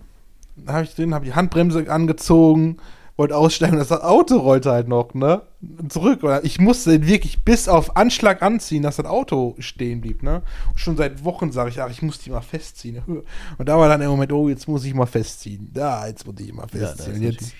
habe 0.66 0.84
ich 0.84 0.94
drin, 0.94 1.14
habe 1.14 1.24
die 1.24 1.34
Handbremse 1.34 1.90
angezogen, 1.90 2.76
wollte 3.16 3.36
aussteigen 3.36 3.74
und 3.74 3.78
das 3.78 3.92
Auto 4.02 4.38
rollte 4.38 4.70
halt 4.72 4.88
noch, 4.88 5.12
ne? 5.14 5.42
Zurück. 5.90 6.20
Ich 6.44 6.58
musste 6.58 6.94
ihn 6.94 7.06
wirklich 7.06 7.44
bis 7.44 7.68
auf 7.68 7.96
Anschlag 7.96 8.42
anziehen, 8.42 8.82
dass 8.82 8.96
das 8.96 9.04
Auto 9.06 9.54
stehen 9.58 10.00
blieb, 10.00 10.22
ne? 10.22 10.42
Und 10.70 10.80
schon 10.80 10.96
seit 10.96 11.22
Wochen 11.22 11.52
sage 11.52 11.68
ich, 11.70 11.80
ach, 11.80 11.90
ich 11.90 12.00
muss 12.02 12.18
die 12.20 12.30
mal 12.30 12.40
festziehen. 12.40 13.02
Und 13.58 13.68
da 13.68 13.78
war 13.78 13.88
dann 13.88 14.00
der 14.00 14.08
Moment, 14.08 14.32
oh, 14.32 14.48
jetzt 14.48 14.66
muss 14.66 14.84
ich 14.84 14.94
mal 14.94 15.06
festziehen. 15.06 15.70
Da, 15.74 16.06
jetzt 16.06 16.26
muss 16.26 16.40
ich 16.40 16.52
mal 16.54 16.66
Ja, 16.72 16.86
festziehen. 16.88 17.16
und 17.16 17.22
jetzt, 17.22 17.52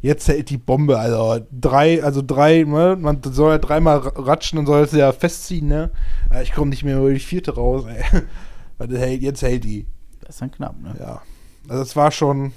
jetzt 0.00 0.26
hält 0.28 0.48
die 0.50 0.56
Bombe, 0.58 0.98
also 0.98 1.38
drei, 1.52 2.02
also 2.02 2.22
drei, 2.22 2.64
ne? 2.64 2.96
Man 2.98 3.20
soll 3.22 3.52
ja 3.52 3.58
dreimal 3.58 3.98
ratschen 3.98 4.58
und 4.58 4.66
soll 4.66 4.84
es 4.84 4.92
ja 4.92 5.12
festziehen, 5.12 5.68
ne? 5.68 5.90
Ja, 6.32 6.40
Ich 6.40 6.52
komme 6.54 6.70
nicht 6.70 6.82
mehr 6.82 6.98
über 6.98 7.12
die 7.12 7.20
vierte 7.20 7.54
raus, 7.54 7.84
ey. 7.86 8.22
Jetzt 9.20 9.42
hält 9.42 9.64
die. 9.64 9.86
Das 10.20 10.36
ist 10.36 10.40
dann 10.42 10.50
knapp, 10.50 10.80
ne? 10.80 10.94
Ja. 10.98 11.22
Also 11.68 11.82
es 11.82 11.96
war 11.96 12.10
schon. 12.10 12.52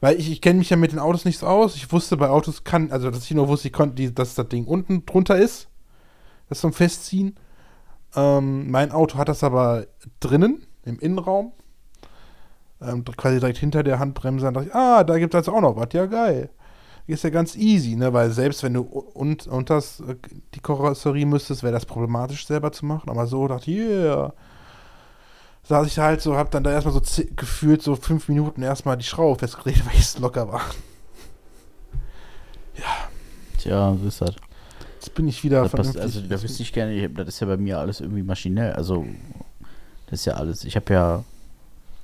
Weil 0.00 0.18
ich, 0.18 0.30
ich 0.30 0.40
kenne 0.40 0.58
mich 0.58 0.70
ja 0.70 0.76
mit 0.76 0.92
den 0.92 0.98
Autos 0.98 1.24
nicht 1.24 1.38
so 1.38 1.46
aus. 1.46 1.76
Ich 1.76 1.90
wusste 1.90 2.16
bei 2.16 2.28
Autos 2.28 2.64
kann, 2.64 2.90
also 2.90 3.10
dass 3.10 3.24
ich 3.24 3.30
nur 3.30 3.48
wusste, 3.48 3.68
ich 3.68 3.72
konnte, 3.72 3.94
die, 3.94 4.14
dass 4.14 4.34
das 4.34 4.48
Ding 4.48 4.66
unten 4.66 5.06
drunter 5.06 5.36
ist. 5.36 5.68
Das 6.48 6.60
zum 6.60 6.72
Festziehen. 6.72 7.36
Ähm, 8.14 8.70
mein 8.70 8.92
Auto 8.92 9.16
hat 9.16 9.28
das 9.28 9.42
aber 9.42 9.86
drinnen, 10.20 10.66
im 10.84 10.98
Innenraum. 10.98 11.52
Ähm, 12.82 13.04
quasi 13.04 13.40
direkt 13.40 13.58
hinter 13.58 13.82
der 13.82 13.98
Handbremse. 13.98 14.44
Dann 14.44 14.54
dachte 14.54 14.68
ich, 14.68 14.74
ah, 14.74 15.04
da 15.04 15.18
gibt 15.18 15.32
es 15.32 15.38
also 15.38 15.56
auch 15.56 15.62
noch 15.62 15.76
was. 15.76 15.88
Ja, 15.92 16.04
geil. 16.06 16.50
Ist 17.06 17.24
ja 17.24 17.30
ganz 17.30 17.56
easy, 17.56 17.96
ne? 17.96 18.12
Weil 18.12 18.30
selbst 18.30 18.62
wenn 18.62 18.74
du 18.74 18.82
und, 18.82 19.46
unter 19.46 19.82
die 20.54 20.60
Karosserie 20.60 21.26
müsstest, 21.26 21.62
wäre 21.62 21.72
das 21.72 21.86
problematisch 21.86 22.46
selber 22.46 22.72
zu 22.72 22.84
machen. 22.84 23.08
Aber 23.08 23.26
so 23.26 23.48
dachte 23.48 23.70
ich, 23.70 23.78
yeah 23.78 24.34
saß 25.64 25.86
ich 25.86 25.98
halt 25.98 26.20
so, 26.20 26.36
hab 26.36 26.50
dann 26.50 26.62
da 26.64 26.70
erstmal 26.72 26.94
so 26.94 27.22
gefühlt 27.36 27.82
so 27.82 27.96
fünf 27.96 28.28
Minuten 28.28 28.62
erstmal 28.62 28.96
die 28.96 29.04
Schraube 29.04 29.38
festgedreht, 29.38 29.84
weil 29.86 29.98
es 29.98 30.18
locker 30.18 30.50
war. 30.52 30.62
Tja, 33.58 33.96
so 34.00 34.08
ist 34.08 34.20
das. 34.20 34.34
Jetzt 34.96 35.14
bin 35.14 35.28
ich 35.28 35.42
wieder 35.44 35.62
das 35.62 35.72
passt, 35.72 35.98
also, 35.98 36.20
da 36.20 36.42
wüsste 36.42 36.62
ich 36.62 36.72
gerne, 36.72 36.92
ich 36.94 37.12
das 37.14 37.28
ist 37.28 37.40
ja 37.40 37.46
bei 37.46 37.56
mir 37.56 37.78
alles 37.78 38.00
irgendwie 38.00 38.22
maschinell. 38.22 38.72
Also, 38.72 39.06
das 40.06 40.20
ist 40.20 40.26
ja 40.26 40.34
alles. 40.34 40.64
Ich 40.64 40.76
habe 40.76 40.92
ja 40.92 41.24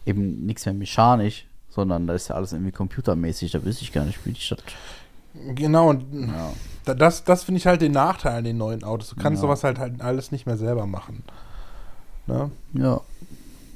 eben 0.06 0.46
nichts 0.46 0.64
mehr 0.66 0.74
mechanisch, 0.74 1.46
sondern 1.70 2.06
da 2.06 2.14
ist 2.14 2.28
ja 2.28 2.36
alles 2.36 2.52
irgendwie 2.52 2.72
computermäßig. 2.72 3.52
Da 3.52 3.64
wüsste 3.64 3.82
ich 3.84 3.92
gar 3.92 4.04
nicht, 4.04 4.24
wie 4.24 4.30
ich 4.30 4.48
das. 4.48 4.58
genau, 5.54 5.90
und 5.90 6.04
Ja. 6.28 6.52
da- 6.84 6.94
das, 6.94 7.24
das 7.24 7.44
finde 7.44 7.58
ich 7.58 7.66
halt 7.66 7.80
den 7.82 7.92
Nachteil 7.92 8.38
an 8.38 8.44
den 8.44 8.58
neuen 8.58 8.82
Autos. 8.84 9.10
Du 9.10 9.16
kannst 9.16 9.38
Ja. 9.42 9.48
sowas 9.48 9.64
halt, 9.64 9.78
halt 9.78 10.00
alles 10.00 10.32
nicht 10.32 10.46
mehr 10.46 10.56
selber 10.56 10.86
machen. 10.86 11.22
Ne? 12.26 12.50
ja. 12.74 13.00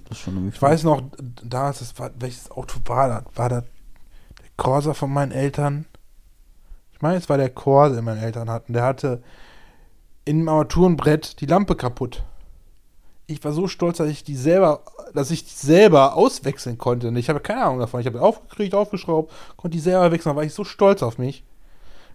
Das 0.08 0.18
ist 0.18 0.24
schon. 0.24 0.48
Ich 0.48 0.60
weiß 0.60 0.84
noch, 0.84 1.02
da 1.42 1.70
ist 1.70 1.80
es, 1.80 1.98
war, 1.98 2.10
welches 2.18 2.50
Auto 2.50 2.78
war 2.86 3.08
das? 3.08 3.24
War 3.36 3.48
das 3.48 3.64
der 4.38 4.48
Corsa 4.56 4.94
von 4.94 5.12
meinen 5.12 5.32
Eltern? 5.32 5.86
Ich 6.92 7.00
meine, 7.02 7.16
es 7.16 7.28
war 7.28 7.36
der 7.38 7.50
Corsa, 7.50 7.96
den 7.96 8.04
meine 8.04 8.20
Eltern 8.20 8.48
hatten. 8.50 8.72
Der 8.72 8.84
hatte 8.84 9.22
im 10.24 10.48
Armaturenbrett 10.48 11.40
die 11.40 11.46
Lampe 11.46 11.74
kaputt. 11.76 12.22
Ich 13.26 13.42
war 13.42 13.52
so 13.52 13.68
stolz, 13.68 13.98
dass 13.98 14.08
ich 14.08 14.22
die 14.22 14.36
selber, 14.36 14.82
dass 15.14 15.30
ich 15.30 15.44
die 15.44 15.54
selber 15.66 16.14
auswechseln 16.14 16.76
konnte. 16.76 17.08
Und 17.08 17.16
ich 17.16 17.28
habe 17.30 17.40
keine 17.40 17.64
Ahnung 17.64 17.78
davon. 17.78 18.00
Ich 18.00 18.06
habe 18.06 18.18
die 18.18 18.24
aufgekriegt, 18.24 18.74
aufgeschraubt, 18.74 19.32
konnte 19.56 19.76
die 19.76 19.80
selber 19.82 20.12
wechseln. 20.12 20.32
Da 20.32 20.36
war 20.36 20.44
ich 20.44 20.52
so 20.54 20.64
stolz 20.64 21.02
auf 21.02 21.16
mich. 21.18 21.42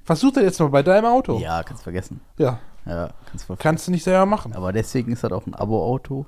Versuch 0.03 0.31
das 0.31 0.43
jetzt 0.43 0.59
mal 0.59 0.69
bei 0.69 0.83
deinem 0.83 1.05
Auto. 1.05 1.39
Ja, 1.39 1.63
kannst 1.63 1.83
vergessen. 1.83 2.21
Ja, 2.37 2.59
Ja, 2.85 3.09
kannst 3.29 3.45
vergessen. 3.45 3.61
kannst 3.63 3.87
du 3.87 3.91
nicht 3.91 4.03
selber 4.03 4.25
machen. 4.27 4.53
Aber 4.53 4.71
deswegen 4.71 5.11
ist 5.11 5.23
das 5.23 5.31
auch 5.31 5.45
ein 5.47 5.55
Abo-Auto. 5.55 6.25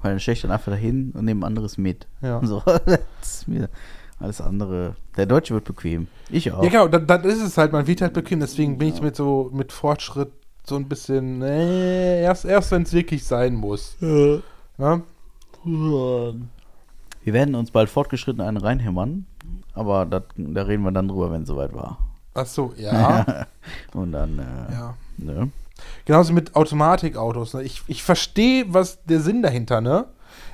Weil 0.00 0.12
dann 0.12 0.20
stelle 0.20 0.34
ich 0.34 0.42
dann 0.42 0.50
einfach 0.50 0.72
dahin 0.72 1.12
und 1.12 1.24
nehme 1.24 1.44
anderes 1.44 1.78
mit. 1.78 2.06
Ja. 2.22 2.40
So, 2.44 2.62
das 2.64 3.00
ist 3.22 3.48
mir 3.48 3.68
alles 4.20 4.40
andere. 4.40 4.96
Der 5.16 5.26
Deutsche 5.26 5.54
wird 5.54 5.64
bequem. 5.64 6.08
Ich 6.30 6.52
auch. 6.52 6.62
Ja, 6.62 6.68
genau, 6.68 6.88
dann, 6.88 7.06
dann 7.06 7.24
ist 7.24 7.42
es 7.42 7.56
halt, 7.58 7.72
man 7.72 7.86
wird 7.86 8.00
halt 8.00 8.14
bequem, 8.14 8.40
deswegen 8.40 8.78
bin 8.78 8.88
ich 8.88 9.00
mit 9.00 9.16
so, 9.16 9.50
mit 9.52 9.72
Fortschritt 9.72 10.32
so 10.64 10.76
ein 10.76 10.88
bisschen, 10.88 11.42
äh, 11.42 12.22
erst, 12.22 12.44
erst 12.44 12.70
wenn 12.70 12.82
es 12.82 12.92
wirklich 12.92 13.24
sein 13.24 13.54
muss. 13.54 13.96
Ne? 14.00 14.42
Wir 15.64 17.34
werden 17.34 17.54
uns 17.54 17.70
bald 17.70 17.88
fortgeschritten 17.88 18.40
einen 18.40 18.58
reinhämmern. 18.58 19.26
Aber 19.74 20.06
das, 20.06 20.24
da 20.36 20.62
reden 20.62 20.82
wir 20.82 20.92
dann 20.92 21.08
drüber, 21.08 21.30
wenn 21.30 21.42
es 21.42 21.48
soweit 21.48 21.72
war. 21.74 21.98
Ach 22.34 22.46
so, 22.46 22.72
ja. 22.76 23.46
Und 23.94 24.12
dann, 24.12 24.38
äh, 24.38 24.72
ja. 24.72 24.94
ne? 25.18 25.50
Genauso 26.04 26.32
mit 26.32 26.54
Automatikautos. 26.56 27.54
Ne? 27.54 27.62
Ich, 27.62 27.82
ich 27.86 28.02
verstehe, 28.02 28.64
was 28.68 29.02
der 29.04 29.20
Sinn 29.20 29.42
dahinter, 29.42 29.80
ne? 29.80 30.06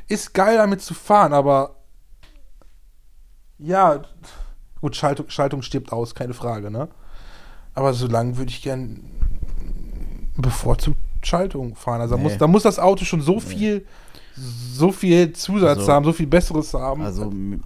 Ist 0.09 0.35
geil 0.35 0.57
damit 0.59 0.83
zu 0.83 0.95
fahren, 0.95 1.33
aber 1.33 1.77
ja, 3.59 4.03
gut, 4.81 4.97
Schaltung, 4.97 5.31
Schaltung 5.31 5.63
stirbt 5.63 5.93
aus, 5.93 6.15
keine 6.15 6.35
Frage, 6.35 6.71
ne? 6.71 6.89
Aber 7.75 7.93
so 7.95 8.07
lange 8.07 8.37
würde 8.37 8.51
ich 8.51 8.63
gern 8.63 9.01
bevorzugt 10.37 10.99
Schaltung 11.23 11.75
fahren. 11.75 12.01
Also 12.01 12.15
da, 12.17 12.23
Nee. 12.23 12.29
muss, 12.29 12.39
da 12.39 12.47
muss 12.47 12.63
das 12.65 12.79
Auto 12.79 13.05
schon 13.05 13.21
so 13.23 13.41
viel, 13.41 13.87
so 14.37 14.93
viel 14.93 15.33
Zusatz 15.33 15.79
Also- 15.81 15.93
haben, 15.93 16.05
so 16.05 16.13
viel 16.13 16.27
Besseres 16.27 16.75
haben. 16.75 17.03
Also, 17.03 17.23
m- 17.23 17.61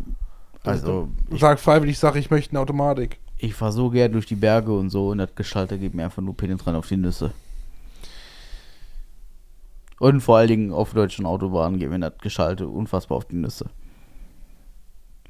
also 0.62 1.08
ich, 1.30 1.40
sag 1.40 1.58
freiwillig, 1.58 1.98
sag 1.98 2.14
ich 2.16 2.30
möchte 2.30 2.50
eine 2.52 2.60
Automatik. 2.60 3.18
ich 3.38 3.54
fahre 3.54 3.72
so 3.72 3.88
gern 3.90 4.12
durch 4.12 4.26
die 4.26 4.34
Berge 4.34 4.72
und 4.76 4.90
so 4.90 5.08
und 5.10 5.18
das 5.18 5.34
Gestalter 5.34 5.78
geht 5.78 5.94
mir 5.94 6.04
einfach 6.04 6.22
nur 6.22 6.36
penetrant 6.36 6.76
auf 6.76 6.86
die 6.88 6.96
Nüsse. 6.96 7.32
Und 9.98 10.20
vor 10.20 10.36
allen 10.36 10.48
Dingen 10.48 10.72
auf 10.72 10.94
deutschen 10.94 11.26
Autobahnen 11.26 11.78
geht 11.78 11.90
mir 11.90 11.98
das 11.98 12.18
Geschalte 12.18 12.68
unfassbar 12.68 13.18
auf 13.18 13.24
die 13.24 13.36
Nüsse. 13.36 13.66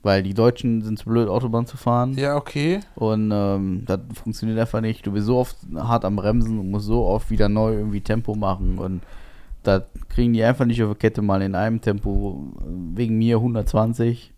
Weil 0.02 0.22
die 0.22 0.34
Deutschen 0.34 0.82
sind 0.82 0.98
zu 0.98 1.06
blöd, 1.06 1.28
Autobahn 1.28 1.66
zu 1.66 1.76
fahren. 1.76 2.14
Ja, 2.14 2.36
okay. 2.36 2.80
Und 2.94 3.30
ähm, 3.32 3.82
das 3.86 4.00
funktioniert 4.22 4.58
einfach 4.58 4.80
nicht. 4.80 5.06
Du 5.06 5.12
bist 5.12 5.26
so 5.26 5.38
oft 5.38 5.56
hart 5.74 6.04
am 6.04 6.16
Bremsen 6.16 6.58
und 6.58 6.70
musst 6.70 6.86
so 6.86 7.04
oft 7.04 7.30
wieder 7.30 7.48
neu 7.48 7.74
irgendwie 7.74 8.00
Tempo 8.00 8.34
machen. 8.34 8.78
Und 8.78 9.02
das 9.64 9.82
kriegen 10.08 10.32
die 10.32 10.44
einfach 10.44 10.66
nicht 10.66 10.82
auf 10.82 10.92
die 10.92 10.98
Kette, 10.98 11.20
mal 11.20 11.42
in 11.42 11.54
einem 11.54 11.80
Tempo, 11.80 12.44
wegen 12.94 13.18
mir 13.18 13.36
120, 13.36 14.32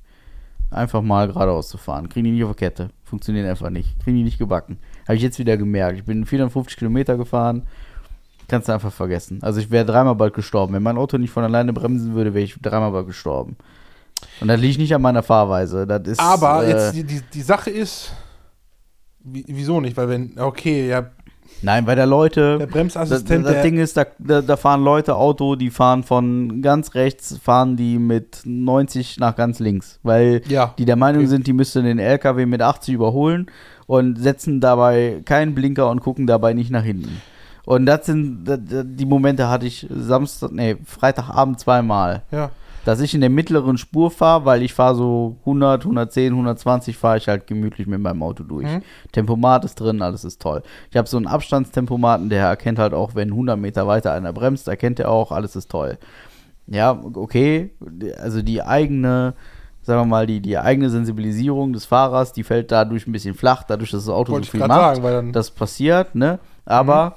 einfach 0.70 1.02
mal 1.02 1.27
geradeaus 1.27 1.69
zu 1.69 1.77
fahren. 1.77 2.09
Kriegen 2.09 2.24
die 2.24 2.32
nicht 2.32 2.44
auf 2.44 2.57
die 2.57 2.65
Kette. 2.65 2.90
Funktioniert 3.05 3.47
einfach 3.47 3.70
nicht. 3.70 4.01
Kriegen 4.01 4.16
die 4.16 4.24
nicht 4.24 4.39
gebacken. 4.39 4.78
Habe 5.07 5.16
ich 5.16 5.23
jetzt 5.23 5.39
wieder 5.39 5.57
gemerkt. 5.57 5.98
Ich 5.98 6.05
bin 6.05 6.24
450 6.24 6.78
Kilometer 6.78 7.16
gefahren. 7.16 7.65
Kannst 8.51 8.69
du 8.69 8.73
einfach 8.73 8.93
vergessen. 8.93 9.39
Also 9.43 9.61
ich 9.61 9.71
wäre 9.71 9.85
dreimal 9.85 10.17
bald 10.17 10.35
gestorben. 10.35 10.75
Wenn 10.75 10.83
mein 10.83 10.99
Auto 10.99 11.17
nicht 11.19 11.31
von 11.31 11.45
alleine 11.45 11.73
bremsen 11.73 12.15
würde, 12.15 12.35
wäre 12.35 12.45
ich 12.45 12.57
dreimal 12.61 12.91
bald 12.91 13.07
gestorben. 13.07 13.57
Und 14.41 14.49
das 14.49 14.61
liegt 14.61 14.79
nicht 14.81 14.93
an 14.95 15.03
meiner 15.03 15.23
Fahrweise. 15.23 15.87
Das 15.87 16.03
ist, 16.07 16.21
Aber 16.21 16.65
äh, 16.65 16.71
jetzt 16.71 16.95
die, 16.97 17.05
die, 17.05 17.21
die 17.33 17.43
Sache 17.43 17.71
ist, 17.71 18.13
wie, 19.23 19.45
wieso 19.47 19.81
nicht? 19.81 19.97
Weil 19.97 20.09
wenn, 20.09 20.33
okay, 20.39 20.89
ja, 20.89 21.11
Nein, 21.63 21.87
weil 21.87 21.97
da 21.97 22.05
Leute. 22.05 22.59
der 22.59 22.67
Das, 22.67 22.75
Bremsassistent, 22.75 23.45
das 23.45 23.53
der, 23.53 23.63
Ding 23.63 23.79
ist, 23.79 23.97
da, 23.97 24.07
da, 24.19 24.41
da 24.41 24.57
fahren 24.57 24.83
Leute 24.83 25.17
Auto, 25.17 25.57
die 25.57 25.71
fahren 25.71 26.03
von 26.03 26.63
ganz 26.63 26.95
rechts, 26.95 27.39
fahren 27.39 27.77
die 27.77 27.99
mit 27.99 28.43
90 28.45 29.19
nach 29.19 29.37
ganz 29.37 29.59
links, 29.59 29.99
weil 30.03 30.43
Ja, 30.49 30.75
die 30.79 30.87
der 30.87 30.97
Meinung 30.97 31.27
sind, 31.27 31.47
die 31.47 31.53
müssten 31.53 31.85
den 31.85 31.99
LKW 31.99 32.47
mit 32.47 32.63
80 32.63 32.95
überholen 32.95 33.47
und 33.87 34.17
setzen 34.19 34.61
dabei 34.61 35.21
keinen 35.25 35.55
Blinker 35.55 35.91
und 35.91 36.01
gucken 36.01 36.27
dabei 36.27 36.55
nicht 36.55 36.71
nach 36.71 36.85
hinten. 36.85 37.21
Und 37.71 37.87
das 37.87 38.05
sind 38.05 38.43
die 38.45 39.07
Momente 39.07 39.49
hatte 39.49 39.65
ich 39.65 39.87
Samstag, 39.89 40.51
nee, 40.51 40.77
Freitagabend 40.85 41.61
zweimal, 41.61 42.25
ja, 42.33 42.51
dass 42.85 42.99
ich 42.99 43.15
in 43.15 43.21
der 43.21 43.31
mittleren 43.31 43.79
Spur 43.79 44.11
fahre, 44.11 44.45
weil 44.45 44.63
ich 44.63 44.75
fahre 44.75 44.97
so 44.97 45.37
100, 45.43 45.83
110, 45.83 46.33
120 46.33 46.97
fahre 46.97 47.19
ich 47.19 47.29
halt 47.29 47.47
gemütlich 47.47 47.87
mit 47.87 48.01
meinem 48.01 48.25
Auto 48.25 48.43
durch. 48.43 48.67
Mhm. 48.67 48.83
Tempomat 49.13 49.65
ist 49.65 49.77
drin, 49.77 50.03
alles 50.03 50.25
ist 50.25 50.43
toll. 50.43 50.65
Ich 50.91 50.97
habe 50.97 51.09
so 51.09 51.17
einen 51.17 51.29
Abstandstempomaten, 51.29 52.29
der 52.29 52.47
erkennt 52.47 52.81
halt 52.81 52.93
auch, 52.93 53.15
wenn 53.15 53.29
100 53.29 53.57
Meter 53.57 53.87
weiter 53.87 54.15
einer 54.15 54.33
bremst, 54.33 54.67
erkennt 54.67 54.99
er 54.99 55.09
auch, 55.09 55.31
alles 55.31 55.55
ist 55.55 55.71
toll. 55.71 55.97
Ja, 56.67 57.01
okay, 57.15 57.71
also 58.21 58.43
die 58.43 58.63
eigene, 58.63 59.35
sagen 59.83 60.01
wir 60.01 60.07
mal, 60.07 60.27
die, 60.27 60.41
die 60.41 60.59
eigene 60.59 60.91
Sensibilisierung 60.91 61.73
des 61.73 61.85
Fahrers, 61.85 62.33
die 62.33 62.43
fällt 62.43 62.73
dadurch 62.73 63.07
ein 63.07 63.13
bisschen 63.13 63.35
flach, 63.37 63.63
dadurch, 63.63 63.93
dass 63.93 64.07
das 64.07 64.13
Auto 64.13 64.33
wollte 64.33 64.47
so 64.47 64.51
viel 64.51 64.67
macht. 64.67 64.97
sagen, 64.97 65.33
Das 65.33 65.53
passiert, 65.53 66.17
ne? 66.17 66.41
Aber 66.65 67.17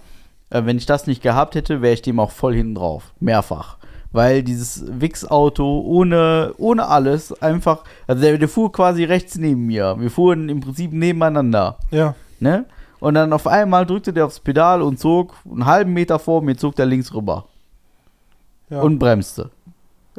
äh, 0.54 0.66
wenn 0.66 0.78
ich 0.78 0.86
das 0.86 1.08
nicht 1.08 1.22
gehabt 1.22 1.56
hätte, 1.56 1.82
wäre 1.82 1.94
ich 1.94 2.02
dem 2.02 2.20
auch 2.20 2.32
voll 2.32 2.54
hinten 2.54 2.76
drauf. 2.76 3.14
Mehrfach. 3.20 3.78
Weil 4.12 4.44
dieses 4.44 4.86
Wix-Auto 4.88 5.82
ohne, 5.82 6.54
ohne 6.58 6.88
alles 6.88 7.42
einfach, 7.42 7.84
also 8.06 8.22
der, 8.22 8.38
der 8.38 8.48
fuhr 8.48 8.72
quasi 8.72 9.04
rechts 9.04 9.38
neben 9.38 9.66
mir. 9.66 9.96
Wir 10.00 10.12
fuhren 10.12 10.50
im 10.50 10.60
Prinzip 10.62 10.94
nebeneinander, 10.94 11.80
ja, 11.90 12.14
ne? 12.40 12.66
Und 13.00 13.16
dann 13.16 13.34
auf 13.34 13.48
einmal 13.48 13.86
drückte 13.86 14.14
der 14.14 14.26
aufs 14.26 14.40
Pedal 14.40 14.82
und 14.82 14.98
zog 14.98 15.34
einen 15.44 15.66
halben 15.66 15.92
Meter 15.92 16.20
vor 16.20 16.42
mir, 16.42 16.56
zog 16.56 16.76
der 16.76 16.86
links 16.86 17.14
rüber 17.14 17.46
ja. 18.70 18.80
und 18.82 19.00
bremste. 19.00 19.50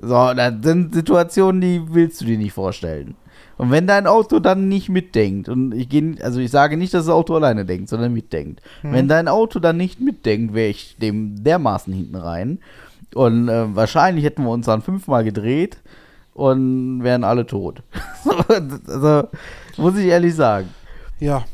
So, 0.03 0.35
das 0.35 0.55
sind 0.63 0.93
Situationen, 0.93 1.61
die 1.61 1.83
willst 1.87 2.21
du 2.21 2.27
dir 2.27 2.37
nicht 2.37 2.53
vorstellen. 2.53 3.15
Und 3.57 3.71
wenn 3.71 3.87
dein 3.87 4.07
Auto 4.07 4.41
dann 4.41 4.69
nicht 4.69 4.89
mitdenkt, 4.89 5.49
und 5.49 5.73
ich 5.73 5.89
gehe, 5.89 6.17
also 6.23 6.41
ich 6.41 6.51
sage 6.51 6.77
nicht, 6.77 6.93
dass 6.95 7.07
das 7.07 7.15
Auto 7.15 7.35
alleine 7.35 7.65
denkt, 7.65 7.89
sondern 7.89 8.13
mitdenkt. 8.13 8.61
Mhm. 8.83 8.93
Wenn 8.93 9.09
dein 9.09 9.29
Auto 9.29 9.61
dann 9.61 9.77
nicht 9.77 10.01
mitdenkt, 10.01 10.55
wäre 10.55 10.69
ich 10.69 10.97
dem 10.97 11.45
dermaßen 11.45 11.93
hinten 11.93 12.17
rein. 12.17 12.59
Und 13.15 13.49
äh, 13.49 13.75
wahrscheinlich 13.75 14.25
hätten 14.25 14.43
wir 14.43 14.51
uns 14.51 14.67
dann 14.67 14.83
fünfmal 14.83 15.25
gedreht 15.25 15.79
und 16.35 17.05
wären 17.05 17.23
alle 17.25 17.47
tot. 17.47 17.83
also, 18.49 19.29
muss 19.77 19.97
ich 19.97 20.07
ehrlich 20.07 20.35
sagen. 20.35 20.69
Ja. 21.21 21.45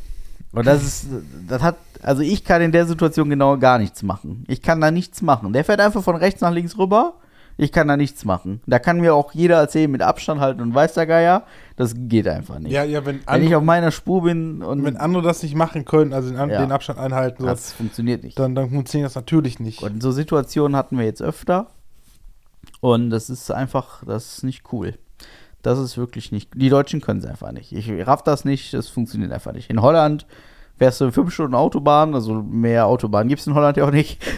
Und 0.53 0.65
das 0.65 0.83
ist, 0.83 1.07
das 1.47 1.61
hat, 1.61 1.77
also 2.01 2.21
ich 2.23 2.43
kann 2.43 2.61
in 2.61 2.71
der 2.71 2.85
Situation 2.85 3.29
genau 3.29 3.57
gar 3.57 3.77
nichts 3.77 4.03
machen. 4.03 4.43
Ich 4.47 4.61
kann 4.61 4.81
da 4.81 4.91
nichts 4.91 5.21
machen. 5.21 5.53
Der 5.53 5.63
fährt 5.63 5.79
einfach 5.79 6.03
von 6.03 6.15
rechts 6.15 6.41
nach 6.41 6.51
links 6.51 6.77
rüber. 6.77 7.13
Ich 7.57 7.71
kann 7.71 7.87
da 7.87 7.95
nichts 7.95 8.25
machen. 8.25 8.61
Da 8.65 8.79
kann 8.79 8.99
mir 8.99 9.13
auch 9.13 9.33
jeder 9.33 9.57
erzählen, 9.57 9.91
mit 9.91 10.01
Abstand 10.01 10.41
halten 10.41 10.61
und 10.61 10.73
weiß 10.73 10.95
der 10.95 11.05
Geier. 11.05 11.43
Das 11.81 11.95
geht 11.97 12.27
einfach 12.27 12.59
nicht. 12.59 12.71
Ja, 12.71 12.83
ja, 12.83 13.03
wenn, 13.07 13.21
Wenn 13.25 13.41
ich 13.41 13.55
auf 13.55 13.63
meiner 13.63 13.89
Spur 13.89 14.21
bin 14.21 14.61
und 14.61 14.83
wenn 14.83 14.97
andere 14.97 15.23
das 15.23 15.41
nicht 15.41 15.55
machen 15.55 15.83
können, 15.83 16.13
also 16.13 16.29
den, 16.29 16.37
Ja. 16.37 16.61
den 16.61 16.71
Abstand 16.71 16.99
einhalten, 16.99 17.41
so, 17.41 17.47
das 17.47 17.73
funktioniert 17.73 18.23
nicht. 18.23 18.37
dann, 18.37 18.53
dann 18.53 18.69
funktioniert 18.69 19.07
das 19.07 19.15
natürlich 19.15 19.59
nicht. 19.59 19.81
Und 19.81 20.03
so 20.03 20.11
Situationen 20.11 20.75
hatten 20.77 20.99
wir 20.99 21.05
jetzt 21.05 21.23
öfter. 21.23 21.71
Und 22.81 23.09
das 23.09 23.31
ist 23.31 23.49
einfach, 23.49 24.03
das 24.05 24.37
ist 24.37 24.43
nicht 24.43 24.71
cool. 24.71 24.93
Das 25.63 25.79
ist 25.79 25.97
wirklich 25.97 26.31
nicht. 26.31 26.51
Die 26.53 26.69
Deutschen 26.69 27.01
können 27.01 27.19
es 27.19 27.25
einfach 27.25 27.51
nicht. 27.51 27.71
Ich 27.71 27.89
raff 28.05 28.21
das 28.21 28.45
nicht, 28.45 28.75
das 28.75 28.87
funktioniert 28.87 29.31
einfach 29.31 29.53
nicht. 29.53 29.71
In 29.71 29.81
Holland 29.81 30.27
wärst 30.77 31.01
du 31.01 31.11
fünf 31.11 31.33
Stunden 31.33 31.55
Autobahn, 31.55 32.13
also 32.13 32.43
mehr 32.43 32.85
Autobahn 32.85 33.27
gibt 33.27 33.41
es 33.41 33.47
in 33.47 33.55
Holland 33.55 33.77
ja 33.77 33.85
auch 33.85 33.91
nicht. 33.91 34.21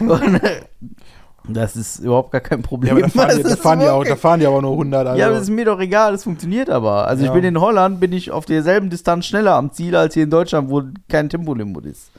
Das 1.46 1.76
ist 1.76 1.98
überhaupt 1.98 2.30
gar 2.32 2.40
kein 2.40 2.62
Problem. 2.62 2.96
ja, 2.96 3.02
da 3.06 3.08
fahren, 3.08 3.36
die, 3.36 3.42
da, 3.42 3.56
fahren 3.56 3.80
die 3.80 3.86
auch, 3.86 4.04
da 4.04 4.16
fahren 4.16 4.40
die 4.40 4.46
aber 4.46 4.62
nur 4.62 4.72
100. 4.72 5.06
Also, 5.06 5.20
ja, 5.20 5.28
das 5.28 5.42
ist 5.42 5.50
mir 5.50 5.64
doch 5.66 5.78
egal, 5.78 6.12
das 6.12 6.24
funktioniert 6.24 6.70
aber. 6.70 7.06
Also 7.06 7.22
Ja. 7.24 7.28
ich 7.28 7.34
bin 7.34 7.44
in 7.44 7.60
Holland, 7.60 8.00
bin 8.00 8.12
ich 8.12 8.30
auf 8.30 8.46
derselben 8.46 8.88
Distanz 8.88 9.26
schneller 9.26 9.54
am 9.54 9.70
Ziel 9.72 9.94
als 9.94 10.14
hier 10.14 10.24
in 10.24 10.30
Deutschland, 10.30 10.70
wo 10.70 10.82
kein 11.08 11.28
Tempolimit 11.28 11.84
ist. 11.84 12.10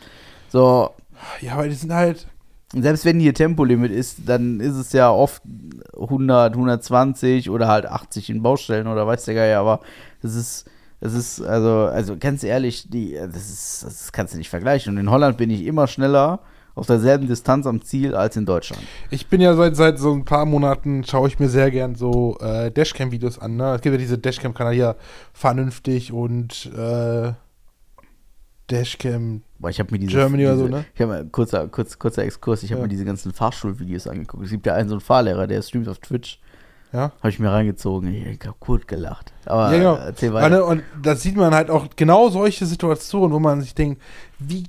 So, 0.50 0.92
ja, 1.42 1.54
aber 1.54 1.68
die 1.68 1.74
sind 1.74 1.92
halt. 1.94 2.28
selbst 2.74 3.04
wenn 3.06 3.20
hier 3.20 3.34
Tempolimit 3.34 3.92
ist, 3.92 4.20
dann 4.28 4.60
ist 4.60 4.76
es 4.76 4.94
ja 4.94 5.10
oft 5.10 5.42
100, 6.00 6.54
120 6.54 7.50
oder 7.50 7.68
halt 7.68 7.86
80 7.88 8.30
in 8.30 8.44
Baustellen 8.44 8.86
oder 8.88 9.08
weiß 9.08 9.26
der 9.26 9.34
Geier, 9.34 9.60
aber 9.60 9.80
das 10.22 10.36
ist, 10.36 10.66
das 11.02 11.14
ist, 11.14 11.42
also, 11.42 11.90
also 11.92 12.16
ganz 12.18 12.44
ehrlich, 12.44 12.90
die, 12.90 13.14
das 13.14 13.50
ist, 13.50 13.84
das 13.84 14.12
kannst 14.12 14.34
du 14.34 14.38
nicht 14.38 14.50
vergleichen. 14.50 14.94
Und 14.94 15.00
in 15.00 15.10
Holland 15.10 15.38
bin 15.38 15.50
ich 15.50 15.66
immer 15.66 15.88
schneller 15.88 16.40
auf 16.76 16.86
derselben 16.88 17.28
Distanz 17.28 17.66
am 17.66 17.82
Ziel 17.82 18.14
als 18.16 18.36
in 18.36 18.46
Deutschland. 18.46 18.84
Ich 19.10 19.28
bin 19.28 19.40
ja 19.42 19.56
seit, 19.56 19.76
seit 19.76 19.98
so 19.98 20.14
ein 20.14 20.26
paar 20.26 20.46
Monaten, 20.46 21.04
schaue 21.06 21.28
ich 21.30 21.40
mir 21.40 21.50
sehr 21.50 21.72
gern 21.72 21.96
so 21.96 22.38
äh, 22.42 22.70
Dashcam-Videos 22.70 23.40
an. 23.40 23.56
Ne? 23.56 23.76
Es 23.76 23.82
gibt 23.82 23.94
ja 23.94 23.98
diese 23.98 24.18
Dashcam-Kanal 24.18 24.74
hier, 24.74 24.96
vernünftig 25.34 26.12
und 26.12 26.70
äh, 26.78 27.32
Dashcam. 28.70 29.42
Boah, 29.60 29.70
ich 29.70 29.80
habe 29.80 29.92
mir 29.92 30.00
diese, 30.00 30.12
Germany 30.14 30.44
diese 30.44 30.50
oder 30.54 30.58
so, 30.60 30.68
ne? 30.68 30.86
Ich 30.96 31.02
habe 31.02 31.26
kurzer, 31.32 31.68
kurz, 31.68 32.00
kurzer 32.00 32.24
Exkurs, 32.24 32.64
ich 32.64 32.72
habe 32.72 32.80
Ja. 32.82 32.86
mir 32.88 32.90
diese 32.90 33.06
ganzen 33.06 33.32
Fahrschulvideos 33.32 34.08
angeguckt. 34.08 34.44
Es 34.44 34.50
gibt 34.52 34.66
ja 34.66 34.74
einen 34.74 34.90
so 34.90 34.96
einen 34.96 35.02
Fahrlehrer, 35.02 35.48
der 35.48 35.62
streamt 35.62 35.88
auf 35.88 36.00
Twitch. 36.00 36.40
Ja, 36.92 37.12
Habe 37.20 37.30
ich 37.30 37.40
mir 37.40 37.52
reingezogen. 37.52 38.14
Ich 38.14 38.40
habe 38.46 38.56
gut 38.60 38.88
gelacht. 38.88 39.34
Aber 39.46 39.72
ja 39.72 39.78
genau. 39.78 39.96
erzähl 39.96 40.30
Und, 40.30 40.36
weiter. 40.36 40.66
und 40.66 40.82
da 41.02 41.16
sieht 41.16 41.36
man 41.36 41.54
halt 41.54 41.70
auch 41.70 41.88
genau 41.96 42.30
solche 42.30 42.66
Situationen, 42.66 43.32
wo 43.34 43.40
man 43.40 43.62
sich 43.62 43.76
denkt, 43.76 44.02
wie 44.40 44.64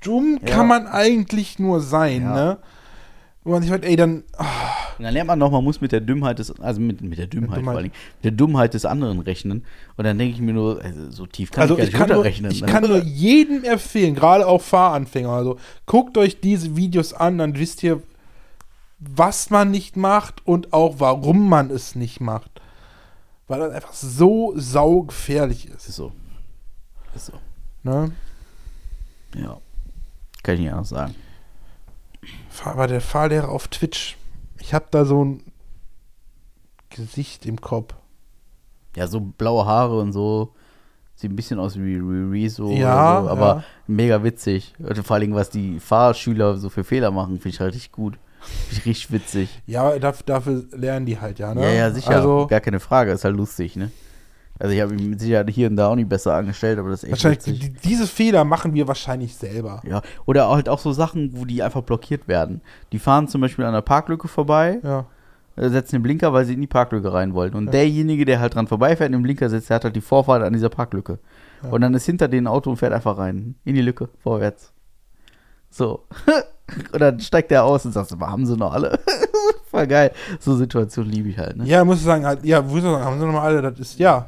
dumm 0.00 0.38
Ja. 0.42 0.54
kann 0.54 0.66
man 0.66 0.86
eigentlich 0.86 1.58
nur 1.58 1.80
sein, 1.80 2.22
Ja. 2.22 2.34
ne? 2.34 2.58
Wo 3.42 3.52
man 3.52 3.62
sich 3.62 3.70
halt, 3.70 3.84
ey, 3.86 3.96
dann. 3.96 4.24
Und 4.98 5.04
dann 5.04 5.14
lernt 5.14 5.28
man 5.28 5.38
noch, 5.38 5.50
man 5.50 5.64
muss 5.64 5.80
mit 5.80 5.92
der 5.92 6.02
Dummheit 6.02 6.38
des, 6.38 6.60
also 6.60 6.78
mit, 6.78 7.00
mit 7.00 7.18
der 7.18 7.26
Dummheit, 7.26 7.60
Dummheit. 7.60 7.64
vor 7.64 7.78
allem, 7.78 7.84
mit 8.16 8.24
der 8.24 8.30
Dummheit 8.32 8.74
des 8.74 8.84
anderen 8.84 9.20
rechnen. 9.20 9.64
Und 9.96 10.04
dann 10.04 10.18
denke 10.18 10.34
ich 10.34 10.42
mir 10.42 10.52
nur, 10.52 10.82
also 10.84 11.10
so 11.10 11.26
tief 11.26 11.50
kann 11.50 11.62
also 11.62 11.78
ich 11.78 11.90
gar 11.90 12.00
kann, 12.00 12.00
nicht 12.00 12.08
nur, 12.08 12.16
runterrechnen. 12.18 12.50
ich 12.50 12.60
ne? 12.60 12.66
kann 12.68 12.86
nur 12.86 12.98
jedem 13.02 13.64
empfehlen, 13.64 14.14
gerade 14.14 14.46
auch 14.46 14.60
Fahranfänger, 14.60 15.30
also 15.30 15.56
guckt 15.86 16.18
euch 16.18 16.40
diese 16.42 16.76
Videos 16.76 17.14
an, 17.14 17.38
dann 17.38 17.58
wisst 17.58 17.82
ihr, 17.82 18.02
was 18.98 19.48
man 19.48 19.70
nicht 19.70 19.96
macht 19.96 20.46
und 20.46 20.74
auch 20.74 20.96
warum 20.98 21.48
man 21.48 21.70
es 21.70 21.94
nicht 21.94 22.20
macht. 22.20 22.50
Weil 23.48 23.60
das 23.60 23.72
einfach 23.72 23.94
so 23.94 24.52
saugefährlich 24.56 25.66
ist. 25.66 25.88
ist 25.88 25.96
so. 25.96 26.12
Ist 27.14 27.26
so. 27.26 27.32
Ne? 27.82 28.12
Ja. 29.34 29.56
Kann 30.50 30.54
ich 30.56 30.60
nicht 30.62 30.72
anders 30.72 30.88
sagen. 30.88 31.14
War 32.64 32.88
der 32.88 33.00
Fahrlehrer 33.00 33.50
auf 33.50 33.68
Twitch. 33.68 34.16
Ich 34.58 34.74
habe 34.74 34.86
da 34.90 35.04
so 35.04 35.24
ein 35.24 35.44
Gesicht 36.90 37.46
im 37.46 37.60
Kopf. 37.60 37.94
Ja, 38.96 39.06
so 39.06 39.20
blaue 39.20 39.64
Haare 39.64 40.00
und 40.00 40.12
so. 40.12 40.52
Sieht 41.14 41.30
ein 41.30 41.36
bisschen 41.36 41.60
aus 41.60 41.76
wie 41.78 41.98
Rezo 41.98 42.72
Ja, 42.72 43.20
oder 43.20 43.22
so, 43.22 43.30
aber 43.30 43.46
ja. 43.46 43.64
mega 43.86 44.24
witzig. 44.24 44.74
Und 44.80 45.06
vor 45.06 45.14
allem, 45.16 45.34
was 45.34 45.50
die 45.50 45.78
Fahrschüler 45.78 46.56
so 46.56 46.68
für 46.68 46.82
Fehler 46.82 47.12
machen, 47.12 47.36
finde 47.36 47.50
ich 47.50 47.60
halt 47.60 47.74
richtig 47.74 47.92
gut. 47.92 48.18
Finde 48.40 48.80
ich 48.80 48.86
richtig 48.86 49.12
witzig. 49.12 49.62
Ja, 49.66 49.96
dafür, 50.00 50.24
dafür 50.26 50.64
lernen 50.72 51.06
die 51.06 51.20
halt 51.20 51.38
ja, 51.38 51.54
ne? 51.54 51.62
Ja, 51.62 51.70
ja, 51.70 51.90
sicher. 51.92 52.10
Also, 52.10 52.48
Gar 52.48 52.60
keine 52.60 52.80
Frage. 52.80 53.12
Ist 53.12 53.24
halt 53.24 53.36
lustig, 53.36 53.76
ne? 53.76 53.92
Also 54.60 54.74
ich 54.74 54.80
habe 54.82 54.92
mich 54.92 55.02
mit 55.02 55.20
Sicherheit 55.20 55.48
hier 55.50 55.68
und 55.68 55.76
da 55.76 55.88
auch 55.88 55.96
nicht 55.96 56.08
besser 56.08 56.34
angestellt, 56.34 56.78
aber 56.78 56.90
das 56.90 57.02
ist 57.02 57.10
echt 57.10 57.24
wahrscheinlich, 57.24 57.46
witzig. 57.62 57.80
die, 57.82 57.88
diese 57.88 58.06
Fehler 58.06 58.44
machen 58.44 58.74
wir 58.74 58.86
wahrscheinlich 58.86 59.34
selber. 59.34 59.80
Ja, 59.88 60.02
oder 60.26 60.48
halt 60.50 60.68
auch 60.68 60.78
so 60.78 60.92
Sachen, 60.92 61.30
wo 61.34 61.46
die 61.46 61.62
einfach 61.62 61.80
blockiert 61.82 62.28
werden. 62.28 62.60
Die 62.92 62.98
fahren 62.98 63.26
zum 63.26 63.40
Beispiel 63.40 63.64
an 63.64 63.72
der 63.72 63.80
Parklücke 63.80 64.28
vorbei, 64.28 64.78
Ja. 64.82 65.06
äh, 65.56 65.70
setzen 65.70 65.96
den 65.96 66.02
Blinker, 66.02 66.32
weil 66.34 66.44
sie 66.44 66.52
in 66.54 66.60
die 66.60 66.66
Parklücke 66.66 67.10
rein 67.12 67.32
wollten. 67.32 67.56
Und 67.56 67.72
derjenige, 67.72 68.26
der 68.26 68.38
halt 68.38 68.54
dran 68.54 68.66
vorbeifährt 68.66 69.08
und 69.08 69.14
den 69.14 69.22
Blinker 69.22 69.48
setzt, 69.48 69.70
der 69.70 69.76
hat 69.76 69.84
halt 69.84 69.96
die 69.96 70.02
Vorfahrt 70.02 70.42
an 70.42 70.52
dieser 70.52 70.68
Parklücke. 70.68 71.18
Ja. 71.64 71.70
Und 71.70 71.80
dann 71.80 71.94
ist 71.94 72.04
hinter 72.04 72.28
denen 72.28 72.46
ein 72.46 72.52
Auto 72.52 72.68
und 72.68 72.76
fährt 72.76 72.92
einfach 72.92 73.16
rein. 73.16 73.54
In 73.64 73.74
die 73.74 73.82
Lücke, 73.82 74.10
vorwärts. 74.22 74.74
So. 75.70 76.04
und 76.92 77.00
dann 77.00 77.18
steigt 77.20 77.50
der 77.50 77.64
aus 77.64 77.86
und 77.86 77.92
sagt, 77.92 78.12
"Aber 78.12 78.30
haben 78.30 78.44
sie 78.44 78.56
noch 78.58 78.74
alle? 78.74 78.98
Voll 79.70 79.86
geil. 79.86 80.10
So 80.40 80.56
Situationen 80.56 81.12
liebe 81.12 81.28
ich 81.28 81.38
halt, 81.38 81.56
ne? 81.56 81.64
Ja, 81.64 81.84
muss 81.84 81.98
ich 81.98 82.04
sagen, 82.04 82.26
halt, 82.26 82.44
ja, 82.44 82.60
muss 82.60 82.78
ich 82.78 82.82
sagen, 82.82 83.04
haben 83.04 83.20
sie 83.20 83.24
nochmal 83.26 83.42
alle, 83.42 83.62
das 83.62 83.78
ist, 83.78 83.98
ja. 84.00 84.26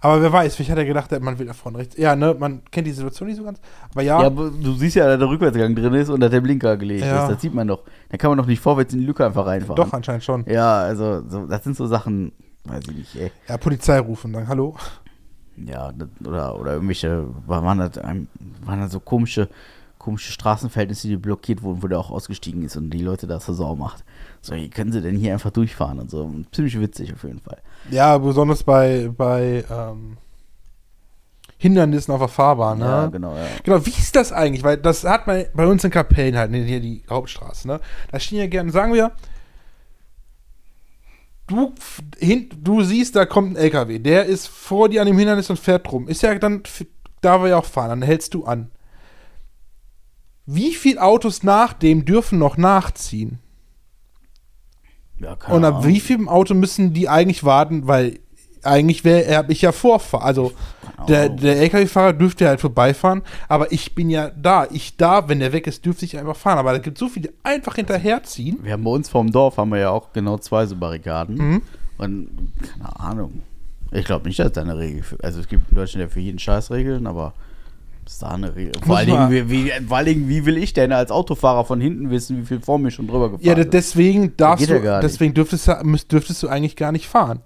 Aber 0.00 0.22
wer 0.22 0.32
weiß, 0.32 0.54
vielleicht 0.54 0.70
hat 0.70 0.78
er 0.78 0.84
gedacht, 0.84 1.10
man 1.20 1.36
will 1.38 1.46
da 1.46 1.52
vorne 1.52 1.78
rechts. 1.78 1.96
Ja, 1.96 2.14
ne, 2.14 2.34
man 2.38 2.62
kennt 2.70 2.86
die 2.86 2.92
Situation 2.92 3.28
nicht 3.28 3.38
so 3.38 3.42
ganz. 3.44 3.58
Aber 3.90 4.02
ja, 4.02 4.20
Ja, 4.20 4.26
aber 4.28 4.50
du 4.50 4.72
siehst 4.74 4.94
ja, 4.94 5.06
dass 5.08 5.18
der 5.18 5.28
Rückwärtsgang 5.28 5.74
drin 5.74 5.94
ist 5.94 6.10
und 6.10 6.20
dass 6.20 6.30
der 6.30 6.40
Blinker 6.40 6.76
gelegt 6.76 7.04
Ja. 7.04 7.24
ist. 7.24 7.32
Das 7.32 7.42
sieht 7.42 7.52
man 7.54 7.66
doch. 7.66 7.82
Dann 8.08 8.18
kann 8.18 8.30
man 8.30 8.38
doch 8.38 8.46
nicht 8.46 8.60
vorwärts 8.60 8.94
in 8.94 9.00
die 9.00 9.06
Lücke 9.06 9.26
einfach 9.26 9.46
reinfahren. 9.46 9.74
doch 9.76 9.92
anscheinend 9.92 10.22
schon. 10.22 10.44
Ja, 10.48 10.78
also, 10.78 11.22
so, 11.28 11.46
das 11.46 11.64
sind 11.64 11.76
so 11.76 11.86
Sachen, 11.88 12.30
weiß 12.64 12.84
ich 12.90 12.96
nicht, 12.96 13.16
ey. 13.16 13.32
Ja, 13.48 13.56
Polizei 13.56 13.98
rufen, 13.98 14.32
dann 14.32 14.46
hallo. 14.46 14.76
Ja, 15.56 15.90
das, 15.92 16.08
oder, 16.24 16.58
oder 16.58 16.72
irgendwelche, 16.74 17.26
waren 17.46 17.78
das, 17.78 17.98
ein- 17.98 18.28
waren 18.64 18.80
das 18.80 18.92
so 18.92 19.00
komische, 19.00 19.48
komische 19.98 20.32
Straßenverhältnisse, 20.32 21.08
die 21.08 21.16
blockiert 21.16 21.62
wurden, 21.62 21.82
wo 21.82 21.86
der 21.86 21.98
auch 21.98 22.10
ausgestiegen 22.10 22.62
ist 22.64 22.76
und 22.76 22.90
die 22.90 23.02
Leute 23.02 23.26
da 23.26 23.38
zur 23.40 23.54
Sau 23.54 23.74
macht. 23.76 24.04
So, 24.44 24.54
wie 24.54 24.68
können 24.68 24.92
sie 24.92 25.00
denn 25.00 25.16
hier 25.16 25.32
einfach 25.32 25.50
durchfahren 25.50 25.98
und 25.98 26.10
so. 26.10 26.30
Ziemlich 26.52 26.78
witzig 26.78 27.14
auf 27.14 27.24
jeden 27.24 27.40
Fall. 27.40 27.62
Ja, 27.90 28.18
besonders 28.18 28.62
bei, 28.62 29.08
bei 29.08 29.64
ähm, 29.70 30.18
Hindernissen 31.56 32.12
auf 32.12 32.18
der 32.20 32.28
Fahrbahn, 32.28 32.78
ne? 32.78 32.84
Ja, 32.84 33.06
genau, 33.06 33.34
ja. 33.34 33.46
Genau, 33.62 33.86
wie 33.86 33.90
ist 33.90 34.14
das 34.14 34.32
eigentlich? 34.32 34.62
Weil 34.62 34.76
das 34.76 35.02
hat 35.04 35.26
man 35.26 35.46
bei 35.54 35.66
uns 35.66 35.82
in 35.82 35.90
Kapellen 35.90 36.36
halt, 36.36 36.50
ne, 36.50 36.62
hier 36.62 36.80
die 36.80 37.02
Hauptstraße, 37.08 37.66
ne? 37.66 37.80
Da 38.12 38.20
stehen 38.20 38.38
ja 38.38 38.46
gerne, 38.46 38.70
sagen 38.70 38.92
wir, 38.92 39.12
du, 41.46 41.72
hin, 42.18 42.50
du 42.54 42.82
siehst, 42.82 43.16
da 43.16 43.24
kommt 43.24 43.52
ein 43.52 43.56
LKW, 43.56 43.98
der 43.98 44.26
ist 44.26 44.46
vor 44.48 44.90
dir 44.90 45.00
an 45.00 45.06
dem 45.06 45.16
Hindernis 45.16 45.48
und 45.48 45.58
fährt 45.58 45.90
rum. 45.90 46.06
Ist 46.06 46.20
ja 46.20 46.34
dann, 46.34 46.64
darf 47.22 47.40
er 47.40 47.48
ja 47.48 47.56
auch 47.56 47.64
fahren, 47.64 47.88
dann 47.88 48.02
hältst 48.02 48.34
du 48.34 48.44
an. 48.44 48.70
Wie 50.44 50.74
viele 50.74 51.00
Autos 51.00 51.42
nach 51.42 51.72
dem 51.72 52.04
dürfen 52.04 52.38
noch 52.38 52.58
nachziehen? 52.58 53.38
Ja 55.20 55.32
Und 55.48 55.64
ab 55.64 55.76
Ahnung. 55.76 55.86
wie 55.86 56.00
vielem 56.00 56.28
Auto 56.28 56.54
müssen 56.54 56.92
die 56.92 57.08
eigentlich 57.08 57.44
warten? 57.44 57.86
Weil 57.86 58.18
eigentlich 58.62 59.04
wäre 59.04 59.36
habe 59.36 59.52
ich 59.52 59.62
ja 59.62 59.72
Vorfahrt. 59.72 60.22
Also 60.22 60.52
der, 61.08 61.28
der 61.28 61.60
LKW-Fahrer 61.60 62.12
dürfte 62.14 62.48
halt 62.48 62.60
vorbeifahren, 62.60 63.22
aber 63.48 63.70
ich 63.72 63.94
bin 63.94 64.08
ja 64.10 64.30
da. 64.30 64.66
Ich 64.70 64.96
da, 64.96 65.28
wenn 65.28 65.40
der 65.40 65.52
weg 65.52 65.66
ist, 65.66 65.84
dürfte 65.84 66.04
ich 66.04 66.18
einfach 66.18 66.36
fahren. 66.36 66.58
Aber 66.58 66.72
da 66.72 66.78
gibt 66.78 66.98
so 66.98 67.08
viele, 67.08 67.28
die 67.28 67.34
einfach 67.42 67.74
hinterherziehen. 67.74 68.58
Wir 68.62 68.72
haben 68.72 68.84
bei 68.84 68.90
uns 68.90 69.08
vorm 69.08 69.30
Dorf 69.30 69.56
haben 69.58 69.70
wir 69.70 69.78
ja 69.78 69.90
auch 69.90 70.12
genau 70.12 70.38
zwei 70.38 70.66
so 70.66 70.76
Barrikaden. 70.76 71.36
Mhm. 71.36 71.62
Und 71.98 72.52
keine 72.62 73.00
Ahnung. 73.00 73.42
Ich 73.92 74.04
glaube 74.04 74.26
nicht, 74.26 74.38
dass 74.38 74.52
da 74.52 74.62
eine 74.62 74.76
Regel 74.76 75.02
für. 75.02 75.22
Also 75.22 75.40
es 75.40 75.48
gibt 75.48 75.70
in 75.70 75.76
Deutschland 75.76 76.08
ja 76.08 76.12
für 76.12 76.20
jeden 76.20 76.38
Scheiß 76.38 76.70
Regeln, 76.70 77.06
aber 77.06 77.32
ist 78.06 78.22
da 78.22 78.28
eine 78.28 78.54
Regel. 78.54 78.72
Vor 78.84 78.96
allen, 78.98 79.06
Dingen, 79.06 79.30
wie, 79.30 79.50
wie, 79.50 79.70
vor 79.86 79.96
allen 79.96 80.06
Dingen, 80.06 80.28
wie 80.28 80.44
will 80.46 80.56
ich 80.58 80.72
denn 80.72 80.92
als 80.92 81.10
Autofahrer 81.10 81.64
von 81.64 81.80
hinten 81.80 82.10
wissen, 82.10 82.38
wie 82.42 82.44
viel 82.46 82.60
vor 82.60 82.78
mir 82.78 82.90
schon 82.90 83.06
drüber 83.06 83.30
gefahren 83.30 83.46
Ja, 83.46 83.54
ist? 83.54 83.72
deswegen 83.72 84.36
darfst 84.36 84.68
ja 84.68 84.78
du, 84.78 85.00
deswegen 85.02 85.34
dürftest 85.34 85.68
dürftest 86.10 86.42
du 86.42 86.48
eigentlich 86.48 86.76
gar 86.76 86.92
nicht 86.92 87.06
fahren. 87.08 87.40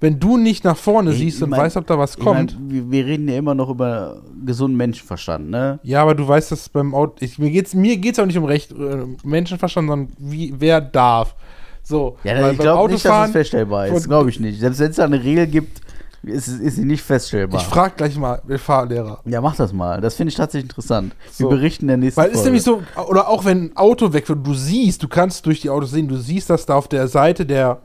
Wenn 0.00 0.18
du 0.18 0.36
nicht 0.36 0.64
nach 0.64 0.76
vorne 0.76 1.12
Ich- 1.12 1.18
siehst 1.18 1.36
ich 1.36 1.42
und 1.44 1.50
mein- 1.50 1.60
weißt, 1.60 1.76
ob 1.76 1.86
da 1.86 1.96
was 1.96 2.16
Ich 2.16 2.24
mein, 2.24 2.48
kommt. 2.48 2.56
wir, 2.60 2.90
wir 2.90 3.06
reden 3.06 3.28
ja 3.28 3.36
immer 3.36 3.54
noch 3.54 3.70
über 3.70 4.20
gesunden 4.44 4.76
Menschenverstand, 4.76 5.48
ne? 5.48 5.78
ja, 5.84 6.02
aber 6.02 6.16
du 6.16 6.26
weißt, 6.26 6.50
dass 6.50 6.68
beim 6.68 6.92
Auto. 6.94 7.14
Ich, 7.20 7.38
mir 7.38 7.50
geht 7.50 7.66
es 7.66 7.74
mir 7.74 7.96
geht's 7.98 8.18
auch 8.18 8.26
nicht 8.26 8.36
um 8.38 8.44
Recht, 8.44 8.72
äh, 8.72 9.04
Menschenverstand, 9.22 9.88
sondern 9.88 10.12
wie, 10.18 10.54
wer 10.58 10.80
darf. 10.80 11.36
So, 11.84 12.16
Ja, 12.24 12.32
ich 12.50 12.58
glaube 12.58 12.90
nicht, 12.92 13.04
dass 13.04 13.12
Autofahren- 13.12 13.32
feststellbar 13.32 13.86
ist. 13.88 14.08
Glaube 14.08 14.30
ich 14.30 14.40
nicht. 14.40 14.58
Selbst 14.58 14.80
wenn 14.80 14.90
es 14.90 14.96
da 14.96 15.04
eine 15.04 15.22
Regel 15.22 15.46
gibt, 15.46 15.80
ist, 16.22 16.48
ist 16.48 16.76
sie 16.76 16.84
nicht 16.84 17.02
feststellbar. 17.02 17.60
Ich 17.60 17.66
frage 17.66 17.94
gleich 17.96 18.16
mal 18.16 18.40
den 18.48 18.58
Fahrlehrer. 18.58 19.20
ja, 19.24 19.40
mach 19.40 19.56
das 19.56 19.72
mal. 19.72 20.00
Das 20.00 20.14
finde 20.14 20.30
ich 20.30 20.36
tatsächlich 20.36 20.70
interessant. 20.70 21.14
So. 21.30 21.44
Wir 21.44 21.56
berichten 21.56 21.84
in 21.84 21.88
der 21.88 21.96
nächsten 21.96 22.20
Weil 22.20 22.30
es 22.30 22.38
ist 22.38 22.44
nämlich 22.44 22.62
so, 22.62 22.82
oder 23.08 23.28
auch 23.28 23.44
wenn 23.44 23.64
ein 23.66 23.76
Auto 23.76 24.12
wegfährt, 24.12 24.46
du 24.46 24.54
siehst, 24.54 25.02
du 25.02 25.08
kannst 25.08 25.46
durch 25.46 25.60
die 25.60 25.70
Autos 25.70 25.90
sehen, 25.90 26.08
du 26.08 26.16
siehst, 26.16 26.48
dass 26.50 26.66
da 26.66 26.74
auf 26.74 26.88
der 26.88 27.08
Seite 27.08 27.46
der 27.46 27.82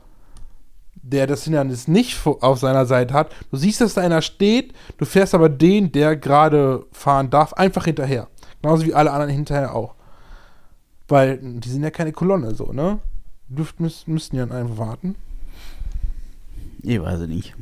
der 1.10 1.26
das 1.26 1.44
Hindernis 1.44 1.88
nicht 1.88 2.26
auf 2.26 2.58
seiner 2.58 2.84
Seite 2.84 3.14
hat, 3.14 3.30
du 3.50 3.56
siehst, 3.56 3.80
dass 3.80 3.94
da 3.94 4.02
einer 4.02 4.20
steht, 4.20 4.74
du 4.98 5.06
fährst 5.06 5.34
aber 5.34 5.48
den, 5.48 5.90
der 5.90 6.16
gerade 6.16 6.84
fahren 6.92 7.30
darf, 7.30 7.54
einfach 7.54 7.86
hinterher. 7.86 8.28
Genauso 8.60 8.84
wie 8.84 8.92
alle 8.92 9.10
anderen 9.12 9.32
hinterher 9.32 9.74
auch. 9.74 9.94
Weil 11.06 11.38
die 11.42 11.68
sind 11.70 11.82
ja 11.82 11.90
keine 11.90 12.12
Kolonne 12.12 12.54
so, 12.54 12.72
ne? 12.72 12.98
Dürft, 13.48 13.80
müß, 13.80 14.06
müssten 14.06 14.36
ja 14.36 14.44
einfach 14.44 14.76
warten. 14.76 15.14
Ich 16.82 17.00
weiß 17.00 17.20
es 17.20 17.28
nicht. 17.28 17.54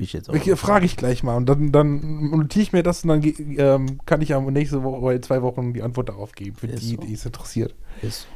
Bin 0.00 0.06
ich 0.06 0.14
jetzt 0.14 0.30
auch. 0.30 0.56
Frage 0.56 0.86
ich 0.86 0.96
gleich 0.96 1.22
mal 1.22 1.36
und 1.36 1.44
dann, 1.44 1.72
dann 1.72 2.30
notiere 2.30 2.62
ich 2.62 2.72
mir 2.72 2.82
das 2.82 3.04
und 3.04 3.08
dann 3.08 3.22
ähm, 3.58 4.00
kann 4.06 4.22
ich 4.22 4.30
ja 4.30 4.40
nächste 4.40 4.82
Woche 4.82 4.98
oder 4.98 5.14
in 5.16 5.22
zwei 5.22 5.42
Wochen 5.42 5.74
die 5.74 5.82
Antwort 5.82 6.08
darauf 6.08 6.32
geben, 6.32 6.56
für 6.56 6.68
Ist 6.68 6.82
die, 6.82 6.94
so. 6.94 7.02
die 7.02 7.12
es 7.12 7.26
interessiert. 7.26 7.74
Ist. 8.00 8.26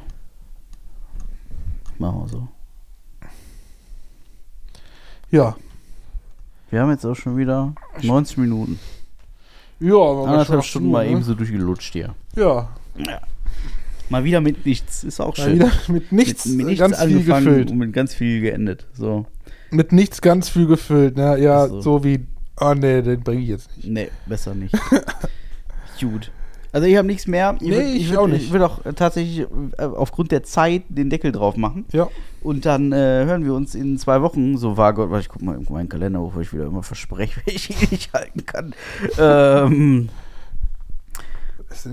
Machen 1.97 2.19
wir 2.19 2.27
so. 2.27 2.47
Ja. 5.31 5.55
Wir 6.69 6.81
haben 6.81 6.91
jetzt 6.91 7.03
auch 7.03 7.15
schon 7.15 7.35
wieder 7.35 7.73
90 8.03 8.37
Minuten. 8.37 8.79
Ja, 9.79 9.95
aber 9.95 10.27
Anderthalb 10.27 10.63
Stunden 10.63 10.91
mal 10.91 11.03
ne? 11.03 11.13
eben 11.13 11.23
so 11.23 11.33
durchgelutscht 11.33 11.93
hier. 11.93 12.13
Ja. 12.35 12.75
Mal 14.09 14.23
wieder 14.23 14.39
mit 14.39 14.67
nichts. 14.67 15.03
Ist 15.03 15.19
auch 15.19 15.35
Mal 15.35 15.45
schön. 15.45 15.55
wieder 15.55 15.71
mit 15.87 16.11
nichts, 16.11 16.45
mit, 16.45 16.57
mit 16.57 16.65
äh, 16.65 16.69
nichts 16.69 16.79
ganz 16.79 17.03
viel 17.03 17.23
gefüllt. 17.23 17.71
und 17.71 17.77
mit 17.79 17.91
ganz 17.91 18.13
viel 18.13 18.41
geendet. 18.41 18.85
So. 18.93 19.25
Mit 19.71 19.91
nichts 19.91 20.21
ganz 20.21 20.49
viel 20.49 20.67
gefüllt, 20.67 21.17
ne? 21.17 21.37
Ja, 21.39 21.67
So. 21.67 21.81
so, 21.81 22.03
wie. 22.03 22.25
Oh 22.59 22.73
ne, 22.73 23.03
den 23.03 23.21
bringe 23.21 23.41
ich 23.41 23.49
jetzt 23.49 23.75
nicht. 23.77 23.87
Nee, 23.89 24.09
besser 24.25 24.53
nicht. 24.55 24.73
Gut. 25.99 26.31
Also 26.71 26.87
ich 26.87 26.97
habe 26.97 27.07
nichts 27.07 27.25
mehr. 27.25 27.53
Nee, 27.61 27.71
würd- 27.71 27.93
ich 27.95 28.09
würd- 28.11 28.17
auch 28.17 28.27
nicht. 28.27 28.43
Ich 28.45 28.51
würde 28.51 28.65
auch 28.65 28.85
äh, 28.85 28.93
tatsächlich 28.93 29.47
äh, 29.77 29.83
aufgrund 29.83 30.31
der 30.31 30.43
Zeit 30.43 30.83
den 30.89 31.09
Deckel 31.09 31.31
drauf 31.31 31.55
machen. 31.57 31.85
Ja. 31.93 32.09
Und 32.41 32.65
dann 32.65 32.91
äh, 32.91 32.95
hören 33.25 33.43
wir 33.45 33.53
uns 33.53 33.75
in 33.75 33.97
zwei 33.97 34.21
Wochen, 34.21 34.57
so 34.57 34.75
war 34.77 34.93
Gott, 34.93 35.09
weil 35.09 35.21
ich 35.21 35.29
guck 35.29 35.41
mal 35.41 35.55
in 35.57 35.65
meinen 35.69 35.87
Kalender, 35.89 36.19
wo 36.21 36.39
ich 36.39 36.51
wieder 36.53 36.65
immer 36.65 36.83
verspreche, 36.83 37.39
wenn 37.45 37.55
ich 37.55 37.69
ihn 37.81 37.87
nicht 37.91 38.13
halten 38.13 38.45
kann. 38.45 38.73
ähm, 39.17 40.09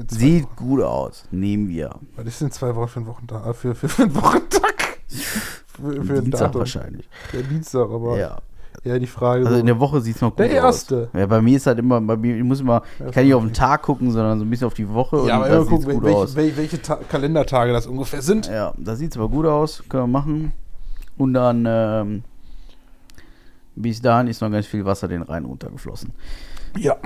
sieht 0.09 0.45
Wochen. 0.45 0.57
gut 0.57 0.83
aus. 0.83 1.25
Nehmen 1.31 1.69
wir. 1.69 1.97
Was 2.17 2.27
ist 2.27 2.41
denn 2.41 2.51
zwei 2.51 2.75
Wochen 2.75 2.89
für 2.89 2.99
einen 3.01 3.07
Wochentag? 3.07 3.47
Äh, 3.47 3.55
Für, 3.55 3.75
für, 3.75 3.89
für 3.89 4.03
einen 4.03 4.15
Wochentag? 4.15 4.99
für, 5.75 6.03
für 6.05 6.15
ein 6.15 6.25
Dienstag 6.25 6.47
Datum. 6.47 6.59
wahrscheinlich. 6.61 7.09
Ja, 7.33 7.41
Dienstag, 7.43 7.91
aber 7.91 8.19
Ja. 8.19 8.39
ja, 8.85 8.99
die 8.99 9.07
Frage. 9.07 9.41
Also 9.45 9.55
so. 9.55 9.61
in 9.61 9.67
der 9.67 9.79
Woche 9.81 10.01
sieht 10.01 10.17
es 10.17 10.23
noch 10.23 10.31
gut 10.31 10.41
Der 10.41 10.65
aus. 10.67 10.77
erste. 10.77 11.09
Ja, 11.15 11.27
bei 11.27 11.41
mir 11.41 11.57
ist 11.57 11.67
halt 11.67 11.79
immer, 11.79 12.01
bei 12.01 12.17
mir, 12.17 12.37
ich 12.37 12.43
muss 12.45 12.61
immer, 12.61 12.83
ich 13.07 13.13
kann 13.13 13.25
nicht 13.25 13.35
auf 13.35 13.43
den. 13.45 13.53
Tag 13.53 13.83
gucken, 13.83 14.11
sondern 14.11 14.39
so 14.39 14.45
ein 14.45 14.51
bisschen 14.51 14.67
auf 14.67 14.75
die 14.75 14.89
Woche 14.89 15.27
ja, 15.27 15.37
aber 15.37 15.49
immer 15.49 15.65
gucken, 15.67 15.93
gut 15.95 16.03
welche, 16.05 16.17
aus. 16.19 16.37
welche, 16.37 16.57
welche 16.57 16.83
Ta 16.83 16.97
Kalendertage 17.09 17.73
das 17.73 17.87
ungefähr 17.87 18.23
sind. 18.23 18.47
Ja, 18.49 18.73
da 18.77 18.97
sieht 18.97 19.13
es 19.13 19.17
aber 19.17 19.29
gut 19.29 19.47
aus, 19.47 19.83
können 19.89 20.05
wir 20.05 20.07
machen. 20.19 20.53
Und 21.19 21.35
dann, 21.35 21.65
ähm, 21.69 22.25
bis 23.75 24.01
dahin 24.03 24.27
ist 24.29 24.41
noch 24.41 24.51
ganz 24.51 24.67
viel 24.67 24.85
Wasser 24.85 25.09
den 25.09 25.23
Rhein 25.23 25.45
runtergeflossen. 25.45 26.11
Ja. 26.77 26.97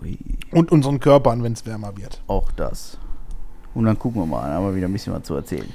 Ui, 0.00 0.18
Und 0.52 0.72
unseren 0.72 0.98
Körpern, 1.00 1.42
wenn 1.42 1.52
es 1.52 1.64
wärmer 1.66 1.96
wird. 1.96 2.22
auch 2.26 2.50
das. 2.52 2.98
Und 3.74 3.84
dann 3.86 3.98
gucken 3.98 4.22
wir 4.22 4.26
mal, 4.26 4.50
haben 4.52 4.66
wir 4.66 4.74
wieder 4.74 4.86
ein 4.88 4.92
bisschen 4.92 5.12
was 5.12 5.24
zu 5.24 5.34
erzählen. 5.34 5.68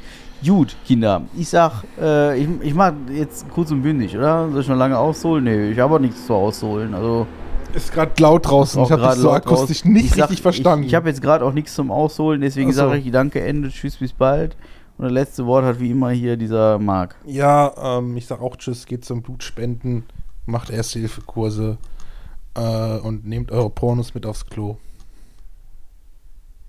Gut, 0.45 0.76
Kinder, 0.86 1.24
ich 1.38 1.49
sag, 1.49 1.84
äh, 1.99 2.40
ich, 2.40 2.48
ich 2.61 2.74
mach 2.74 2.94
jetzt 3.11 3.49
kurz 3.49 3.72
und 3.72 3.82
bündig, 3.82 4.16
oder? 4.16 4.49
Soll 4.52 4.61
ich 4.61 4.68
noch 4.70 4.78
lange 4.78 4.98
ausholen? 4.98 5.44
Nee, 5.44 5.72
ich 5.72 5.80
habe 5.80 5.95
auch 5.95 5.99
nichts 5.99 6.26
zu 6.26 6.34
ausholen. 6.34 6.94
Also, 6.94 7.28
Ist 7.74 7.91
gerade 7.91 8.11
laut 8.22 8.48
draußen. 8.48 8.82
Ich 8.84 8.91
habe 8.91 9.02
das 9.02 9.18
so 9.18 9.28
laut 9.28 9.45
raus. 9.45 9.57
akustisch 9.60 9.84
nicht 9.84 10.06
Ich 10.06 10.11
sag, 10.11 10.30
richtig 10.30 10.41
verstanden. 10.41 10.84
Ich, 10.84 10.91
ich 10.91 10.95
habe 10.95 11.10
jetzt 11.10 11.22
gerade 11.22 11.44
auch 11.44 11.52
nichts 11.53 11.76
zum 11.76 11.91
Ausholen, 11.91 12.40
deswegen 12.41 12.72
so. 12.72 12.88
sage 12.88 12.99
ich 12.99 13.11
Danke, 13.11 13.41
Ende, 13.41 13.70
tschüss, 13.70 13.98
bis 13.98 14.14
bald. 14.14 14.56
Und 14.98 15.06
das 15.06 15.11
letzte 15.14 15.45
Wort 15.45 15.66
hat 15.66 15.80
wie 15.80 15.91
immer 15.91 16.10
hier 16.11 16.38
dieser 16.38 16.80
Marc. 16.80 17.16
Ja, 17.26 17.98
ähm, 17.98 18.16
ich 18.18 18.26
sag 18.28 18.41
auch 18.41 18.56
Tschüss, 18.56 18.86
geht 18.86 19.03
zum 19.06 19.22
Blutspenden, 19.22 20.03
macht 20.45 20.70
Erste-Hilfe-Kurse 20.70 21.78
äh, 22.56 22.98
und 22.99 23.26
nehmt 23.26 23.52
eure 23.52 23.70
Pornos 23.70 24.14
mit 24.14 24.26
aufs 24.26 24.45
Klo. 24.45 24.78